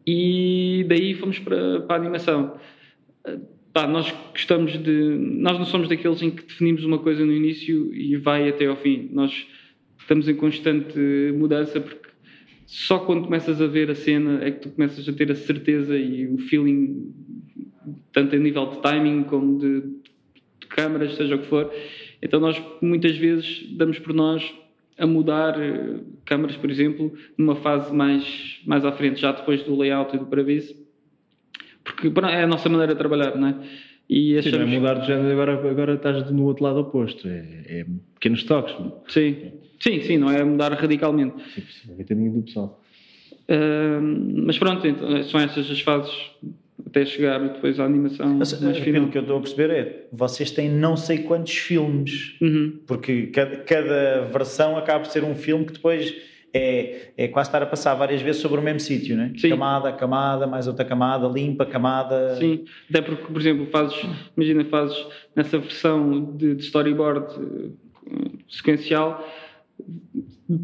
E 0.06 0.86
daí 0.88 1.14
fomos 1.14 1.38
para, 1.38 1.80
para 1.80 1.96
a 1.96 1.98
animação. 1.98 2.58
Pá, 3.78 3.86
nós 3.86 4.12
gostamos 4.32 4.72
de. 4.72 4.90
Nós 4.90 5.56
não 5.56 5.64
somos 5.64 5.88
daqueles 5.88 6.20
em 6.20 6.32
que 6.32 6.42
definimos 6.44 6.82
uma 6.84 6.98
coisa 6.98 7.24
no 7.24 7.32
início 7.32 7.94
e 7.94 8.16
vai 8.16 8.48
até 8.48 8.66
ao 8.66 8.74
fim. 8.74 9.08
Nós 9.12 9.46
estamos 9.96 10.28
em 10.28 10.34
constante 10.34 10.98
mudança 11.36 11.80
porque 11.80 12.08
só 12.66 12.98
quando 12.98 13.26
começas 13.26 13.62
a 13.62 13.68
ver 13.68 13.88
a 13.88 13.94
cena 13.94 14.42
é 14.42 14.50
que 14.50 14.62
tu 14.62 14.70
começas 14.70 15.08
a 15.08 15.12
ter 15.12 15.30
a 15.30 15.34
certeza 15.36 15.96
e 15.96 16.26
o 16.26 16.38
feeling, 16.38 17.14
tanto 18.12 18.34
a 18.34 18.38
nível 18.40 18.66
de 18.66 18.82
timing 18.82 19.22
como 19.22 19.60
de, 19.60 19.80
de 19.80 20.66
câmaras, 20.68 21.14
seja 21.14 21.36
o 21.36 21.38
que 21.38 21.46
for. 21.46 21.72
Então 22.20 22.40
nós 22.40 22.60
muitas 22.82 23.16
vezes 23.16 23.64
damos 23.76 24.00
por 24.00 24.12
nós 24.12 24.42
a 24.98 25.06
mudar 25.06 25.56
uh, 25.56 26.04
câmaras, 26.24 26.56
por 26.56 26.68
exemplo, 26.68 27.14
numa 27.38 27.54
fase 27.54 27.94
mais, 27.94 28.60
mais 28.66 28.84
à 28.84 28.90
frente, 28.90 29.20
já 29.20 29.30
depois 29.30 29.62
do 29.62 29.78
layout 29.78 30.16
e 30.16 30.18
do 30.18 30.26
previso, 30.26 30.87
porque 31.94 32.08
é 32.26 32.42
a 32.42 32.46
nossa 32.46 32.68
maneira 32.68 32.92
de 32.94 32.98
trabalhar, 32.98 33.36
não 33.36 33.48
é? 33.48 33.54
E 34.08 34.38
achamos... 34.38 34.58
Sim, 34.58 34.64
não 34.66 34.72
é 34.72 34.78
mudar 34.80 34.94
de 35.00 35.06
género, 35.06 35.32
agora, 35.32 35.70
agora 35.70 35.94
estás 35.94 36.30
no 36.30 36.44
outro 36.44 36.64
lado 36.64 36.80
oposto, 36.80 37.28
é, 37.28 37.44
é 37.66 37.86
pequenos 38.14 38.42
toques. 38.44 38.74
Sim, 39.08 39.36
sim, 39.78 40.00
sim, 40.02 40.16
não 40.18 40.30
é 40.30 40.42
mudar 40.42 40.72
radicalmente. 40.72 41.34
Sim, 41.54 41.62
sim, 41.62 41.92
a 41.92 41.94
vitamina 41.94 42.30
do 42.34 42.42
pessoal. 42.42 42.82
Uh, 43.50 44.44
mas 44.46 44.58
pronto, 44.58 44.86
então, 44.86 45.22
são 45.24 45.40
essas 45.40 45.70
as 45.70 45.80
fases 45.80 46.12
até 46.86 47.04
chegar 47.04 47.38
depois 47.40 47.78
à 47.80 47.84
animação 47.84 48.34
Mas, 48.34 48.60
mais 48.62 48.78
final. 48.78 49.02
aquilo 49.02 49.10
que 49.10 49.18
eu 49.18 49.22
estou 49.22 49.36
a 49.38 49.40
perceber 49.40 49.70
é, 49.70 50.06
vocês 50.12 50.50
têm 50.50 50.70
não 50.70 50.96
sei 50.96 51.18
quantos 51.18 51.52
filmes, 51.56 52.36
Uhum. 52.40 52.78
porque 52.86 53.26
cada, 53.28 53.56
cada 53.58 54.20
versão 54.32 54.76
acaba 54.76 55.00
por 55.00 55.10
ser 55.10 55.24
um 55.24 55.34
filme 55.34 55.64
que 55.66 55.72
depois 55.74 56.14
é, 56.52 57.12
é 57.16 57.28
quase 57.28 57.48
estar 57.48 57.62
a 57.62 57.66
passar 57.66 57.94
várias 57.94 58.22
vezes 58.22 58.40
sobre 58.40 58.58
o 58.60 58.62
mesmo 58.62 58.80
sítio, 58.80 59.16
né? 59.16 59.32
Sim. 59.36 59.50
Camada, 59.50 59.92
camada, 59.92 60.46
mais 60.46 60.66
outra 60.66 60.84
camada, 60.84 61.28
limpa, 61.28 61.66
camada. 61.66 62.36
Sim, 62.36 62.64
até 62.88 63.02
porque, 63.02 63.24
por 63.24 63.40
exemplo, 63.40 63.66
fazes, 63.66 63.96
imagina, 64.36 64.64
fazes 64.64 65.06
nessa 65.36 65.58
versão 65.58 66.36
de, 66.36 66.54
de 66.54 66.64
storyboard 66.64 67.26
eh, 67.34 68.28
sequencial 68.48 69.24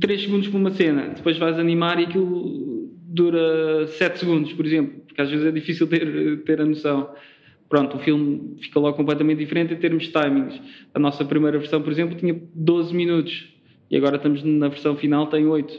3 0.01 0.23
segundos 0.23 0.49
por 0.49 0.57
uma 0.57 0.71
cena, 0.71 1.09
depois 1.15 1.37
vais 1.37 1.59
animar 1.59 2.01
e 2.01 2.05
aquilo 2.05 2.91
dura 3.07 3.87
7 3.87 4.19
segundos, 4.19 4.53
por 4.53 4.65
exemplo, 4.65 5.01
porque 5.07 5.21
às 5.21 5.31
vezes 5.31 5.47
é 5.47 5.51
difícil 5.51 5.87
ter, 5.87 6.43
ter 6.45 6.61
a 6.61 6.65
noção. 6.65 7.11
Pronto, 7.69 7.97
o 7.97 8.01
filme 8.01 8.57
fica 8.61 8.79
logo 8.81 8.97
completamente 8.97 9.39
diferente 9.39 9.75
em 9.75 9.77
termos 9.77 10.05
de 10.05 10.13
timings. 10.13 10.61
A 10.93 10.99
nossa 10.99 11.25
primeira 11.25 11.59
versão, 11.59 11.83
por 11.83 11.93
exemplo, 11.93 12.17
tinha 12.17 12.41
12 12.55 12.95
minutos 12.95 13.54
e 13.95 13.97
agora 13.97 14.17
estamos 14.17 14.43
na 14.43 14.67
versão 14.67 14.97
final, 14.97 15.29
tem 15.29 15.47
8. 15.47 15.73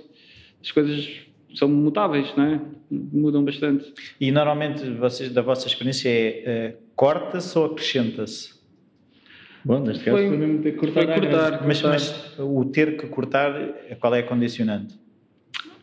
As 0.64 0.72
coisas 0.72 1.06
são 1.54 1.68
mutáveis, 1.68 2.34
não 2.38 2.46
é? 2.46 2.62
Mudam 2.90 3.44
bastante. 3.44 3.94
E 4.22 4.32
normalmente, 4.32 4.90
vocês, 4.92 5.34
da 5.34 5.42
vossa 5.42 5.68
experiência, 5.68 6.08
é 6.08 6.44
eh, 6.46 6.78
corta-se 6.96 7.58
ou 7.60 7.66
acrescenta-se? 7.66 8.56
Bom, 9.66 9.82
neste 9.82 10.06
caso 10.06 10.16
Foi- 10.18 10.30
foi 10.30 10.38
mesmo 10.38 10.62
ter 10.62 10.72
que 10.72 10.78
cortar. 10.78 11.06
cortar. 11.08 11.50
grande. 11.52 11.68
Mas, 11.68 11.82
mas 11.82 12.40
o 12.40 12.64
ter 12.64 12.96
que 12.96 13.06
cortar, 13.08 13.52
qual 14.00 14.16
é 14.16 14.20
a 14.20 14.24
condicionante? 14.24 14.98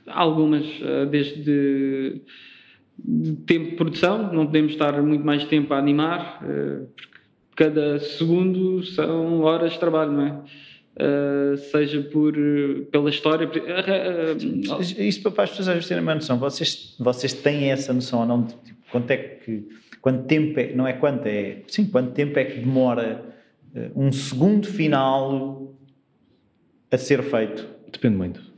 Há 0.07 0.19
algumas, 0.21 0.65
eh, 0.81 1.05
desde 1.05 2.23
de 2.99 3.33
tempo 3.47 3.71
de 3.73 3.77
produção, 3.77 4.33
não 4.33 4.47
podemos 4.47 4.73
estar 4.73 5.03
muito 5.03 5.25
mais 5.25 5.45
tempo 5.45 5.75
a 5.75 5.79
animar, 5.79 6.41
eh, 6.49 6.87
porque 6.97 7.65
cada 7.65 7.99
segundo 8.01 8.83
são 8.85 9.41
horas 9.43 9.73
de 9.73 9.79
trabalho, 9.79 10.13
não 10.13 10.23
é? 10.27 10.43
Eh, 10.95 11.57
seja 11.71 12.03
por, 12.03 12.35
pela 12.91 13.09
história. 13.09 13.49
eh, 13.55 14.37
eh, 14.99 15.05
Isso 15.07 15.23
para 15.31 15.45
as 15.45 15.51
pessoas 15.51 15.69
às 15.69 15.75
vezes 15.75 15.89
terem 15.89 16.03
uma 16.03 16.15
noção. 16.15 16.39
Vocês, 16.39 16.95
vocês 16.99 17.33
têm 17.33 17.71
essa 17.71 17.93
noção 17.95 18.21
ou 18.21 18.27
não? 18.27 18.43
de, 18.43 18.55
Tipo, 18.57 18.79
quanto 18.91 19.11
é 19.11 19.17
que. 19.17 19.69
Quanto 20.03 20.25
tempo 20.27 20.59
é. 20.61 20.73
Não 20.75 20.87
é 20.87 20.93
quanto, 20.93 21.27
é. 21.27 21.63
Sim, 21.67 21.87
quanto 21.87 22.13
tempo 22.13 22.39
é 22.39 22.45
que 22.45 22.61
demora 22.61 23.25
um 23.97 24.13
segundo 24.13 24.67
final 24.67 25.73
a 26.91 26.99
ser 26.99 27.23
feito? 27.23 27.67
Depende 27.91 28.17
muito. 28.17 28.52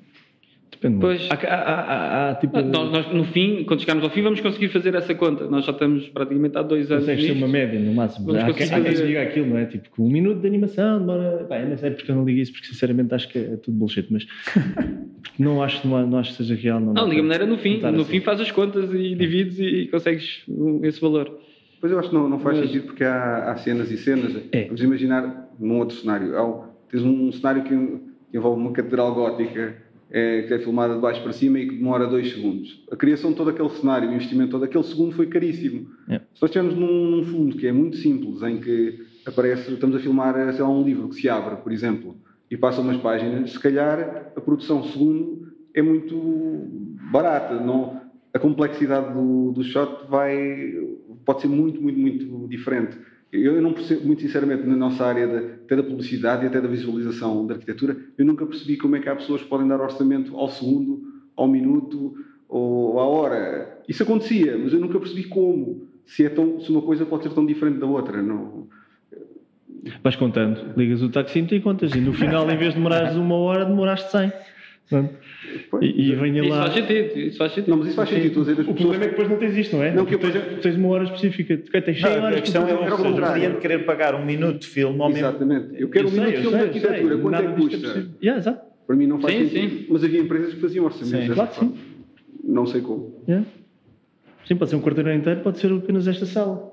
Depende 0.84 1.00
Pois. 1.00 1.18
muito. 1.20 1.32
Há, 1.32 1.54
há- 1.54 1.80
há- 1.80 2.30
há, 2.30 2.34
tipo. 2.34 2.60
Nós, 2.60 2.90
nós, 2.92 3.12
no 3.12 3.24
fim, 3.24 3.64
quando 3.64 3.80
chegarmos 3.80 4.04
ao 4.04 4.10
fim, 4.10 4.20
vamos 4.20 4.40
conseguir 4.40 4.68
fazer 4.68 4.94
essa 4.94 5.14
conta. 5.14 5.46
Nós 5.48 5.64
já 5.64 5.72
estamos 5.72 6.06
praticamente 6.10 6.58
há 6.58 6.62
dois 6.62 6.90
anos. 6.90 7.04
Consegues 7.06 7.24
ter 7.26 7.32
uma 7.32 7.48
média 7.48 7.80
no 7.80 7.94
máximo. 7.94 8.26
Vamos 8.26 8.42
Há, 8.42 8.44
quem- 8.46 8.54
conseguir 8.54 8.74
há 8.74 8.80
quem 8.82 8.92
fazer. 8.92 9.06
diga 9.06 9.22
aquilo, 9.22 9.46
não 9.46 9.58
é? 9.58 9.64
Tipo, 9.64 9.90
que 9.90 10.02
um 10.02 10.08
minuto 10.10 10.40
de 10.40 10.46
animação 10.46 10.98
demora. 10.98 11.46
Pá, 11.48 11.58
eu 11.58 11.68
não 11.70 11.78
sei 11.78 11.90
porque 11.90 12.10
eu 12.10 12.16
não 12.16 12.24
ligo 12.24 12.38
isso, 12.40 12.52
porque 12.52 12.66
sinceramente 12.66 13.14
acho 13.14 13.28
que 13.30 13.38
é 13.38 13.56
tudo 13.56 13.76
bullshit, 13.78 14.06
mas 14.10 14.26
não 15.38 15.62
acho, 15.62 15.86
não, 15.88 16.06
não 16.06 16.18
acho 16.18 16.32
que 16.32 16.36
seja 16.36 16.54
real. 16.54 16.80
Não, 16.80 16.92
Não, 16.92 17.08
de 17.08 17.16
maneira, 17.22 17.46
no 17.46 17.56
fim. 17.56 17.80
No 17.80 17.88
assim. 17.88 18.04
fim, 18.04 18.20
faz 18.20 18.40
as 18.40 18.50
contas 18.50 18.92
e 18.92 19.14
divides 19.14 19.58
e 19.58 19.88
consegues 19.90 20.44
esse 20.82 21.00
valor. 21.00 21.38
Pois 21.80 21.92
eu 21.92 21.98
acho 21.98 22.08
que 22.10 22.14
não, 22.14 22.28
não 22.28 22.38
faz 22.40 22.58
Mas- 22.58 22.66
sentido 22.66 22.86
porque 22.86 23.04
há, 23.04 23.50
há 23.52 23.56
cenas 23.56 23.90
e 23.90 23.96
cenas. 23.96 24.36
É. 24.52 24.64
Vamos 24.64 24.82
imaginar 24.82 25.48
num 25.58 25.78
outro 25.78 25.96
cenário. 25.96 26.36
Há, 26.36 26.46
um- 26.46 26.64
tens 26.90 27.02
um 27.02 27.30
cenário 27.32 27.62
que, 27.62 27.70
que 27.70 28.36
envolve 28.36 28.60
uma 28.60 28.72
catedral 28.72 29.14
gótica 29.14 29.82
eh, 30.10 30.42
que 30.42 30.54
é 30.54 30.58
filmada 30.58 30.94
de 30.94 31.00
baixo 31.00 31.22
para 31.22 31.32
cima 31.32 31.58
e 31.58 31.68
que 31.68 31.76
demora 31.76 32.06
dois 32.06 32.32
segundos. 32.32 32.84
A 32.90 32.96
criação 32.96 33.30
de 33.30 33.36
todo 33.36 33.50
aquele 33.50 33.68
cenário, 33.70 34.08
o 34.08 34.12
investimento 34.12 34.50
todo 34.50 34.64
aquele 34.64 34.84
segundo 34.84 35.12
foi 35.12 35.26
caríssimo. 35.26 35.88
É. 36.08 36.18
Se 36.34 36.42
nós 36.42 36.50
estivermos 36.50 36.74
num, 36.74 37.10
num 37.10 37.24
fundo 37.24 37.56
que 37.56 37.66
é 37.66 37.72
muito 37.72 37.96
simples, 37.96 38.42
em 38.42 38.58
que 38.60 38.98
aparece, 39.26 39.72
estamos 39.72 39.96
a 39.96 39.98
filmar 39.98 40.36
eh, 40.36 40.52
sei 40.52 40.62
lá, 40.62 40.70
um 40.70 40.84
livro 40.84 41.08
que 41.08 41.16
se 41.16 41.28
abre, 41.28 41.56
por 41.56 41.72
exemplo, 41.72 42.16
e 42.50 42.56
passa 42.56 42.80
umas 42.80 42.98
páginas, 42.98 43.52
se 43.52 43.58
calhar 43.58 44.32
a 44.36 44.40
produção 44.40 44.84
segundo 44.84 45.52
é 45.74 45.82
muito 45.82 46.16
barata. 47.10 47.54
Não, 47.58 48.00
a 48.32 48.38
complexidade 48.38 49.12
do, 49.14 49.52
do 49.52 49.62
shot 49.62 50.08
vai, 50.08 50.72
pode 51.24 51.42
ser 51.42 51.48
muito, 51.48 51.80
muito, 51.80 52.00
muito 52.00 52.48
diferente. 52.48 52.98
Eu 53.34 53.60
não 53.60 53.72
percebo, 53.72 54.06
muito 54.06 54.22
sinceramente, 54.22 54.64
na 54.64 54.76
nossa 54.76 55.04
área, 55.04 55.26
de, 55.26 55.36
até 55.64 55.76
da 55.76 55.82
publicidade 55.82 56.44
e 56.44 56.46
até 56.46 56.60
da 56.60 56.68
visualização 56.68 57.46
da 57.46 57.54
arquitetura, 57.54 57.96
eu 58.16 58.24
nunca 58.24 58.46
percebi 58.46 58.76
como 58.76 58.94
é 58.94 59.00
que 59.00 59.08
há 59.08 59.16
pessoas 59.16 59.42
que 59.42 59.48
podem 59.48 59.66
dar 59.66 59.80
orçamento 59.80 60.36
ao 60.36 60.48
segundo, 60.48 61.02
ao 61.36 61.48
minuto 61.48 62.14
ou 62.48 63.00
à 63.00 63.06
hora. 63.06 63.80
Isso 63.88 64.02
acontecia, 64.02 64.56
mas 64.56 64.72
eu 64.72 64.80
nunca 64.80 64.98
percebi 64.98 65.24
como. 65.24 65.88
Se, 66.06 66.24
é 66.24 66.28
tão, 66.28 66.60
se 66.60 66.70
uma 66.70 66.82
coisa 66.82 67.04
pode 67.06 67.22
ser 67.24 67.30
tão 67.30 67.44
diferente 67.44 67.78
da 67.78 67.86
outra. 67.86 68.22
Não, 68.22 68.68
Vais 70.02 70.16
contando, 70.16 70.72
ligas 70.76 71.02
o 71.02 71.10
taxímetro 71.10 71.56
e 71.56 71.60
contas. 71.60 71.94
E 71.94 72.00
no 72.00 72.12
final, 72.12 72.50
em 72.50 72.56
vez 72.56 72.70
de 72.70 72.76
demorares 72.76 73.16
uma 73.16 73.36
hora, 73.36 73.64
demoraste 73.66 74.10
100. 74.10 74.32
Pronto. 74.88 75.14
E, 75.80 76.10
e 76.10 76.14
venha 76.14 76.42
Isso 76.42 76.50
lá. 76.50 76.62
faz 76.62 76.74
sentido. 76.74 77.18
Isso 77.18 77.38
faz 77.38 77.52
sentido. 77.52 77.70
não, 77.70 77.76
mas 77.78 77.86
isso 77.88 77.96
faz 77.96 78.08
sentido. 78.08 78.40
O 78.40 78.44
pessoas 78.44 78.64
problema 78.66 78.94
é 78.94 78.98
que 78.98 79.10
depois 79.10 79.28
não 79.30 79.36
tens 79.36 79.56
isto, 79.56 79.76
não 79.76 79.82
é? 79.82 79.92
Não, 79.94 80.04
que 80.06 80.14
eu- 80.14 80.18
tens, 80.18 80.34
tens 80.62 80.76
uma 80.76 80.88
hora 80.88 81.04
específica. 81.04 81.62
Ok, 81.68 81.80
tens 81.82 82.00
100 82.00 82.10
Não, 82.16 82.22
horas 82.24 82.38
a 82.38 82.40
questão 82.40 82.68
é 82.68 82.74
o, 82.74 83.32
cliente 83.32 83.56
querer 83.60 83.84
pagar 83.84 84.14
um 84.14 84.24
minuto 84.24 84.58
de 84.60 84.66
filme 84.66 85.00
ao 85.00 85.08
mesmo 85.08 85.26
Exatamente. 85.26 85.66
Eu 85.80 85.88
quero 85.88 86.06
Eu 86.06 86.08
um 86.08 86.14
sei, 86.14 86.20
minuto 86.20 86.36
de 86.36 86.42
filme 86.42 86.56
de 86.58 86.64
arquitetura. 86.64 87.18
Quanto 87.18 87.34
é 87.34 87.46
que 87.46 87.60
disto 87.60 87.80
custa? 87.80 88.10
Yeah, 88.22 88.40
exato. 88.40 88.60
Para 88.86 88.96
mim 88.96 89.06
não 89.06 89.18
faz 89.20 89.34
Sim, 89.34 89.48
sentido. 89.48 89.70
sim. 89.78 89.86
Mas 89.90 90.04
havia 90.04 90.20
empresas 90.20 90.54
que 90.54 90.60
faziam 90.60 90.84
orçamentos 90.84 91.26
Sim, 91.26 91.32
claro 91.34 91.48
que 91.50 91.56
forma. 91.56 91.74
Não 92.44 92.66
sei 92.66 92.80
como. 92.82 93.22
Yeah. 93.28 93.46
Sim, 94.46 94.56
pode 94.56 94.70
ser 94.70 94.76
um 94.76 94.80
quarteirão 94.82 95.14
inteiro, 95.14 95.40
pode 95.40 95.58
ser 95.58 95.72
apenas 95.72 96.06
esta 96.06 96.26
sala. 96.26 96.70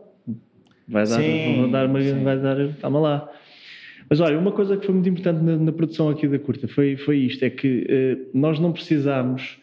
Vai 0.88 1.04
dar, 1.08 1.22
Sim, 1.22 1.62
vai 1.62 1.70
dar, 1.72 1.86
uma, 1.88 2.02
sim. 2.02 2.24
vai 2.24 2.38
dar, 2.40 2.58
calma 2.82 3.00
lá. 3.00 3.30
Mas 4.12 4.20
olha, 4.20 4.38
uma 4.38 4.52
coisa 4.52 4.76
que 4.76 4.86
foi 4.86 4.94
muito 4.94 5.08
importante 5.08 5.42
na, 5.42 5.56
na 5.56 5.72
produção 5.72 6.10
aqui 6.10 6.28
da 6.28 6.38
curta 6.38 6.68
foi, 6.68 6.98
foi 6.98 7.18
isto: 7.20 7.46
é 7.46 7.50
que 7.50 7.86
eh, 7.88 8.18
nós 8.34 8.60
não 8.60 8.74
precisámos, 8.74 9.58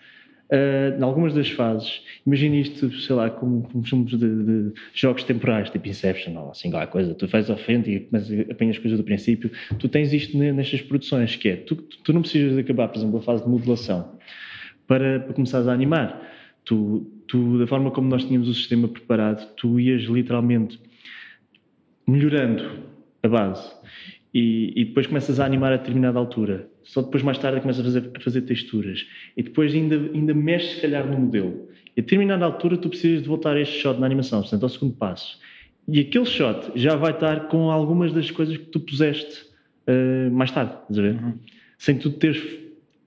eh, 0.51 0.97
em 0.99 1.03
algumas 1.03 1.35
das 1.35 1.51
fases, 1.51 2.01
imagine 2.27 2.63
isto, 2.63 2.91
sei 2.91 3.15
lá, 3.15 3.29
como, 3.29 3.69
como 3.69 3.85
filmes 3.85 4.13
de, 4.13 4.17
de 4.17 4.73
jogos 4.95 5.23
temporais, 5.25 5.69
tipo 5.69 5.87
Inception 5.87 6.35
ou 6.35 6.51
assim, 6.53 6.71
qualquer 6.71 6.91
coisa, 6.91 7.15
tu 7.15 7.29
fazes 7.29 7.51
à 7.51 7.59
frente 7.59 7.91
e 7.91 8.09
a 8.49 8.53
apanhas 8.53 8.79
coisas 8.79 8.99
do 8.99 9.05
princípio. 9.05 9.51
Tu 9.79 9.87
tens 9.87 10.15
isto 10.15 10.39
ne- 10.39 10.51
nestas 10.51 10.81
produções, 10.81 11.37
que 11.37 11.51
é, 11.51 11.57
tu, 11.57 11.77
tu 11.77 12.11
não 12.15 12.23
precisas 12.23 12.55
de 12.55 12.61
acabar, 12.61 12.89
por 12.89 12.97
exemplo, 12.97 13.19
a 13.19 13.23
fase 13.23 13.45
de 13.45 13.51
modelação 13.51 14.19
para, 14.87 15.21
para 15.21 15.35
começares 15.35 15.69
a 15.69 15.75
animar. 15.75 16.27
Tu, 16.65 17.07
tu, 17.27 17.59
da 17.59 17.67
forma 17.67 17.91
como 17.91 18.09
nós 18.09 18.25
tínhamos 18.25 18.49
o 18.49 18.55
sistema 18.55 18.89
preparado, 18.89 19.47
tu 19.57 19.79
ias 19.79 20.05
literalmente 20.05 20.81
melhorando 22.07 22.89
a 23.23 23.29
base 23.29 23.77
e, 24.39 24.72
e 24.76 24.84
depois 24.86 25.07
começas 25.07 25.41
a 25.41 25.45
animar 25.45 25.72
a 25.72 25.76
determinada 25.76 26.18
altura. 26.18 26.68
Só 26.84 27.03
depois, 27.03 27.22
mais 27.22 27.39
tarde, 27.39 27.61
começas 27.61 27.80
a 27.80 27.84
fazer, 27.84 28.11
a 28.16 28.20
fazer 28.20 28.43
texturas 28.43 29.07
e 29.36 29.43
depois 29.43 29.74
ainda, 29.74 29.97
ainda 30.14 30.32
mexes, 30.34 30.76
se 30.76 30.80
calhar, 30.82 31.07
no 31.07 31.18
modelo. 31.18 31.68
E 31.97 32.01
a 32.01 32.03
determinada 32.03 32.45
altura, 32.45 32.76
tu 32.76 32.89
precisas 32.89 33.22
de 33.22 33.28
voltar 33.28 33.57
a 33.57 33.61
este 33.61 33.78
shot 33.80 33.99
na 33.99 34.07
animação, 34.07 34.41
portanto, 34.41 34.62
ao 34.62 34.68
segundo 34.68 34.95
passo. 34.95 35.39
E 35.89 36.01
aquele 36.01 36.26
shot 36.26 36.70
já 36.76 36.95
vai 36.97 37.12
estar 37.12 37.49
com 37.49 37.70
algumas 37.70 38.12
das 38.12 38.30
coisas 38.30 38.57
que 38.57 38.66
tu 38.66 38.80
puseste 38.80 39.47
eh, 39.86 40.28
mais 40.30 40.51
tarde, 40.51 40.72
estás 40.82 40.99
a 40.99 41.03
ver? 41.03 41.18
Sem 41.78 41.99
tu 41.99 42.11
teres 42.11 42.43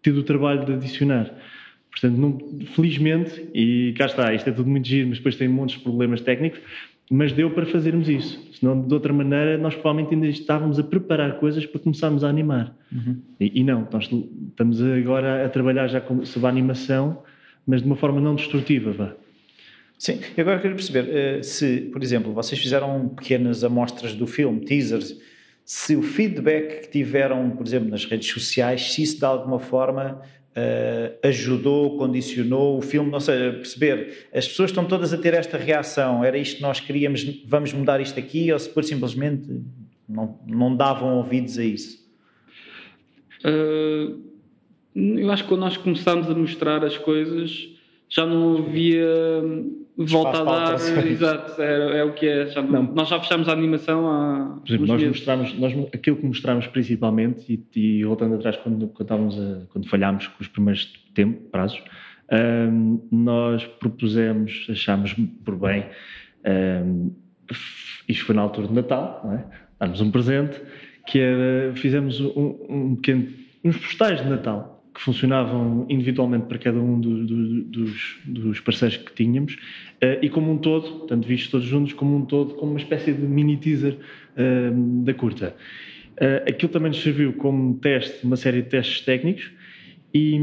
tido 0.04 0.20
o 0.20 0.24
trabalho 0.24 0.66
de 0.66 0.74
adicionar. 0.74 1.32
Portanto, 1.92 2.18
não- 2.18 2.66
felizmente, 2.68 3.48
e 3.54 3.94
cá 3.98 4.06
está, 4.06 4.34
isto 4.34 4.50
é 4.50 4.52
tudo 4.54 4.70
muito 4.70 4.88
giro, 4.88 5.10
mas 5.10 5.18
depois 5.18 5.36
tem 5.36 5.48
montes 5.48 5.78
de 5.78 5.84
problemas 5.84 6.22
técnicos, 6.22 6.60
mas 7.10 7.32
deu 7.34 7.52
para 7.52 7.66
fazermos 7.66 8.10
isso. 8.10 8.51
Senão, 8.62 8.80
de 8.80 8.94
outra 8.94 9.12
maneira, 9.12 9.58
nós 9.58 9.74
provavelmente 9.74 10.14
ainda 10.14 10.28
estávamos 10.28 10.78
a 10.78 10.84
preparar 10.84 11.40
coisas 11.40 11.66
para 11.66 11.80
começarmos 11.80 12.24
a 12.24 12.30
animar. 12.30 12.78
E, 13.40 13.60
e 13.60 13.64
não, 13.64 13.88
nós 13.92 14.08
estamos 14.50 14.80
agora 14.80 15.44
a 15.44 15.50
trabalhar 15.50 15.88
já 15.88 16.00
com, 16.00 16.24
sobre 16.24 16.46
a 16.46 16.50
animação, 16.52 17.24
mas 17.66 17.82
de 17.82 17.88
uma 17.88 17.96
forma 17.96 18.22
não 18.22 18.36
destrutiva, 18.36 18.92
vá. 18.92 19.14
Sim, 19.98 20.20
e 20.38 20.42
agora 20.42 20.60
quero 20.60 20.76
perceber 20.76 21.10
eh, 21.10 21.42
se, 21.42 21.90
por 21.92 22.04
exemplo, 22.04 22.34
vocês 22.34 22.62
fizeram 22.62 23.10
pequenas 23.10 23.64
amostras 23.64 24.14
do 24.14 24.28
filme, 24.28 24.60
teasers, 24.60 25.20
se 25.66 25.96
o 25.96 26.04
feedback 26.04 26.82
que 26.82 26.90
tiveram, 26.92 27.50
por 27.52 27.66
exemplo, 27.66 27.90
nas 27.90 28.06
redes 28.06 28.32
sociais, 28.32 28.94
se 28.94 29.02
isso 29.02 29.18
de 29.18 29.26
alguma 29.26 29.60
forma 29.60 30.22
eh, 30.54 31.14
ajudou, 31.24 31.98
condicionou 31.98 32.78
o 32.78 32.82
filme, 32.82 33.10
não 33.10 33.22
sei, 33.22 33.54
perceber, 33.54 34.28
as 34.34 34.48
pessoas 34.48 34.70
estão 34.72 34.84
todas 34.86 35.14
a 35.14 35.18
ter 35.18 35.34
esta 35.34 35.58
reação, 35.58 36.26
era 36.26 36.38
isto 36.38 36.58
que 36.58 36.62
nós 36.62 36.80
queríamos, 36.80 37.24
vamos 37.46 37.72
mudar 37.72 38.02
isto 38.02 38.20
aqui, 38.20 38.52
ou 38.52 38.60
se 38.60 38.70
por 38.70 38.84
simplesmente 38.84 39.50
não, 40.08 40.38
não 40.46 40.76
davam 40.76 41.16
ouvidos 41.16 41.58
a 41.58 41.64
isso? 41.64 42.02
Uh, 43.46 44.20
eu 44.94 45.32
acho 45.32 45.44
que 45.44 45.50
quando 45.50 45.62
nós 45.62 45.78
começámos 45.78 46.30
a 46.30 46.36
mostrar 46.36 46.84
as 46.84 46.98
coisas 46.98 47.70
já 48.10 48.26
não 48.26 48.58
havia 48.58 49.08
volta 50.06 50.42
a 50.42 50.44
dar. 50.44 51.08
Exato, 51.08 51.62
é, 51.62 52.00
é 52.00 52.04
o 52.04 52.14
que 52.14 52.28
é. 52.28 52.48
Já 52.48 52.62
não-. 52.62 52.84
Nós 52.94 53.10
já 53.10 53.20
fechámos 53.20 53.48
a 53.50 53.52
animação 53.54 54.10
há. 54.10 54.60
Por 54.60 54.68
exemplo, 54.70 54.88
nós 54.88 55.04
mostramos, 55.04 55.60
nós, 55.60 55.74
aquilo 55.94 56.16
que 56.18 56.26
mostramos 56.26 56.68
principalmente, 56.68 57.66
e, 57.76 57.80
e 57.80 58.04
voltando 58.04 58.36
atrás 58.36 58.58
quando, 58.58 58.88
quando, 58.88 59.12
a- 59.14 59.66
quando 59.70 59.88
falhámos 59.90 60.28
com 60.28 60.42
os 60.42 60.48
primeiros 60.48 60.86
tempo, 61.14 61.42
prazos, 61.52 61.82
hum, 62.32 63.00
nós 63.12 63.66
propusemos, 63.66 64.68
achámos 64.70 65.14
por 65.46 65.56
bem, 65.58 65.86
Um, 66.44 67.12
isto 68.08 68.26
foi 68.26 68.34
na 68.36 68.42
altura 68.42 68.68
de 68.68 68.74
Natal, 68.74 69.22
não 69.24 69.34
é? 69.34 69.46
Um 70.02 70.10
presente, 70.10 70.60
que 71.06 71.20
era, 71.20 71.72
fizemos 71.76 72.20
um, 72.20 72.56
um 72.68 72.96
pequeno, 72.96 73.28
uns 73.64 73.78
postais 73.78 74.24
de 74.24 74.28
Natal 74.28 74.81
que 75.02 75.06
funcionavam 75.06 75.88
individualmente 75.90 76.46
para 76.46 76.60
cada 76.60 76.80
um 76.80 77.02
do, 77.02 77.26
do, 77.26 77.64
dos, 77.64 78.20
dos, 78.24 78.60
parceiros 78.60 78.98
que 78.98 79.12
tínhamos 79.14 79.56
uh, 79.56 80.20
e 80.22 80.30
como 80.30 80.52
um 80.52 80.60
todo, 80.60 81.08
tanto 81.08 81.28
vistos 81.28 81.50
todos 81.50 81.66
juntos, 81.66 81.94
como 81.94 82.16
um 82.16 82.24
todo, 82.24 82.54
como 82.54 82.74
uma 82.74 82.80
espécie 82.80 83.12
de 83.12 83.24
mini 83.24 83.58
teaser 83.58 83.98
uh, 83.98 85.04
da 85.04 85.14
curta. 85.16 85.56
Uh, 86.12 86.48
aquilo 86.48 86.72
também 86.72 86.90
nos 86.90 87.02
serviu 87.02 87.34
como 87.34 87.80
teste, 87.80 88.24
uma 88.24 88.36
série 88.36 88.62
de 88.62 88.70
testes 88.70 89.02
técnicos 89.02 89.52
e, 90.14 90.36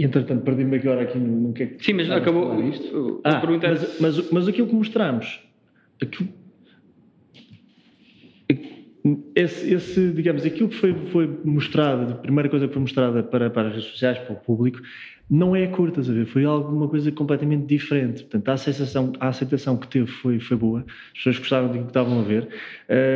e 0.00 0.04
entretanto 0.04 0.42
perdi-me 0.42 0.76
agora 0.78 1.02
aqui 1.02 1.16
no, 1.16 1.48
no 1.48 1.52
que 1.52 1.62
é 1.62 1.66
que 1.66 1.84
Sim, 1.84 1.92
mas 1.92 2.10
acabou 2.10 2.60
isto. 2.68 3.20
Ah, 3.22 3.40
mas, 3.46 4.00
mas, 4.00 4.30
mas 4.32 4.48
aquilo 4.48 4.66
que 4.66 4.74
mostramos, 4.74 5.40
aquilo, 6.02 6.28
esse, 9.34 9.74
esse, 9.74 10.12
digamos, 10.12 10.44
aquilo 10.44 10.68
que 10.68 10.76
foi, 10.76 10.94
foi 11.10 11.40
mostrado, 11.44 12.12
a 12.12 12.16
primeira 12.16 12.48
coisa 12.48 12.68
que 12.68 12.72
foi 12.72 12.82
mostrada 12.82 13.22
para, 13.22 13.50
para 13.50 13.68
as 13.68 13.74
redes 13.74 13.90
sociais, 13.90 14.18
para 14.18 14.32
o 14.32 14.36
público, 14.36 14.80
não 15.30 15.56
é 15.56 15.66
curta, 15.66 16.00
a 16.00 16.04
ver? 16.04 16.26
Foi 16.26 16.44
alguma 16.44 16.88
coisa 16.88 17.10
completamente 17.10 17.66
diferente. 17.66 18.22
Portanto, 18.22 18.48
a, 18.48 18.56
sensação, 18.56 19.12
a 19.18 19.28
aceitação 19.28 19.76
que 19.76 19.88
teve 19.88 20.06
foi, 20.06 20.38
foi 20.38 20.56
boa, 20.56 20.84
as 20.86 21.12
pessoas 21.16 21.38
gostaram 21.38 21.68
do 21.68 21.78
que 21.78 21.86
estavam 21.86 22.20
a 22.20 22.22
ver, 22.22 22.48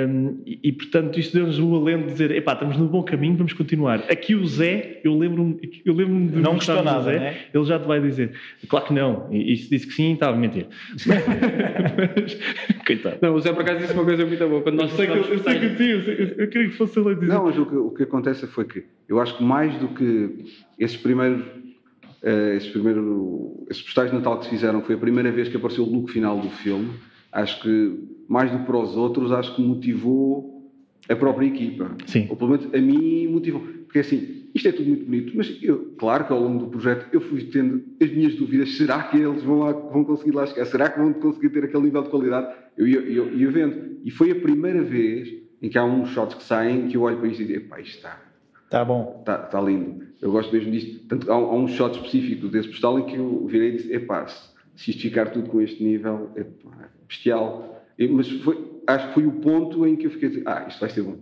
um, 0.08 0.40
e, 0.46 0.58
e, 0.62 0.72
portanto, 0.72 1.18
isto 1.18 1.34
deu-nos 1.34 1.58
o 1.58 1.76
alento 1.76 2.06
de 2.06 2.12
dizer: 2.12 2.30
epá, 2.30 2.54
estamos 2.54 2.76
no 2.78 2.86
bom 2.86 3.02
caminho, 3.02 3.36
vamos 3.36 3.52
continuar. 3.52 4.04
Aqui 4.10 4.34
o 4.34 4.46
Zé, 4.46 5.00
eu 5.04 5.16
lembro-me 5.16 5.56
eu 5.84 5.94
lembro 5.94 6.32
de 6.32 6.40
não 6.40 6.54
gostou 6.54 6.82
nada, 6.82 7.02
Zé, 7.02 7.18
né? 7.18 7.36
ele 7.52 7.64
já 7.64 7.78
te 7.78 7.86
vai 7.86 8.00
dizer: 8.00 8.32
claro 8.68 8.86
que 8.86 8.94
não, 8.94 9.28
e, 9.30 9.52
e 9.52 9.56
se 9.56 9.68
disse 9.68 9.86
que 9.86 9.92
sim, 9.92 10.14
estava 10.14 10.36
a 10.36 10.40
mentir. 10.40 10.66
Mas, 11.06 12.38
coitado. 12.86 13.18
Não, 13.20 13.34
o 13.34 13.40
Zé 13.40 13.52
por 13.52 13.62
acaso 13.62 13.80
disse 13.80 13.92
uma 13.92 14.04
coisa 14.04 14.24
muito 14.24 14.48
boa. 14.48 14.62
Quando 14.62 14.76
nós 14.76 14.90
eu 14.92 14.96
sei 14.96 15.06
que 15.06 15.12
eu, 15.12 15.38
sei 15.38 15.58
que 15.58 15.76
sim, 15.76 15.84
eu, 15.84 16.02
sei, 16.02 16.34
eu, 16.38 16.48
queria 16.48 16.68
que 16.68 16.76
fosse 16.76 16.98
ele 16.98 17.10
a 17.10 17.14
dizer. 17.14 17.26
Não, 17.26 17.44
mas 17.44 17.58
o 17.58 17.66
que, 17.66 17.76
o 17.76 17.90
que 17.90 18.02
acontece 18.04 18.46
foi 18.46 18.64
que 18.64 18.84
eu 19.08 19.20
acho 19.20 19.36
que 19.36 19.44
mais 19.44 19.76
do 19.78 19.88
que 19.88 20.46
esses 20.78 20.96
primeiros 20.96 21.44
uh, 22.26 22.56
esses, 22.56 22.68
primeiro, 22.70 23.64
esses 23.70 23.82
postais 23.82 24.10
de 24.10 24.16
Natal 24.16 24.38
que 24.40 24.48
fizeram, 24.48 24.82
foi 24.82 24.96
a 24.96 24.98
primeira 24.98 25.30
vez 25.30 25.48
que 25.48 25.56
apareceu 25.56 25.84
o 25.84 25.90
look 25.90 26.10
final 26.10 26.38
do 26.40 26.50
filme. 26.50 26.90
Acho 27.32 27.62
que, 27.62 28.00
mais 28.28 28.50
do 28.50 28.58
que 28.58 28.64
para 28.64 28.78
os 28.78 28.96
outros, 28.96 29.30
acho 29.30 29.54
que 29.54 29.62
motivou 29.62 30.56
a 31.08 31.14
própria 31.14 31.46
equipa. 31.46 31.96
Sim. 32.06 32.26
Ou 32.28 32.36
pelo 32.36 32.50
menos 32.50 32.74
a 32.74 32.78
mim 32.78 33.28
motivou. 33.28 33.60
Porque 33.60 34.00
assim, 34.00 34.48
isto 34.54 34.68
é 34.68 34.72
tudo 34.72 34.88
muito 34.88 35.04
bonito, 35.04 35.32
mas 35.36 35.58
eu, 35.62 35.94
claro 35.98 36.24
que 36.24 36.32
ao 36.32 36.40
longo 36.40 36.64
do 36.64 36.70
projeto 36.70 37.06
eu 37.12 37.20
fui 37.20 37.44
tendo 37.44 37.84
as 38.02 38.10
minhas 38.10 38.34
dúvidas: 38.34 38.76
será 38.76 39.02
que 39.04 39.16
eles 39.16 39.42
vão, 39.42 39.58
lá, 39.58 39.72
vão 39.72 40.04
conseguir 40.04 40.32
lá 40.32 40.46
chegar? 40.46 40.64
Será 40.64 40.88
que 40.88 40.98
vão 40.98 41.12
conseguir 41.12 41.50
ter 41.50 41.64
aquele 41.64 41.84
nível 41.84 42.02
de 42.02 42.08
qualidade? 42.08 42.54
Eu 42.76 42.88
ia, 42.88 43.00
eu, 43.00 43.38
eu 43.38 43.52
vendo. 43.52 43.98
E 44.04 44.10
foi 44.10 44.30
a 44.30 44.34
primeira 44.34 44.82
vez 44.82 45.28
em 45.60 45.68
que 45.68 45.78
há 45.78 45.84
uns 45.84 46.08
shots 46.10 46.36
que 46.36 46.42
saem 46.42 46.88
que 46.88 46.96
eu 46.96 47.02
olho 47.02 47.18
para 47.18 47.28
isto 47.28 47.42
e 47.42 47.46
digo: 47.46 47.68
pá, 47.68 47.80
isto 47.80 47.96
está. 47.96 48.20
Está 48.64 48.84
bom. 48.84 49.16
Está, 49.20 49.44
está 49.44 49.60
lindo. 49.60 50.05
Eu 50.20 50.30
gosto 50.30 50.52
mesmo 50.52 50.70
disto. 50.70 51.06
Tanto, 51.08 51.30
há, 51.30 51.34
há 51.34 51.54
um 51.54 51.68
shot 51.68 51.96
específico 51.96 52.48
desse 52.48 52.68
postal 52.68 52.98
em 52.98 53.06
que 53.06 53.16
eu 53.16 53.46
virei 53.46 53.70
e 53.70 53.76
disse: 53.76 53.92
epá, 53.92 54.26
se, 54.26 54.50
se 54.74 54.90
isto 54.90 55.02
ficar 55.02 55.30
tudo 55.30 55.48
com 55.48 55.60
este 55.60 55.82
nível, 55.82 56.30
é 56.36 56.44
bestial. 57.06 57.84
E, 57.98 58.08
mas 58.08 58.28
foi, 58.28 58.58
acho 58.86 59.08
que 59.08 59.14
foi 59.14 59.26
o 59.26 59.32
ponto 59.32 59.86
em 59.86 59.96
que 59.96 60.06
eu 60.06 60.10
fiquei 60.10 60.28
a 60.28 60.30
dizer: 60.30 60.42
ah, 60.46 60.66
isto 60.68 60.80
vai 60.80 60.90
ser 60.90 61.02
bom. 61.02 61.18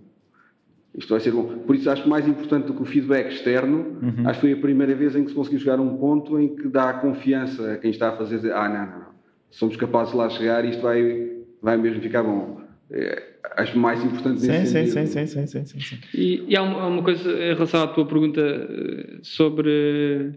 Isto 0.96 1.10
vai 1.10 1.20
ser 1.20 1.32
bom. 1.32 1.58
Por 1.66 1.74
isso 1.74 1.90
acho 1.90 2.08
mais 2.08 2.26
importante 2.28 2.66
do 2.66 2.74
que 2.74 2.82
o 2.82 2.84
feedback 2.84 3.32
externo, 3.32 3.98
uhum. 4.00 4.28
acho 4.28 4.40
que 4.40 4.46
foi 4.46 4.52
a 4.52 4.56
primeira 4.56 4.94
vez 4.94 5.16
em 5.16 5.24
que 5.24 5.30
se 5.30 5.34
conseguiu 5.34 5.58
chegar 5.58 5.78
a 5.78 5.82
um 5.82 5.96
ponto 5.96 6.38
em 6.38 6.54
que 6.54 6.68
dá 6.68 6.92
confiança 6.92 7.72
a 7.72 7.78
quem 7.78 7.90
está 7.90 8.10
a 8.10 8.16
fazer, 8.16 8.36
dizer, 8.36 8.52
ah, 8.52 8.68
não, 8.68 8.86
não, 8.86 8.98
não, 9.00 9.14
somos 9.50 9.76
capazes 9.76 10.12
de 10.12 10.18
lá 10.18 10.28
chegar 10.30 10.64
e 10.64 10.70
isto 10.70 10.82
vai, 10.82 11.42
vai 11.60 11.76
mesmo 11.76 12.00
ficar 12.00 12.22
bom. 12.22 12.63
É, 12.90 13.22
acho 13.56 13.78
mais 13.78 14.04
importante 14.04 14.40
sim, 14.40 14.52
sim, 14.52 14.66
sentido. 14.66 15.06
Sim, 15.06 15.26
sim, 15.26 15.46
sim, 15.46 15.66
sim, 15.66 15.80
sim. 15.80 15.98
E, 16.14 16.44
e 16.48 16.56
há 16.56 16.62
uma, 16.62 16.86
uma, 16.86 17.02
coisa 17.02 17.30
em 17.30 17.54
relação 17.54 17.82
à 17.82 17.86
tua 17.86 18.04
pergunta 18.04 18.40
eh, 18.40 19.18
sobre 19.22 20.32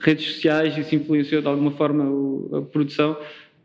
redes 0.00 0.24
sociais 0.34 0.76
e 0.76 0.84
se 0.84 0.96
influenciou 0.96 1.42
de 1.42 1.48
alguma 1.48 1.70
forma 1.72 2.04
a 2.58 2.62
produção. 2.62 3.16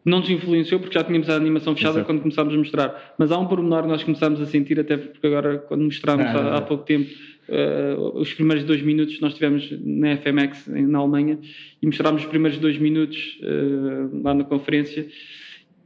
Não 0.03 0.19
nos 0.19 0.29
influenciou 0.29 0.79
porque 0.79 0.97
já 0.97 1.03
tínhamos 1.03 1.29
a 1.29 1.35
animação 1.35 1.75
fechada 1.75 1.95
Exato. 1.95 2.05
quando 2.05 2.21
começámos 2.21 2.53
a 2.53 2.57
mostrar. 2.57 3.15
Mas 3.17 3.31
há 3.31 3.37
um 3.37 3.47
pormenor 3.47 3.83
que 3.83 3.89
nós 3.89 4.03
começámos 4.03 4.39
a 4.41 4.45
sentir, 4.45 4.79
até 4.79 4.95
porque 4.95 5.25
agora, 5.25 5.57
quando 5.57 5.83
mostrámos 5.83 6.25
ah, 6.27 6.53
há, 6.53 6.57
há, 6.57 6.61
pouco 6.61 6.85
tempo, 6.85 7.09
uh, 7.49 8.17
os 8.17 8.33
primeiros 8.33 8.63
dois 8.63 8.81
minutos 8.81 9.19
nós 9.19 9.33
tivemos 9.33 9.69
na 9.83 10.15
FMX, 10.15 10.67
na 10.67 10.99
Alemanha, 10.99 11.37
e 11.81 11.85
mostrámos 11.85 12.21
os 12.21 12.27
primeiros 12.29 12.57
dois 12.57 12.77
minutos 12.77 13.37
uh, 13.41 14.21
lá 14.23 14.33
na 14.33 14.45
conferência 14.45 15.07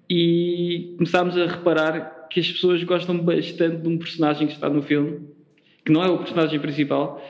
e 0.07 0.93
começámos 0.97 1.37
a 1.37 1.47
reparar 1.47 2.20
que 2.31 2.39
as 2.39 2.49
pessoas 2.49 2.81
gostam 2.83 3.17
bastante 3.17 3.81
de 3.81 3.87
um 3.89 3.97
personagem 3.97 4.47
que 4.47 4.53
está 4.53 4.69
no 4.69 4.81
filme, 4.81 5.19
que 5.83 5.91
não 5.91 6.01
é 6.01 6.09
o 6.09 6.17
personagem 6.17 6.59
principal, 6.59 7.21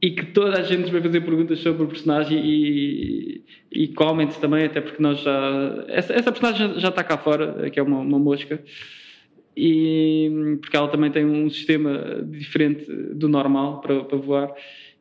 e 0.00 0.10
que 0.10 0.26
toda 0.26 0.58
a 0.58 0.62
gente 0.62 0.90
vai 0.90 1.02
fazer 1.02 1.20
perguntas 1.20 1.58
sobre 1.60 1.84
o 1.84 1.86
personagem 1.86 2.40
e, 2.42 3.44
e 3.70 3.88
comments 3.88 4.38
também, 4.38 4.64
até 4.64 4.80
porque 4.80 5.02
nós 5.02 5.20
já. 5.20 5.84
Essa, 5.86 6.14
essa 6.14 6.32
personagem 6.32 6.80
já 6.80 6.88
está 6.88 7.04
cá 7.04 7.18
fora, 7.18 7.70
que 7.70 7.78
é 7.78 7.82
uma, 7.82 7.98
uma 7.98 8.18
mosca, 8.18 8.60
e 9.54 10.56
porque 10.62 10.76
ela 10.76 10.88
também 10.88 11.10
tem 11.10 11.26
um 11.26 11.50
sistema 11.50 12.24
diferente 12.24 12.90
do 12.90 13.28
normal 13.28 13.82
para, 13.82 14.02
para 14.02 14.16
voar. 14.16 14.52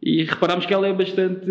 E 0.03 0.23
reparámos 0.23 0.65
que 0.65 0.73
ela 0.73 0.87
é 0.87 0.93
bastante 0.93 1.45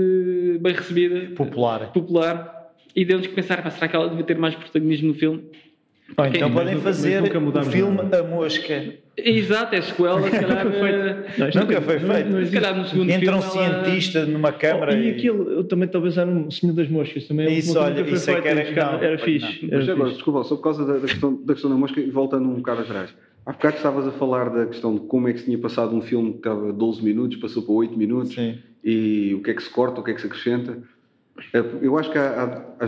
bem 0.60 0.74
recebida, 0.74 1.34
popular. 1.34 1.92
popular 1.92 2.60
e 2.94 3.04
deu-nos 3.04 3.26
que 3.26 3.34
pensar, 3.34 3.68
será 3.70 3.88
que 3.88 3.96
ela 3.96 4.08
devia 4.08 4.24
ter 4.24 4.36
mais 4.36 4.54
protagonismo 4.54 5.08
no 5.08 5.14
filme? 5.14 5.44
Ou 6.16 6.26
então 6.26 6.50
podem 6.52 6.80
fazer 6.80 7.22
o 7.22 7.64
filme 7.64 8.00
A 8.00 8.22
Mosca. 8.22 8.94
Exato, 9.16 9.74
é 9.74 9.82
sequela, 9.82 10.22
se 10.22 10.30
calhar. 10.30 10.64
Não, 10.64 11.62
nunca 11.62 11.82
foi 11.82 11.98
feito. 11.98 12.46
Se 12.46 12.52
calhar 12.52 12.76
no 12.76 12.86
segundo 12.86 13.10
Entra 13.10 13.32
filme, 13.32 13.38
um 13.38 13.42
cientista 13.42 14.18
ela... 14.20 14.28
numa 14.28 14.52
câmara. 14.52 14.92
Oh, 14.94 14.96
e, 14.96 15.08
e 15.08 15.10
aquilo, 15.10 15.64
também 15.64 15.88
talvez 15.88 16.16
era 16.16 16.30
um 16.30 16.50
Senhor 16.50 16.74
das 16.74 16.88
Moscas 16.88 17.26
também. 17.26 17.58
Isso, 17.58 17.78
olha, 17.78 18.00
isso 18.00 18.30
é 18.30 18.40
que 18.40 18.48
era, 18.48 18.70
não, 18.70 19.02
era 19.02 19.18
fixe. 19.18 19.68
Mas 19.70 19.88
agora, 19.88 20.10
desculpa, 20.10 20.44
só 20.44 20.56
por 20.56 20.62
causa 20.62 20.86
da, 20.86 20.94
da, 20.94 21.06
questão, 21.06 21.34
da 21.44 21.52
questão 21.52 21.70
da 21.70 21.76
mosca, 21.76 22.00
e 22.00 22.10
voltando 22.10 22.48
um 22.48 22.54
bocado 22.54 22.82
atrás. 22.82 23.14
Há 23.44 23.52
bocado 23.52 23.76
estavas 23.76 24.06
a 24.06 24.12
falar 24.12 24.50
da 24.50 24.66
questão 24.66 24.94
de 24.94 25.00
como 25.00 25.28
é 25.28 25.32
que 25.32 25.40
se 25.40 25.46
tinha 25.46 25.58
passado 25.58 25.94
um 25.94 26.02
filme 26.02 26.32
que 26.32 26.38
estava 26.38 26.72
12 26.72 27.02
minutos, 27.02 27.36
passou 27.38 27.62
para 27.62 27.72
8 27.72 27.96
minutos, 27.96 28.34
Sim. 28.34 28.58
e 28.84 29.34
o 29.34 29.42
que 29.42 29.50
é 29.50 29.54
que 29.54 29.62
se 29.62 29.70
corta, 29.70 30.00
o 30.00 30.04
que 30.04 30.10
é 30.10 30.14
que 30.14 30.20
se 30.20 30.26
acrescenta. 30.26 30.78
Eu 31.80 31.98
acho 31.98 32.10
que 32.10 32.18
há, 32.18 32.62
há, 32.78 32.86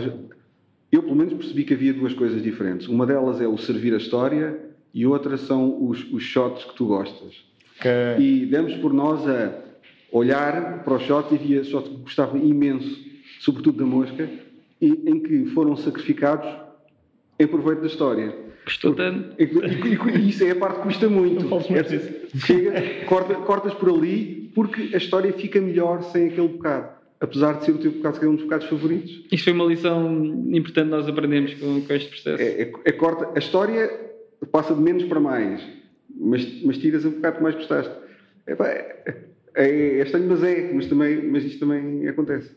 eu, 0.95 1.01
pelo 1.01 1.15
menos, 1.15 1.33
percebi 1.33 1.63
que 1.63 1.73
havia 1.73 1.93
duas 1.93 2.13
coisas 2.13 2.41
diferentes. 2.43 2.87
Uma 2.87 3.05
delas 3.05 3.41
é 3.41 3.47
o 3.47 3.57
servir 3.57 3.95
a 3.95 3.97
história 3.97 4.59
e 4.93 5.07
outra 5.07 5.37
são 5.37 5.89
os, 5.89 6.03
os 6.11 6.21
shots 6.21 6.63
que 6.65 6.75
tu 6.75 6.85
gostas. 6.85 7.33
Okay. 7.79 8.23
E 8.23 8.45
demos 8.45 8.75
por 8.75 8.93
nós 8.93 9.27
a 9.27 9.59
olhar 10.11 10.83
para 10.83 10.93
o 10.93 10.99
shot 10.99 11.33
e 11.33 11.37
via 11.37 11.63
shots 11.63 11.89
que 11.89 11.97
gostava 11.97 12.37
imenso, 12.37 13.03
sobretudo 13.39 13.79
da 13.79 13.85
mosca, 13.85 14.29
e, 14.79 14.87
em 15.07 15.19
que 15.19 15.45
foram 15.47 15.75
sacrificados 15.75 16.47
em 17.39 17.47
proveito 17.47 17.81
da 17.81 17.87
história. 17.87 18.35
Custou 18.63 18.93
tanto. 18.93 19.33
E, 19.41 19.45
e, 19.45 20.19
e, 20.19 20.29
isso 20.29 20.43
é 20.43 20.51
a 20.51 20.55
parte 20.55 20.77
que 20.77 20.83
custa 20.83 21.09
muito. 21.09 21.47
É, 21.75 22.37
chega, 22.37 23.05
corta, 23.07 23.33
cortas 23.33 23.73
por 23.73 23.89
ali 23.89 24.51
porque 24.53 24.91
a 24.93 24.97
história 24.97 25.33
fica 25.33 25.59
melhor 25.59 26.03
sem 26.03 26.27
aquele 26.27 26.49
bocado 26.49 27.02
apesar 27.23 27.57
de 27.57 27.65
ser 27.65 27.71
o 27.71 27.77
teu 27.77 27.91
bocado, 27.91 28.19
que 28.19 28.25
é 28.25 28.27
um 28.27 28.35
dos 28.35 28.43
bocados 28.43 28.67
favoritos. 28.67 29.23
Isto 29.31 29.45
foi 29.45 29.53
uma 29.53 29.63
lição 29.63 30.13
importante 30.51 30.85
que 30.87 30.91
nós 30.91 31.07
aprendemos 31.07 31.53
com, 31.53 31.81
com 31.81 31.93
este 31.93 32.09
processo. 32.09 32.43
É, 32.43 32.63
é, 32.63 32.71
é, 32.83 32.91
corta, 32.91 33.29
a 33.33 33.39
história 33.39 33.89
passa 34.51 34.75
de 34.75 34.81
menos 34.81 35.05
para 35.05 35.21
mais, 35.21 35.65
mas, 36.13 36.61
mas 36.63 36.77
tiras 36.77 37.05
um 37.05 37.11
bocado 37.11 37.37
que 37.37 37.43
mais 37.43 37.55
gostaste. 37.55 37.93
É, 38.45 38.51
é, 39.55 39.99
é 39.99 40.01
estranho, 40.01 40.27
mas 40.27 40.43
é, 40.43 40.73
mas, 40.73 40.85
também, 40.87 41.25
mas 41.29 41.45
isto 41.45 41.61
também 41.61 42.05
acontece. 42.09 42.51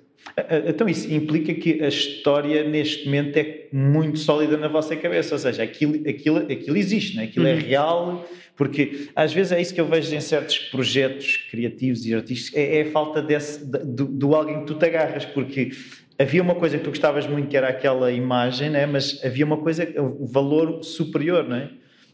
Então 0.67 0.89
isso 0.89 1.13
implica 1.13 1.55
que 1.55 1.83
a 1.83 1.89
história 1.89 2.69
neste 2.69 3.07
momento 3.07 3.37
é 3.37 3.67
muito 3.73 4.19
sólida 4.19 4.57
na 4.57 4.69
vossa 4.69 4.95
cabeça, 4.97 5.35
ou 5.35 5.39
seja, 5.39 5.63
aquilo, 5.63 6.09
aquilo, 6.09 6.39
aquilo 6.39 6.77
existe, 6.77 7.17
né? 7.17 7.25
aquilo 7.25 7.47
é 7.47 7.53
uhum. 7.53 7.59
é 7.59 7.63
real, 7.63 8.29
porque 8.57 9.09
às 9.15 9.33
vezes 9.33 9.53
é 9.53 9.61
isso 9.61 9.73
que 9.73 9.81
eu 9.81 9.87
vejo 9.87 10.15
em 10.15 10.21
certos 10.21 10.59
projetos 10.59 11.37
criativos 11.51 12.05
e 12.05 12.15
artísticos, 12.15 12.59
é, 12.59 12.79
é 12.79 12.83
a 12.83 12.91
falta 12.91 13.23
desse, 13.23 13.65
do, 13.65 14.05
do 14.07 14.35
alguém 14.35 14.61
que 14.61 14.67
tu 14.67 14.75
te 14.75 14.85
agarras, 14.85 15.25
porque 15.25 15.71
havia 16.19 16.43
uma 16.43 16.55
coisa 16.55 16.77
que 16.77 16.85
tu 16.85 16.91
gostavas 16.91 17.27
muito 17.27 17.49
que 17.49 17.57
era 17.57 17.69
aquela 17.69 18.11
imagem, 18.13 18.69
né? 18.69 18.85
mas 18.85 19.21
havia 19.25 19.45
uma 19.45 19.59
coisa, 19.59 19.89
o 19.99 20.27
valor 20.27 20.83
superior, 20.83 21.49
não 21.49 21.57
é? 21.57 21.71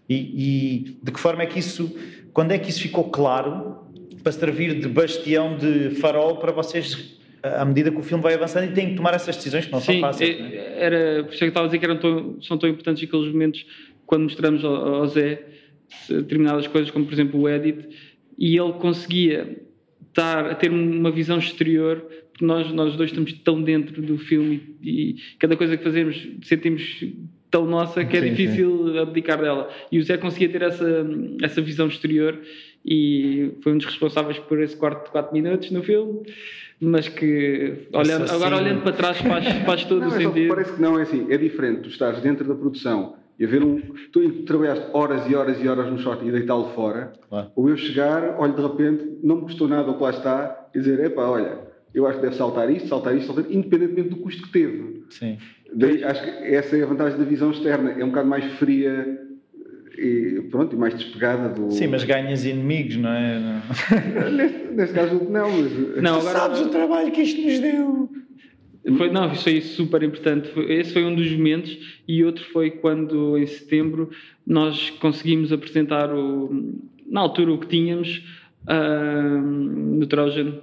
E, 0.08 0.14
e 0.14 0.98
de 1.02 1.12
que 1.12 1.18
forma 1.18 1.42
é 1.42 1.46
que 1.46 1.58
isso, 1.58 1.96
quando 2.32 2.52
é 2.52 2.58
que 2.58 2.70
isso 2.70 2.82
ficou 2.82 3.04
claro 3.04 3.86
para 4.22 4.32
servir 4.32 4.78
de 4.78 4.88
bastião 4.88 5.56
de 5.56 5.90
farol 5.96 6.36
para 6.36 6.52
vocês 6.52 7.20
à 7.42 7.64
medida 7.64 7.90
que 7.90 7.98
o 7.98 8.02
filme 8.02 8.22
vai 8.22 8.34
avançando 8.34 8.70
e 8.70 8.72
têm 8.72 8.90
que 8.90 8.96
tomar 8.96 9.14
essas 9.14 9.36
decisões 9.36 9.66
que 9.66 9.72
não 9.72 9.80
Sim, 9.80 9.92
são 9.92 10.00
fáceis. 10.00 10.36
Sim, 10.36 10.42
é? 10.42 10.76
era, 10.78 11.24
por 11.24 11.30
isso 11.30 11.38
que 11.38 11.44
estava 11.46 11.66
a 11.66 11.68
dizer 11.68 11.78
que 11.78 11.84
eram 11.84 11.98
tão, 11.98 12.40
são 12.40 12.58
tão 12.58 12.68
importantes 12.68 13.02
aqueles 13.02 13.32
momentos 13.32 13.66
quando 14.06 14.22
mostramos 14.22 14.64
ao, 14.64 14.74
ao 14.74 15.06
Zé 15.08 15.42
determinadas 16.08 16.66
coisas, 16.66 16.90
como 16.90 17.04
por 17.04 17.12
exemplo 17.12 17.40
o 17.40 17.48
edit, 17.48 17.88
e 18.38 18.56
ele 18.56 18.72
conseguia 18.74 19.58
estar 20.08 20.46
a 20.46 20.54
ter 20.54 20.70
uma 20.70 21.10
visão 21.10 21.38
exterior, 21.38 22.00
porque 22.30 22.44
nós, 22.44 22.70
nós 22.72 22.96
dois 22.96 23.10
estamos 23.10 23.32
tão 23.32 23.62
dentro 23.62 24.00
do 24.02 24.18
filme 24.18 24.76
e, 24.82 25.10
e 25.10 25.16
cada 25.38 25.56
coisa 25.56 25.76
que 25.76 25.84
fazemos 25.84 26.28
sentimos 26.42 27.04
tão 27.50 27.66
nossa 27.66 28.04
que 28.04 28.16
é 28.16 28.20
Sim, 28.20 28.30
difícil 28.30 28.98
abdicar 28.98 29.40
dela. 29.40 29.70
E 29.90 29.98
o 29.98 30.02
Zé 30.02 30.16
conseguia 30.16 30.48
ter 30.48 30.62
essa, 30.62 31.06
essa 31.42 31.60
visão 31.60 31.86
exterior 31.86 32.40
e 32.84 33.52
foi 33.62 33.72
um 33.72 33.76
dos 33.76 33.86
responsáveis 33.86 34.38
por 34.38 34.60
esse 34.60 34.76
corte 34.76 35.04
de 35.04 35.10
4 35.10 35.32
minutos 35.32 35.70
no 35.70 35.82
filme, 35.82 36.22
mas 36.82 37.08
que 37.08 37.88
olhando, 37.92 38.24
Assassino. 38.24 38.44
agora 38.44 38.56
olhando 38.62 38.82
para 38.82 38.92
trás 38.92 39.18
faz, 39.18 39.46
faz 39.64 39.84
todo 39.84 40.00
Não, 40.00 40.08
o 40.08 40.10
é 40.10 40.20
só 40.20 40.28
sentido. 40.32 40.48
parece 40.48 40.72
que 40.74 40.82
não, 40.82 40.98
é 40.98 41.02
assim, 41.02 41.26
é 41.30 41.36
diferente. 41.38 41.82
Tu 41.82 41.88
estás 41.90 42.20
dentro 42.20 42.44
da 42.46 42.54
produção 42.54 43.14
e 43.38 43.44
haver 43.44 43.62
um. 43.62 43.80
Tu 44.12 44.42
trabalhaste 44.44 44.86
horas 44.92 45.28
e 45.30 45.34
horas 45.34 45.62
e 45.62 45.68
horas 45.68 45.90
no 45.90 45.98
shot 45.98 46.24
e 46.26 46.30
deitá-lo 46.30 46.70
fora, 46.74 47.12
Claro. 47.28 47.50
ou 47.56 47.68
eu 47.68 47.76
chegar, 47.76 48.36
olho 48.38 48.54
de 48.54 48.62
repente, 48.62 49.18
não 49.22 49.36
me 49.36 49.42
custou 49.42 49.68
nada 49.68 49.90
o 49.90 49.96
que 49.96 50.02
lá 50.02 50.10
está, 50.10 50.68
e 50.74 50.78
dizer: 50.78 50.98
epá, 51.04 51.22
olha, 51.28 51.58
eu 51.94 52.06
acho 52.06 52.18
que 52.18 52.22
deve 52.24 52.36
saltar 52.36 52.70
isto, 52.70 52.88
saltar 52.88 53.14
isto, 53.16 53.26
saltar 53.26 53.44
isto, 53.44 53.54
independentemente 53.56 54.08
do 54.10 54.16
custo 54.16 54.42
que 54.42 54.50
teve. 54.52 55.04
Sim. 55.10 55.38
Daí, 55.74 56.04
acho 56.04 56.22
que 56.22 56.30
essa 56.54 56.76
é 56.76 56.82
a 56.82 56.86
vantagem 56.86 57.18
da 57.18 57.24
visão 57.24 57.50
externa, 57.50 57.92
é 57.92 58.04
um 58.04 58.08
bocado 58.08 58.28
mais 58.28 58.44
fria 58.54 59.18
e, 60.02 60.42
pronto, 60.50 60.74
e 60.74 60.78
mais 60.78 60.94
despegada 60.94 61.48
do. 61.48 61.70
Sim, 61.70 61.86
mas 61.88 62.02
ganhas 62.04 62.44
inimigos, 62.44 62.96
não 62.96 63.10
é? 63.10 63.38
Não. 63.38 63.62
Neste, 64.32 64.58
neste 64.74 64.94
caso, 64.94 65.14
não, 65.30 65.50
mas. 65.50 66.02
Não, 66.02 66.18
agora, 66.18 66.38
Sabes 66.38 66.60
o 66.60 66.68
trabalho 66.68 67.12
que 67.12 67.22
isto 67.22 67.40
nos 67.40 67.60
deu? 67.60 68.10
Foi, 68.96 69.10
não, 69.12 69.32
isso 69.32 69.44
foi 69.44 69.60
super 69.60 70.02
importante. 70.02 70.50
Esse 70.68 70.92
foi 70.92 71.04
um 71.04 71.14
dos 71.14 71.30
momentos 71.30 72.02
e 72.08 72.24
outro 72.24 72.44
foi 72.52 72.70
quando, 72.70 73.38
em 73.38 73.46
setembro, 73.46 74.10
nós 74.44 74.90
conseguimos 74.90 75.52
apresentar, 75.52 76.12
o, 76.12 76.74
na 77.06 77.20
altura, 77.20 77.52
o 77.52 77.58
que 77.58 77.68
tínhamos 77.68 78.24
ah, 78.66 79.40
no 79.40 80.04
Trojan. 80.06 80.60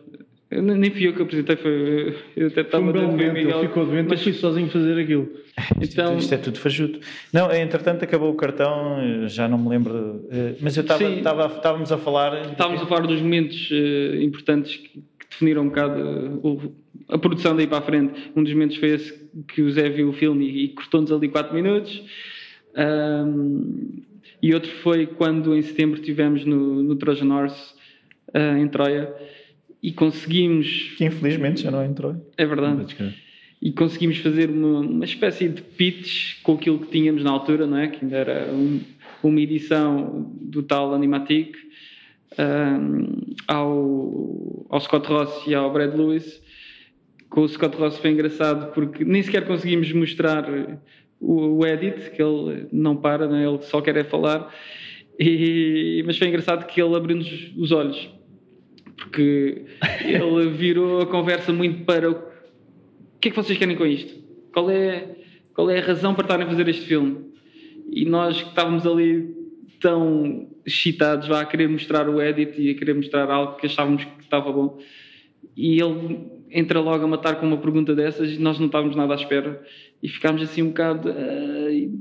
Eu 0.51 0.63
nem 0.63 0.89
fui 0.89 1.07
eu 1.07 1.13
que 1.13 1.21
apresentei, 1.21 1.55
foi, 1.57 2.15
eu 2.35 2.47
até 2.47 2.55
Foi 2.55 2.63
estava 2.63 2.83
um 2.83 2.91
belo 2.91 3.21
ele 3.21 3.53
ficou 3.67 3.85
doente, 3.85 4.07
mas 4.09 4.19
mas 4.19 4.23
fui 4.23 4.33
sozinho 4.33 4.67
fazer 4.69 4.99
aquilo. 4.99 5.29
então, 5.79 6.17
Isto 6.17 6.33
é 6.33 6.37
tudo 6.37 6.57
fajuto. 6.57 6.99
Não, 7.31 7.51
entretanto 7.53 8.03
acabou 8.03 8.31
o 8.31 8.35
cartão, 8.35 9.27
já 9.27 9.47
não 9.47 9.59
me 9.59 9.69
lembro. 9.69 10.25
eh, 10.31 10.55
Mas 10.59 10.75
eu 10.75 10.81
estava, 10.81 11.03
estava, 11.03 11.45
estávamos 11.55 11.91
a 11.91 11.97
falar. 11.99 12.49
estávamos 12.51 12.81
a 12.81 12.87
falar 12.87 13.05
dos 13.05 13.21
momentos 13.21 13.69
eh, 13.71 14.23
importantes 14.23 14.75
que, 14.75 14.89
que 14.89 15.27
definiram 15.29 15.61
um 15.61 15.67
bocado 15.69 15.99
eh, 16.01 17.13
a 17.13 17.17
produção 17.19 17.55
daí 17.55 17.67
para 17.67 17.77
a 17.77 17.81
frente. 17.81 18.31
Um 18.35 18.41
dos 18.43 18.51
momentos 18.51 18.77
foi 18.77 18.89
esse 18.89 19.29
que 19.49 19.61
o 19.61 19.69
Zé 19.71 19.87
viu 19.89 20.09
o 20.09 20.13
filme 20.13 20.45
e, 20.49 20.63
e 20.65 20.67
cortou-nos 20.69 21.11
ali 21.11 21.29
4 21.29 21.53
minutos. 21.53 22.01
Ahm, 22.75 24.01
e 24.41 24.53
outro 24.53 24.71
foi 24.81 25.05
quando 25.05 25.55
em 25.55 25.61
setembro 25.61 25.99
estivemos 25.99 26.43
no, 26.45 26.81
no 26.81 26.95
Trojan 26.95 27.31
Horse, 27.33 27.73
em 28.57 28.67
Troia, 28.67 29.13
e 29.81 29.91
conseguimos, 29.91 30.93
Que 30.97 31.05
infelizmente 31.05 31.61
já 31.63 31.71
não 31.71 31.83
entrou. 31.83 32.15
é 32.37 32.45
verdade, 32.45 32.95
e 33.61 33.71
conseguimos 33.71 34.17
fazer 34.19 34.49
uma, 34.49 34.79
uma 34.79 35.05
espécie 35.05 35.49
de 35.49 35.61
pitch 35.61 36.41
com 36.43 36.53
aquilo 36.53 36.79
que 36.79 36.87
tínhamos 36.91 37.23
na 37.23 37.31
altura, 37.31 37.65
não 37.67 37.77
é? 37.77 37.87
que 37.87 38.03
ainda 38.03 38.17
era 38.17 38.53
um- 38.53 38.79
uma 39.21 39.39
edição 39.41 40.31
do 40.41 40.63
tal 40.63 40.93
Animatic, 40.93 41.55
um, 42.37 43.33
ao, 43.47 44.65
ao 44.69 44.79
Scott 44.79 45.07
Ross 45.07 45.45
e 45.47 45.53
ao 45.53 45.71
Brad 45.73 45.93
Lewis. 45.95 46.41
Com 47.29 47.41
o 47.41 47.47
Scott 47.49 47.75
Ross 47.77 47.97
foi 47.97 48.11
engraçado 48.11 48.71
porque 48.73 49.03
nem 49.03 49.21
sequer 49.21 49.45
conseguimos 49.45 49.91
mostrar 49.91 50.45
o, 51.19 51.57
o 51.57 51.65
edit, 51.65 52.11
que 52.11 52.21
ele 52.21 52.67
não 52.71 52.95
para, 52.95 53.27
não 53.27 53.35
é? 53.35 53.45
ele 53.47 53.61
só 53.63 53.81
quer 53.81 53.97
é 53.97 54.03
falar. 54.03 54.53
E- 55.19 56.01
mas 56.05 56.17
foi 56.17 56.27
engraçado 56.29 56.65
que 56.65 56.81
ele 56.81 56.95
abriu-nos 56.95 57.51
os 57.57 57.71
olhos, 57.71 58.09
porque 58.99 59.63
ele 60.05 60.49
virou 60.49 61.01
a 61.01 61.05
conversa 61.05 61.51
muito 61.53 61.83
para 61.85 62.11
o 62.11 62.15
que 63.21 63.29
é 63.29 63.31
que 63.31 63.35
vocês 63.37 63.57
querem 63.57 63.75
com 63.75 63.85
isto? 63.85 64.13
Qual 64.53 64.69
é, 64.69 65.15
qual 65.53 65.69
é 65.69 65.79
a 65.79 65.85
razão 65.85 66.13
para 66.13 66.23
estarem 66.25 66.45
a 66.45 66.49
fazer 66.49 66.67
este 66.69 66.85
filme? 66.85 67.17
E 67.91 68.05
nós 68.05 68.41
que 68.41 68.49
estávamos 68.49 68.85
ali 68.85 69.35
tão 69.81 70.47
excitados 70.65 71.27
vá, 71.27 71.41
a 71.41 71.45
querer 71.45 71.67
mostrar 71.67 72.07
o 72.09 72.21
edit 72.21 72.61
e 72.61 72.69
a 72.69 72.75
querer 72.75 72.93
mostrar 72.93 73.29
algo 73.29 73.55
que 73.55 73.65
achávamos 73.65 74.03
que 74.03 74.21
estava 74.21 74.51
bom. 74.51 74.77
E 75.55 75.81
ele 75.81 76.19
entra 76.51 76.79
logo 76.79 77.03
a 77.03 77.07
matar 77.07 77.35
com 77.39 77.45
uma 77.45 77.57
pergunta 77.57 77.95
dessas 77.95 78.31
e 78.31 78.39
nós 78.39 78.59
não 78.59 78.67
estávamos 78.67 78.95
nada 78.95 79.13
à 79.13 79.15
espera. 79.15 79.61
E 80.01 80.07
ficámos 80.07 80.41
assim 80.41 80.61
um 80.61 80.67
bocado. 80.67 81.09
ah, 81.09 81.71
e- 81.71 81.91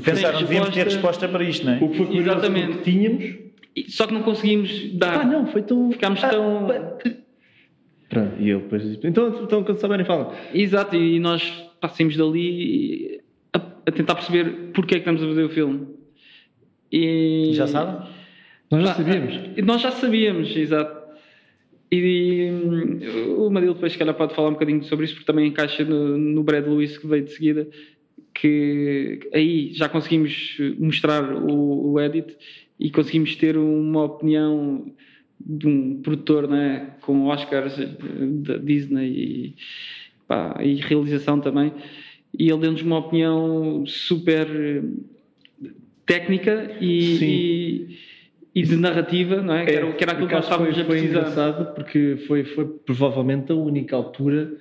Pensaram, 0.00 0.38
devíamos 0.40 0.70
ter 0.70 0.84
resposta 0.84 1.26
para 1.28 1.42
isto, 1.44 1.64
não 1.66 1.72
é? 1.74 1.76
O 1.82 1.88
que 1.90 1.96
foi 1.96 2.06
curioso 2.06 2.28
Exatamente. 2.30 2.66
foi 2.66 2.74
o 2.74 2.78
que 2.78 2.90
tínhamos. 2.90 3.45
Só 3.88 4.06
que 4.06 4.14
não 4.14 4.22
conseguimos 4.22 4.92
dar. 4.94 5.20
Ah, 5.20 5.24
não, 5.24 5.46
foi 5.46 5.62
tão. 5.62 5.90
Ficámos 5.92 6.22
Ah, 6.24 6.28
tão. 6.30 6.68
Pronto, 8.08 8.40
e 8.40 8.50
ele 8.50 8.60
depois 8.60 8.84
então, 9.04 9.42
então 9.44 9.64
quando 9.64 9.78
souberem, 9.80 10.06
falam. 10.06 10.32
Exato, 10.54 10.94
e 10.96 11.18
nós 11.18 11.42
passamos 11.80 12.16
dali 12.16 13.20
a, 13.52 13.58
a 13.58 13.90
tentar 13.92 14.14
perceber 14.14 14.70
porque 14.72 14.94
é 14.94 14.98
que 14.98 15.02
estamos 15.02 15.22
a 15.22 15.26
fazer 15.26 15.44
o 15.44 15.48
filme. 15.50 15.86
E, 16.90 17.50
Já 17.52 17.66
sabem? 17.66 18.08
Nós 18.70 18.82
já 18.84 18.94
sabíamos. 18.94 19.34
ah, 19.36 19.62
Nós 19.64 19.80
já 19.82 19.90
sabíamos, 19.90 20.56
exato. 20.56 21.06
E 21.90 22.48
hum, 22.50 23.44
o 23.46 23.50
Madil 23.50 23.74
depois, 23.74 23.92
se 23.92 23.98
calhar, 23.98 24.14
pode 24.14 24.34
falar 24.34 24.48
um 24.48 24.52
bocadinho 24.54 24.82
sobre 24.84 25.04
isso, 25.04 25.14
porque 25.14 25.26
também 25.26 25.48
encaixa 25.48 25.84
no, 25.84 26.16
no 26.16 26.42
Brad 26.42 26.66
Lewis 26.66 26.96
que 26.98 27.06
veio 27.06 27.24
de 27.24 27.32
seguida, 27.32 27.68
que 28.34 29.20
aí 29.32 29.72
já 29.72 29.88
conseguimos 29.88 30.56
mostrar 30.78 31.32
o, 31.32 31.92
o 31.92 32.00
edit 32.00 32.36
e 32.78 32.90
conseguimos 32.90 33.34
ter 33.36 33.56
uma 33.56 34.04
opinião 34.04 34.92
de 35.40 35.66
um 35.66 36.00
produtor 36.02 36.48
né, 36.48 36.94
com 37.00 37.26
Oscars 37.26 37.76
da 38.42 38.56
Disney 38.58 39.08
e, 39.08 39.54
pá, 40.26 40.58
e 40.62 40.76
realização 40.76 41.40
também. 41.40 41.72
E 42.38 42.50
ele 42.50 42.60
deu-nos 42.60 42.82
uma 42.82 42.98
opinião 42.98 43.84
super 43.86 44.46
técnica 46.04 46.76
e, 46.80 47.24
e, 47.24 47.98
e 48.54 48.62
de 48.62 48.76
narrativa, 48.76 49.40
não 49.42 49.54
é? 49.54 49.64
Que 49.64 49.72
era, 49.72 49.92
que 49.92 50.04
era 50.04 50.12
aquilo 50.12 50.28
que 50.28 50.34
nós 50.34 50.44
estávamos 50.44 50.72
a 50.78 50.84
foi, 50.84 50.84
foi 50.84 50.96
precisar. 50.98 51.18
engraçado 51.20 51.74
porque 51.74 52.16
foi, 52.26 52.44
foi 52.44 52.66
provavelmente 52.66 53.52
a 53.52 53.54
única 53.54 53.96
altura, 53.96 54.52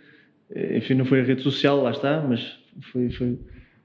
eh, 0.51 0.77
enfim, 0.77 0.93
não 0.95 1.05
foi 1.05 1.21
a 1.21 1.23
rede 1.23 1.41
social, 1.41 1.81
lá 1.81 1.91
está, 1.91 2.21
mas 2.21 2.57
foi, 2.91 3.09
foi, 3.09 3.37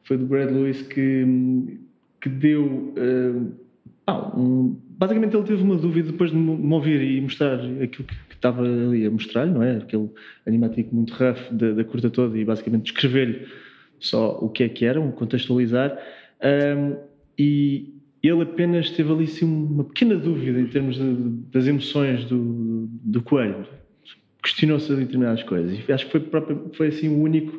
foi 0.05 0.16
do 0.16 0.27
Brad 0.27 0.51
Lewis 0.51 0.82
que, 0.82 1.78
que 2.20 2.28
deu. 2.28 2.94
eh, 2.97 3.70
ah, 4.06 4.36
um- 4.36 4.77
basicamente, 4.98 5.35
ele 5.36 5.44
teve 5.44 5.62
uma 5.62 5.77
dúvida 5.77 6.10
depois 6.12 6.31
de 6.31 6.36
me 6.36 6.72
ouvir 6.74 7.01
e 7.02 7.20
mostrar 7.20 7.55
aquilo 7.55 8.06
que, 8.06 8.14
que 8.28 8.35
estava 8.35 8.62
ali 8.62 9.06
a 9.06 9.10
mostrar, 9.10 9.47
não 9.47 9.62
é? 9.62 9.77
Aquele 9.78 10.09
animático 10.47 10.94
muito 10.94 11.12
rough 11.14 11.51
da, 11.52 11.72
da 11.72 11.85
curta 11.85 12.10
toda 12.10 12.36
e 12.39 12.44
basicamente 12.44 12.85
descrever-lhe 12.93 13.47
só 13.98 14.39
o 14.40 14.48
que 14.48 14.62
é 14.64 14.68
que 14.68 14.85
era, 14.85 15.01
um 15.01 15.10
contextualizar. 15.10 15.97
Ahm, 16.43 16.97
e 17.39 17.94
ele 18.22 18.43
apenas 18.43 18.90
teve 18.90 19.10
ali 19.12 19.24
assim, 19.24 19.44
uma 19.47 19.85
pequena 19.85 20.16
dúvida 20.16 20.60
em 20.60 20.66
termos 20.66 20.97
de- 20.97 21.14
das 21.52 21.66
emoções 21.66 22.24
do, 22.27 22.89
do 23.02 23.22
coelho. 23.22 23.66
Questionou-se 24.43 24.90
ali 24.93 25.02
determinadas 25.05 25.43
coisas. 25.43 25.78
E 25.86 25.93
acho 25.93 26.06
que 26.06 26.12
foi, 26.12 26.20
próprio- 26.20 26.70
foi 26.74 26.89
assim 26.89 27.09
o 27.09 27.18
único, 27.20 27.59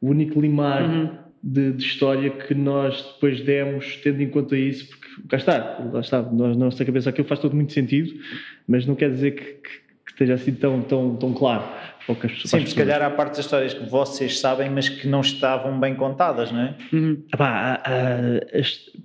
o 0.00 0.08
único 0.10 0.40
limar 0.40 0.82
Uhum. 0.82 1.10
De, 1.42 1.72
de 1.72 1.82
história 1.84 2.30
que 2.30 2.54
nós 2.54 3.02
depois 3.14 3.40
demos, 3.40 3.96
tendo 3.96 4.22
em 4.22 4.28
conta 4.28 4.56
isso, 4.56 4.88
porque 4.88 5.08
cá 5.28 5.36
está, 5.36 5.88
lá 5.92 6.00
está, 6.00 6.22
nós, 6.22 6.56
na 6.56 6.66
nossa 6.66 6.84
cabeça 6.84 7.10
aquilo 7.10 7.26
faz 7.26 7.40
todo 7.40 7.54
muito 7.56 7.72
sentido, 7.72 8.12
mas 8.68 8.86
não 8.86 8.94
quer 8.94 9.10
dizer 9.10 9.32
que, 9.32 9.44
que- 9.44 9.82
que 10.04 10.10
esteja 10.12 10.34
assim 10.34 10.52
tão, 10.54 10.82
tão, 10.82 11.16
tão 11.16 11.32
claro. 11.32 11.62
para 12.06 12.12
o 12.12 12.16
que 12.16 12.26
as 12.26 12.32
pessoas- 12.32 12.62
Sim, 12.62 12.66
se 12.68 12.74
calhar 12.76 13.00
há 13.02 13.10
partes 13.10 13.38
das 13.38 13.46
histórias 13.46 13.74
que 13.74 13.88
vocês 13.88 14.38
sabem, 14.40 14.68
mas 14.70 14.88
que 14.88 15.06
não 15.08 15.20
estavam 15.20 15.78
bem 15.80 15.94
contadas, 15.94 16.50
não 16.52 16.60
é? 16.60 16.76
Uhum. 16.92 17.22
Ah 17.38 17.80
este- 18.52 19.00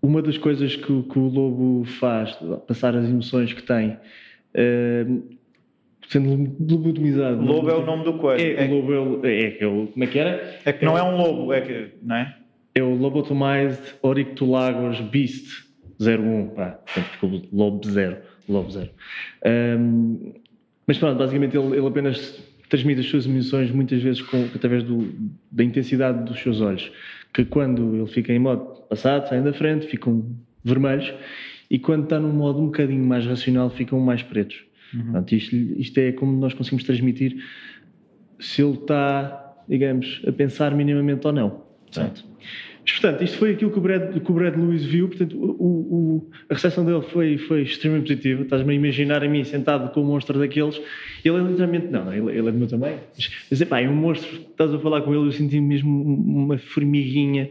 uma 0.00 0.20
das 0.22 0.36
coisas 0.38 0.74
que, 0.76 0.90
o- 0.92 1.02
que 1.04 1.18
o 1.18 1.28
lobo 1.28 1.84
faz, 1.84 2.36
passar 2.66 2.94
as 2.96 3.04
emoções 3.08 3.52
que 3.52 3.62
tem, 3.62 3.96
eh, 4.54 5.06
sendo 6.08 6.56
lobotomizado. 6.60 7.42
Lobo 7.42 7.70
é 7.70 7.74
o 7.74 7.84
nome 7.86 8.04
do 8.04 8.14
coelho. 8.14 8.40
É, 8.58 8.64
É, 8.64 8.68
o 8.68 8.74
lobo 8.74 8.92
é, 8.92 8.98
o- 9.00 9.26
é, 9.26 9.58
é 9.62 9.66
o- 9.66 9.86
como 9.88 10.04
é 10.04 10.06
que 10.06 10.18
era? 10.18 10.58
é 10.64 10.72
que 10.72 10.84
não 10.84 10.96
é 10.98 11.02
um 11.02 11.16
lobo, 11.16 11.52
é 11.52 11.60
que, 11.60 11.88
não 12.02 12.16
é? 12.16 12.36
É 12.74 12.82
o 12.82 12.94
Lobotomized 12.94 13.80
Orictolagos 14.02 14.98
Beast 15.00 15.64
01. 16.00 16.48
Pá, 16.54 16.78
ficou 16.86 17.42
Lobo 17.52 17.86
0. 17.86 18.16
Lobo 18.48 18.70
0. 18.70 18.88
Ahm, 19.44 20.32
mas 20.86 20.98
pronto, 20.98 21.18
basicamente 21.18 21.56
ele, 21.56 21.76
ele 21.76 21.86
apenas 21.86 22.42
transmite 22.68 23.00
as 23.00 23.06
suas 23.06 23.26
emoções 23.26 23.70
muitas 23.70 24.02
vezes 24.02 24.22
com, 24.22 24.44
através 24.54 24.82
do- 24.82 25.06
da 25.50 25.62
intensidade 25.62 26.24
dos 26.24 26.40
seus 26.40 26.60
olhos. 26.60 26.90
Que 27.32 27.44
quando 27.44 27.94
ele 27.96 28.06
fica 28.06 28.32
em 28.32 28.38
modo 28.38 28.64
passado, 28.88 29.28
saem 29.28 29.42
da 29.42 29.52
frente, 29.52 29.86
ficam 29.86 30.24
vermelhos. 30.64 31.12
E 31.70 31.78
quando 31.78 32.04
está 32.04 32.18
num 32.18 32.32
modo 32.32 32.58
um 32.60 32.66
bocadinho 32.66 33.04
mais 33.04 33.24
racional, 33.26 33.68
ficam 33.70 33.98
mais 34.00 34.22
pretos. 34.22 34.64
Portanto, 34.92 35.32
isto, 35.32 35.54
isto 35.56 35.98
é 35.98 36.12
como 36.12 36.38
nós 36.38 36.52
conseguimos 36.54 36.84
transmitir 36.84 37.36
se 38.38 38.62
ele 38.62 38.72
está, 38.74 39.54
digamos, 39.68 40.20
a 40.26 40.32
pensar 40.32 40.74
minimamente 40.74 41.26
ou 41.26 41.32
não. 41.32 41.50
Portanto, 41.86 42.24
mas, 42.84 42.92
portanto, 42.98 43.22
isto 43.22 43.38
foi 43.38 43.52
aquilo 43.52 43.70
que 43.70 43.78
o 43.78 43.80
Brad, 43.80 44.18
que 44.18 44.30
o 44.30 44.34
Brad 44.34 44.56
Lewis 44.56 44.84
viu. 44.84 45.06
Portanto, 45.08 45.36
o, 45.38 45.44
o- 45.68 46.30
a 46.48 46.54
recepção 46.54 46.84
dele 46.84 47.02
foi, 47.02 47.38
foi 47.38 47.62
extremamente 47.62 48.08
positiva. 48.08 48.42
Estás-me 48.42 48.72
a 48.72 48.74
imaginar 48.74 49.22
a 49.22 49.28
mim 49.28 49.44
sentado 49.44 49.92
com 49.92 50.00
um 50.00 50.04
monstro 50.04 50.36
daqueles. 50.38 50.80
Ele 51.24 51.36
é 51.36 51.40
literalmente, 51.40 51.86
não, 51.86 52.04
não, 52.06 52.12
ele, 52.12 52.36
ele 52.36 52.48
é 52.48 52.52
do 52.52 52.58
meu 52.58 52.66
tamanho. 52.66 52.98
Mas, 53.16 53.30
mas 53.50 53.60
epá, 53.60 53.80
é 53.80 53.88
um 53.88 53.94
monstro. 53.94 54.36
Estás 54.36 54.74
a 54.74 54.78
falar 54.80 55.02
com 55.02 55.14
ele, 55.14 55.26
eu 55.28 55.32
senti 55.32 55.60
mesmo 55.60 56.02
uma 56.02 56.58
formiguinha 56.58 57.50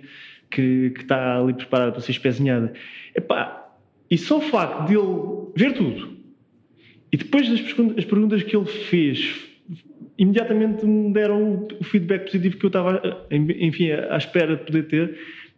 que, 0.49 0.89
que 0.89 1.01
está 1.01 1.39
ali 1.39 1.53
preparada 1.53 1.93
para 1.93 2.01
ser 2.01 2.11
espezinhada. 2.11 2.73
Epá, 3.15 3.69
e 4.09 4.17
só 4.17 4.39
o 4.39 4.41
facto 4.41 4.87
de 4.89 4.95
ele 4.95 5.07
ver 5.55 5.73
tudo 5.75 6.10
e 7.11 7.17
depois 7.17 7.49
das 7.49 7.59
as 7.97 8.05
perguntas 8.05 8.43
que 8.43 8.55
ele 8.55 8.65
fez, 8.65 9.39
imediatamente 10.17 10.85
me 10.85 11.11
deram 11.13 11.67
o- 11.79 11.83
feedback 11.83 12.25
positivo 12.25 12.57
que 12.57 12.65
eu 12.65 12.67
estava, 12.69 13.01
eh, 13.29 13.35
enfim, 13.59 13.91
à 13.91 14.17
espera 14.17 14.55
de 14.55 14.63
poder 14.65 14.83
ter, 14.87 15.07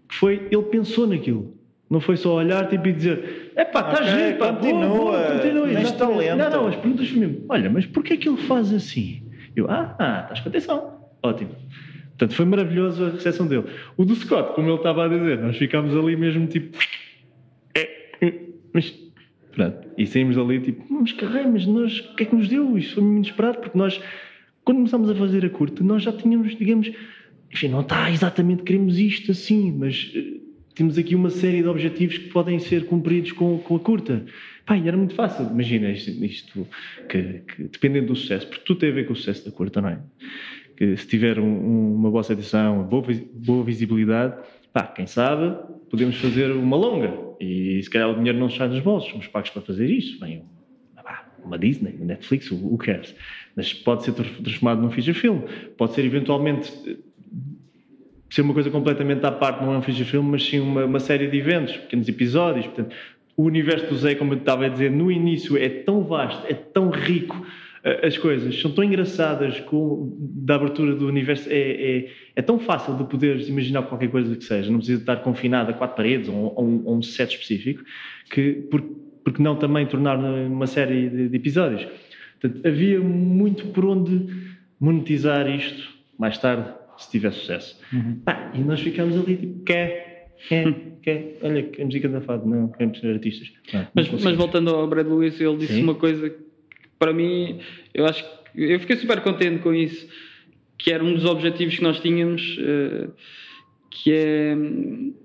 que 0.10 0.16
foi 0.16 0.48
ele 0.52 0.64
pensou 0.64 1.06
naquilo. 1.08 1.54
Não 1.90 2.00
foi 2.00 2.18
só 2.18 2.36
olhar 2.38 2.68
tipo, 2.70 2.88
e 2.88 2.94
dizer 2.94 3.52
epá, 3.56 3.82
está 3.82 3.94
Ok, 3.94 4.08
giro, 4.08 4.38
pá, 4.38 4.52
boa, 4.52 4.56
continua, 4.62 4.88
boa, 4.90 5.32
continua. 5.34 5.68
tens 5.68 5.80
Exatamente. 5.82 5.98
talento. 5.98 6.38
Não, 6.38 6.50
não, 6.50 6.68
as 6.68 6.76
perguntas 6.76 7.08
foi 7.10 7.20
mesmo, 7.20 7.46
olha, 7.50 7.70
mas 7.70 7.86
porquê 7.86 8.14
é 8.14 8.18
que 8.18 8.28
ele 8.30 8.38
faz 8.38 8.74
assim? 8.74 9.22
Eu, 9.56 9.70
ah, 9.70 9.96
ah, 10.00 10.20
estás 10.24 10.40
com 10.40 10.50
atenção. 10.50 11.08
Ótimo. 11.22 11.52
Portanto, 12.10 12.36
foi 12.36 12.46
maravilhoso 12.46 13.06
a 13.06 13.10
recepção 13.10 13.46
dele. 13.48 13.66
O 13.98 14.06
do 14.06 14.16
Scott, 14.16 14.54
como 14.56 14.70
ele 14.70 14.78
estava 14.78 15.06
a 15.06 15.08
dizer, 15.08 15.38
nós 15.40 15.58
ficámos 15.58 15.96
ali 15.96 16.16
mesmo 16.16 16.48
tipo. 16.48 16.78
É, 17.76 18.26
é, 18.26 18.34
mas. 18.74 18.92
Pronto. 19.54 19.88
E 19.98 20.08
saímos 20.08 20.38
ali 20.38 20.60
tipo, 20.60 20.84
mas 20.92 21.12
caralho, 21.14 21.52
mas 21.52 21.66
nós. 21.66 22.00
O 22.00 22.16
que 22.16 22.24
é 22.24 22.26
que 22.26 22.36
nos 22.36 22.48
deu? 22.50 22.78
Isto 22.78 22.96
foi 22.96 23.04
muito 23.04 23.26
esperado, 23.30 23.60
porque 23.60 23.78
nós, 23.78 24.02
quando 24.64 24.78
começámos 24.78 25.10
a 25.10 25.16
fazer 25.16 25.46
a 25.46 25.50
curta, 25.50 25.84
nós 25.84 26.04
já 26.04 26.12
tínhamos, 26.12 26.56
digamos. 26.56 26.92
Enfim, 27.52 27.68
não 27.68 27.82
está 27.82 28.10
exatamente, 28.10 28.64
queremos 28.64 28.98
isto 28.98 29.32
assim, 29.32 29.72
mas. 29.72 30.12
eh, 30.16 30.40
temos 30.76 30.98
aqui 30.98 31.14
uma 31.14 31.30
série 31.30 31.62
de 31.62 31.68
objetivos 31.68 32.18
que 32.18 32.30
podem 32.30 32.58
ser 32.58 32.88
cumpridos 32.88 33.32
com, 33.32 33.60
com 33.60 33.76
a 33.76 33.80
curta. 33.80 34.26
Pá, 34.66 34.76
era 34.76 34.98
muito 34.98 35.14
fácil. 35.14 35.46
Imagina 35.46 35.92
isto, 35.92 36.10
isto 36.26 36.68
que, 37.08 37.42
que, 37.48 37.64
dependendo 37.66 38.08
do 38.08 38.16
sucesso, 38.16 38.48
porque 38.48 38.64
tudo 38.66 38.80
tem 38.80 38.90
a 38.90 38.94
ver 38.94 39.06
com 39.06 39.14
o 39.14 39.16
sucesso 39.16 39.46
da 39.46 39.52
curta, 39.52 39.80
não 39.82 39.90
é? 39.90 40.00
Que 40.76 40.98
se 40.98 41.06
tiver 41.06 41.38
um- 41.38 41.46
um- 41.46 41.94
uma 41.94 42.10
boa 42.10 42.22
aceitação, 42.22 42.82
boa, 42.86 43.06
boa 43.36 43.64
visibilidade, 43.64 44.36
pá, 44.74 44.88
quem 44.88 45.06
sabe, 45.06 45.56
podemos 45.94 46.16
fazer 46.16 46.50
uma 46.52 46.76
longa. 46.76 47.14
E 47.40 47.80
se 47.84 47.88
calhar 47.88 48.10
o 48.10 48.16
dinheiro 48.16 48.40
não 48.40 48.50
sai 48.50 48.68
nos 48.68 48.80
bolsos, 48.80 49.12
somos 49.12 49.28
pagos 49.28 49.52
para 49.52 49.62
fazer 49.62 49.88
isso. 49.88 50.20
Bem, 50.20 50.44
pá, 50.96 51.32
uma 51.46 51.56
Disney, 51.56 51.94
uma 51.98 52.06
Netflix, 52.06 52.50
o 52.50 52.56
who 52.56 52.80
cares? 52.80 53.16
Mas 53.56 53.72
pode 53.72 54.04
ser 54.04 54.14
tra- 54.14 54.26
transformado 54.26 54.82
num 54.82 54.90
feature 54.90 55.14
film, 55.14 55.42
pode 55.78 55.94
ser 55.94 56.04
eventualmente 56.04 56.74
ser 58.28 58.42
uma 58.42 58.56
coisa 58.56 58.72
completamente 58.72 59.24
à 59.24 59.32
parte, 59.32 59.64
não 59.64 59.72
é 59.72 59.78
um 59.78 59.84
feature 59.84 60.06
film, 60.06 60.24
mas 60.24 60.44
sim 60.44 60.60
uma, 60.60 60.84
uma 60.84 61.00
série 61.00 61.28
de 61.28 61.38
eventos, 61.38 61.78
pequenos 61.78 62.08
episódios. 62.08 62.66
Portanto, 62.66 62.96
o 63.38 63.44
universo 63.44 63.86
do 63.86 63.96
Zé, 63.96 64.16
como 64.16 64.34
eu 64.34 64.40
estava 64.40 64.66
a 64.66 64.70
dizer, 64.70 64.90
no 64.90 65.12
início 65.12 65.56
é 65.56 65.70
tão 65.70 66.04
vasto, 66.04 66.44
é 66.48 66.56
tão 66.56 66.90
rico, 66.90 67.46
as 67.84 68.18
coisas 68.18 68.60
são 68.62 68.72
tão 68.72 68.84
engraçadas 68.84 69.60
com, 69.62 70.16
da 70.18 70.56
abertura 70.56 70.96
do 70.96 71.06
universo, 71.06 71.50
é, 71.50 71.98
é, 71.98 72.10
é 72.36 72.42
tão 72.42 72.58
fácil 72.58 72.96
de 72.96 73.04
poderes 73.04 73.50
imaginar 73.50 73.84
qualquer 73.84 74.10
coisa 74.10 74.34
que 74.36 74.44
seja, 74.44 74.72
não 74.72 74.78
precisa 74.78 75.02
estar 75.02 75.18
confinado 75.18 75.72
a 75.72 75.74
quatro 75.74 75.98
paredes 75.98 76.30
ou, 76.30 76.54
ou 76.56 76.66
um, 76.66 76.98
um 76.98 77.02
set 77.02 77.32
específico, 77.32 77.84
que, 78.32 78.54
por, 78.72 78.82
porque 79.24 79.44
não 79.44 79.58
também 79.58 79.86
tornar 79.86 80.18
uma 80.18 80.66
série 80.66 81.10
de, 81.10 81.30
de 81.30 81.36
episódios. 81.36 81.86
Portanto, 82.40 82.66
havia 82.66 83.02
muito 83.02 83.68
por 83.68 83.86
onde 83.86 84.28
monetizar 84.80 85.50
isto 85.50 85.94
mais 86.18 86.38
tarde, 86.38 86.72
se 86.98 87.12
tiver 87.12 87.32
sucesso. 87.32 87.78
Pá, 88.24 88.52
e 88.54 88.60
nós 88.60 88.80
ficámos 88.80 89.16
ali 89.18 89.36
tipo, 89.36 89.64
quer, 89.66 90.30
quer, 90.48 90.74
quer, 91.02 91.38
olha, 91.42 91.70
a 91.80 91.86
música 91.86 92.08
da 92.08 92.22
fado, 92.22 92.48
não, 92.48 92.70
queremos 92.70 93.00
ser 93.00 93.14
artistas. 93.14 93.52
Não, 93.74 93.82
não 93.82 93.88
Mas, 93.94 94.08
conseguimos. 94.08 94.24
mas 94.24 94.36
voltando 94.38 94.70
ao 94.70 94.88
Brad 94.88 95.06
Lewis, 95.06 95.40
ele 95.42 95.58
disse 95.58 95.74
Sim. 95.74 95.84
uma 95.84 95.96
coisa 95.96 96.34
para 97.04 97.12
mim, 97.12 97.60
eu 97.94 98.06
acho 98.06 98.24
que 98.24 98.62
eu 98.72 98.80
fiquei 98.80 98.96
super 98.96 99.20
contente 99.20 99.62
com 99.62 99.74
isso, 99.74 100.08
que 100.78 100.90
era 100.90 101.04
um 101.04 101.14
dos 101.14 101.26
objetivos 101.26 101.76
que 101.76 101.84
nós 101.84 102.00
tínhamos, 102.00 102.58
eh, 102.62 103.10
que 103.90 104.14
é 104.14 104.56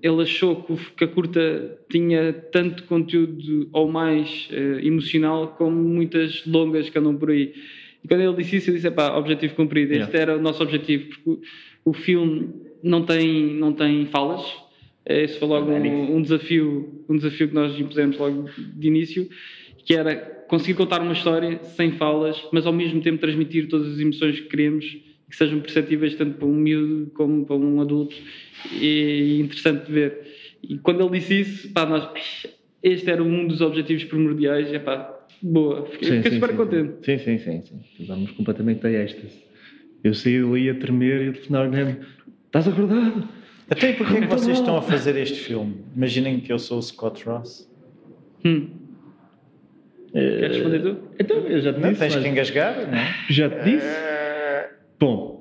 ele 0.03 0.21
achou 0.21 0.61
que, 0.97 1.05
a 1.05 1.07
curta 1.07 1.79
tinha 1.89 2.33
tanto 2.33 2.83
conteúdo 2.83 3.69
ou 3.71 3.89
mais 3.89 4.49
eh, 4.51 4.81
emocional 4.83 5.55
como 5.57 5.77
muitas 5.77 6.45
longas 6.45 6.89
que 6.89 6.99
andam 6.99 7.15
por 7.15 7.31
aí. 7.31 7.53
E 8.03 8.07
quando 8.09 8.21
ele 8.23 8.35
disse 8.35 8.57
isso, 8.57 8.71
eu 8.71 8.75
disse: 8.75 8.91
pá, 8.91 9.15
objetivo 9.15 9.55
cumprido. 9.55 9.93
Este 9.93 10.11
Yeah. 10.11 10.19
era 10.33 10.37
o 10.37 10.41
nosso 10.41 10.61
objetivo, 10.61 11.05
porque 11.23 11.47
o, 11.85 11.93
filme 11.93 12.49
não 12.83 13.03
tem, 13.05 13.53
não 13.53 13.71
tem 13.71 14.05
falas. 14.07 14.45
Eh, 15.05 15.23
Esse 15.23 15.39
foi 15.39 15.47
logo 15.47 15.71
um, 15.71 16.17
um 16.17 16.21
desafio, 16.21 17.05
um 17.07 17.15
desafio 17.15 17.47
que 17.47 17.55
nós 17.55 17.79
impusemos 17.79 18.17
logo 18.17 18.49
de 18.57 18.85
início, 18.85 19.29
que 19.85 19.93
era 19.95 20.38
conseguir 20.49 20.73
contar 20.73 21.01
uma 21.01 21.13
história 21.13 21.63
sem 21.63 21.91
falas, 21.93 22.43
mas 22.51 22.65
ao 22.65 22.73
mesmo 22.73 22.99
tempo 23.01 23.19
transmitir 23.19 23.69
todas 23.69 23.93
as 23.93 23.99
emoções 23.99 24.39
que 24.39 24.49
queremos 24.49 24.85
que 25.29 25.35
sejam 25.35 25.59
perceptíveis 25.59 26.15
tanto 26.15 26.37
para 26.37 26.47
um 26.47 26.55
miúdo 26.55 27.11
como 27.13 27.45
para 27.45 27.55
um 27.55 27.79
adulto 27.79 28.15
e 28.73 29.39
interessante 29.39 29.85
de 29.85 29.91
ver. 29.91 30.27
E 30.63 30.77
quando 30.79 31.01
ele 31.01 31.19
disse 31.19 31.41
isso, 31.41 31.69
pá, 31.71 31.85
nós, 31.85 32.09
este 32.81 33.09
era 33.11 33.23
um 33.23 33.47
dos 33.47 33.61
objetivos 33.61 34.03
primordiais, 34.05 34.73
é 34.73 34.79
pá, 34.79 35.17
boa, 35.41 35.85
fiquei, 35.85 36.09
Sim, 36.09 36.15
fiquei 36.17 36.31
sim, 36.31 36.37
super 36.37 36.49
sim, 36.49 36.57
contente. 36.57 37.05
Sim, 37.05 37.19
sim, 37.19 37.37
sim. 37.37 37.61
sim. 37.63 37.79
Ficámos 37.95 38.31
completamente 38.31 38.87
a 38.87 38.91
êxtase. 38.91 39.37
Eu 40.03 40.15
saí 40.15 40.37
ali 40.37 40.69
a 40.69 40.75
tremer 40.75 41.25
e 41.25 41.29
a 41.29 41.33
telefonar 41.33 41.69
mesmo. 41.69 41.97
Estás 42.47 42.67
acordado? 42.67 43.29
Até 43.69 43.93
porque 43.93 44.13
é 44.13 44.17
que 44.17 44.25
Então 44.25 44.37
vocês 44.37 44.57
estão 44.57 44.77
a 44.77 44.81
fazer 44.81 45.15
este 45.15 45.39
filme? 45.41 45.75
Imaginem 45.95 46.39
que 46.39 46.51
eu 46.51 46.57
sou 46.57 46.79
o 46.79 46.81
Scott 46.81 47.23
Ross. 47.25 47.69
Hum. 48.43 48.78
Queres 50.11 50.57
responder 50.57 50.79
tu? 50.81 50.97
Então, 51.19 51.37
eu 51.47 51.61
já 51.61 51.73
te 51.73 51.79
Não, 51.79 51.89
disse. 51.89 51.99
tens 52.01 52.15
mas- 52.15 52.23
que 52.23 52.29
engasgar, 52.29 52.87
não 52.91 52.97
é? 52.97 53.15
Já 53.29 53.49
te 53.49 53.63
disse? 53.63 53.87
Bom, 54.99 55.39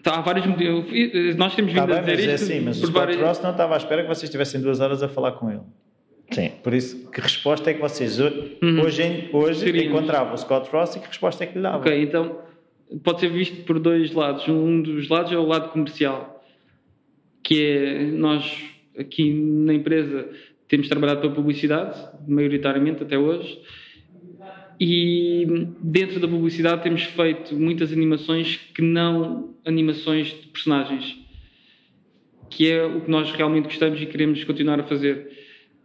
Então, 0.00 0.14
há 0.14 0.20
vários 0.20 0.46
motivos. 0.46 0.86
Eu- 0.92 1.36
Nós 1.36 1.54
temos 1.54 1.72
vindo 1.72 1.82
Está 1.82 2.00
bem, 2.00 2.12
a 2.12 2.16
dizer 2.16 2.16
mas 2.16 2.28
é 2.30 2.34
isto 2.34 2.44
assim, 2.52 2.60
mas 2.64 2.76
o 2.78 2.86
Scott 2.86 2.92
várias... 2.92 3.20
Ross 3.20 3.42
não 3.42 3.50
estava 3.50 3.74
à 3.74 3.76
espera 3.76 4.02
que 4.02 4.08
vocês 4.08 4.30
tivessem 4.30 4.60
duas 4.60 4.80
horas 4.80 5.02
a 5.02 5.08
falar 5.08 5.32
com 5.32 5.50
ele. 5.50 5.60
sim. 6.30 6.50
Por 6.62 6.72
isso, 6.72 7.10
que 7.10 7.20
resposta 7.20 7.70
é 7.70 7.74
que 7.74 7.80
vocês 7.80 8.18
ho- 8.20 8.32
Uhum. 8.62 8.80
hoje, 8.82 9.28
hoje 9.32 9.84
encontravam 9.86 10.32
o 10.34 10.38
Scott 10.38 10.70
Ross 10.70 10.94
e 10.96 11.00
que 11.00 11.08
resposta 11.08 11.42
é 11.44 11.46
que 11.46 11.56
lhe 11.56 11.62
davam? 11.62 11.80
Ok, 11.80 12.02
então 12.02 12.38
pode 13.02 13.20
ser 13.20 13.28
visto 13.28 13.64
por 13.64 13.78
dois 13.78 14.12
lados. 14.12 14.46
Um 14.48 14.80
dos 14.80 15.08
lados 15.08 15.32
é 15.32 15.36
o 15.36 15.44
lado 15.44 15.70
comercial, 15.70 16.42
que 17.42 17.60
é 17.62 18.02
nós 18.12 18.62
aqui 18.98 19.32
na 19.34 19.74
empresa 19.74 20.28
temos 20.68 20.88
trabalhado 20.88 21.20
para 21.20 21.30
publicidade, 21.30 21.98
maioritariamente 22.28 23.02
até 23.02 23.18
hoje, 23.18 23.58
e 24.80 25.46
dentro 25.80 26.20
da 26.20 26.28
publicidade 26.28 26.82
temos 26.82 27.02
feito 27.02 27.54
muitas 27.56 27.92
animações 27.92 28.56
que 28.74 28.82
não 28.82 29.54
animações 29.64 30.28
de 30.28 30.46
personagens, 30.48 31.16
que 32.48 32.70
é 32.70 32.84
o 32.84 33.00
que 33.00 33.10
nós 33.10 33.30
realmente 33.32 33.64
gostamos 33.64 34.00
e 34.00 34.06
queremos 34.06 34.42
continuar 34.44 34.78
a 34.80 34.84
fazer. 34.84 35.36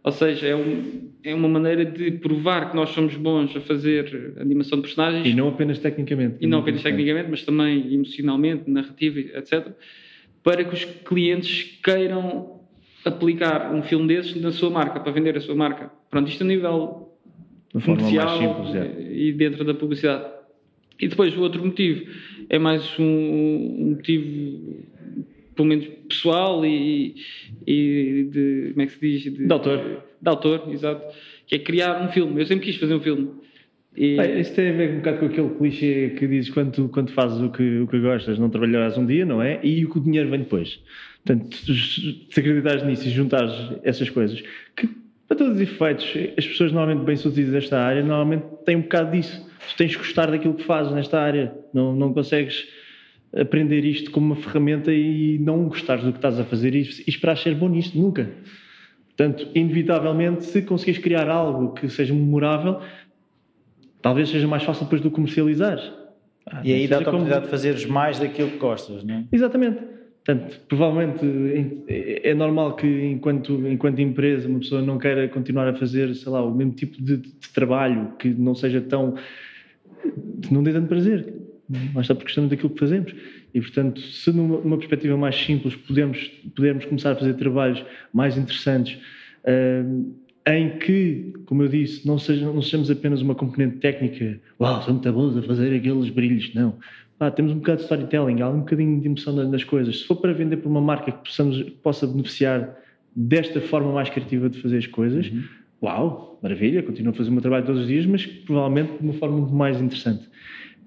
Ou 0.02 0.12
seja, 0.12 0.46
é, 0.46 0.54
um- 0.54 1.10
é 1.24 1.34
uma 1.34 1.48
maneira 1.48 1.84
de 1.84 2.10
provar 2.12 2.70
que 2.70 2.76
nós 2.76 2.90
somos 2.90 3.16
bons 3.16 3.56
a 3.56 3.60
fazer 3.60 4.34
animação 4.38 4.78
de 4.78 4.82
personagens 4.82 5.26
E 5.26 5.34
não 5.34 5.48
apenas 5.48 5.78
tecnicamente. 5.78 6.36
e 6.40 6.46
não 6.46 6.58
apenas 6.60 6.82
tecnicamente, 6.82 7.30
mas 7.30 7.42
também 7.42 7.92
emocionalmente, 7.92 8.70
narrativa, 8.70 9.18
etc., 9.18 9.68
para 10.42 10.62
que 10.62 10.74
os 10.74 10.84
clientes 10.84 11.78
queiram 11.82 12.53
aplicar 13.04 13.74
um 13.74 13.82
filme 13.82 14.08
desses 14.08 14.40
na 14.40 14.50
sua 14.52 14.70
marca, 14.70 15.00
para 15.00 15.12
vender 15.12 15.36
a 15.36 15.40
sua 15.40 15.54
marca. 15.54 15.90
Pronto, 16.10 16.28
isto 16.28 16.42
a 16.42 16.46
nível 16.46 17.08
comercial 17.84 18.38
simples, 18.38 18.74
é. 18.74 19.12
e 19.12 19.32
dentro 19.32 19.64
da 19.64 19.74
publicidade. 19.74 20.24
E 21.00 21.08
depois 21.08 21.36
o 21.36 21.40
outro 21.40 21.64
motivo 21.64 22.06
é 22.48 22.58
mais 22.58 22.98
um, 22.98 23.04
um 23.04 23.90
motivo, 23.96 24.84
pelo 25.56 25.68
menos 25.68 25.86
pessoal 26.08 26.64
e, 26.64 27.16
e 27.66 28.28
de, 28.30 28.68
como 28.72 28.82
é 28.82 28.86
que 28.86 28.92
se 28.92 29.00
diz? 29.00 29.22
De, 29.24 29.46
De 29.46 29.52
autor. 29.52 30.02
De 30.22 30.28
autor, 30.28 30.62
exato. 30.72 31.04
Que 31.46 31.56
é 31.56 31.58
criar 31.58 32.02
um 32.02 32.08
filme. 32.12 32.40
Eu 32.40 32.46
sempre 32.46 32.66
quis 32.66 32.76
fazer 32.76 32.94
um 32.94 33.00
filme. 33.00 33.28
E, 33.96 34.16
Bem, 34.16 34.40
isso 34.40 34.54
tem 34.54 34.70
a 34.70 34.72
ver 34.72 34.92
um 34.92 34.96
bocado 34.98 35.18
com 35.18 35.26
aquele 35.26 35.48
clichê 35.50 36.14
que 36.18 36.26
dizes 36.26 36.50
quando, 36.50 36.72
tu- 36.72 36.88
quando 36.88 37.12
fazes 37.12 37.40
o 37.40 37.50
que, 37.50 37.80
o 37.80 37.86
que 37.86 38.00
gostas, 38.00 38.38
não 38.38 38.48
trabalharás 38.50 38.96
um 38.98 39.06
dia, 39.06 39.24
não 39.24 39.40
é? 39.42 39.60
E 39.62 39.84
o 39.84 39.90
que 39.90 39.98
o 39.98 40.00
dinheiro 40.00 40.30
vem 40.30 40.40
depois. 40.40 40.80
Portanto, 41.24 41.56
se 41.56 42.40
acreditares 42.40 42.82
nisso 42.84 43.06
e 43.08 43.10
juntares 43.10 43.52
essas 43.82 44.10
coisas, 44.10 44.42
que 44.76 44.86
para 45.26 45.38
todos 45.38 45.54
os 45.54 45.60
efeitos, 45.60 46.06
as 46.36 46.46
pessoas 46.46 46.70
normalmente 46.70 47.04
bem-sucedidas 47.06 47.52
nesta 47.54 47.80
área, 47.80 48.02
normalmente 48.02 48.44
têm 48.66 48.76
um 48.76 48.82
bocado 48.82 49.12
disso. 49.12 49.48
Tu 49.70 49.76
tens 49.76 49.92
que 49.92 49.98
gostar 50.02 50.30
daquilo 50.30 50.52
que 50.52 50.62
fazes 50.64 50.92
nesta 50.92 51.18
área. 51.18 51.54
Não, 51.72 51.96
não 51.96 52.12
consegues 52.12 52.66
aprender 53.34 53.84
isto 53.86 54.10
como 54.10 54.26
uma 54.26 54.36
ferramenta 54.36 54.92
e 54.92 55.38
não 55.38 55.64
gostares 55.66 56.04
do 56.04 56.12
que 56.12 56.18
estás 56.18 56.38
a 56.38 56.44
fazer 56.44 56.74
e, 56.74 56.80
e 56.82 57.04
esperar 57.08 57.38
ser 57.38 57.54
bom 57.54 57.68
nisto. 57.70 57.96
Nunca. 57.98 58.28
Portanto, 59.16 59.48
inevitavelmente, 59.54 60.44
se 60.44 60.60
conseguires 60.60 61.00
criar 61.02 61.28
algo 61.30 61.72
que 61.72 61.88
seja 61.88 62.12
memorável, 62.12 62.80
talvez 64.02 64.28
seja 64.28 64.46
mais 64.46 64.62
fácil 64.62 64.84
depois 64.84 65.00
de 65.00 65.08
o 65.08 65.10
comercializar. 65.10 65.78
E 66.62 66.72
aí 66.74 66.86
dá-te 66.86 67.02
a 67.02 67.04
como- 67.06 67.16
oportunidade 67.18 67.44
de 67.46 67.50
fazeres 67.50 67.86
mais 67.86 68.18
daquilo 68.18 68.50
que 68.50 68.58
gostas, 68.58 69.02
não 69.02 69.14
é? 69.14 69.24
Exatamente. 69.32 69.78
Portanto, 70.24 70.60
provavelmente 70.68 71.24
é 71.86 72.30
é 72.30 72.34
normal 72.34 72.76
que 72.76 72.86
enquanto, 72.86 73.66
enquanto 73.68 74.00
empresa 74.00 74.48
uma 74.48 74.58
pessoa 74.58 74.80
não 74.80 74.98
queira 74.98 75.28
continuar 75.28 75.68
a 75.68 75.74
fazer, 75.74 76.14
sei 76.14 76.32
lá, 76.32 76.42
o 76.42 76.54
mesmo 76.54 76.72
tipo 76.72 77.00
de, 77.02 77.18
de 77.18 77.48
trabalho 77.52 78.12
que 78.18 78.28
não 78.30 78.54
seja 78.54 78.80
tão... 78.80 79.14
não 80.50 80.62
dê 80.62 80.72
tanto 80.72 80.88
prazer. 80.88 81.34
Mas 81.68 82.04
está 82.04 82.14
porque 82.14 82.28
gostamos 82.28 82.50
daquilo 82.50 82.70
que 82.70 82.80
fazemos. 82.80 83.14
E, 83.52 83.60
portanto, 83.60 84.00
se 84.00 84.32
numa, 84.32 84.60
numa 84.60 84.76
perspectiva 84.76 85.16
mais 85.16 85.36
simples 85.36 85.74
pudermos, 85.76 86.18
pudermos 86.54 86.84
começar 86.86 87.12
a 87.12 87.16
fazer 87.16 87.34
trabalhos 87.34 87.84
mais 88.12 88.36
interessantes, 88.36 88.98
uh, 89.44 90.14
em 90.46 90.78
que, 90.78 91.32
como 91.46 91.62
eu 91.62 91.68
disse, 91.68 92.06
não, 92.06 92.18
seja, 92.18 92.44
não 92.46 92.60
sejamos 92.60 92.90
apenas 92.90 93.22
uma 93.22 93.34
componente 93.34 93.76
técnica, 93.76 94.40
uau, 94.60 94.82
são 94.82 94.94
muito 94.94 95.12
bons 95.12 95.36
a 95.36 95.42
fazer 95.42 95.74
aqueles 95.74 96.10
brilhos, 96.10 96.52
não. 96.54 96.76
Ah, 97.20 97.30
temos 97.30 97.52
um 97.52 97.56
bocado 97.56 97.78
de 97.78 97.84
storytelling, 97.84 98.40
há 98.40 98.48
um 98.48 98.60
bocadinho 98.60 99.00
de 99.00 99.06
emoção 99.06 99.34
nas 99.34 99.64
coisas. 99.64 100.00
Se 100.00 100.06
for 100.06 100.16
para 100.16 100.32
vender 100.32 100.56
para 100.56 100.68
uma 100.68 100.80
marca 100.80 101.12
que, 101.12 101.24
possamos, 101.24 101.62
que 101.62 101.70
possa 101.70 102.06
beneficiar 102.06 102.76
desta 103.14 103.60
forma 103.60 103.92
mais 103.92 104.10
criativa 104.10 104.48
de 104.48 104.60
fazer 104.60 104.78
as 104.78 104.86
coisas, 104.86 105.30
uhum. 105.30 105.44
uau, 105.82 106.38
maravilha, 106.42 106.82
continuo 106.82 107.12
a 107.12 107.14
fazer 107.14 107.30
o 107.30 107.32
meu 107.32 107.42
trabalho 107.42 107.64
todos 107.64 107.82
os 107.82 107.86
dias, 107.86 108.04
mas 108.06 108.26
provavelmente 108.26 108.98
de 108.98 109.04
uma 109.04 109.14
forma 109.14 109.38
muito 109.38 109.54
mais 109.54 109.80
interessante. 109.80 110.28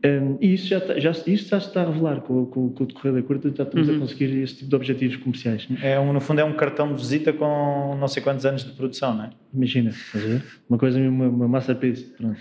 Um, 0.05 0.37
e 0.39 0.53
isso 0.53 0.67
já, 0.67 0.77
está, 0.77 0.99
já, 0.99 1.09
isso 1.09 1.49
já 1.49 1.59
se 1.59 1.67
está 1.67 1.81
a 1.81 1.85
revelar 1.85 2.21
com, 2.21 2.45
com, 2.45 2.69
com 2.69 2.83
o 2.83 2.87
decorrer 2.87 3.13
da 3.13 3.21
curta, 3.23 3.51
já 3.55 3.63
estamos 3.63 3.89
uhum. 3.89 3.95
a 3.95 3.99
conseguir 3.99 4.25
esse 4.43 4.57
tipo 4.57 4.69
de 4.69 4.75
objetivos 4.75 5.15
comerciais. 5.15 5.67
É 5.81 5.99
um, 5.99 6.13
no 6.13 6.19
fundo, 6.19 6.39
é 6.39 6.43
um 6.43 6.53
cartão 6.53 6.93
de 6.93 7.01
visita 7.01 7.33
com 7.33 7.97
não 7.99 8.07
sei 8.07 8.21
quantos 8.21 8.45
anos 8.45 8.63
de 8.63 8.73
produção, 8.73 9.15
não 9.15 9.23
é? 9.23 9.29
Imagina, 9.51 9.91
uma 10.69 10.77
coisa, 10.77 10.99
uma, 10.99 11.27
uma 11.27 11.47
masterpiece, 11.47 12.13
pronto, 12.15 12.37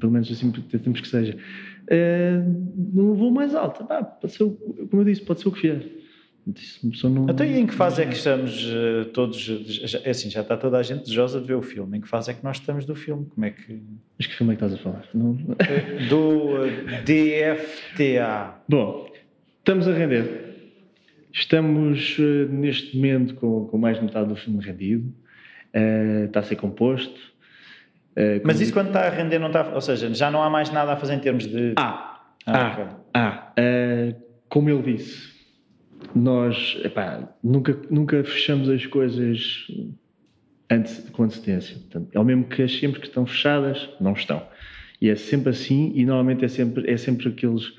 pelo 0.00 0.12
menos 0.12 0.30
assim 0.32 0.50
temos 0.50 1.00
que 1.00 1.06
seja. 1.06 1.36
Uh, 1.90 2.92
não 2.92 3.14
vou 3.14 3.30
mais 3.30 3.54
alto, 3.54 3.84
pá, 3.84 4.02
pode 4.02 4.32
ser, 4.32 4.44
como 4.44 5.02
eu 5.02 5.04
disse, 5.04 5.22
pode 5.22 5.40
ser 5.40 5.48
o 5.48 5.52
que 5.52 5.62
vier. 5.62 5.96
Não... 7.02 7.28
Então, 7.28 7.44
e 7.44 7.58
em 7.58 7.66
que 7.66 7.74
fase 7.74 8.02
é 8.02 8.06
que 8.06 8.14
estamos 8.14 8.64
uh, 8.66 9.06
todos? 9.12 9.48
É 10.04 10.10
assim, 10.10 10.30
já 10.30 10.42
está 10.42 10.56
toda 10.56 10.78
a 10.78 10.82
gente 10.82 11.02
desejosa 11.02 11.40
de 11.40 11.46
ver 11.46 11.54
o 11.54 11.62
filme. 11.62 11.98
Em 11.98 12.00
que 12.00 12.06
fase 12.06 12.30
é 12.30 12.34
que 12.34 12.44
nós 12.44 12.58
estamos 12.58 12.84
do 12.84 12.94
filme? 12.94 13.26
Como 13.26 13.44
é 13.44 13.50
que. 13.50 13.82
Mas 14.16 14.28
que 14.28 14.34
filme 14.34 14.52
é 14.52 14.56
que 14.56 14.64
estás 14.64 14.80
a 14.80 14.82
falar? 14.82 15.08
Não... 15.12 15.36
Eh, 15.58 16.06
do 16.08 16.60
uh, 16.60 16.66
eh, 16.66 17.02
DFTA. 17.02 18.60
Bom, 18.68 19.10
estamos 19.58 19.88
a 19.88 19.92
render. 19.92 20.54
Estamos 21.32 22.16
uh, 22.20 22.48
neste 22.48 22.96
momento 22.96 23.34
com, 23.34 23.66
com, 23.66 23.76
mais 23.76 23.98
de 23.98 24.04
metade 24.04 24.28
do 24.28 24.36
filme 24.36 24.64
rendido. 24.64 25.12
está 26.26 26.40
a 26.40 26.42
ser 26.44 26.54
composto. 26.54 27.18
Mas 28.44 28.60
isso 28.60 28.72
quando 28.72 28.88
está 28.88 29.06
a 29.06 29.10
render 29.10 29.38
não 29.38 29.48
está. 29.48 29.74
Ou 29.74 29.80
seja, 29.80 30.12
já 30.14 30.30
não 30.30 30.42
há 30.42 30.48
mais 30.48 30.70
nada 30.70 30.92
a 30.92 30.96
fazer 30.96 31.14
em 31.14 31.18
termos 31.18 31.46
de. 31.46 31.74
Ah! 31.76 32.22
Ah! 32.46 32.52
ah, 32.52 32.72
okay. 32.72 32.84
ah 33.14 34.16
como 34.48 34.70
ele 34.70 34.94
disse 34.94 35.36
nós 36.14 36.78
epá, 36.84 37.28
nunca, 37.42 37.78
nunca 37.90 38.22
fechamos 38.24 38.68
as 38.68 38.86
coisas 38.86 39.66
antes, 40.70 41.08
com 41.10 41.24
antecedência. 41.24 41.76
Portanto, 41.76 42.16
ao 42.16 42.24
mesmo 42.24 42.44
que 42.44 42.62
achemos 42.62 42.98
que 42.98 43.06
estão 43.06 43.26
fechadas, 43.26 43.88
não 44.00 44.12
estão. 44.12 44.46
E 45.00 45.10
é 45.10 45.14
sempre 45.14 45.50
assim, 45.50 45.92
e 45.94 46.04
normalmente 46.04 46.44
é 46.44 46.48
sempre, 46.48 46.90
é 46.90 46.96
sempre 46.96 47.28
aqueles 47.28 47.72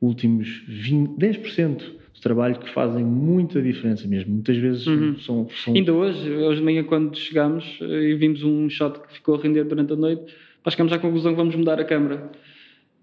últimos 0.00 0.62
20, 0.66 1.18
10% 1.18 1.76
do 1.76 2.01
trabalho 2.22 2.58
que 2.58 2.70
fazem 2.70 3.04
muita 3.04 3.60
diferença 3.60 4.06
mesmo. 4.06 4.32
Muitas 4.32 4.56
vezes 4.56 4.86
uhum. 4.86 5.18
são, 5.18 5.48
são, 5.64 5.74
Ainda 5.74 5.92
hoje, 5.92 6.30
hoje 6.30 6.60
de 6.60 6.64
manhã, 6.64 6.84
quando 6.84 7.16
chegámos 7.16 7.78
eh, 7.80 8.10
e 8.10 8.14
vimos 8.14 8.42
um 8.42 8.70
shot 8.70 9.00
que 9.00 9.14
ficou 9.14 9.34
a 9.34 9.42
render 9.42 9.64
durante 9.64 9.92
a 9.92 9.96
noite, 9.96 10.32
nós 10.64 10.74
chegamos 10.74 10.92
à 10.92 10.98
conclusão 10.98 11.32
que 11.32 11.36
vamos 11.36 11.54
mudar 11.54 11.80
a 11.80 11.84
câmara. 11.84 12.30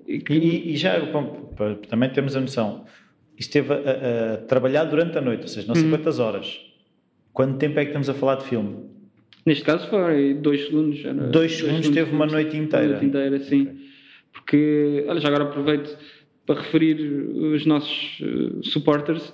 E, 0.07 0.19
que... 0.19 0.33
e, 0.33 0.73
e 0.73 0.77
já, 0.77 0.99
bom, 0.99 1.53
também 1.87 2.09
temos 2.09 2.35
a 2.35 2.41
noção 2.41 2.85
esteve 3.39 3.73
a, 3.73 4.33
a, 4.33 4.37
trabalhar 4.37 4.83
durante 4.83 5.17
a 5.17 5.21
noite, 5.21 5.43
ou 5.43 5.47
seja, 5.47 5.67
não 5.67 5.75
sei 5.75 5.85
uhum. 5.85 5.91
quantas 5.91 6.19
horas. 6.19 6.59
Quanto 7.31 7.57
tempo 7.57 7.79
é 7.79 7.83
que 7.83 7.89
estamos 7.89 8.09
a 8.09 8.13
falar 8.13 8.35
de 8.35 8.45
filme? 8.45 8.75
Neste 9.45 9.63
caso 9.63 9.89
foi 9.89 10.33
dois 10.33 10.65
segundos. 10.65 11.01
Dois, 11.01 11.31
dois 11.31 11.51
segundos, 11.53 11.85
segundos 11.85 11.89
teve 11.89 12.11
uma 12.11 12.25
noite 12.25 12.57
inteira. 12.57 12.85
Uma 12.85 12.91
noite 12.93 13.05
inteira, 13.05 13.39
sim. 13.39 13.61
Okay. 13.61 13.89
Porque, 14.33 15.05
olha, 15.07 15.19
já 15.21 15.29
agora 15.29 15.45
aproveito 15.45 15.97
para 16.49 16.61
referir 16.61 16.99
os 16.99 17.63
nossos 17.67 18.19
uh, 18.21 18.63
supporters. 18.63 19.31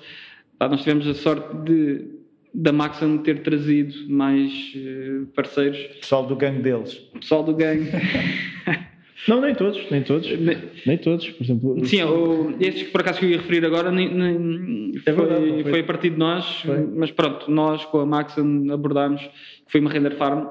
Ah, 0.59 0.67
nós 0.67 0.81
tivemos 0.81 1.07
a 1.07 1.13
sorte 1.13 1.55
de 1.63 2.13
da 2.53 2.73
Maxon 2.73 3.19
ter 3.19 3.41
trazido 3.41 3.93
mais 4.09 4.51
uh, 4.75 5.25
parceiros. 5.27 5.77
Pessoal 6.01 6.25
do 6.27 6.35
gangue 6.35 6.61
deles. 6.61 6.93
Pessoal 7.17 7.41
do 7.41 7.53
gangue. 7.53 7.89
Não, 9.29 9.39
nem 9.39 9.55
todos, 9.55 9.89
nem 9.89 10.03
todos. 10.03 10.29
Nem, 10.39 10.57
nem 10.85 10.97
todos, 10.97 11.29
por 11.29 11.43
exemplo. 11.43 11.85
Sim, 11.85 12.03
o, 12.03 12.53
estes 12.59 12.83
que 12.83 12.91
por 12.91 12.99
acaso 12.99 13.19
que 13.19 13.25
eu 13.25 13.29
ia 13.29 13.37
referir 13.37 13.65
agora 13.65 13.89
nem, 13.89 14.13
nem 14.13 14.91
é 14.93 14.99
foi, 14.99 15.13
verdade, 15.13 15.63
foi, 15.63 15.71
foi, 15.71 15.79
a 15.79 15.83
partir 15.85 16.09
de 16.11 16.17
nós, 16.17 16.61
foi. 16.61 16.85
mas 16.85 17.11
pronto, 17.11 17.49
nós 17.49 17.85
com 17.85 17.99
a 17.99 18.05
Maxon 18.05 18.67
abordámos, 18.71 19.21
foi 19.67 19.79
uma 19.79 19.89
render 19.89 20.15
farm, 20.17 20.47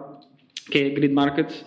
que 0.70 0.78
é 0.78 0.86
a 0.86 0.91
Grid 0.91 1.12
Markets, 1.12 1.65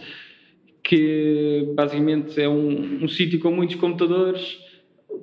que 0.84 1.72
basicamente 1.76 2.42
é 2.42 2.50
um, 2.50 3.04
um 3.04 3.08
sítio 3.08 3.40
com 3.40 3.52
muitos 3.52 3.76
computadores 3.76 4.67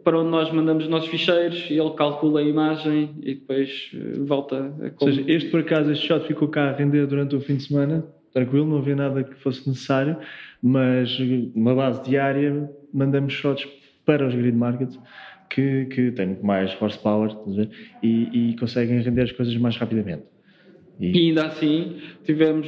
para 0.05 0.21
onde 0.21 0.31
nós 0.31 0.53
mandamos 0.53 0.85
os 0.85 0.91
nossos 0.91 1.09
ficheiros 1.09 1.67
e 1.71 1.79
ele 1.79 1.91
calcula 1.91 2.41
a 2.41 2.43
imagem 2.43 3.17
e 3.23 3.35
depois 3.35 3.91
eh, 3.95 4.19
volta 4.19 4.57
a... 4.57 5.05
Ou 5.05 5.13
seja, 5.13 5.25
este 5.27 5.51
por 5.51 5.61
acaso, 5.61 5.91
este 5.91 6.07
shot 6.07 6.27
ficou 6.27 6.49
cá 6.49 6.71
a 6.71 6.73
render 6.73 7.07
durante 7.07 7.35
o 7.35 7.41
fim 7.41 7.57
de 7.57 7.65
semana, 7.65 8.05
tranquilo, 8.33 8.67
não 8.67 8.79
havia 8.79 8.97
nada 8.97 9.25
que 9.25 9.35
fosse 9.37 9.69
necessário 9.69 10.17
mas 10.67 11.19
uma 11.55 11.75
base 11.75 12.03
diária 12.09 12.71
mandamos 12.91 13.35
shots 13.35 13.69
para 14.07 14.27
os 14.27 14.35
grid 14.35 14.57
markets 14.57 14.99
que, 15.51 15.85
que 15.87 16.11
têm 16.13 16.29
muito 16.29 16.47
mais 16.47 16.75
horsepower 16.81 17.37
e, 18.03 18.51
e 18.51 18.57
conseguem 18.57 18.99
render 19.03 19.25
as 19.25 19.33
coisas 19.33 19.55
mais 19.59 19.77
rapidamente. 19.77 20.23
E... 20.99 21.11
e... 21.13 21.29
ainda 21.29 21.49
assim 21.49 22.01
tivemos, 22.25 22.67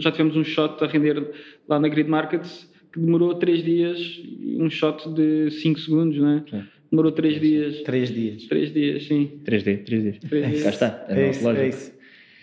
já 0.00 0.10
tivemos 0.10 0.36
um 0.36 0.44
shot 0.44 0.82
a 0.82 0.86
render 0.86 1.30
lá 1.68 1.78
na 1.78 1.86
Grid 1.88 2.08
Markets 2.08 2.72
que 2.94 3.00
demorou 3.00 3.34
3 3.34 3.64
dias, 3.64 4.22
um 4.56 4.70
shot 4.70 5.12
de 5.12 5.50
5 5.50 5.80
segundos, 5.80 6.16
não 6.16 6.28
é? 6.28 6.44
Sim. 6.48 6.62
Demorou 6.92 7.10
3 7.10 7.40
dias. 7.40 7.82
3 7.82 8.14
dias. 8.14 8.44
3 8.44 8.72
dias, 8.72 9.02
sim. 9.02 9.40
3 9.44 9.64
dias, 9.64 9.80
3 9.84 10.02
dias. 10.02 10.18
3 10.18 10.48
dias. 10.48 10.62
Cá 10.62 10.70
está, 10.70 11.06
é, 11.08 11.22
é 11.24 11.30
isso, 11.30 11.48
é 11.48 11.68
isso. 11.68 11.92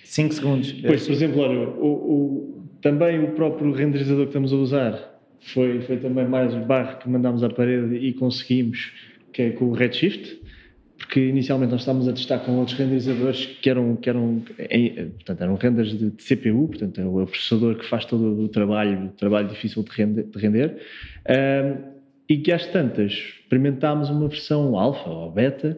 5 0.03 0.33
segundos. 0.33 0.73
Pois, 0.73 1.07
por 1.07 1.13
exemplo, 1.13 1.39
olha, 1.39 1.69
o, 1.69 1.87
o 1.87 2.67
também 2.81 3.23
o 3.23 3.31
próprio 3.31 3.71
renderizador 3.71 4.23
que 4.23 4.31
estamos 4.31 4.51
a 4.51 4.57
usar 4.57 5.21
foi, 5.39 5.79
foi 5.81 5.97
também 5.97 6.27
mais 6.27 6.53
barro 6.65 6.99
que 6.99 7.07
mandámos 7.07 7.45
à 7.45 7.49
parede 7.49 7.95
e 7.95 8.11
conseguimos, 8.11 8.91
que 9.31 9.43
é 9.43 9.49
com 9.51 9.65
o 9.65 9.71
Redshift, 9.71 10.40
porque 11.01 11.19
inicialmente 11.19 11.71
nós 11.71 11.81
estávamos 11.81 12.07
a 12.07 12.13
testar 12.13 12.39
com 12.39 12.53
outros 12.57 12.77
renderizadores 12.77 13.45
que 13.45 13.69
eram, 13.69 13.95
que 13.95 14.09
eram, 14.09 14.43
portanto, 15.15 15.41
eram 15.41 15.55
renders 15.55 15.97
de, 15.97 16.11
de 16.11 16.23
CPU, 16.23 16.67
portanto, 16.67 17.01
é 17.01 17.05
o 17.05 17.25
processador 17.25 17.75
que 17.75 17.85
faz 17.85 18.05
todo 18.05 18.43
o 18.43 18.47
trabalho, 18.47 19.07
o 19.07 19.09
trabalho 19.09 19.47
difícil 19.47 19.83
de 19.83 19.89
render, 19.91 20.23
de 20.23 20.39
render 20.39 20.77
um, 21.27 21.91
e 22.29 22.37
que 22.37 22.51
às 22.51 22.67
tantas 22.67 23.11
experimentámos 23.11 24.09
uma 24.09 24.27
versão 24.27 24.77
alfa 24.77 25.09
ou 25.09 25.31
beta 25.31 25.77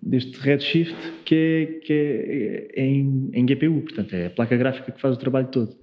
deste 0.00 0.38
Redshift 0.40 0.96
que 1.24 1.34
é, 1.34 1.66
que 1.80 1.92
é, 1.92 2.80
é 2.80 2.84
em, 2.84 3.30
em 3.32 3.46
GPU, 3.46 3.82
portanto, 3.82 4.14
é 4.14 4.26
a 4.26 4.30
placa 4.30 4.56
gráfica 4.56 4.90
que 4.90 5.00
faz 5.00 5.14
o 5.14 5.18
trabalho 5.18 5.48
todo. 5.48 5.76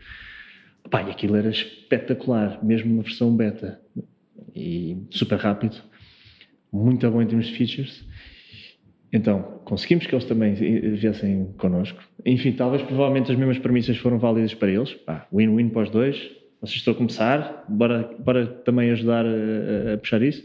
Pá, 0.90 1.04
e 1.04 1.12
aquilo 1.12 1.36
era 1.36 1.50
espetacular, 1.50 2.60
mesmo 2.66 2.96
na 2.96 3.04
versão 3.04 3.36
beta. 3.36 3.80
E 4.56 4.98
super 5.12 5.38
rápido, 5.38 5.78
muito 6.74 7.10
bom 7.10 7.22
em 7.22 7.28
termos 7.28 7.48
de 7.48 7.54
features. 7.54 8.09
Então, 9.12 9.62
conseguimos 9.66 10.06
que 10.06 10.14
eles 10.14 10.26
também 10.26 10.54
viessem 10.54 11.54
connosco. 11.58 12.00
Enfim, 12.26 12.52
talvez 12.52 12.84
provavelmente 12.84 13.32
as 13.32 13.38
mesmas 13.38 13.58
premissas 13.58 13.98
foram 13.98 14.20
válidas 14.20 14.54
para 14.54 14.70
eles. 14.70 14.96
Win-win 15.34 15.70
para 15.70 15.84
os 15.84 15.90
dois. 15.90 16.16
Vocês 16.62 16.78
estão 16.78 16.94
a 16.94 16.98
começar, 16.98 17.66
bora, 17.68 18.10
bora 18.20 18.46
também 18.46 18.92
ajudar 18.92 19.26
a, 19.26 19.94
a 19.94 19.98
puxar 19.98 20.22
isso. 20.22 20.44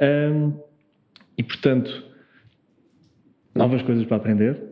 Um, 0.00 0.58
e 1.36 1.42
portanto, 1.42 2.04
novas 3.54 3.82
coisas 3.82 4.04
para 4.06 4.16
aprender 4.16 4.69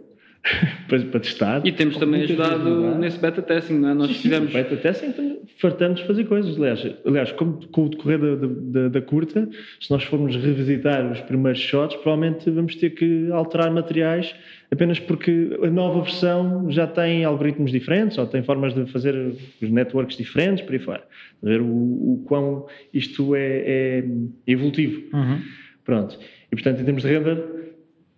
para, 0.89 1.01
para 1.01 1.21
testar. 1.21 1.67
E 1.67 1.73
temos 1.73 1.97
também 1.97 2.23
ajudado 2.23 2.95
nesse 2.97 3.19
beta 3.19 3.43
testing, 3.43 3.75
não 3.75 3.91
é? 3.91 3.95
Nós 3.95 4.09
sim, 4.09 4.23
fizemos. 4.23 4.51
Sim, 4.51 4.57
beta 4.57 4.77
testing, 4.77 5.39
fartamos 5.61 6.01
de 6.01 6.07
fazer 6.07 6.25
coisas. 6.25 6.57
Aliás, 6.57 6.87
aliás 7.05 7.33
como, 7.33 7.67
com 7.69 7.87
o 7.87 7.89
decorrer 7.89 8.19
da, 8.19 8.47
da, 8.83 8.89
da, 8.89 9.01
curta, 9.01 9.49
se 9.81 9.91
nós 9.91 10.05
formos 10.05 10.35
revisitar 10.37 11.11
os 11.11 11.21
primeiros 11.23 11.61
shots, 11.61 11.97
provavelmente 11.97 12.51
vamos 12.51 12.75
ter 12.77 12.91
que 12.91 13.31
alterar 13.33 13.71
materiais 13.73 14.35
apenas 14.71 15.01
porque 15.01 15.59
a 15.63 15.71
nova 15.71 16.03
versão 16.03 16.71
já 16.71 16.87
tem 16.87 17.25
algoritmos 17.25 17.71
diferentes 17.71 18.19
ou 18.19 18.27
tem 18.27 18.43
formas 18.43 18.75
de 18.75 18.87
fazer 18.87 19.15
os 19.63 19.71
networks 19.71 20.17
diferentes, 20.17 20.65
por 20.65 20.73
aí 20.75 20.79
fora. 20.79 21.05
Ver 21.43 21.61
o, 21.61 21.67
o 21.67 22.25
quão 22.27 22.67
isto 22.93 23.35
é, 23.35 23.63
é 23.67 24.05
evolutivo. 24.47 25.03
Uhum. 25.17 25.41
Pronto. 25.85 26.19
E 26.53 26.57
portanto, 26.57 26.81
em 26.81 26.85
termos 26.85 27.03
de 27.03 27.09
render, 27.09 27.59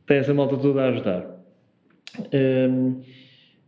tem 0.07 0.19
essa 0.19 0.35
malta 0.35 0.57
toda 0.57 0.83
a 0.83 0.89
ajudar. 0.89 1.30
Um, 2.33 3.01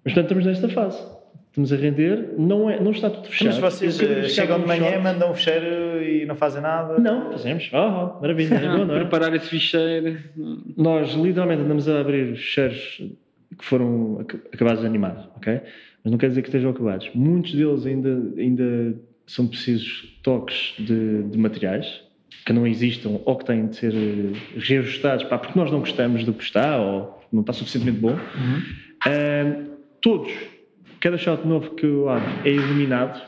mas 0.04 0.14
portanto 0.14 0.24
estamos 0.24 0.46
nesta 0.46 0.68
fase. 0.68 1.12
Estamos 1.48 1.70
a 1.70 1.76
render, 1.76 2.34
não, 2.38 2.70
é, 2.70 2.80
não 2.80 2.92
está 2.92 3.10
tudo 3.10 3.28
fechado. 3.28 3.60
Mas 3.60 3.74
vocês 3.74 4.00
eh, 4.00 4.26
chegam 4.26 4.58
de 4.58 4.66
manhã, 4.66 4.92
short. 4.92 5.02
mandam 5.02 5.30
o 5.32 5.34
fecheiro 5.34 6.02
e 6.02 6.24
não 6.24 6.34
fazem 6.34 6.62
nada? 6.62 6.98
Não, 6.98 7.30
fazemos. 7.30 7.68
Oh, 7.74 7.76
oh 7.76 8.20
maravilha. 8.22 8.54
É 8.54 8.68
bom, 8.68 8.86
não 8.86 8.96
é? 8.96 9.00
Preparar 9.04 9.34
esse 9.34 9.48
ficheiro. 9.48 10.18
Nós 10.78 11.12
literalmente 11.12 11.60
andamos 11.60 11.86
a 11.90 12.00
abrir 12.00 12.32
os 12.32 12.38
ficheiros 12.38 13.02
que 13.58 13.64
foram 13.66 14.24
acabados 14.50 14.80
de 14.80 14.86
animar, 14.86 15.30
ok? 15.36 15.60
Mas 16.02 16.10
não 16.10 16.16
quer 16.16 16.28
dizer 16.28 16.40
que 16.40 16.48
estejam 16.48 16.70
acabados. 16.70 17.10
Muitos 17.14 17.52
deles 17.52 17.84
ainda, 17.84 18.32
ainda 18.38 18.94
são 19.26 19.46
precisos 19.46 20.18
toques 20.22 20.74
de, 20.78 21.22
de 21.24 21.38
materiais, 21.38 22.02
que 22.46 22.52
não 22.52 22.66
existam 22.66 23.20
ou 23.24 23.36
que 23.36 23.44
têm 23.44 23.66
de 23.66 23.76
ser 23.76 23.94
eh, 23.94 24.32
reajustados, 24.56 25.24
pá, 25.24 25.38
porque 25.38 25.58
nós 25.58 25.70
não 25.70 25.80
gostamos 25.80 26.24
do 26.24 26.32
que 26.32 26.42
está 26.42 26.80
ou 26.80 27.21
não 27.32 27.40
está 27.40 27.52
suficientemente 27.52 27.98
bom. 27.98 28.18
Ah, 29.06 29.62
todos, 30.00 30.32
cada 31.00 31.16
shot 31.16 31.46
novo 31.46 31.74
que 31.74 31.86
eu 31.86 32.08
abro 32.08 32.28
é 32.44 32.50
iluminado, 32.50 33.20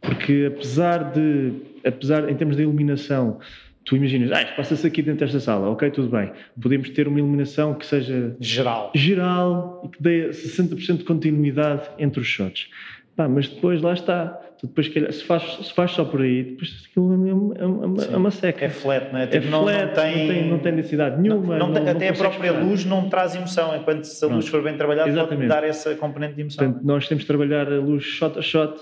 porque 0.00 0.50
apesar 0.54 1.12
de, 1.12 1.52
apesar 1.84 2.28
em 2.28 2.34
termos 2.34 2.56
de 2.56 2.62
iluminação, 2.62 3.38
tu 3.84 3.96
imaginas, 3.96 4.30
ah, 4.32 4.44
passa-se 4.56 4.86
aqui 4.86 5.02
dentro 5.02 5.24
desta 5.24 5.40
sala, 5.40 5.68
ok, 5.70 5.90
tudo 5.90 6.08
bem. 6.08 6.30
Podemos 6.60 6.90
ter 6.90 7.08
uma 7.08 7.18
iluminação 7.18 7.74
que 7.74 7.86
seja 7.86 8.36
Geral. 8.40 8.92
geral 8.94 9.82
e 9.84 9.88
que 9.96 10.02
dê 10.02 10.28
60% 10.28 10.98
de 10.98 11.04
continuidade 11.04 11.88
entre 11.98 12.20
os 12.20 12.26
shots. 12.26 12.68
Pá, 13.16 13.28
mas 13.28 13.48
depois 13.48 13.82
lá 13.82 13.92
está. 13.92 14.26
Tu 14.58 14.66
depois, 14.68 14.86
se, 15.16 15.24
faz, 15.24 15.42
se 15.66 15.72
faz 15.74 15.90
só 15.90 16.04
por 16.04 16.22
aí, 16.22 16.44
depois 16.44 16.86
aquilo 16.88 17.12
é 17.12 17.34
uma, 17.34 17.54
é 17.58 17.66
uma, 17.66 18.04
é 18.04 18.16
uma 18.16 18.30
seca. 18.30 18.64
É 18.64 18.68
flat, 18.68 19.12
não 19.12 19.18
é? 19.18 19.24
É 19.24 19.26
Tipo, 19.26 19.48
não, 19.48 19.62
flat, 19.64 19.86
não 19.86 19.92
tem, 19.94 20.16
não 20.18 20.28
tem, 20.34 20.50
não 20.50 20.58
tem 20.60 20.74
densidade 20.76 21.20
nenhuma. 21.20 21.58
não 21.58 21.72
tem- 21.72 21.88
até 21.88 22.08
a 22.08 22.12
própria 22.14 22.52
luz 22.52 22.84
não 22.84 23.08
traz 23.08 23.34
emoção, 23.34 23.76
enquanto 23.76 24.04
se 24.04 24.24
a 24.24 24.28
luz 24.28 24.46
for 24.48 24.62
bem 24.62 24.76
trabalhada 24.76 25.08
pode 25.10 25.18
Exatamente. 25.18 25.48
dar 25.48 25.64
essa 25.64 25.94
componente 25.96 26.34
de 26.34 26.40
emoção. 26.42 26.64
Portanto, 26.64 26.86
nós 26.86 27.08
temos 27.08 27.22
de 27.24 27.26
trabalhar 27.26 27.70
a 27.70 27.80
luz 27.80 28.04
shot 28.04 28.38
a 28.38 28.42
shot, 28.42 28.80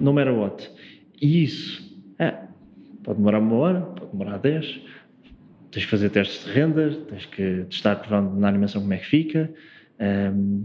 no 0.00 0.12
matter 0.12 0.32
what. 0.34 0.70
E 1.20 1.42
isso 1.44 1.82
é, 2.18 2.34
pode 3.02 3.18
demorar 3.18 3.40
uma 3.40 3.56
hora, 3.56 3.80
pode 3.80 4.10
demorar 4.12 4.38
10. 4.38 4.80
Tens 5.70 5.84
que 5.84 5.90
fazer 5.90 6.10
testes 6.10 6.44
de 6.44 6.52
render, 6.52 6.94
tens 7.08 7.26
que 7.26 7.64
testar 7.68 7.96
pronto, 7.96 8.36
na 8.36 8.46
animação 8.48 8.80
como 8.80 8.92
é 8.94 8.98
que 8.98 9.06
fica. 9.06 9.50
Ahm, 9.98 10.64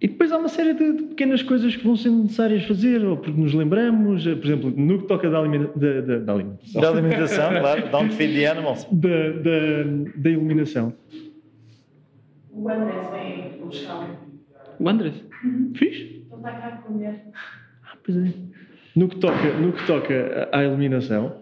e 0.00 0.06
depois 0.06 0.30
há 0.30 0.38
uma 0.38 0.48
série 0.48 0.74
de, 0.74 0.92
de 0.92 1.02
pequenas 1.04 1.42
coisas 1.42 1.74
que 1.74 1.84
vão 1.84 1.96
sendo 1.96 2.22
necessárias 2.22 2.64
fazer, 2.64 3.04
ou 3.04 3.16
porque 3.16 3.38
nos 3.40 3.52
lembramos, 3.52 4.26
eh, 4.26 4.34
por 4.36 4.44
exemplo, 4.46 4.70
no 4.76 5.00
que 5.00 5.06
toca 5.08 5.28
da, 5.28 5.38
alimenta- 5.38 5.76
da- 5.78 6.00
da- 6.00 6.18
da 6.18 6.32
alimentação, 6.32 6.80
Da 6.80 6.88
alimentação, 6.90 7.50
claro. 7.60 7.88
Don't 7.90 8.14
feed 8.16 8.34
the 8.34 8.46
animals. 8.46 8.86
da, 8.92 9.08
da- 9.30 10.12
da 10.16 10.30
iluminação. 10.30 10.94
O 12.52 12.68
Andrés 12.68 13.10
vem 13.12 13.58
buscar. 13.64 14.08
O 14.78 14.88
Andrés? 14.88 15.14
Fiz? 15.74 15.96
Ele 15.96 16.24
está 16.36 16.50
cá 16.52 16.66
a 16.68 16.76
comer. 16.78 17.20
Ah, 17.84 17.96
pois 18.04 18.16
é. 18.18 18.32
No 18.94 19.08
que 19.08 19.16
toca, 19.16 19.52
no 19.60 19.72
que 19.72 19.86
toca 19.86 20.48
à 20.52 20.64
iluminação, 20.64 21.40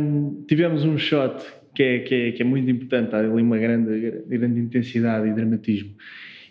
hum, 0.00 0.44
tivemos 0.48 0.84
um 0.84 0.96
shot 0.98 1.44
que 1.74 1.82
é, 1.82 1.98
que, 2.00 2.14
é, 2.14 2.32
que 2.32 2.42
é 2.42 2.44
muito 2.44 2.70
importante, 2.70 3.14
há 3.14 3.18
ali 3.18 3.28
uma 3.42 3.58
grande, 3.58 4.22
grande 4.28 4.60
intensidade 4.60 5.26
e 5.28 5.32
dramatismo. 5.32 5.90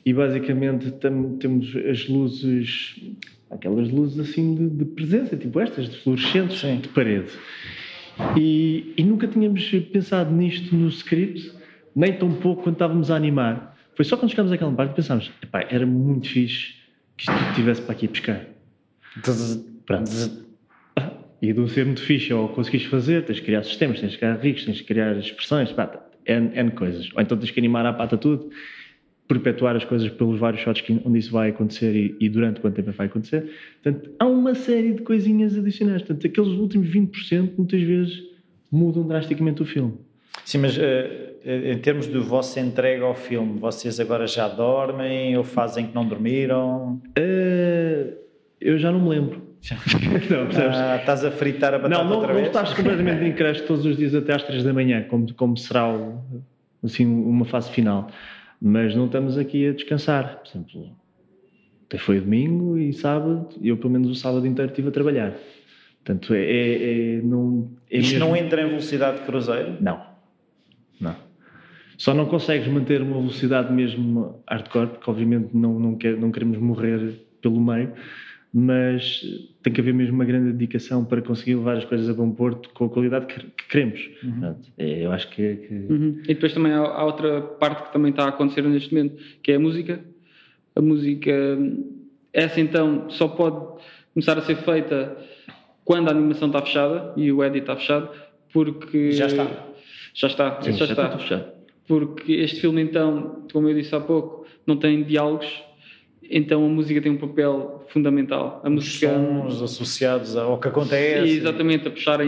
E 0.05 0.13
basicamente 0.13 0.91
tam- 0.93 1.37
temos 1.37 1.73
as 1.89 2.07
luzes, 2.09 2.95
aquelas 3.49 3.89
luzes 3.89 4.19
assim 4.19 4.55
de, 4.55 4.69
de 4.69 4.85
presença, 4.85 5.37
tipo 5.37 5.59
estas, 5.59 5.89
de 5.89 5.97
fluorescentes, 5.97 6.59
Sim. 6.59 6.77
de 6.77 6.89
parede. 6.89 7.29
E, 8.37 8.93
e 8.97 9.03
nunca 9.03 9.27
tínhamos 9.27 9.67
pensado 9.91 10.31
nisto 10.33 10.75
no 10.75 10.87
script, 10.89 11.51
nem 11.95 12.13
tão 12.13 12.31
pouco 12.33 12.63
quando 12.63 12.75
estávamos 12.75 13.09
a 13.09 13.15
animar. 13.15 13.75
Foi 13.95 14.03
só 14.05 14.17
quando 14.17 14.31
chegámos 14.31 14.51
àquela 14.51 14.71
parte 14.73 14.89
que 14.89 14.95
pensámos: 14.97 15.31
"Epá, 15.41 15.65
era 15.69 15.85
muito 15.85 16.27
fixe 16.27 16.73
que 17.17 17.29
isto 17.29 17.49
estivesse 17.49 17.81
para 17.81 17.91
aqui 17.93 18.07
pescar. 18.07 18.45
Pronto. 19.85 20.11
E 21.41 21.51
de 21.51 21.59
um 21.59 21.67
ser 21.67 21.85
muito 21.85 22.01
fixe 22.01 22.33
ou 22.33 22.47
conseguiste 22.49 22.87
fazer, 22.87 23.25
tens 23.25 23.35
de 23.37 23.41
criar 23.41 23.63
sistemas, 23.63 23.99
tens 23.99 24.13
de 24.13 24.17
criar 24.17 24.35
ricos, 24.37 24.63
tens 24.65 24.77
de 24.77 24.83
criar 24.83 25.17
expressões, 25.17 25.71
pá, 25.71 25.91
N, 26.25 26.51
N 26.55 26.71
coisas. 26.71 27.09
Ou 27.15 27.21
então 27.21 27.37
tens 27.37 27.51
que 27.51 27.59
animar 27.59 27.85
à 27.85 27.91
pata 27.93 28.17
tudo, 28.17 28.49
perpetuar 29.27 29.75
as 29.75 29.85
coisas 29.85 30.09
pelos 30.09 30.39
vários 30.39 30.61
shots 30.61 30.81
que, 30.81 30.99
onde 31.05 31.17
isso 31.19 31.31
vai 31.31 31.49
acontecer 31.49 31.95
e, 31.95 32.15
e 32.19 32.29
durante 32.29 32.59
quanto 32.59 32.75
tempo 32.75 32.91
vai 32.91 33.07
acontecer. 33.07 33.49
Portanto, 33.81 34.09
há 34.19 34.25
uma 34.25 34.53
série 34.53 34.93
de 34.93 35.01
coisinhas 35.01 35.57
adicionais. 35.57 36.01
Portanto, 36.01 36.27
aqueles 36.27 36.49
últimos 36.59 36.87
20% 36.89 37.51
muitas 37.57 37.81
vezes 37.81 38.21
mudam 38.71 39.07
drasticamente 39.07 39.61
o 39.61 39.65
filme. 39.65 39.93
Sim, 40.43 40.57
mas 40.59 40.77
eh, 40.77 41.71
em 41.71 41.77
termos 41.77 42.07
de 42.07 42.17
vossa 42.17 42.59
entrega 42.59 43.05
ao 43.05 43.15
filme, 43.15 43.59
vocês 43.59 43.99
agora 43.99 44.27
já 44.27 44.47
dormem 44.47 45.37
ou 45.37 45.43
fazem 45.43 45.87
que 45.87 45.95
não 45.95 46.05
dormiram? 46.05 47.01
Eh, 47.15 48.13
eu 48.59 48.77
já 48.77 48.91
não 48.91 48.99
me 49.01 49.09
lembro. 49.09 49.41
não? 50.29 50.47
Ah, 50.73 50.97
estás 50.97 51.23
a 51.23 51.31
fritar 51.31 51.73
a 51.73 51.79
batata 51.79 52.03
Não, 52.03 52.09
não, 52.09 52.15
outra 52.17 52.33
não 52.33 52.35
vez? 52.35 52.47
estás 52.47 52.73
completamente 52.73 53.23
em 53.23 53.31
creche 53.33 53.61
todos 53.63 53.85
os 53.85 53.95
dias 53.95 54.13
até 54.13 54.33
às 54.35 54.43
3 54.43 54.63
da 54.63 54.73
manhã, 54.73 55.03
como, 55.03 55.33
como 55.35 55.55
será 55.57 55.87
o- 55.89 56.19
assim, 56.83 57.05
uma 57.05 57.45
fase 57.45 57.71
final. 57.71 58.09
Mas 58.65 58.95
não 58.95 59.07
estamos 59.07 59.37
aqui 59.37 59.67
a 59.67 59.73
descansar. 59.73 60.41
Por 60.41 60.47
exemplo, 60.49 60.95
até 61.85 61.97
foi 61.97 62.21
domingo 62.21 62.77
e 62.77 62.93
sábado, 62.93 63.49
e 63.59 63.67
eu 63.67 63.75
pelo 63.77 63.91
menos 63.91 64.09
o 64.09 64.15
sábado 64.15 64.47
inteiro 64.47 64.71
estive 64.71 64.87
a 64.87 64.91
trabalhar. 64.91 65.33
Portanto, 66.03 66.33
é. 66.33 66.39
é, 66.43 67.15
é- 67.17 67.21
não, 67.21 67.69
é 67.91 67.97
Isto 67.99 68.13
mesmo- 68.13 68.27
não 68.27 68.35
entra 68.37 68.61
em 68.61 68.67
velocidade 68.69 69.19
de 69.19 69.25
cruzeiro? 69.25 69.75
Não. 69.81 70.01
Não. 70.99 71.15
Só 71.97 72.13
não 72.13 72.25
consegues 72.25 72.67
manter 72.69 73.01
uma 73.01 73.17
velocidade 73.19 73.71
mesmo 73.71 74.41
hardcore, 74.49 74.87
porque 74.91 75.09
obviamente 75.09 75.49
não, 75.53 75.77
não, 75.79 75.95
quer, 75.95 76.17
não 76.17 76.31
queremos 76.31 76.57
morrer 76.57 77.19
pelo 77.41 77.59
meio, 77.61 77.91
mas 78.53 79.21
tem 79.63 79.73
que 79.73 79.81
haver 79.81 79.93
mesmo 79.93 80.13
uma 80.13 80.25
grande 80.25 80.51
dedicação 80.51 81.03
para 81.03 81.21
conseguir 81.21 81.55
levar 81.55 81.77
as 81.77 81.85
coisas 81.85 82.07
a 82.07 82.13
bom 82.13 82.29
porto 82.31 82.69
com 82.73 82.85
a 82.85 82.89
qualidade 82.89 83.25
que, 83.25 83.39
que 83.39 83.67
queremos. 83.69 83.99
Portanto, 84.21 84.69
é, 84.77 85.05
eu 85.05 85.11
acho 85.11 85.27
que, 85.29 85.55
que- 85.55 85.73
Uhum. 85.73 86.19
E 86.23 86.27
depois 86.33 86.53
também 86.53 86.71
há, 86.71 86.79
há 86.79 87.03
outra 87.03 87.41
parte 87.41 87.83
que 87.83 87.93
também 87.93 88.11
está 88.11 88.25
a 88.25 88.29
acontecer 88.29 88.61
neste 88.63 88.93
momento, 88.93 89.17
que 89.41 89.51
é 89.51 89.55
a 89.55 89.59
música. 89.59 89.99
A 90.75 90.81
música, 90.81 91.31
essa 92.31 92.59
então, 92.61 93.09
só 93.09 93.27
pode 93.27 93.81
começar 94.13 94.37
a 94.37 94.41
ser 94.41 94.55
feita 94.57 95.17
quando 95.83 96.07
a 96.09 96.11
animação 96.11 96.47
está 96.47 96.61
fechada 96.61 97.13
e 97.17 97.31
o 97.31 97.43
edit 97.43 97.61
está 97.61 97.75
fechado, 97.75 98.09
porque... 98.51 99.11
Já 99.13 99.25
está. 99.27 99.47
Já 100.13 100.27
está, 100.27 100.61
Sim, 100.61 100.73
já, 100.73 100.85
já 100.85 100.91
está. 100.93 101.05
está 101.05 101.17
fechado. 101.17 101.45
Porque 101.87 102.33
este 102.33 102.61
filme 102.61 102.81
então, 102.83 103.45
como 103.51 103.67
eu 103.67 103.73
disse 103.75 103.93
há 103.95 103.99
pouco, 103.99 104.45
não 104.65 104.77
tem 104.77 105.03
diálogos, 105.03 105.47
então 106.29 106.65
a 106.65 106.69
música 106.69 107.01
tem 107.01 107.11
um 107.11 107.17
papel 107.17 107.85
fundamental. 107.89 108.61
A 108.63 108.67
Os 108.69 108.73
música... 108.75 109.09
sons 109.09 109.61
associados 109.61 110.35
ao 110.35 110.59
que 110.59 110.67
acontece? 110.67 111.37
Exatamente, 111.37 111.87
a 111.87 111.91
puxar 111.91 112.19
a, 112.21 112.25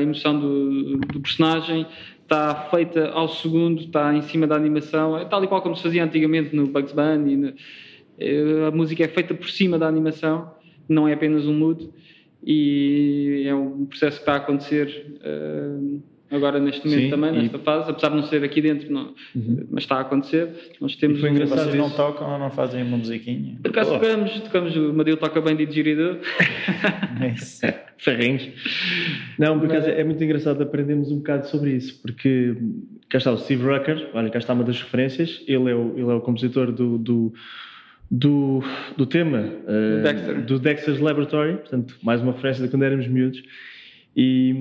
emoção 0.00 0.38
do, 0.38 0.98
do 0.98 1.20
personagem, 1.20 1.86
está 2.22 2.54
feita 2.70 3.08
ao 3.10 3.28
segundo, 3.28 3.82
está 3.82 4.14
em 4.14 4.22
cima 4.22 4.46
da 4.46 4.54
animação, 4.56 5.16
é 5.16 5.24
tal 5.24 5.42
e 5.42 5.46
qual 5.46 5.62
como 5.62 5.76
se 5.76 5.82
fazia 5.82 6.04
antigamente 6.04 6.54
no 6.54 6.66
Bugs 6.66 6.92
Bunny. 6.92 7.36
no- 7.36 7.54
eh, 8.18 8.66
a 8.66 8.70
música 8.70 9.04
é 9.04 9.08
feita 9.08 9.32
por 9.32 9.48
cima 9.48 9.78
da 9.78 9.86
animação, 9.86 10.50
não 10.88 11.06
é 11.06 11.12
apenas 11.12 11.46
um 11.46 11.54
mood, 11.54 11.88
e 12.44 13.44
é 13.46 13.54
um 13.54 13.86
processo 13.86 14.16
que 14.16 14.22
está 14.22 14.34
a 14.34 14.36
acontecer 14.36 15.18
eh, 15.22 15.98
agora 16.30 16.58
neste 16.60 16.84
momento 16.86 17.02
Sim, 17.04 17.10
também, 17.10 17.34
e- 17.34 17.42
nesta 17.42 17.58
fase, 17.58 17.90
apesar 17.90 18.08
de 18.10 18.16
não 18.16 18.22
ser 18.24 18.44
aqui 18.44 18.60
dentro, 18.60 18.92
não- 18.92 19.14
mas 19.70 19.84
está 19.84 19.96
a 19.96 20.00
acontecer. 20.00 20.48
Nós 20.80 20.94
temos 20.96 21.18
E 21.18 21.20
foi 21.20 21.30
um- 21.30 21.32
engraçado 21.34 21.58
Vocês 21.64 21.74
não 21.74 21.90
tocam 21.90 22.32
ou 22.32 22.38
não 22.38 22.50
fazem 22.50 22.82
uma 22.82 22.96
musiquinha? 22.98 23.56
Por 23.62 23.70
acaso 23.70 23.92
tocamos, 23.92 24.30
tocamos, 24.40 24.76
o 24.76 24.92
Madeu 24.92 25.16
toca 25.16 25.40
bem 25.40 25.56
de 25.56 25.66
didgeridoo. 25.66 26.18
É. 27.20 27.88
Ferrinhos. 27.98 28.48
Não, 29.36 29.58
porque 29.58 29.74
é 29.74 30.04
muito 30.04 30.22
engraçado 30.22 30.62
aprendermos 30.62 31.10
um 31.10 31.16
bocado 31.16 31.48
sobre 31.48 31.72
isso, 31.72 32.00
porque 32.00 32.54
cá 33.08 33.18
está 33.18 33.32
o 33.32 33.36
Steve 33.38 33.64
Rucker, 33.64 34.10
olha, 34.14 34.30
cá 34.30 34.38
está 34.38 34.52
uma 34.52 34.62
das 34.62 34.80
referências, 34.80 35.42
ele 35.48 35.68
é 35.68 35.74
o, 35.74 35.92
ele 35.98 36.08
é 36.08 36.14
o 36.14 36.20
compositor 36.20 36.70
do, 36.70 36.96
do, 36.96 37.34
do, 38.08 38.62
do 38.96 39.04
tema 39.04 39.52
eh, 39.66 40.02
Dexter. 40.02 40.42
do 40.44 40.58
Dexter's 40.60 41.00
Laboratory, 41.00 41.54
portanto, 41.56 41.96
mais 42.00 42.22
uma 42.22 42.30
referência 42.30 42.62
de 42.64 42.70
quando 42.70 42.84
éramos 42.84 43.08
miúdos, 43.08 43.42
e, 44.16 44.54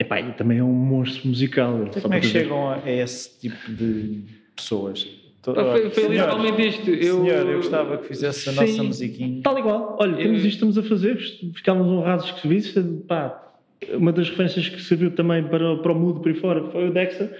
epá, 0.00 0.20
e 0.20 0.32
também 0.32 0.58
é 0.58 0.64
um 0.64 0.72
monstro 0.72 1.28
musical. 1.28 1.84
Então, 1.86 2.02
como 2.02 2.14
é 2.14 2.20
que 2.20 2.26
dizer- 2.26 2.40
chegam 2.40 2.68
a 2.68 2.76
a 2.76 2.90
esse 2.90 3.38
tipo 3.40 3.70
de 3.72 4.22
pessoas? 4.56 5.06
Tô- 5.42 5.54
Pá, 5.54 5.62
Foi, 5.64 5.84
literalmente 6.08 6.68
isto. 6.68 6.90
Eu, 6.90 7.24
Senhor, 7.24 7.46
eu 7.48 7.56
gostava 7.58 7.96
que 7.98 8.08
fizesse 8.08 8.48
a 8.48 8.52
Sim. 8.52 8.60
nossa 8.60 8.82
musiquinha. 8.82 9.42
Tal 9.42 9.58
igual. 9.58 9.96
Olha, 10.00 10.16
temos 10.16 10.38
isto, 10.40 10.48
estamos 10.54 10.76
a 10.78 10.82
fazer, 10.82 11.16
ficámos 11.54 11.86
honrados 11.86 12.30
que 12.30 12.40
se 12.40 12.48
visse. 12.48 12.82
Pá, 13.08 13.52
uma 13.92 14.12
das 14.12 14.28
referências 14.28 14.68
que 14.68 14.80
serviu 14.82 15.12
também 15.12 15.42
para, 15.44 15.76
para 15.78 15.92
o 15.92 15.94
mudo 15.98 16.20
por 16.20 16.28
aí 16.30 16.34
fora 16.34 16.64
foi 16.70 16.88
o 16.88 16.92
Dexter. 16.92 17.30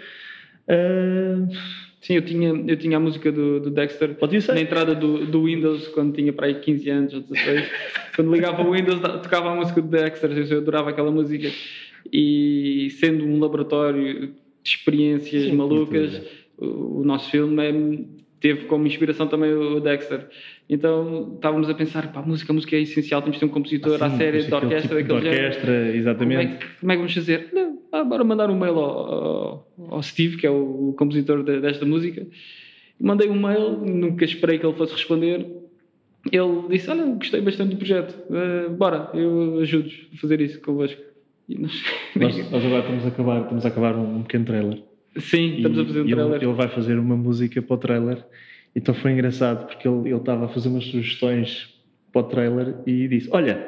Ah, 0.68 1.46
Sim, 2.00 2.14
eu 2.14 2.22
tinha, 2.22 2.48
eu 2.48 2.76
tinha 2.78 2.96
a 2.96 3.00
música 3.00 3.30
do, 3.30 3.60
do 3.60 3.70
Dexter 3.70 4.16
na 4.54 4.60
entrada 4.62 4.94
do, 4.94 5.26
do 5.26 5.44
Windows 5.44 5.86
quando 5.88 6.14
tinha 6.14 6.32
para 6.32 6.46
aí 6.46 6.54
15 6.54 6.88
anos 6.88 7.12
ou 7.12 7.20
16. 7.20 7.68
quando 8.16 8.32
ligava 8.32 8.62
o 8.62 8.72
Windows, 8.72 9.00
tocava 9.00 9.50
a 9.50 9.54
música 9.54 9.82
do 9.82 9.88
Dexter, 9.88 10.30
eu 10.50 10.58
adorava 10.58 10.88
aquela 10.88 11.10
música. 11.10 11.50
E 12.12 12.88
sendo 12.98 13.24
um 13.24 13.38
laboratório 13.40 14.28
de 14.28 14.32
experiências 14.64 15.44
Sim, 15.44 15.52
malucas, 15.56 16.22
o, 16.58 17.00
o 17.00 17.04
nosso 17.04 17.30
filme 17.30 17.62
é- 17.62 18.20
teve 18.40 18.64
como 18.66 18.86
inspiração 18.86 19.26
também 19.26 19.52
o 19.52 19.80
Dexter. 19.80 20.28
Então 20.68 21.32
estávamos 21.34 21.68
a 21.68 21.74
pensar, 21.74 22.10
pá, 22.12 22.20
a 22.20 22.22
música, 22.22 22.52
a 22.52 22.54
música 22.54 22.74
é 22.76 22.80
essencial, 22.80 23.20
temos 23.20 23.36
de 23.36 23.40
ter 23.40 23.46
um 23.46 23.50
compositor 23.50 24.02
à 24.02 24.08
sim, 24.10 24.16
série 24.16 24.42
de 24.44 24.54
orquestra 24.54 24.96
tipo 24.96 25.08
de 25.14 25.20
daquele 25.20 25.20
género. 25.22 25.46
orquestra, 25.46 25.72
Como 25.74 25.92
é, 25.92 25.96
exatamente. 25.96 26.56
que, 26.58 26.66
como 26.80 26.92
é 26.92 26.94
que 26.94 26.98
vamos 27.00 27.14
fazer? 27.14 27.48
Não, 27.52 27.78
ah, 27.92 28.04
bora 28.04 28.24
mandar 28.24 28.50
um 28.50 28.58
mail 28.58 28.74
ao, 28.78 29.14
ao- 29.14 29.72
ao 29.90 30.02
Steve, 30.02 30.36
que 30.38 30.46
é 30.46 30.50
o 30.50 30.94
compositor 30.96 31.42
de- 31.42 31.60
desta 31.60 31.84
música. 31.84 32.26
Mandei 32.98 33.28
um 33.28 33.40
mail, 33.40 33.78
nunca 33.78 34.24
esperei 34.24 34.58
que 34.58 34.64
ele 34.66 34.74
fosse 34.76 34.92
responder. 34.92 35.46
Ele 36.30 36.68
disse: 36.70 36.90
Olha, 36.90 37.04
gostei 37.06 37.40
bastante 37.40 37.70
do 37.70 37.76
projeto, 37.76 38.14
eh, 38.30 38.68
bora, 38.68 39.10
eu 39.14 39.58
ajudo 39.60 39.90
a 40.14 40.16
fazer 40.18 40.40
isso 40.40 40.60
convosco. 40.60 41.00
E 41.50 41.58
nós- 41.58 41.82
Nós, 42.16 42.50
nós 42.50 42.64
agora 42.64 42.80
estamos 42.80 43.04
a 43.04 43.08
acabar, 43.08 43.42
estamos 43.42 43.64
a 43.64 43.68
acabar 43.68 43.96
um 43.96 44.22
pequeno 44.22 44.44
trailer. 44.44 44.78
Sim, 45.18 45.56
estamos 45.56 45.78
a 45.80 45.84
fazer 45.84 46.00
um 46.00 46.04
E 46.04 46.06
ele- 46.12 46.14
trailer. 46.14 46.42
Ele, 46.44 46.52
vai 46.52 46.68
fazer 46.68 46.98
uma 46.98 47.16
música 47.16 47.60
para 47.60 47.74
o 47.74 47.78
trailer. 47.78 48.24
Então 48.76 48.94
foi 48.94 49.10
engraçado 49.12 49.66
porque 49.66 49.86
ele, 49.88 50.08
ele 50.10 50.16
estava 50.16 50.44
a 50.44 50.48
fazer 50.48 50.68
umas 50.68 50.84
sugestões 50.84 51.74
para 52.12 52.20
o 52.20 52.24
trailer 52.24 52.76
e 52.86 53.08
disse: 53.08 53.28
Olha, 53.32 53.66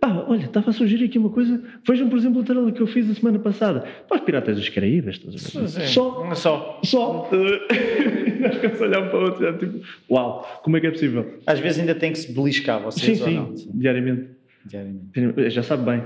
pá, 0.00 0.24
olha, 0.28 0.46
estava 0.46 0.70
a 0.70 0.72
sugerir 0.72 1.04
aqui 1.04 1.16
uma 1.18 1.30
coisa. 1.30 1.62
Vejam, 1.86 2.08
por 2.08 2.18
exemplo, 2.18 2.40
o 2.40 2.44
trailer 2.44 2.72
que 2.74 2.80
eu 2.80 2.88
fiz 2.88 3.08
a 3.08 3.14
semana 3.14 3.38
passada. 3.38 3.84
Para 4.08 4.16
os 4.18 4.24
Piratas 4.24 4.56
dos 4.56 4.68
Caraíbas, 4.68 5.14
estás 5.16 5.56
a 5.56 5.60
ver? 5.60 5.86
Só, 5.86 6.34
Só. 6.34 6.80
só. 6.82 7.30
E 8.36 8.38
nós 8.38 8.54
ficamos 8.56 8.82
a 8.82 8.84
olhar 8.84 9.02
um 9.02 9.08
para 9.08 9.18
o 9.18 9.22
outro, 9.22 9.42
já, 9.42 9.52
tipo, 9.56 9.80
uau, 10.10 10.60
como 10.62 10.76
é 10.76 10.80
que 10.80 10.86
é 10.88 10.90
possível? 10.90 11.38
Às 11.46 11.58
vezes 11.58 11.80
ainda 11.80 11.94
tem 11.94 12.12
que 12.12 12.18
se 12.18 12.30
beliscar 12.32 12.78
Sim, 12.80 12.84
vocês 12.84 13.20
ou 13.22 13.26
sim, 13.28 13.34
não. 13.34 13.54
diariamente. 13.80 14.26
Diariamente. 14.66 15.50
Já 15.50 15.62
sabe 15.62 15.84
bem. 15.84 16.02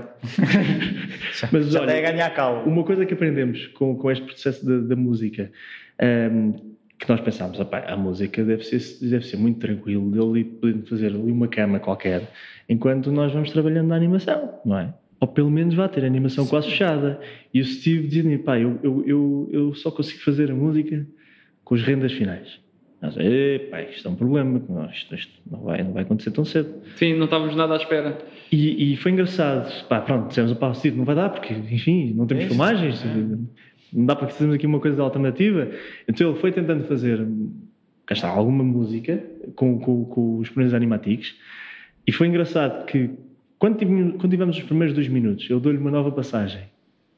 Mas 1.51 1.71
Já 1.71 1.81
olha, 1.81 2.01
ganhar 2.01 2.29
calma. 2.33 2.63
Uma 2.63 2.83
coisa 2.83 3.05
que 3.05 3.13
aprendemos 3.13 3.67
com, 3.67 3.95
com 3.95 4.11
este 4.11 4.25
processo 4.25 4.65
da, 4.65 4.77
da 4.79 4.95
música, 4.95 5.51
ehm, 5.99 6.51
que 6.99 7.09
nós 7.09 7.19
pensámos, 7.21 7.59
"Opá, 7.59 7.79
a 7.87 7.97
música 7.97 8.43
deve 8.43 8.63
ser, 8.63 8.79
deve 9.09 9.25
ser 9.25 9.37
muito 9.37 9.59
tranquilo, 9.59 10.33
ele 10.33 10.43
poder 10.43 10.83
fazer 10.85 11.07
ali 11.07 11.31
uma 11.31 11.47
cama 11.47 11.79
qualquer, 11.79 12.29
enquanto 12.69 13.11
nós 13.11 13.33
vamos 13.33 13.49
trabalhando 13.51 13.87
na 13.87 13.95
animação, 13.95 14.59
não 14.63 14.77
é? 14.77 14.93
Ou 15.19 15.27
pelo 15.27 15.49
menos 15.49 15.73
vá 15.75 15.87
ter 15.87 16.03
a 16.03 16.07
animação 16.07 16.45
quase 16.47 16.69
fechada. 16.69 17.19
E 17.53 17.61
o 17.61 17.65
Steve 17.65 18.07
dizia-me, 18.07 18.37
pá, 18.39 18.59
eu, 18.59 18.79
eu, 18.83 19.03
eu, 19.05 19.49
eu 19.51 19.73
só 19.75 19.91
consigo 19.91 20.19
fazer 20.21 20.49
a 20.51 20.55
música 20.55 21.05
com 21.63 21.75
as 21.75 21.81
rendas 21.81 22.11
finais. 22.11 22.60
Nós, 23.01 23.15
epá, 23.17 23.81
isto 23.81 24.07
é 24.07 24.11
um 24.11 24.15
problema, 24.15 24.61
isto, 24.93 25.15
isto 25.15 25.33
não, 25.49 25.61
vai, 25.63 25.83
não 25.83 25.91
vai 25.91 26.03
acontecer 26.03 26.29
tão 26.29 26.45
cedo. 26.45 26.69
Sim, 26.97 27.15
não 27.15 27.25
estávamos 27.25 27.55
nada 27.55 27.73
à 27.73 27.77
espera. 27.77 28.17
E, 28.51 28.93
e 28.93 28.97
foi 28.97 29.11
engraçado. 29.11 29.87
Pá, 29.87 30.01
pronto, 30.01 30.27
dissemos, 30.27 30.53
pá, 30.53 30.71
Steve, 30.73 30.97
não 30.97 31.05
vai 31.05 31.15
dar, 31.15 31.29
porque, 31.29 31.51
enfim, 31.51 32.13
não 32.13 32.27
temos 32.27 32.43
É 32.43 32.47
filmagens, 32.47 33.03
não 33.91 34.05
dá 34.05 34.15
para 34.15 34.27
fazermos 34.27 34.55
aqui 34.55 34.67
uma 34.67 34.79
coisa 34.79 35.01
alternativa. 35.01 35.67
Então 36.07 36.29
ele 36.29 36.39
foi 36.39 36.51
tentando 36.51 36.83
fazer, 36.83 37.27
cá 38.05 38.13
está, 38.13 38.29
alguma 38.29 38.63
música 38.63 39.23
com, 39.55 39.79
com, 39.79 40.05
com 40.05 40.37
os 40.37 40.49
primeiros 40.49 40.75
animaticos. 40.75 41.35
E 42.05 42.11
foi 42.11 42.27
engraçado 42.27 42.85
que, 42.85 43.09
quando 43.57 43.77
tivemos, 43.77 44.21
quando 44.21 44.29
tivemos 44.29 44.57
os 44.57 44.63
primeiros 44.63 44.93
dois 44.93 45.07
minutos, 45.07 45.49
eu 45.49 45.59
dou-lhe 45.59 45.79
uma 45.79 45.91
nova 45.91 46.11
passagem. 46.11 46.61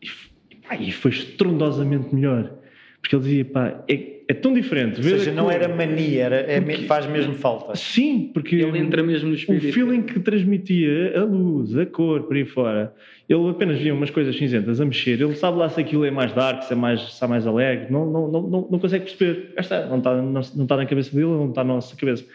E, 0.01 0.07
e, 0.49 0.55
pá, 0.55 0.77
e 0.77 0.93
foi 0.93 1.11
estrondosamente 1.11 2.15
melhor. 2.15 2.53
Porque 3.01 3.17
ele 3.17 3.23
dizia, 3.23 3.45
pá, 3.45 3.83
é, 3.89 4.12
é 4.33 4.35
tão 4.35 4.53
diferente. 4.53 4.97
Ou 4.97 5.03
seja, 5.03 5.31
não 5.31 5.45
cor. 5.45 5.53
era 5.53 5.67
mania, 5.73 6.23
era, 6.23 6.35
é 6.35 6.59
me- 6.59 6.85
faz 6.87 7.05
mesmo 7.05 7.33
falta. 7.33 7.75
Sim, 7.75 8.29
porque 8.33 8.55
Ele 8.57 8.77
entra 8.77 9.01
mesmo 9.01 9.27
no 9.27 9.33
o 9.33 9.37
espírito. 9.37 9.71
feeling 9.73 10.01
que 10.01 10.19
transmitia 10.19 11.19
a 11.19 11.23
luz, 11.23 11.77
a 11.77 11.85
cor, 11.85 12.23
por 12.23 12.35
aí 12.35 12.45
fora. 12.45 12.93
Ele 13.29 13.49
apenas 13.49 13.79
via 13.79 13.93
umas 13.93 14.09
coisas 14.09 14.35
cinzentas 14.35 14.81
a 14.81 14.85
mexer. 14.85 15.19
Ele 15.21 15.33
sabe 15.35 15.57
lá 15.57 15.69
se 15.69 15.79
aquilo 15.79 16.03
é 16.03 16.11
mais 16.11 16.33
dark, 16.33 16.63
se 16.63 16.73
é 16.73 16.75
mais, 16.75 17.13
se 17.13 17.23
é 17.23 17.27
mais 17.27 17.47
alegre. 17.47 17.87
Não, 17.91 18.05
não, 18.05 18.27
não, 18.31 18.41
não, 18.41 18.67
não 18.71 18.79
consegue 18.79 19.05
perceber. 19.05 19.53
Está, 19.57 19.85
não 19.85 19.97
está, 19.99 20.15
não, 20.15 20.31
não 20.31 20.41
está 20.63 20.75
na 20.77 20.85
cabeça 20.85 21.11
dele, 21.15 21.27
não 21.27 21.49
está 21.49 21.63
na 21.63 21.73
nossa 21.75 21.95
cabeça. 21.95 22.25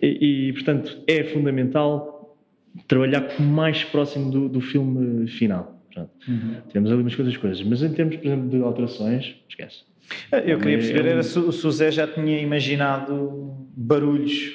E, 0.00 0.48
e, 0.48 0.52
portanto, 0.54 0.96
é 1.06 1.24
fundamental 1.24 2.36
trabalhar 2.86 3.26
mais 3.40 3.84
próximo 3.84 4.30
do, 4.30 4.48
do 4.48 4.60
filme 4.60 5.26
final. 5.28 5.74
Portanto, 5.86 6.10
Temos 6.72 6.90
ali 6.92 7.00
umas 7.00 7.14
coisas 7.14 7.36
coisas. 7.36 7.62
Mas 7.62 7.82
em 7.82 7.92
termos, 7.92 8.16
por 8.16 8.26
exemplo, 8.26 8.48
de 8.48 8.62
alterações, 8.62 9.34
esquece. 9.48 9.82
Eu 10.32 10.58
queria 10.58 10.74
É- 10.74 10.78
perceber 10.78 11.00
é 11.00 11.02
um- 11.02 11.12
era 11.12 11.22
se, 11.22 11.38
o- 11.38 11.52
se 11.52 11.66
o 11.66 11.70
Zé 11.70 11.90
já 11.90 12.06
tinha 12.06 12.40
imaginado 12.40 13.52
barulhos. 13.76 14.52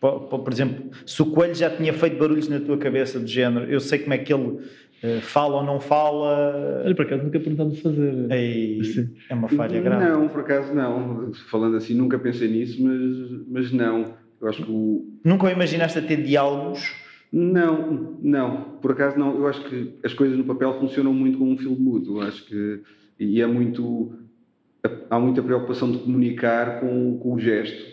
Po- 0.00 0.20
po- 0.20 0.38
Por 0.40 0.52
exemplo, 0.52 0.90
se 1.06 1.20
o 1.22 1.26
coelho 1.26 1.54
já 1.54 1.70
tinha 1.70 1.92
feito 1.92 2.18
barulhos 2.18 2.48
na 2.48 2.60
tua 2.60 2.76
cabeça 2.76 3.18
do 3.18 3.26
género, 3.26 3.70
eu 3.70 3.80
sei 3.80 3.98
como 3.98 4.14
é 4.14 4.18
que 4.18 4.32
ele 4.32 4.58
eh, 5.02 5.20
fala 5.20 5.56
ou 5.56 5.64
não 5.64 5.78
fala. 5.80 6.82
Olha, 6.84 6.94
por 6.94 7.04
acaso 7.06 7.22
nunca 7.22 7.38
perguntámos 7.40 7.76
de 7.76 7.82
fazer. 7.82 8.30
Ei, 8.32 8.80
é 9.30 9.34
uma 9.34 9.48
falha 9.48 9.80
grave. 9.80 10.04
Não, 10.04 10.28
por 10.28 10.40
acaso 10.40 10.74
não. 10.74 11.32
Falando 11.50 11.76
assim, 11.76 11.94
nunca 11.94 12.18
pensei 12.18 12.48
nisso, 12.48 12.82
mas, 12.82 13.40
mas 13.48 13.72
não. 13.72 14.14
Eu 14.40 14.48
acho 14.48 14.62
que 14.64 14.70
o, 14.70 15.04
Nunca 15.24 15.46
o 15.46 15.50
imaginaste 15.50 15.98
a 15.98 16.02
ter 16.02 16.22
diálogos? 16.22 16.94
Não, 17.32 18.16
não, 18.22 18.78
por 18.80 18.92
acaso 18.92 19.18
não. 19.18 19.34
Eu 19.36 19.46
acho 19.48 19.64
que 19.68 19.94
as 20.04 20.14
coisas 20.14 20.36
no 20.38 20.44
papel 20.44 20.78
funcionam 20.78 21.12
muito 21.12 21.38
como 21.38 21.50
um 21.52 21.58
filme 21.58 21.76
mudo. 21.78 22.18
Eu 22.18 22.22
acho 22.22 22.44
que 22.46 22.80
e 23.18 23.40
é 23.40 23.46
muito 23.46 24.12
há 25.10 25.18
muita 25.18 25.42
preocupação 25.42 25.90
de 25.90 25.98
comunicar 25.98 26.80
com, 26.80 27.18
com 27.18 27.34
o 27.34 27.38
gesto, 27.38 27.84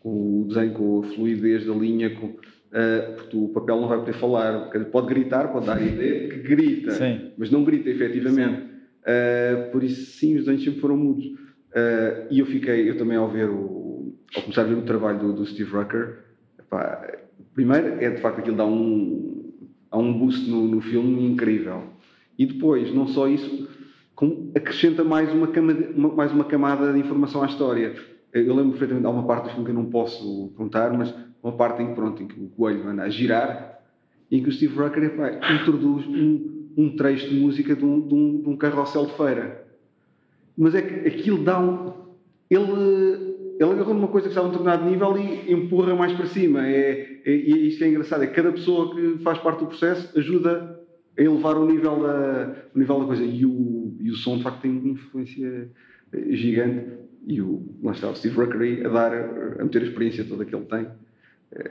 com 0.00 0.42
o 0.42 0.44
desenho, 0.46 0.72
com 0.72 1.00
a 1.00 1.02
fluidez 1.04 1.66
da 1.66 1.74
linha, 1.74 2.10
com, 2.10 2.36
ah, 2.72 3.14
porque 3.16 3.36
o 3.36 3.48
papel 3.48 3.80
não 3.80 3.88
vai 3.88 3.98
poder 3.98 4.14
falar. 4.14 4.70
Pode 4.90 5.08
gritar, 5.08 5.48
pode 5.48 5.66
dar 5.66 5.78
a 5.78 5.82
ideia 5.82 6.28
que 6.28 6.38
grita, 6.38 6.92
Sim. 6.92 7.32
mas 7.36 7.50
não 7.50 7.64
grita 7.64 7.90
efetivamente. 7.90 8.70
Ah, 9.04 9.68
por 9.72 9.82
isso, 9.82 10.18
sim, 10.18 10.36
os 10.36 10.44
desenhos 10.44 10.64
sempre 10.64 10.80
foram 10.80 10.96
mudos. 10.96 11.26
Ah, 11.74 12.26
e 12.30 12.38
eu 12.38 12.46
fiquei, 12.46 12.88
eu 12.88 12.96
também 12.96 13.16
ao 13.16 13.28
ver 13.28 13.48
o, 13.48 14.14
ao 14.34 14.42
começar 14.42 14.62
a 14.62 14.64
ver 14.64 14.74
o 14.74 14.82
trabalho 14.82 15.18
do, 15.18 15.32
do 15.32 15.46
Steve 15.46 15.70
Rucker, 15.70 16.18
epá, 16.58 17.18
primeiro 17.54 18.02
é 18.02 18.10
de 18.10 18.20
facto 18.20 18.38
aquilo 18.38 18.56
dá 18.56 18.64
um, 18.64 19.52
há 19.90 19.98
um 19.98 20.12
boost 20.18 20.48
no, 20.48 20.66
no 20.66 20.80
filme 20.80 21.26
incrível. 21.26 21.82
E 22.38 22.46
depois, 22.46 22.94
não 22.94 23.06
só 23.06 23.28
isso, 23.28 23.68
como 24.20 24.52
acrescenta 24.54 25.02
mais 25.02 25.32
uma, 25.32 25.46
camada, 25.46 25.88
uma- 25.96 26.14
mais 26.14 26.30
uma 26.30 26.44
camada 26.44 26.92
de 26.92 26.98
informação 26.98 27.42
à 27.42 27.46
história. 27.46 27.94
Eu 28.34 28.54
lembro 28.54 28.72
perfeitamente, 28.72 29.06
há 29.06 29.10
uma 29.10 29.26
parte 29.26 29.44
do 29.44 29.48
filme 29.48 29.64
que 29.64 29.70
eu 29.70 29.74
não 29.74 29.86
posso 29.86 30.52
contar, 30.58 30.92
mas 30.92 31.12
uma 31.42 31.52
parte 31.52 31.82
em 31.82 31.86
que, 31.86 31.94
pronto, 31.94 32.22
em 32.22 32.26
que 32.28 32.38
o 32.38 32.48
coelho 32.50 32.86
anda 32.86 33.04
a 33.04 33.08
girar 33.08 33.80
e 34.30 34.36
em 34.36 34.42
que 34.42 34.50
o 34.50 34.52
Steve 34.52 34.76
Rucker 34.78 35.04
epá, 35.04 35.30
introduz 35.54 36.06
um, 36.06 36.66
um 36.76 36.96
trecho 36.96 37.30
de 37.30 37.40
música 37.40 37.74
de 37.74 37.82
um, 37.82 38.06
de, 38.06 38.14
um, 38.14 38.42
de 38.42 38.48
um 38.50 38.56
carrossel 38.58 39.06
de 39.06 39.14
feira. 39.14 39.66
Mas 40.56 40.74
é 40.74 40.82
que 40.82 41.08
aquilo 41.08 41.42
dá 41.42 41.58
um. 41.58 41.94
Ele, 42.50 43.54
ele 43.58 43.70
agarrou 43.72 43.94
numa 43.94 44.08
coisa 44.08 44.28
que 44.28 44.34
está 44.34 44.42
a 44.42 44.44
um 44.44 44.50
determinado 44.50 44.84
nível 44.84 45.16
e 45.16 45.50
empurra 45.50 45.94
mais 45.94 46.12
para 46.12 46.26
cima. 46.26 46.68
É, 46.68 47.20
é, 47.24 47.30
e 47.34 47.52
é 47.54 47.56
isto 47.56 47.82
é 47.82 47.88
engraçado: 47.88 48.22
é 48.22 48.26
cada 48.26 48.52
pessoa 48.52 48.94
que 48.94 49.18
faz 49.24 49.38
parte 49.38 49.60
do 49.60 49.66
processo 49.66 50.16
ajuda 50.18 50.78
a 51.18 51.22
elevar 51.22 51.56
o 51.56 51.64
nível 51.66 52.00
da, 52.00 52.54
o 52.74 52.78
nível 52.78 53.00
da 53.00 53.06
coisa. 53.06 53.24
E 53.24 53.46
o, 53.46 53.79
e 54.00 54.10
o 54.10 54.16
som, 54.16 54.36
de 54.36 54.42
facto, 54.42 54.62
tem 54.62 54.70
uma 54.70 54.92
influência 54.92 55.68
eh, 56.12 56.36
gigante. 56.36 56.86
E 57.26 57.40
o, 57.40 57.62
lá 57.82 57.92
está 57.92 58.08
o 58.08 58.16
Steve 58.16 58.36
Rucker 58.36 58.60
aí 58.60 58.84
a 58.84 58.88
dar, 58.88 59.12
a 59.12 59.64
meter 59.64 59.82
a 59.82 59.84
experiência 59.86 60.24
toda 60.24 60.44
que 60.44 60.54
ele 60.54 60.64
tem, 60.64 60.86
eh, 61.52 61.70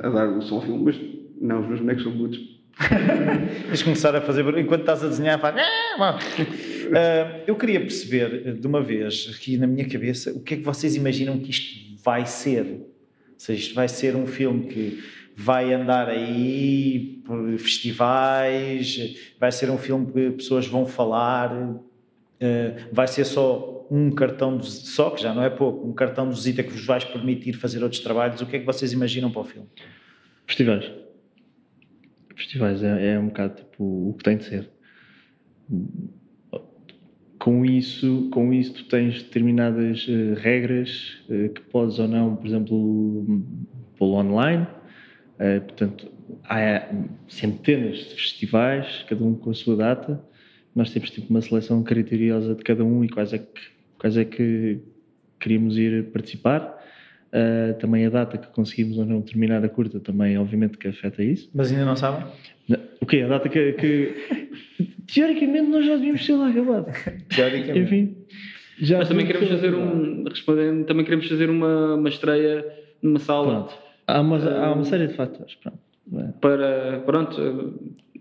a 0.00 0.08
dar 0.08 0.28
o 0.28 0.42
som 0.42 0.56
ao 0.56 0.62
filme. 0.62 0.84
Mas 0.84 1.00
não, 1.40 1.60
os 1.60 1.68
meus 1.68 1.80
bonecos 1.80 2.02
são 2.02 2.12
mudos. 2.12 2.62
Tens 3.68 3.82
começar 3.82 4.14
a 4.14 4.20
fazer. 4.20 4.46
Enquanto 4.58 4.80
estás 4.80 5.04
a 5.04 5.08
desenhar, 5.08 5.40
faz. 5.40 5.56
Ah, 6.94 7.40
eu 7.46 7.56
queria 7.56 7.80
perceber 7.80 8.54
de 8.54 8.66
uma 8.66 8.82
vez, 8.82 9.30
aqui 9.34 9.56
na 9.56 9.66
minha 9.66 9.88
cabeça, 9.88 10.32
o 10.32 10.40
que 10.40 10.54
é 10.54 10.56
que 10.58 10.62
vocês 10.62 10.94
imaginam 10.94 11.38
que 11.38 11.50
isto 11.50 12.02
vai 12.02 12.26
ser? 12.26 12.64
Ou 12.66 12.88
seja, 13.38 13.60
isto 13.60 13.74
vai 13.74 13.88
ser 13.88 14.14
um 14.14 14.26
filme 14.26 14.66
que 14.66 15.02
vai 15.36 15.72
andar 15.72 16.08
aí 16.08 17.22
por 17.24 17.58
festivais, 17.58 19.16
vai 19.38 19.52
ser 19.52 19.70
um 19.70 19.78
filme 19.78 20.12
que 20.12 20.30
pessoas 20.32 20.66
vão 20.66 20.86
falar, 20.86 21.78
eh, 22.40 22.86
vai 22.92 23.06
ser 23.06 23.24
só 23.24 23.86
um 23.90 24.10
cartão, 24.10 24.56
de, 24.56 24.66
só 24.70 25.10
que 25.10 25.22
já 25.22 25.34
não 25.34 25.42
é 25.42 25.50
pouco, 25.50 25.86
um 25.86 25.92
cartão 25.92 26.28
de 26.28 26.34
visita 26.34 26.62
que 26.62 26.70
vos 26.70 26.84
vais 26.84 27.04
permitir 27.04 27.52
fazer 27.52 27.82
outros 27.82 28.00
trabalhos. 28.00 28.40
O 28.40 28.46
que 28.46 28.56
é 28.56 28.58
que 28.58 28.66
vocês 28.66 28.92
imaginam 28.92 29.30
para 29.30 29.42
o 29.42 29.44
filme? 29.44 29.68
Festivais. 30.46 30.90
Festivais 32.34 32.82
é, 32.82 33.14
é 33.14 33.18
um 33.18 33.26
bocado 33.26 33.56
tipo 33.56 33.84
o 33.84 34.14
que 34.16 34.24
tem 34.24 34.36
de 34.36 34.44
ser. 34.44 34.70
Com 37.38 37.64
isso, 37.64 38.28
com 38.32 38.52
isso 38.52 38.72
tu 38.74 38.84
tens 38.84 39.22
determinadas 39.22 40.06
eh, 40.08 40.34
regras 40.40 41.18
eh, 41.28 41.48
que 41.48 41.60
podes 41.60 41.98
ou 41.98 42.08
não, 42.08 42.36
por 42.36 42.46
exemplo, 42.46 43.44
pô-lo 43.98 44.14
online. 44.14 44.66
Eh, 45.42 45.58
portanto, 45.58 46.06
há 46.44 46.88
centenas 47.26 47.96
de 47.96 48.14
festivais, 48.14 49.04
cada 49.08 49.24
um 49.24 49.34
com 49.34 49.50
a 49.50 49.54
sua 49.54 49.74
data. 49.74 50.24
Nós 50.74 50.90
temos 50.92 51.10
tipo 51.10 51.28
uma 51.30 51.40
seleção 51.42 51.82
criteriosa 51.82 52.54
de 52.54 52.62
cada 52.62 52.84
um 52.84 53.04
e 53.04 53.08
quais 53.08 53.32
é 53.32 53.38
que, 53.38 53.60
quais 53.98 54.16
é 54.16 54.24
que 54.24 54.78
queríamos 55.40 55.76
ir 55.76 56.12
participar. 56.12 56.80
Uh, 57.32 57.74
também 57.80 58.06
a 58.06 58.10
data 58.10 58.38
que 58.38 58.46
conseguimos 58.48 58.98
ou 58.98 59.04
não 59.04 59.20
terminar 59.20 59.64
a 59.64 59.68
curta 59.68 59.98
também, 59.98 60.38
obviamente, 60.38 60.78
que 60.78 60.86
afeta 60.86 61.24
isso. 61.24 61.50
Mas 61.52 61.72
ainda 61.72 61.86
não 61.86 61.96
sabem? 61.96 62.24
O 63.00 63.06
quê? 63.06 63.22
A 63.22 63.28
data 63.28 63.48
que, 63.48 63.72
que- 63.72 64.14
Teoricamente 65.12 65.68
nós 65.68 65.84
já 65.84 65.96
devíamos 65.96 66.24
ter 66.24 66.34
lá 66.34 66.50
acabado. 66.50 66.86
Teoricamente. 67.34 67.80
Enfim. 67.80 68.16
Já 68.78 68.98
Mas 68.98 69.08
também 69.08 69.26
queremos 69.26 69.48
fazer 69.48 69.74
um. 69.74 70.24
Respondendo, 70.24 70.84
também 70.86 71.04
queremos 71.04 71.26
fazer 71.28 71.50
uma, 71.50 71.94
uma 71.96 72.08
estreia 72.08 72.64
numa 73.02 73.18
sala 73.18 73.66
Pronto. 73.66 73.81
Há 74.12 74.20
uma, 74.20 74.38
há 74.38 74.72
uma 74.72 74.84
série 74.84 75.06
de 75.06 75.14
fatores. 75.14 75.54
Pronto. 75.54 75.78
É. 76.14 76.32
para. 76.40 77.02
Pronto, 77.06 77.74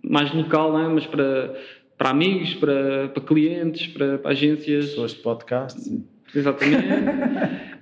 mais 0.04 0.34
local, 0.34 0.72
não 0.72 0.80
é? 0.80 0.88
mas 0.88 1.06
para, 1.06 1.54
para 1.98 2.10
amigos, 2.10 2.54
para, 2.56 3.10
para 3.10 3.24
clientes, 3.24 3.88
para, 3.88 4.18
para 4.18 4.32
agências. 4.32 4.90
Pessoas 4.90 5.12
de 5.12 5.20
podcast. 5.20 5.82
sim. 5.82 6.06
Exatamente. 6.34 6.86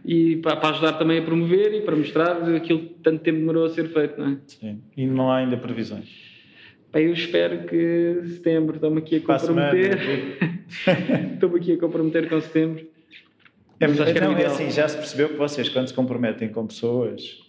e 0.03 0.37
para, 0.37 0.55
para 0.57 0.69
ajudar 0.69 0.93
também 0.93 1.19
a 1.19 1.21
promover 1.21 1.73
e 1.73 1.81
para 1.81 1.95
mostrar 1.95 2.43
aquilo 2.55 2.79
que 2.79 2.95
tanto 3.03 3.19
tempo 3.23 3.39
demorou 3.39 3.65
a 3.65 3.69
ser 3.69 3.89
feito, 3.89 4.19
não 4.19 4.31
é? 4.31 4.37
Sim. 4.47 4.81
E 4.97 5.05
não 5.05 5.31
há 5.31 5.37
ainda 5.37 5.55
previsões. 5.55 6.09
Pá, 6.91 6.99
eu 6.99 7.13
espero 7.13 7.67
que 7.67 8.21
setembro, 8.25 8.75
estou-me 8.75 8.97
aqui 8.97 9.17
a 9.17 9.21
comprometer. 9.21 9.99
Estou-me 11.33 11.57
aqui 11.61 11.73
a 11.73 11.77
comprometer 11.77 12.27
com 12.27 12.41
setembro. 12.41 12.87
É, 13.79 13.87
Mas 13.87 14.01
acho 14.01 14.11
que 14.11 14.17
era 14.17 14.27
não, 14.27 14.37
é 14.37 14.45
assim, 14.45 14.69
já 14.71 14.87
se 14.87 14.97
percebeu 14.97 15.29
que 15.29 15.35
vocês, 15.35 15.69
quando 15.69 15.87
se 15.87 15.93
comprometem 15.93 16.49
com 16.49 16.65
pessoas, 16.67 17.39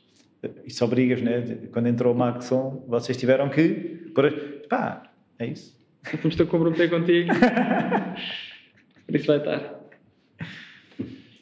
isso 0.64 0.84
obriga-vos, 0.84 1.22
né? 1.22 1.42
Quando 1.72 1.88
entrou 1.88 2.14
o 2.14 2.16
Maxon, 2.16 2.84
vocês 2.88 3.16
tiveram 3.16 3.48
que. 3.48 4.10
Por, 4.14 4.30
pá, 4.68 5.02
é 5.38 5.46
isso. 5.46 5.78
Vamos 6.22 6.36
te 6.36 6.42
a 6.42 6.46
comprometer 6.46 6.88
contigo. 6.88 7.30
Por 9.06 9.16
isso 9.16 9.26
vai 9.26 9.38
estar. 9.38 9.80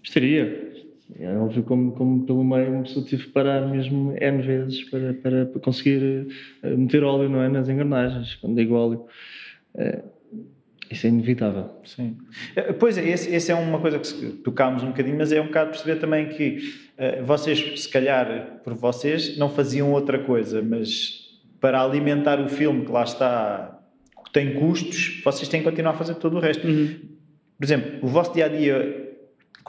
Gostaria. 0.00 0.68
É 1.18 1.36
óbvio, 1.36 1.62
como, 1.62 1.92
como 1.92 2.26
pelo 2.26 2.44
meio 2.44 2.70
uma 2.70 2.82
pessoa 2.82 3.04
tive 3.04 3.24
que 3.24 3.30
parar 3.30 3.66
mesmo 3.66 4.14
N 4.20 4.42
vezes 4.42 4.84
para, 4.90 5.14
para, 5.14 5.46
para 5.46 5.60
conseguir 5.60 6.28
eh, 6.62 6.76
meter 6.76 7.02
óleo 7.02 7.28
não 7.28 7.42
é, 7.42 7.48
nas 7.48 7.68
engrenagens. 7.68 8.34
Quando 8.34 8.56
digo 8.56 8.74
óleo, 8.74 9.06
eh, 9.74 10.02
isso 10.90 11.06
é 11.06 11.10
inevitável. 11.10 11.70
Sim. 11.84 12.18
Eh, 12.54 12.72
Pois 12.74 12.98
é, 12.98 13.08
esse, 13.08 13.34
esse 13.34 13.50
é 13.50 13.54
uma 13.54 13.80
coisa 13.80 13.98
que 13.98 14.32
tocámos 14.44 14.82
um 14.82 14.88
bocadinho, 14.88 15.16
mas 15.16 15.32
é 15.32 15.40
um 15.40 15.46
bocado 15.46 15.70
perceber 15.70 15.98
também 15.98 16.28
que 16.28 16.87
vocês, 17.24 17.82
se 17.82 17.88
calhar, 17.88 18.60
por 18.64 18.74
vocês, 18.74 19.36
não 19.38 19.48
faziam 19.48 19.92
outra 19.92 20.18
coisa, 20.18 20.60
mas 20.60 21.28
para 21.60 21.80
alimentar 21.80 22.40
o 22.40 22.48
filme 22.48 22.84
que 22.84 22.90
lá 22.90 23.04
está, 23.04 23.78
que 24.24 24.32
tem 24.32 24.54
custos, 24.54 25.20
vocês 25.24 25.48
têm 25.48 25.60
que 25.60 25.68
continuar 25.68 25.92
a 25.92 25.96
fazer 25.96 26.14
todo 26.16 26.36
o 26.36 26.40
resto. 26.40 26.62
Por 26.62 27.64
exemplo, 27.64 27.98
o 28.02 28.08
vosso 28.08 28.32
dia 28.32 28.46
a 28.46 28.48
dia 28.48 29.08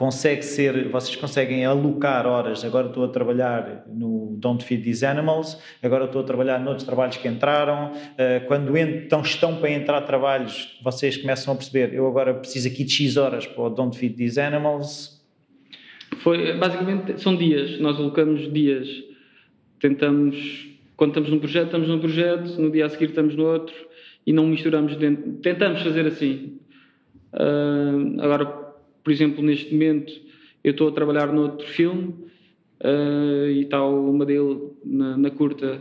consegue 0.00 0.42
ser, 0.42 0.88
vocês 0.88 1.14
conseguem 1.14 1.64
alocar 1.66 2.26
horas. 2.26 2.64
Agora 2.64 2.88
estou 2.88 3.04
a 3.04 3.08
trabalhar 3.08 3.84
no 3.86 4.34
Don't 4.38 4.64
Feed 4.64 4.82
These 4.82 5.04
Animals, 5.04 5.58
agora 5.82 6.06
estou 6.06 6.22
a 6.22 6.24
trabalhar 6.24 6.58
noutros 6.58 6.86
trabalhos 6.86 7.18
que 7.18 7.28
entraram. 7.28 7.92
Uh, 7.92 8.46
quando 8.46 8.74
então 8.78 9.20
estão 9.20 9.56
para 9.56 9.70
entrar 9.70 10.00
trabalhos, 10.00 10.78
vocês 10.82 11.18
começam 11.18 11.52
a 11.52 11.56
perceber: 11.56 11.92
eu 11.92 12.06
agora 12.06 12.32
preciso 12.32 12.66
aqui 12.68 12.82
de 12.82 12.92
X 12.92 13.18
horas 13.18 13.46
para 13.46 13.62
o 13.62 13.68
Don't 13.68 13.96
Feed 13.96 14.16
These 14.16 14.40
Animals. 14.40 15.19
Foi, 16.20 16.52
basicamente, 16.54 17.20
são 17.20 17.34
dias. 17.36 17.78
Nós 17.80 17.98
alocamos 17.98 18.52
dias. 18.52 18.88
Tentamos, 19.78 20.68
quando 20.96 21.10
estamos 21.10 21.30
num 21.30 21.38
projeto, 21.38 21.66
estamos 21.66 21.88
num 21.88 21.98
projeto, 21.98 22.60
no 22.60 22.70
dia 22.70 22.86
a 22.86 22.88
seguir 22.88 23.06
estamos 23.06 23.34
no 23.34 23.46
outro 23.46 23.74
e 24.26 24.32
não 24.32 24.46
misturamos 24.46 24.96
dentro. 24.96 25.32
Tentamos 25.42 25.82
fazer 25.82 26.06
assim. 26.06 26.58
Uh, 27.32 28.20
agora, 28.20 28.46
por 29.02 29.10
exemplo, 29.10 29.42
neste 29.42 29.72
momento, 29.72 30.12
eu 30.62 30.72
estou 30.72 30.88
a 30.88 30.92
trabalhar 30.92 31.32
noutro 31.32 31.66
filme 31.66 32.14
uh, 32.84 33.46
e 33.48 33.62
está 33.62 33.82
o 33.82 34.12
Madele 34.12 34.72
na, 34.84 35.16
na 35.16 35.30
curta, 35.30 35.80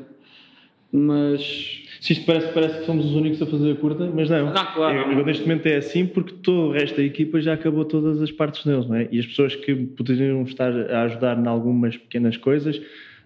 mas 0.91 1.83
Se 1.99 2.13
isto 2.13 2.25
parece, 2.25 2.47
parece 2.53 2.79
que 2.79 2.85
somos 2.85 3.05
os 3.05 3.13
únicos 3.13 3.41
a 3.41 3.45
fazer 3.45 3.71
a 3.71 3.75
curta, 3.75 4.09
mas 4.13 4.29
não. 4.29 4.53
Não, 4.53 4.65
claro. 4.73 5.11
Eu- 5.11 5.19
eu 5.19 5.25
neste 5.25 5.41
momento 5.43 5.65
é 5.67 5.75
assim 5.77 6.05
porque 6.05 6.33
todo 6.41 6.69
o 6.69 6.71
resto 6.71 6.95
da 6.97 7.03
equipa 7.03 7.41
já 7.41 7.53
acabou 7.53 7.83
todas 7.85 8.21
as 8.21 8.31
partes 8.31 8.65
deles, 8.65 8.87
não 8.87 8.95
é? 8.95 9.07
E 9.11 9.19
as 9.19 9.25
pessoas 9.25 9.55
que 9.55 9.75
poderiam 9.75 10.41
estar 10.43 10.71
a 10.71 11.03
ajudar 11.03 11.37
em 11.37 11.47
algumas 11.47 11.97
pequenas 11.97 12.37
coisas 12.37 12.81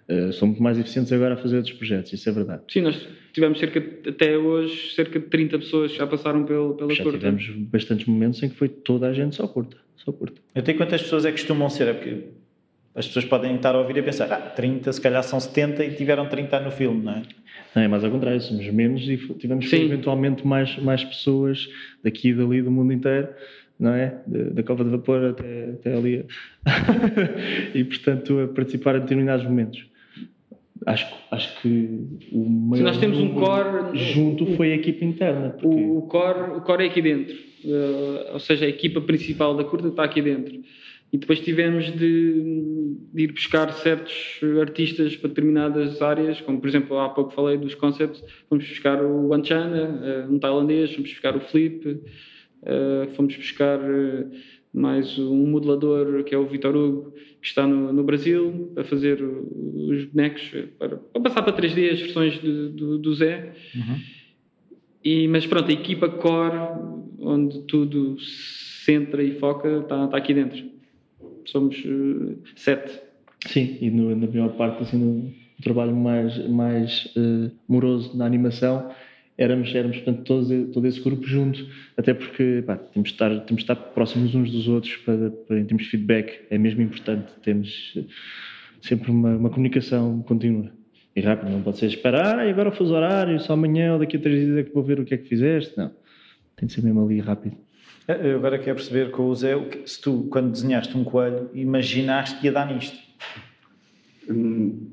eh, 0.07 0.31
são 0.33 0.47
muito 0.49 0.61
mais 0.61 0.77
eficientes 0.79 1.13
agora 1.13 1.35
a 1.35 1.37
fazer 1.37 1.57
outros 1.57 1.73
projetos, 1.75 2.11
isso 2.11 2.27
é 2.27 2.31
verdade. 2.33 2.61
sim, 2.67 2.81
nós 2.81 3.07
tivemos 3.31 3.57
cerca, 3.59 3.79
de- 3.79 4.09
até 4.09 4.37
hoje, 4.37 4.93
cerca 4.95 5.17
de 5.19 5.27
30 5.27 5.57
pessoas 5.59 5.91
que 5.93 5.97
já 5.97 6.05
passaram 6.05 6.43
pelo, 6.43 6.73
pela 6.73 6.93
Já 6.93 7.03
curta. 7.03 7.19
tivemos 7.19 7.47
bastantes 7.71 8.05
momentos 8.05 8.43
em 8.43 8.49
que 8.49 8.55
foi 8.55 8.67
toda 8.67 9.07
a 9.07 9.13
gente 9.13 9.35
só 9.35 9.47
curta, 9.47 9.77
só 9.95 10.11
curta. 10.11 10.41
Até 10.55 10.73
quantas 10.73 11.01
pessoas 11.01 11.23
é 11.25 11.31
que 11.31 11.37
costumam 11.37 11.69
ser? 11.69 11.87
É 11.87 11.93
porque 11.93 12.17
as 12.95 13.07
pessoas 13.07 13.23
podem 13.25 13.55
estar 13.55 13.73
a 13.75 13.79
ouvir 13.79 13.95
e 13.95 13.99
a 14.01 14.03
pensar: 14.03 14.29
ah, 14.31 14.37
30, 14.41 14.91
se 14.91 14.99
calhar 14.99 15.23
são 15.23 15.39
70 15.39 15.85
e 15.85 15.95
tiveram 15.95 16.27
30 16.27 16.59
no 16.59 16.69
filme, 16.71 17.01
não 17.01 17.13
é? 17.13 17.21
Não, 17.75 17.81
é 17.81 17.87
mais 17.87 18.03
ao 18.03 18.11
contrário, 18.11 18.39
somos 18.41 18.67
menos 18.69 19.01
e 19.09 19.17
tivemos 19.39 19.69
Sim. 19.69 19.85
eventualmente 19.85 20.45
mais, 20.45 20.77
mais 20.77 21.03
pessoas 21.03 21.67
daqui 22.03 22.29
e 22.29 22.33
dali 22.33 22.61
do 22.61 22.69
mundo 22.71 22.93
inteiro, 22.93 23.27
não 23.79 23.93
é? 23.93 24.21
Da, 24.27 24.43
da 24.51 24.63
Cova 24.63 24.83
de 24.83 24.91
Vapor 24.91 25.23
até, 25.25 25.71
até 25.71 25.95
ali. 25.95 26.25
e 27.73 27.83
portanto 27.83 28.39
a 28.39 28.47
participar 28.47 28.95
em 28.97 28.99
determinados 29.01 29.45
momentos. 29.45 29.85
Acho, 30.85 31.07
acho 31.31 31.61
que 31.61 32.05
o 32.31 32.47
maior 32.49 32.83
nós 32.83 32.97
temos 32.97 33.17
um 33.17 33.33
core- 33.33 33.97
junto 33.97 34.45
foi 34.57 34.73
a 34.73 34.75
equipa 34.75 35.05
interna. 35.05 35.51
Porque 35.51 35.67
O, 35.67 36.01
core, 36.01 36.57
o 36.57 36.61
core 36.61 36.83
é 36.83 36.87
aqui 36.87 37.01
dentro, 37.01 37.35
Eh, 37.65 38.31
ou 38.33 38.39
seja, 38.39 38.65
a 38.65 38.67
equipa 38.67 38.99
principal 38.99 39.55
da 39.55 39.63
curta 39.63 39.87
está 39.87 40.03
aqui 40.03 40.21
dentro. 40.21 40.53
E 41.13 41.17
depois 41.17 41.39
tivemos 41.39 41.85
de, 41.91 42.95
de 43.13 43.23
ir 43.23 43.31
buscar 43.33 43.71
certos 43.71 44.39
artistas 44.59 45.15
para 45.15 45.27
determinadas 45.29 46.01
áreas, 46.01 46.41
como 46.41 46.59
por 46.59 46.67
exemplo, 46.67 46.97
há 46.97 47.07
pouco 47.09 47.31
falei 47.31 47.55
dos 47.55 47.75
concepts, 47.75 48.23
fomos 48.49 48.67
buscar 48.67 48.99
o 49.03 49.27
Wanchana, 49.27 50.01
eh, 50.03 50.25
um 50.27 50.39
tailandês, 50.39 50.91
fomos 50.95 51.11
buscar 51.11 51.35
o 51.37 51.39
Flip, 51.39 52.01
eh, 52.65 53.09
fomos 53.15 53.35
buscar 53.37 53.79
eh, 53.79 54.25
mais 54.73 55.19
um 55.19 55.45
modelador 55.45 56.23
que 56.23 56.33
é 56.33 56.37
o 56.37 56.47
Vitor 56.47 56.75
Hugo, 56.75 57.11
que 57.39 57.47
está 57.47 57.67
no, 57.67 57.93
no 57.93 58.03
Brasil, 58.03 58.73
a 58.75 58.83
fazer 58.83 59.21
os 59.21 60.05
bonecos, 60.05 60.41
para, 60.79 60.97
para 60.97 61.21
passar 61.21 61.43
para 61.43 61.53
3D 61.53 61.91
as 61.91 61.99
versões 62.01 62.41
de- 62.41 62.69
do, 62.69 62.97
do 62.97 63.13
Zé. 63.13 63.53
E, 65.03 65.27
mas 65.27 65.45
pronto, 65.45 65.69
a 65.69 65.73
equipa 65.73 66.09
core, 66.09 66.57
onde 67.19 67.61
tudo 67.67 68.17
se 68.19 68.83
centra 68.85 69.21
e 69.21 69.37
foca, 69.37 69.79
está, 69.81 70.05
está 70.05 70.17
aqui 70.17 70.33
dentro. 70.33 70.73
Somos 71.45 71.75
eh, 71.85 72.35
sete. 72.55 72.99
Sim, 73.47 73.77
e 73.81 73.89
no- 73.89 74.15
na 74.15 74.27
maior 74.27 74.49
parte 74.55 74.83
assim, 74.83 74.97
no 74.97 75.33
trabalho 75.61 75.95
mais, 75.95 76.37
mais 76.49 77.11
eh, 77.17 77.51
moroso 77.67 78.15
na 78.17 78.25
animação 78.25 78.91
éramos, 79.37 79.73
éramos 79.73 79.97
portanto, 79.97 80.23
todo, 80.23 80.67
todo 80.71 80.87
esse 80.87 81.01
grupo 81.01 81.25
junto, 81.25 81.65
até 81.97 82.13
porque 82.13 82.63
pá, 82.65 82.77
temos, 82.77 83.09
de 83.09 83.15
estar, 83.15 83.29
temos 83.41 83.63
de 83.63 83.71
estar 83.71 83.75
próximos 83.75 84.35
uns 84.35 84.51
dos 84.51 84.67
outros 84.67 84.95
para, 84.97 85.31
para, 85.31 85.59
em 85.59 85.65
termos 85.65 85.83
de 85.85 85.89
feedback, 85.89 86.41
é 86.51 86.57
mesmo 86.57 86.81
importante, 86.83 87.33
temos 87.41 87.93
eh, 87.97 88.03
sempre 88.81 89.09
uma, 89.11 89.35
uma 89.35 89.49
comunicação 89.49 90.21
contínua 90.21 90.71
e 91.15 91.21
rápida, 91.21 91.49
não 91.51 91.61
pode 91.63 91.77
ser 91.79 91.87
esperar, 91.87 92.39
ah, 92.39 92.49
agora 92.49 92.69
o 92.69 92.71
fuso 92.71 92.93
horário, 92.93 93.39
só 93.39 93.53
amanhã 93.53 93.93
ou 93.93 93.99
daqui 93.99 94.17
a 94.17 94.19
três 94.19 94.45
dias 94.45 94.57
é 94.57 94.63
que 94.63 94.73
vou 94.73 94.83
ver 94.83 94.99
o 94.99 95.05
que 95.05 95.13
é 95.15 95.17
que 95.17 95.27
fizeste, 95.27 95.75
não, 95.77 95.91
tem 96.55 96.67
de 96.67 96.73
ser 96.73 96.83
mesmo 96.83 97.03
ali 97.03 97.19
rápido. 97.19 97.57
Eh, 98.07 98.31
Eu 98.31 98.37
agora 98.37 98.59
quero 98.59 98.75
perceber 98.75 99.11
com 99.11 99.27
o 99.27 99.35
Zé, 99.35 99.53
se 99.85 100.01
tu, 100.01 100.27
quando 100.29 100.51
desenhaste 100.51 100.97
um 100.97 101.03
coelho, 101.03 101.49
imaginaste 101.53 102.39
que 102.39 102.45
ia 102.47 102.51
dar 102.51 102.67
nisto. 102.73 102.97
Hum, 104.29 104.89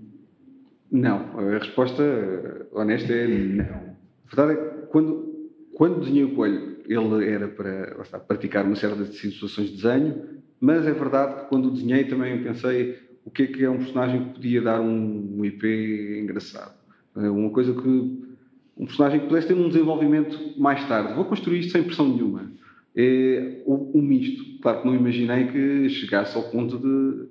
Não, 0.90 1.38
a 1.38 1.58
resposta 1.58 2.02
eh, 2.02 2.66
honesta 2.72 3.12
é 3.12 3.26
não. 3.28 3.64
A 3.64 4.34
verdade 4.34 4.52
é 4.60 4.64
que 4.70 4.86
quando, 4.86 5.50
quando 5.74 6.00
desenhei 6.00 6.24
o 6.24 6.34
coelho, 6.34 6.78
ele 6.86 7.28
era 7.28 7.46
para 7.48 8.02
está, 8.02 8.18
praticar 8.18 8.64
uma 8.64 8.74
série 8.74 8.96
de 8.96 9.14
situações 9.16 9.68
de 9.70 9.76
desenho, 9.76 10.40
mas 10.60 10.84
é 10.86 10.92
verdade 10.92 11.42
que 11.42 11.48
quando 11.48 11.66
o 11.66 11.70
desenhei 11.70 12.04
também 12.04 12.42
pensei 12.42 12.98
o 13.24 13.30
que 13.30 13.44
é 13.44 13.46
que 13.46 13.64
é 13.64 13.70
um 13.70 13.78
personagem 13.78 14.24
que 14.24 14.34
podia 14.34 14.60
dar 14.62 14.80
um, 14.80 15.36
um 15.38 15.44
IP 15.44 16.20
engraçado. 16.22 16.74
Eh, 17.16 17.28
Uma 17.28 17.50
coisa 17.50 17.72
que. 17.72 18.30
Um 18.76 18.86
personagem 18.86 19.20
que 19.20 19.26
pudesse 19.26 19.46
ter 19.48 19.54
um 19.54 19.68
desenvolvimento 19.68 20.58
mais 20.58 20.82
tarde. 20.88 21.12
Vou 21.12 21.26
construir 21.26 21.58
isto 21.60 21.72
sem 21.72 21.82
pressão 21.82 22.08
nenhuma. 22.08 22.50
É 22.96 23.62
o, 23.66 23.98
o 23.98 24.02
misto. 24.02 24.58
Claro 24.60 24.82
que 24.82 24.86
não 24.86 24.94
imaginei 24.94 25.46
que 25.46 25.88
chegasse 25.88 26.36
ao 26.36 26.50
ponto 26.50 26.78
de 26.78 27.28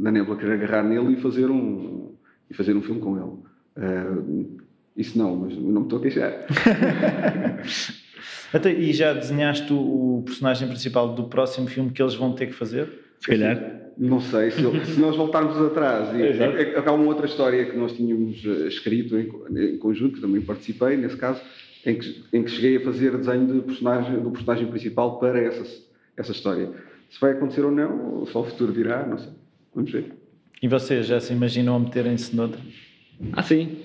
da 0.00 0.10
Nebula 0.10 0.36
querer 0.36 0.54
agarrar 0.54 0.82
nele 0.82 1.14
e 1.14 1.16
fazer 1.16 1.50
um, 1.50 2.12
e 2.50 2.54
fazer 2.54 2.74
um 2.74 2.82
filme 2.82 3.00
com 3.00 3.16
ele. 3.16 3.32
Ah, 3.76 4.16
isso 4.96 5.16
não, 5.16 5.36
mas 5.36 5.56
não 5.56 5.80
me 5.80 5.82
estou 5.82 5.98
a 5.98 6.02
queixar. 6.02 6.32
Até, 8.52 8.72
e 8.72 8.92
já 8.92 9.12
desenhaste 9.12 9.72
o, 9.72 10.18
o 10.18 10.22
personagem 10.24 10.66
principal 10.68 11.14
do 11.14 11.24
próximo 11.24 11.68
filme 11.68 11.90
que 11.90 12.02
eles 12.02 12.14
vão 12.14 12.32
ter 12.32 12.46
que 12.46 12.54
fazer? 12.54 12.88
Se 13.20 13.28
calhar. 13.28 13.78
Não 13.96 14.20
sei, 14.20 14.50
se, 14.52 14.60
se 14.60 15.00
nós 15.00 15.16
voltarmos 15.16 15.60
atrás, 15.60 16.16
e, 16.16 16.22
é, 16.22 16.72
é, 16.72 16.78
há 16.78 16.92
uma 16.92 17.06
outra 17.06 17.26
história 17.26 17.64
que 17.64 17.76
nós 17.76 17.92
tínhamos 17.92 18.44
eh, 18.46 18.68
escrito 18.68 19.18
em, 19.18 19.28
em 19.58 19.76
conjunto, 19.76 20.14
que 20.14 20.20
também 20.20 20.40
participei 20.40 20.96
nesse 20.96 21.16
caso, 21.16 21.40
em 21.84 21.98
que, 21.98 22.24
em 22.32 22.42
que 22.42 22.50
cheguei 22.50 22.76
a 22.76 22.80
fazer 22.80 23.16
desenho 23.16 23.46
de 23.46 23.60
personagem, 23.60 24.20
do 24.20 24.30
personagem 24.30 24.66
principal 24.66 25.18
para 25.18 25.38
essa, 25.40 25.84
essa 26.16 26.32
história. 26.32 26.70
Se 27.10 27.20
vai 27.20 27.32
acontecer 27.32 27.62
ou 27.62 27.70
não, 27.70 28.26
só 28.26 28.40
o 28.40 28.44
futuro 28.44 28.72
dirá, 28.72 29.06
não 29.06 29.18
sei. 29.18 29.32
Vamos 29.74 29.90
ver. 29.90 30.12
E 30.60 30.68
vocês 30.68 31.06
já 31.06 31.20
se 31.20 31.32
imaginam 31.32 31.76
a 31.76 31.78
meterem-se 31.78 32.34
noutra? 32.34 32.60
Ah, 33.32 33.42
sim. 33.42 33.76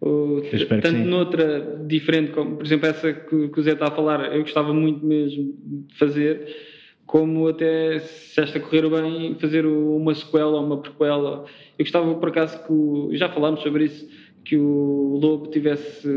O, 0.00 0.40
tanto 0.66 0.88
sim. 0.88 1.04
noutra 1.04 1.78
diferente, 1.86 2.32
como 2.32 2.56
por 2.56 2.64
exemplo 2.64 2.88
essa 2.88 3.12
que, 3.12 3.48
que 3.48 3.60
o 3.60 3.62
Zé 3.62 3.72
está 3.72 3.88
a 3.88 3.90
falar, 3.90 4.34
eu 4.34 4.40
gostava 4.40 4.72
muito 4.72 5.04
mesmo 5.04 5.54
de 5.62 5.94
fazer, 5.94 6.56
como 7.04 7.48
até 7.48 7.98
se 7.98 8.40
esta 8.40 8.58
correr 8.58 8.88
bem, 8.88 9.34
fazer 9.38 9.66
uma 9.66 10.14
sequela 10.14 10.52
ou 10.52 10.64
uma 10.64 10.78
prequela. 10.78 11.44
Eu 11.78 11.84
gostava 11.84 12.14
por 12.14 12.28
acaso 12.30 12.64
que 12.64 12.72
o, 12.72 13.10
já 13.12 13.28
falámos 13.28 13.60
sobre 13.60 13.84
isso, 13.84 14.08
que 14.50 14.56
o 14.56 15.16
Lobo 15.22 15.46
tivesse 15.46 16.08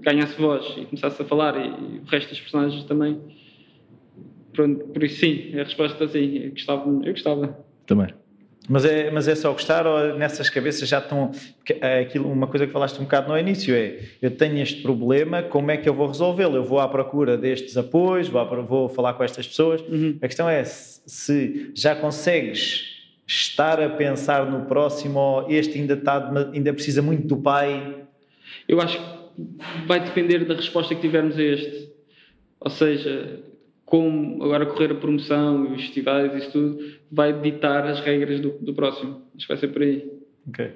ganhasse 0.00 0.40
voz 0.40 0.64
e 0.76 0.84
começasse 0.84 1.20
a 1.20 1.24
falar 1.24 1.56
e, 1.56 1.98
o 1.98 2.04
resto 2.04 2.28
dos 2.28 2.38
personagens 2.38 2.84
também. 2.84 3.20
Pronto, 4.52 4.84
por 4.84 5.02
isso 5.02 5.18
sim, 5.18 5.58
a 5.58 5.64
resposta 5.64 6.04
é 6.04 6.06
sim, 6.06 6.36
eu 6.36 6.50
gostava. 6.50 6.88
Eu 6.88 7.12
gostava. 7.12 7.58
Também. 7.86 8.14
Mas 8.68 8.84
é, 8.84 9.10
mas 9.10 9.26
é 9.26 9.34
só 9.34 9.50
gostar 9.50 9.88
ou 9.88 10.16
nessas 10.16 10.48
cabeças 10.48 10.88
já 10.88 11.00
estão. 11.00 11.32
é 11.80 11.98
Aquilo, 11.98 12.30
uma 12.30 12.46
coisa 12.46 12.64
que 12.64 12.72
falaste 12.72 12.96
um 13.00 13.02
bocado 13.02 13.28
no 13.28 13.36
início 13.36 13.74
é: 13.74 13.98
eu 14.22 14.30
tenho 14.30 14.58
este 14.62 14.82
problema, 14.82 15.42
como 15.42 15.72
é 15.72 15.76
que 15.76 15.88
eu 15.88 15.94
vou 15.94 16.06
resolvê-lo? 16.06 16.54
Eu 16.54 16.62
vou 16.62 16.78
à 16.78 16.86
procura 16.86 17.36
destes 17.36 17.76
apoios, 17.76 18.28
vou, 18.28 18.40
à 18.40 18.44
vou 18.44 18.88
falar 18.88 19.14
com 19.14 19.24
estas 19.24 19.48
pessoas. 19.48 19.82
A 20.22 20.28
questão 20.28 20.48
é 20.48 20.62
se, 20.62 21.02
se 21.06 21.72
já 21.74 21.96
consegues 21.96 22.99
estar 23.30 23.80
a 23.80 23.88
pensar 23.88 24.50
no 24.50 24.66
próximo 24.66 25.20
ou 25.20 25.50
este 25.50 25.78
ainda, 25.78 25.94
está, 25.94 26.32
ainda 26.52 26.72
precisa 26.72 27.00
muito 27.00 27.28
do 27.28 27.36
pai. 27.36 28.04
Eu 28.66 28.80
acho 28.80 28.98
que 28.98 29.86
vai 29.86 30.00
depender 30.00 30.44
da 30.44 30.54
resposta 30.54 30.96
que 30.96 31.00
tivermos 31.00 31.38
a 31.38 31.42
este. 31.42 31.92
Ou 32.58 32.70
seja, 32.70 33.40
como 33.84 34.42
agora 34.42 34.66
correr 34.66 34.90
a 34.90 34.96
promoção 34.96 35.64
e 35.66 35.74
os 35.74 35.82
festivais 35.82 36.34
e 36.34 36.38
isso 36.38 36.50
tudo, 36.50 36.92
vai 37.10 37.32
ditar 37.32 37.86
as 37.86 38.00
regras 38.00 38.40
do, 38.40 38.50
do 38.58 38.74
próximo. 38.74 39.22
Acho 39.36 39.46
que 39.46 39.52
vai 39.52 39.56
ser 39.56 39.68
por 39.68 39.82
aí. 39.82 40.10
Ok. 40.48 40.72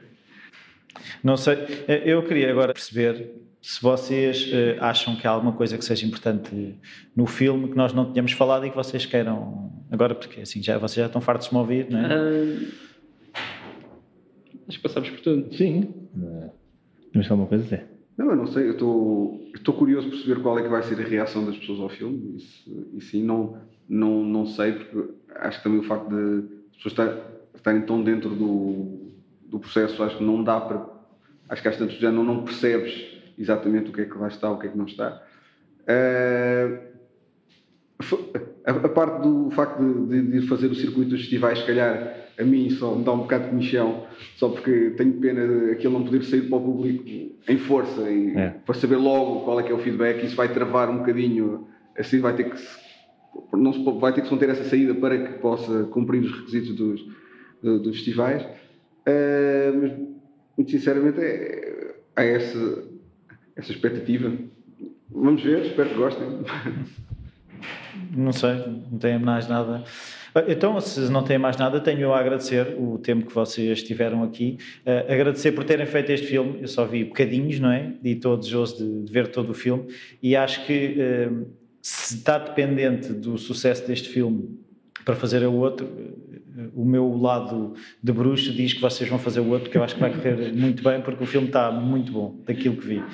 Não 1.25 1.37
sei, 1.37 1.57
eh, 1.89 2.03
eu 2.07 2.23
queria 2.23 2.53
agora 2.53 2.73
perceber 2.73 3.33
se 3.67 3.81
vocês 3.81 4.51
eh, 4.53 4.77
acham 4.79 5.17
que 5.17 5.27
há 5.27 5.31
alguma 5.31 5.53
coisa 5.53 5.79
que 5.79 5.85
seja 5.87 6.05
importante 6.05 6.75
no 7.17 7.25
filme 7.27 7.71
que 7.71 7.75
nós 7.75 7.95
não 7.95 8.13
tínhamos 8.13 8.33
falado 8.33 8.67
e 8.67 8.71
que 8.71 8.77
vocês 8.77 9.07
queiram 9.07 9.73
agora, 9.91 10.15
porque 10.15 10.43
assim 10.43 10.63
já, 10.63 10.77
vocês 10.77 10.97
já 10.97 11.07
estão 11.07 11.19
fartos 11.23 11.49
de 11.49 11.55
me 11.55 11.61
ouvir, 11.61 11.87
não 11.91 11.99
é? 11.99 12.05
Ah, 12.13 13.41
acho 14.69 14.77
que 14.77 14.83
passamos 14.83 15.09
por 15.09 15.21
tudo. 15.21 15.55
Sim. 15.57 15.95
Mas 17.15 17.27
só 17.27 17.35
uma 17.35 17.47
coisa 17.47 17.65
a 17.65 17.65
dizer. 17.65 17.87
Não, 18.19 18.29
eu 18.31 18.37
não 18.37 18.47
sei, 18.47 18.69
eu 18.69 18.73
estou 18.73 19.41
eu 19.55 19.57
estou 19.57 19.75
curioso 19.75 20.11
por 20.11 20.19
saber 20.19 20.43
qual 20.43 20.59
é 20.59 20.63
que 20.63 20.69
vai 20.69 20.83
ser 20.83 21.01
a 21.01 21.09
reação 21.09 21.47
das 21.47 21.57
pessoas 21.57 21.81
ao 21.81 21.89
filme. 21.89 22.37
Isso, 22.37 22.87
e 22.95 23.01
sim, 23.01 23.23
não, 23.25 23.57
não, 23.89 24.23
não 24.23 24.45
sei, 24.47 24.73
porque 24.73 25.11
acho 25.37 25.57
que 25.59 25.65
também 25.65 25.79
o 25.81 25.85
facto 25.85 26.11
de 26.11 26.45
as 26.71 26.77
pessoas 26.83 26.93
estar- 26.93 27.31
estarem 27.55 27.81
tão 27.81 28.05
dentro 28.05 28.29
do, 28.29 29.11
do 29.47 29.59
processo, 29.59 30.03
acho 30.03 30.19
que 30.19 30.23
não 30.25 30.45
dá 30.45 30.61
para. 30.61 30.87
Acho 31.49 31.63
que 31.63 31.69
às 31.69 31.79
tantas 31.79 31.97
já 31.97 32.13
não, 32.13 32.23
não 32.25 32.45
percebes 32.45 33.14
exatamente 33.39 33.91
o 33.91 33.93
que 33.93 34.03
é 34.03 34.05
que 34.07 34.17
lá 34.19 34.29
está, 34.29 34.51
o 34.51 34.59
que 34.59 34.67
é 34.67 34.71
que 34.71 34.79
não 34.79 34.87
está. 34.87 35.23
Fo- 38.03 38.31
a, 38.65 38.89
parte 38.89 39.23
do 39.23 39.51
facto 39.53 39.81
de, 39.81 40.23
de- 40.23 40.41
de 40.41 40.47
fazer 40.49 40.67
o 40.67 40.75
circuito 40.75 41.11
dos 41.11 41.21
festivais, 41.21 41.59
se 41.61 41.67
calhar 41.67 42.17
a 42.39 42.43
mim 42.43 42.69
só 42.71 42.95
me 42.95 43.05
dá 43.05 43.13
um 43.13 43.19
bocado 43.19 43.45
de 43.45 43.51
comichão, 43.51 44.07
só 44.37 44.49
porque 44.49 44.91
tenho 44.97 45.13
pena 45.15 45.47
de 45.47 45.71
aquilo 45.73 45.93
não 45.93 46.05
poder 46.05 46.25
sair 46.25 46.43
para 46.49 46.59
o 46.59 46.61
público 46.61 47.05
em 47.49 47.57
força 47.59 48.03
e 48.11 48.37
É. 48.37 48.49
para 48.67 48.75
saber 48.75 48.97
logo 48.97 49.45
qual 49.45 49.61
é 49.61 49.63
que 49.63 49.71
é 49.71 49.75
o 49.75 49.79
feedback. 49.79 50.25
Isso 50.25 50.35
vai 50.35 50.53
travar 50.53 50.91
um 50.91 50.99
bocadinho, 50.99 51.69
assim 51.97 52.19
vai 52.19 52.35
ter 52.35 52.51
que 52.51 52.59
se, 52.59 52.79
não 53.53 53.73
se 53.73 53.83
vai 54.01 54.13
ter 54.13 54.23
que 54.23 54.27
se 54.27 54.31
conter 54.35 54.49
essa 54.51 54.65
saída 54.65 54.95
para 54.95 55.17
que 55.17 55.39
possa 55.39 55.85
cumprir 55.85 56.23
os 56.23 56.33
requisitos 56.33 56.75
dos, 56.75 57.01
do- 57.63 57.79
dos 57.81 57.97
festivais. 57.97 58.45
Eh, 59.07 59.73
mas, 59.81 59.93
muito 60.59 60.71
sinceramente, 60.71 61.21
é, 61.21 61.95
há 62.17 62.25
essa, 62.25 62.85
essa 63.57 63.73
expectativa. 63.73 64.33
Vamos 65.11 65.43
ver, 65.43 65.67
espero 65.67 65.89
que 65.91 65.95
gostem. 65.95 66.27
Não 68.17 68.33
sei, 68.33 68.55
não 68.91 68.99
tenho 68.99 69.21
mais 69.21 69.49
nada. 69.49 69.85
Então, 70.49 70.81
se 70.81 71.01
não 71.13 71.23
têm 71.23 71.39
mais 71.39 71.57
nada, 71.57 71.81
tenho 71.81 72.13
a 72.13 72.19
agradecer 72.19 72.75
o 72.77 72.99
tempo 72.99 73.27
que 73.27 73.33
vocês 73.33 73.79
estiveram 73.79 74.25
aqui. 74.25 74.59
Eh, 74.85 75.07
agradecer 75.09 75.53
por 75.53 75.63
terem 75.63 75.87
feito 75.87 76.11
este 76.11 76.27
filme. 76.27 76.61
Eu 76.61 76.67
só 76.69 76.85
vi 76.85 77.05
bocadinhos, 77.05 77.61
não 77.61 77.71
é? 77.71 77.93
E 78.03 78.11
estou 78.11 78.37
desejoso 78.37 78.79
de, 78.79 79.05
de 79.05 79.13
ver 79.13 79.29
todo 79.29 79.51
o 79.51 79.55
filme. 79.55 79.87
E 80.21 80.35
acho 80.35 80.67
que 80.67 80.97
eh, 80.99 81.31
se 81.81 82.17
está 82.17 82.39
dependente 82.39 83.13
do 83.13 83.39
sucesso 83.39 83.87
deste 83.87 84.09
filme 84.09 84.59
para 85.05 85.15
fazer 85.15 85.47
o 85.47 85.53
outro, 85.53 85.87
o 86.75 86.85
meu 86.85 87.17
lado 87.17 87.75
de 88.03 88.13
bruxo 88.13 88.53
diz 88.53 88.73
que 88.73 88.81
vocês 88.81 89.09
vão 89.09 89.19
fazer 89.19 89.41
o 89.41 89.49
outro, 89.51 89.69
que 89.71 89.77
eu 89.77 89.83
acho 89.83 89.95
que 89.95 90.01
vai 90.01 90.13
correr 90.13 90.53
muito 90.55 90.83
bem, 90.83 91.01
porque 91.01 91.25
o 91.25 91.27
filme 91.27 91.49
está 91.49 91.71
muito 91.71 92.13
bom, 92.13 92.41
daquilo 92.47 92.77
que 92.77 92.87
vi. 92.87 93.05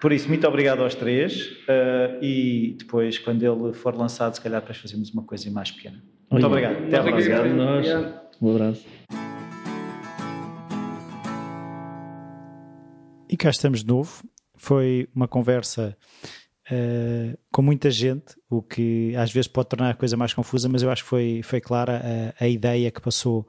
Por 0.00 0.12
isso, 0.12 0.28
muito 0.28 0.46
obrigado 0.46 0.82
aos 0.82 0.94
três. 0.94 1.50
eh, 1.68 2.18
e 2.22 2.76
depois, 2.78 3.18
quando 3.18 3.42
ele 3.42 3.72
for 3.72 3.94
lançado, 3.94 4.34
se 4.34 4.40
calhar 4.40 4.60
depois 4.60 4.78
fazemos 4.78 5.10
uma 5.10 5.22
coisa 5.22 5.50
mais 5.50 5.70
pequena. 5.70 6.02
Muito 6.30 6.46
obrigado. 6.46 6.72
Até 6.72 7.02
que 7.02 7.08
próxima. 7.10 7.38
Obrigado, 7.38 7.56
nós. 7.56 7.86
Um 8.40 8.50
abraço. 8.50 8.86
E 13.28 13.36
cá 13.36 13.50
estamos 13.50 13.80
de 13.80 13.86
novo. 13.86 14.22
Foi 14.56 15.08
uma 15.14 15.28
conversa 15.28 15.96
eh, 16.70 17.36
com 17.50 17.62
muita 17.62 17.90
gente, 17.90 18.36
o 18.48 18.62
que 18.62 19.14
às 19.16 19.32
vezes 19.32 19.48
pode 19.48 19.68
tornar 19.68 19.90
a 19.90 19.94
coisa 19.94 20.16
mais 20.16 20.34
confusa, 20.34 20.68
mas 20.68 20.82
eu 20.82 20.90
acho 20.90 21.02
que 21.02 21.08
foi, 21.08 21.40
foi 21.42 21.60
clara 21.60 22.02
a, 22.38 22.44
a 22.44 22.48
ideia 22.48 22.90
que 22.90 23.00
passou 23.00 23.46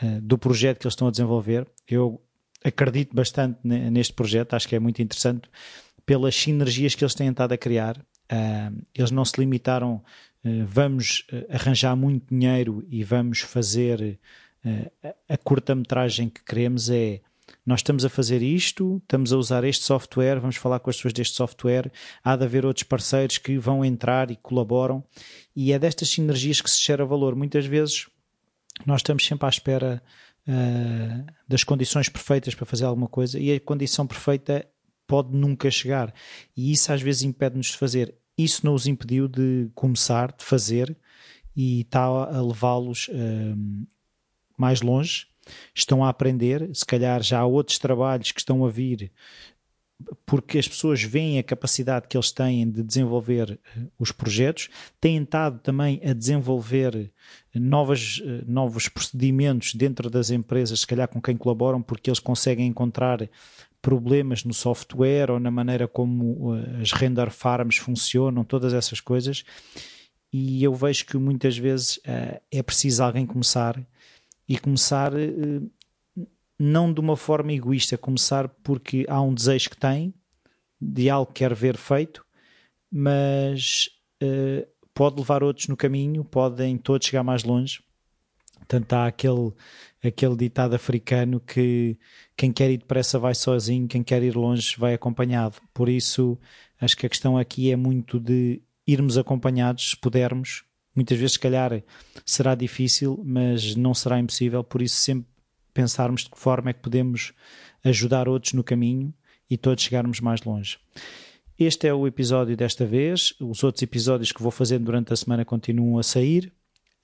eh, 0.00 0.20
do 0.20 0.36
projeto 0.38 0.78
que 0.78 0.86
eles 0.86 0.92
estão 0.94 1.08
a 1.08 1.10
desenvolver. 1.10 1.66
Eu 1.88 2.20
acredito 2.64 3.14
bastante 3.14 3.58
ne- 3.64 3.90
neste 3.90 4.12
projeto, 4.12 4.54
acho 4.54 4.68
que 4.68 4.76
é 4.76 4.78
muito 4.78 5.00
interessante 5.02 5.48
pelas 6.04 6.34
sinergias 6.34 6.94
que 6.94 7.02
eles 7.04 7.14
têm 7.14 7.28
estado 7.30 7.52
a 7.52 7.58
criar. 7.58 7.96
Ah, 8.28 8.70
eles 8.94 9.10
não 9.10 9.24
se 9.24 9.40
limitaram, 9.40 10.02
eh, 10.44 10.62
vamos 10.66 11.26
arranjar 11.48 11.96
muito 11.96 12.26
dinheiro 12.34 12.84
e 12.88 13.02
vamos 13.04 13.40
fazer 13.40 14.18
a- 15.02 15.14
a 15.34 15.36
curta-metragem 15.38 16.28
que 16.28 16.44
queremos 16.44 16.90
é 16.90 17.20
nós 17.70 17.78
estamos 17.78 18.04
a 18.04 18.08
fazer 18.08 18.42
isto, 18.42 19.00
estamos 19.00 19.32
a 19.32 19.36
usar 19.36 19.62
este 19.62 19.84
software, 19.84 20.40
vamos 20.40 20.56
falar 20.56 20.80
com 20.80 20.90
as 20.90 20.96
pessoas 20.96 21.14
deste 21.14 21.36
software, 21.36 21.88
há 22.22 22.34
de 22.34 22.42
haver 22.42 22.66
outros 22.66 22.82
parceiros 22.82 23.38
que 23.38 23.56
vão 23.58 23.84
entrar 23.84 24.28
e 24.32 24.34
colaboram, 24.34 25.04
e 25.54 25.72
é 25.72 25.78
destas 25.78 26.08
sinergias 26.08 26.60
que 26.60 26.68
se 26.68 26.84
gera 26.84 27.06
valor. 27.06 27.36
Muitas 27.36 27.64
vezes 27.66 28.08
nós 28.84 28.98
estamos 28.98 29.24
sempre 29.24 29.46
à 29.46 29.48
espera 29.48 30.02
ah, 30.48 31.32
das 31.46 31.62
condições 31.62 32.08
perfeitas 32.08 32.56
para 32.56 32.66
fazer 32.66 32.86
alguma 32.86 33.06
coisa, 33.06 33.38
e 33.38 33.54
a 33.54 33.60
condição 33.60 34.04
perfeita 34.04 34.66
pode 35.06 35.32
nunca 35.32 35.70
chegar, 35.70 36.12
e 36.56 36.72
isso 36.72 36.92
às 36.92 37.00
vezes 37.00 37.22
impede-nos 37.22 37.68
de 37.68 37.76
fazer. 37.76 38.16
Isso 38.36 38.66
não 38.66 38.74
os 38.74 38.88
impediu 38.88 39.28
de 39.28 39.70
começar, 39.76 40.32
de 40.36 40.44
fazer, 40.44 40.96
e 41.54 41.82
está 41.82 42.02
a 42.02 42.42
levá-los 42.42 43.08
ah, 43.12 43.54
mais 44.58 44.82
longe 44.82 45.29
estão 45.74 46.04
a 46.04 46.08
aprender, 46.08 46.68
se 46.74 46.84
calhar 46.84 47.22
já 47.22 47.40
há 47.40 47.46
outros 47.46 47.78
trabalhos 47.78 48.32
que 48.32 48.40
estão 48.40 48.64
a 48.64 48.70
vir 48.70 49.10
porque 50.24 50.58
as 50.58 50.66
pessoas 50.66 51.02
veem 51.02 51.38
a 51.38 51.42
capacidade 51.42 52.08
que 52.08 52.16
eles 52.16 52.30
têm 52.30 52.68
de 52.70 52.82
desenvolver 52.82 53.58
eh, 53.76 53.80
os 53.98 54.12
projetos, 54.12 54.68
têm 55.00 55.22
estado 55.22 55.58
também 55.60 56.00
a 56.04 56.12
desenvolver 56.12 57.12
eh, 57.54 57.58
novas, 57.58 58.20
eh, 58.24 58.42
novos 58.46 58.88
procedimentos 58.88 59.74
dentro 59.74 60.08
das 60.08 60.30
empresas, 60.30 60.80
se 60.80 60.86
calhar 60.86 61.08
com 61.08 61.20
quem 61.20 61.36
colaboram, 61.36 61.82
porque 61.82 62.10
eles 62.10 62.18
conseguem 62.18 62.66
encontrar 62.66 63.28
problemas 63.82 64.44
no 64.44 64.52
software 64.52 65.30
ou 65.30 65.40
na 65.40 65.50
maneira 65.50 65.88
como 65.88 66.52
as 66.82 66.92
render 66.92 67.30
farms 67.30 67.78
funcionam, 67.78 68.44
todas 68.44 68.74
essas 68.74 69.00
coisas. 69.00 69.42
E 70.30 70.62
eu 70.62 70.74
vejo 70.74 71.06
que 71.06 71.16
muitas 71.16 71.56
vezes 71.56 71.98
é 72.50 72.62
preciso 72.62 73.02
alguém 73.02 73.24
começar 73.24 73.82
e 74.50 74.58
começar 74.58 75.12
eh, 75.14 75.60
não 76.58 76.92
de 76.92 76.98
uma 76.98 77.16
forma 77.16 77.52
egoísta, 77.52 77.96
começar 77.96 78.48
porque 78.48 79.06
há 79.08 79.22
um 79.22 79.32
desejo 79.32 79.70
que 79.70 79.76
tem 79.76 80.12
de 80.80 81.08
algo 81.08 81.32
que 81.32 81.38
quer 81.38 81.54
ver 81.54 81.76
feito, 81.76 82.26
mas 82.90 83.88
eh, 84.20 84.66
pode 84.92 85.20
levar 85.20 85.44
outros 85.44 85.68
no 85.68 85.76
caminho, 85.76 86.24
podem 86.24 86.76
todos 86.76 87.06
chegar 87.06 87.22
mais 87.22 87.44
longe. 87.44 87.80
Portanto, 88.56 88.92
há 88.92 89.06
aquele, 89.06 89.52
aquele 90.02 90.34
ditado 90.34 90.74
africano 90.74 91.38
que 91.38 91.96
quem 92.36 92.52
quer 92.52 92.72
ir 92.72 92.78
depressa 92.78 93.20
vai 93.20 93.36
sozinho, 93.36 93.86
quem 93.86 94.02
quer 94.02 94.20
ir 94.24 94.34
longe 94.34 94.76
vai 94.76 94.94
acompanhado. 94.94 95.58
Por 95.72 95.88
isso, 95.88 96.36
acho 96.80 96.96
que 96.96 97.06
a 97.06 97.08
questão 97.08 97.38
aqui 97.38 97.70
é 97.70 97.76
muito 97.76 98.18
de 98.18 98.60
irmos 98.84 99.16
acompanhados, 99.16 99.90
se 99.90 99.96
pudermos. 99.96 100.64
Muitas 100.94 101.18
vezes, 101.18 101.32
se 101.32 101.38
calhar, 101.38 101.82
será 102.24 102.54
difícil, 102.54 103.20
mas 103.24 103.74
não 103.76 103.94
será 103.94 104.18
impossível. 104.18 104.64
Por 104.64 104.82
isso, 104.82 104.96
sempre 104.96 105.26
pensarmos 105.72 106.24
de 106.24 106.30
que 106.30 106.38
forma 106.38 106.70
é 106.70 106.72
que 106.72 106.80
podemos 106.80 107.32
ajudar 107.84 108.28
outros 108.28 108.52
no 108.52 108.64
caminho 108.64 109.14
e 109.48 109.56
todos 109.56 109.84
chegarmos 109.84 110.20
mais 110.20 110.42
longe. 110.42 110.78
Este 111.58 111.86
é 111.86 111.94
o 111.94 112.06
episódio 112.06 112.56
desta 112.56 112.86
vez. 112.86 113.34
Os 113.38 113.62
outros 113.62 113.82
episódios 113.82 114.32
que 114.32 114.42
vou 114.42 114.50
fazendo 114.50 114.84
durante 114.84 115.12
a 115.12 115.16
semana 115.16 115.44
continuam 115.44 115.98
a 115.98 116.02
sair. 116.02 116.52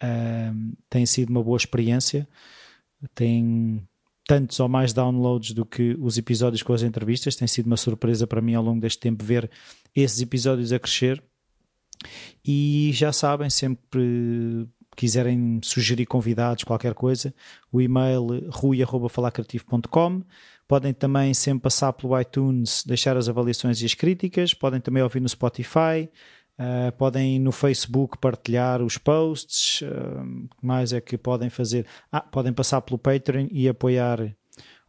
Um, 0.02 0.72
tem 0.88 1.04
sido 1.04 1.30
uma 1.30 1.42
boa 1.42 1.56
experiência. 1.56 2.26
Tem 3.14 3.86
tantos 4.26 4.58
ou 4.58 4.68
mais 4.68 4.92
downloads 4.92 5.52
do 5.52 5.66
que 5.66 5.96
os 6.00 6.16
episódios 6.16 6.62
com 6.62 6.72
as 6.72 6.82
entrevistas. 6.82 7.36
Tem 7.36 7.46
sido 7.46 7.66
uma 7.66 7.76
surpresa 7.76 8.26
para 8.26 8.40
mim 8.40 8.54
ao 8.54 8.64
longo 8.64 8.80
deste 8.80 8.98
tempo 8.98 9.24
ver 9.24 9.50
esses 9.94 10.20
episódios 10.20 10.72
a 10.72 10.78
crescer. 10.78 11.22
E 12.44 12.90
já 12.92 13.12
sabem, 13.12 13.50
sempre 13.50 14.68
quiserem 14.96 15.60
sugerir 15.62 16.06
convidados, 16.06 16.64
qualquer 16.64 16.94
coisa, 16.94 17.34
o 17.70 17.80
e-mail 17.80 18.48
rui.falacreativo.com. 18.50 20.22
Podem 20.66 20.92
também 20.92 21.32
sempre 21.32 21.62
passar 21.62 21.92
pelo 21.92 22.18
iTunes, 22.18 22.82
deixar 22.84 23.16
as 23.16 23.28
avaliações 23.28 23.80
e 23.82 23.84
as 23.84 23.94
críticas. 23.94 24.52
Podem 24.52 24.80
também 24.80 25.02
ouvir 25.02 25.20
no 25.20 25.28
Spotify. 25.28 26.10
Uh, 26.58 26.90
podem 26.96 27.38
no 27.38 27.52
Facebook 27.52 28.18
partilhar 28.18 28.82
os 28.82 28.98
posts. 28.98 29.82
Uh, 29.82 30.48
mais 30.60 30.92
é 30.92 31.00
que 31.00 31.16
podem 31.16 31.50
fazer? 31.50 31.86
Ah, 32.10 32.20
podem 32.20 32.52
passar 32.52 32.80
pelo 32.80 32.98
Patreon 32.98 33.46
e 33.52 33.68
apoiar 33.68 34.34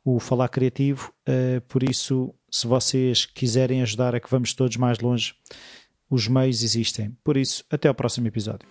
o 0.04 0.20
Falar 0.20 0.48
Criativo. 0.48 1.14
Uh, 1.28 1.62
por 1.68 1.84
isso, 1.84 2.34
se 2.50 2.66
vocês 2.66 3.26
quiserem 3.26 3.82
ajudar 3.82 4.16
a 4.16 4.20
que 4.20 4.32
vamos 4.32 4.54
todos 4.54 4.78
mais 4.78 5.00
longe, 5.00 5.36
os 6.10 6.28
meios 6.28 6.64
existem. 6.64 7.16
Por 7.24 7.38
isso, 7.38 7.64
até 7.70 7.88
ao 7.88 7.96
próximo 7.96 8.28
episódio. 8.28 8.68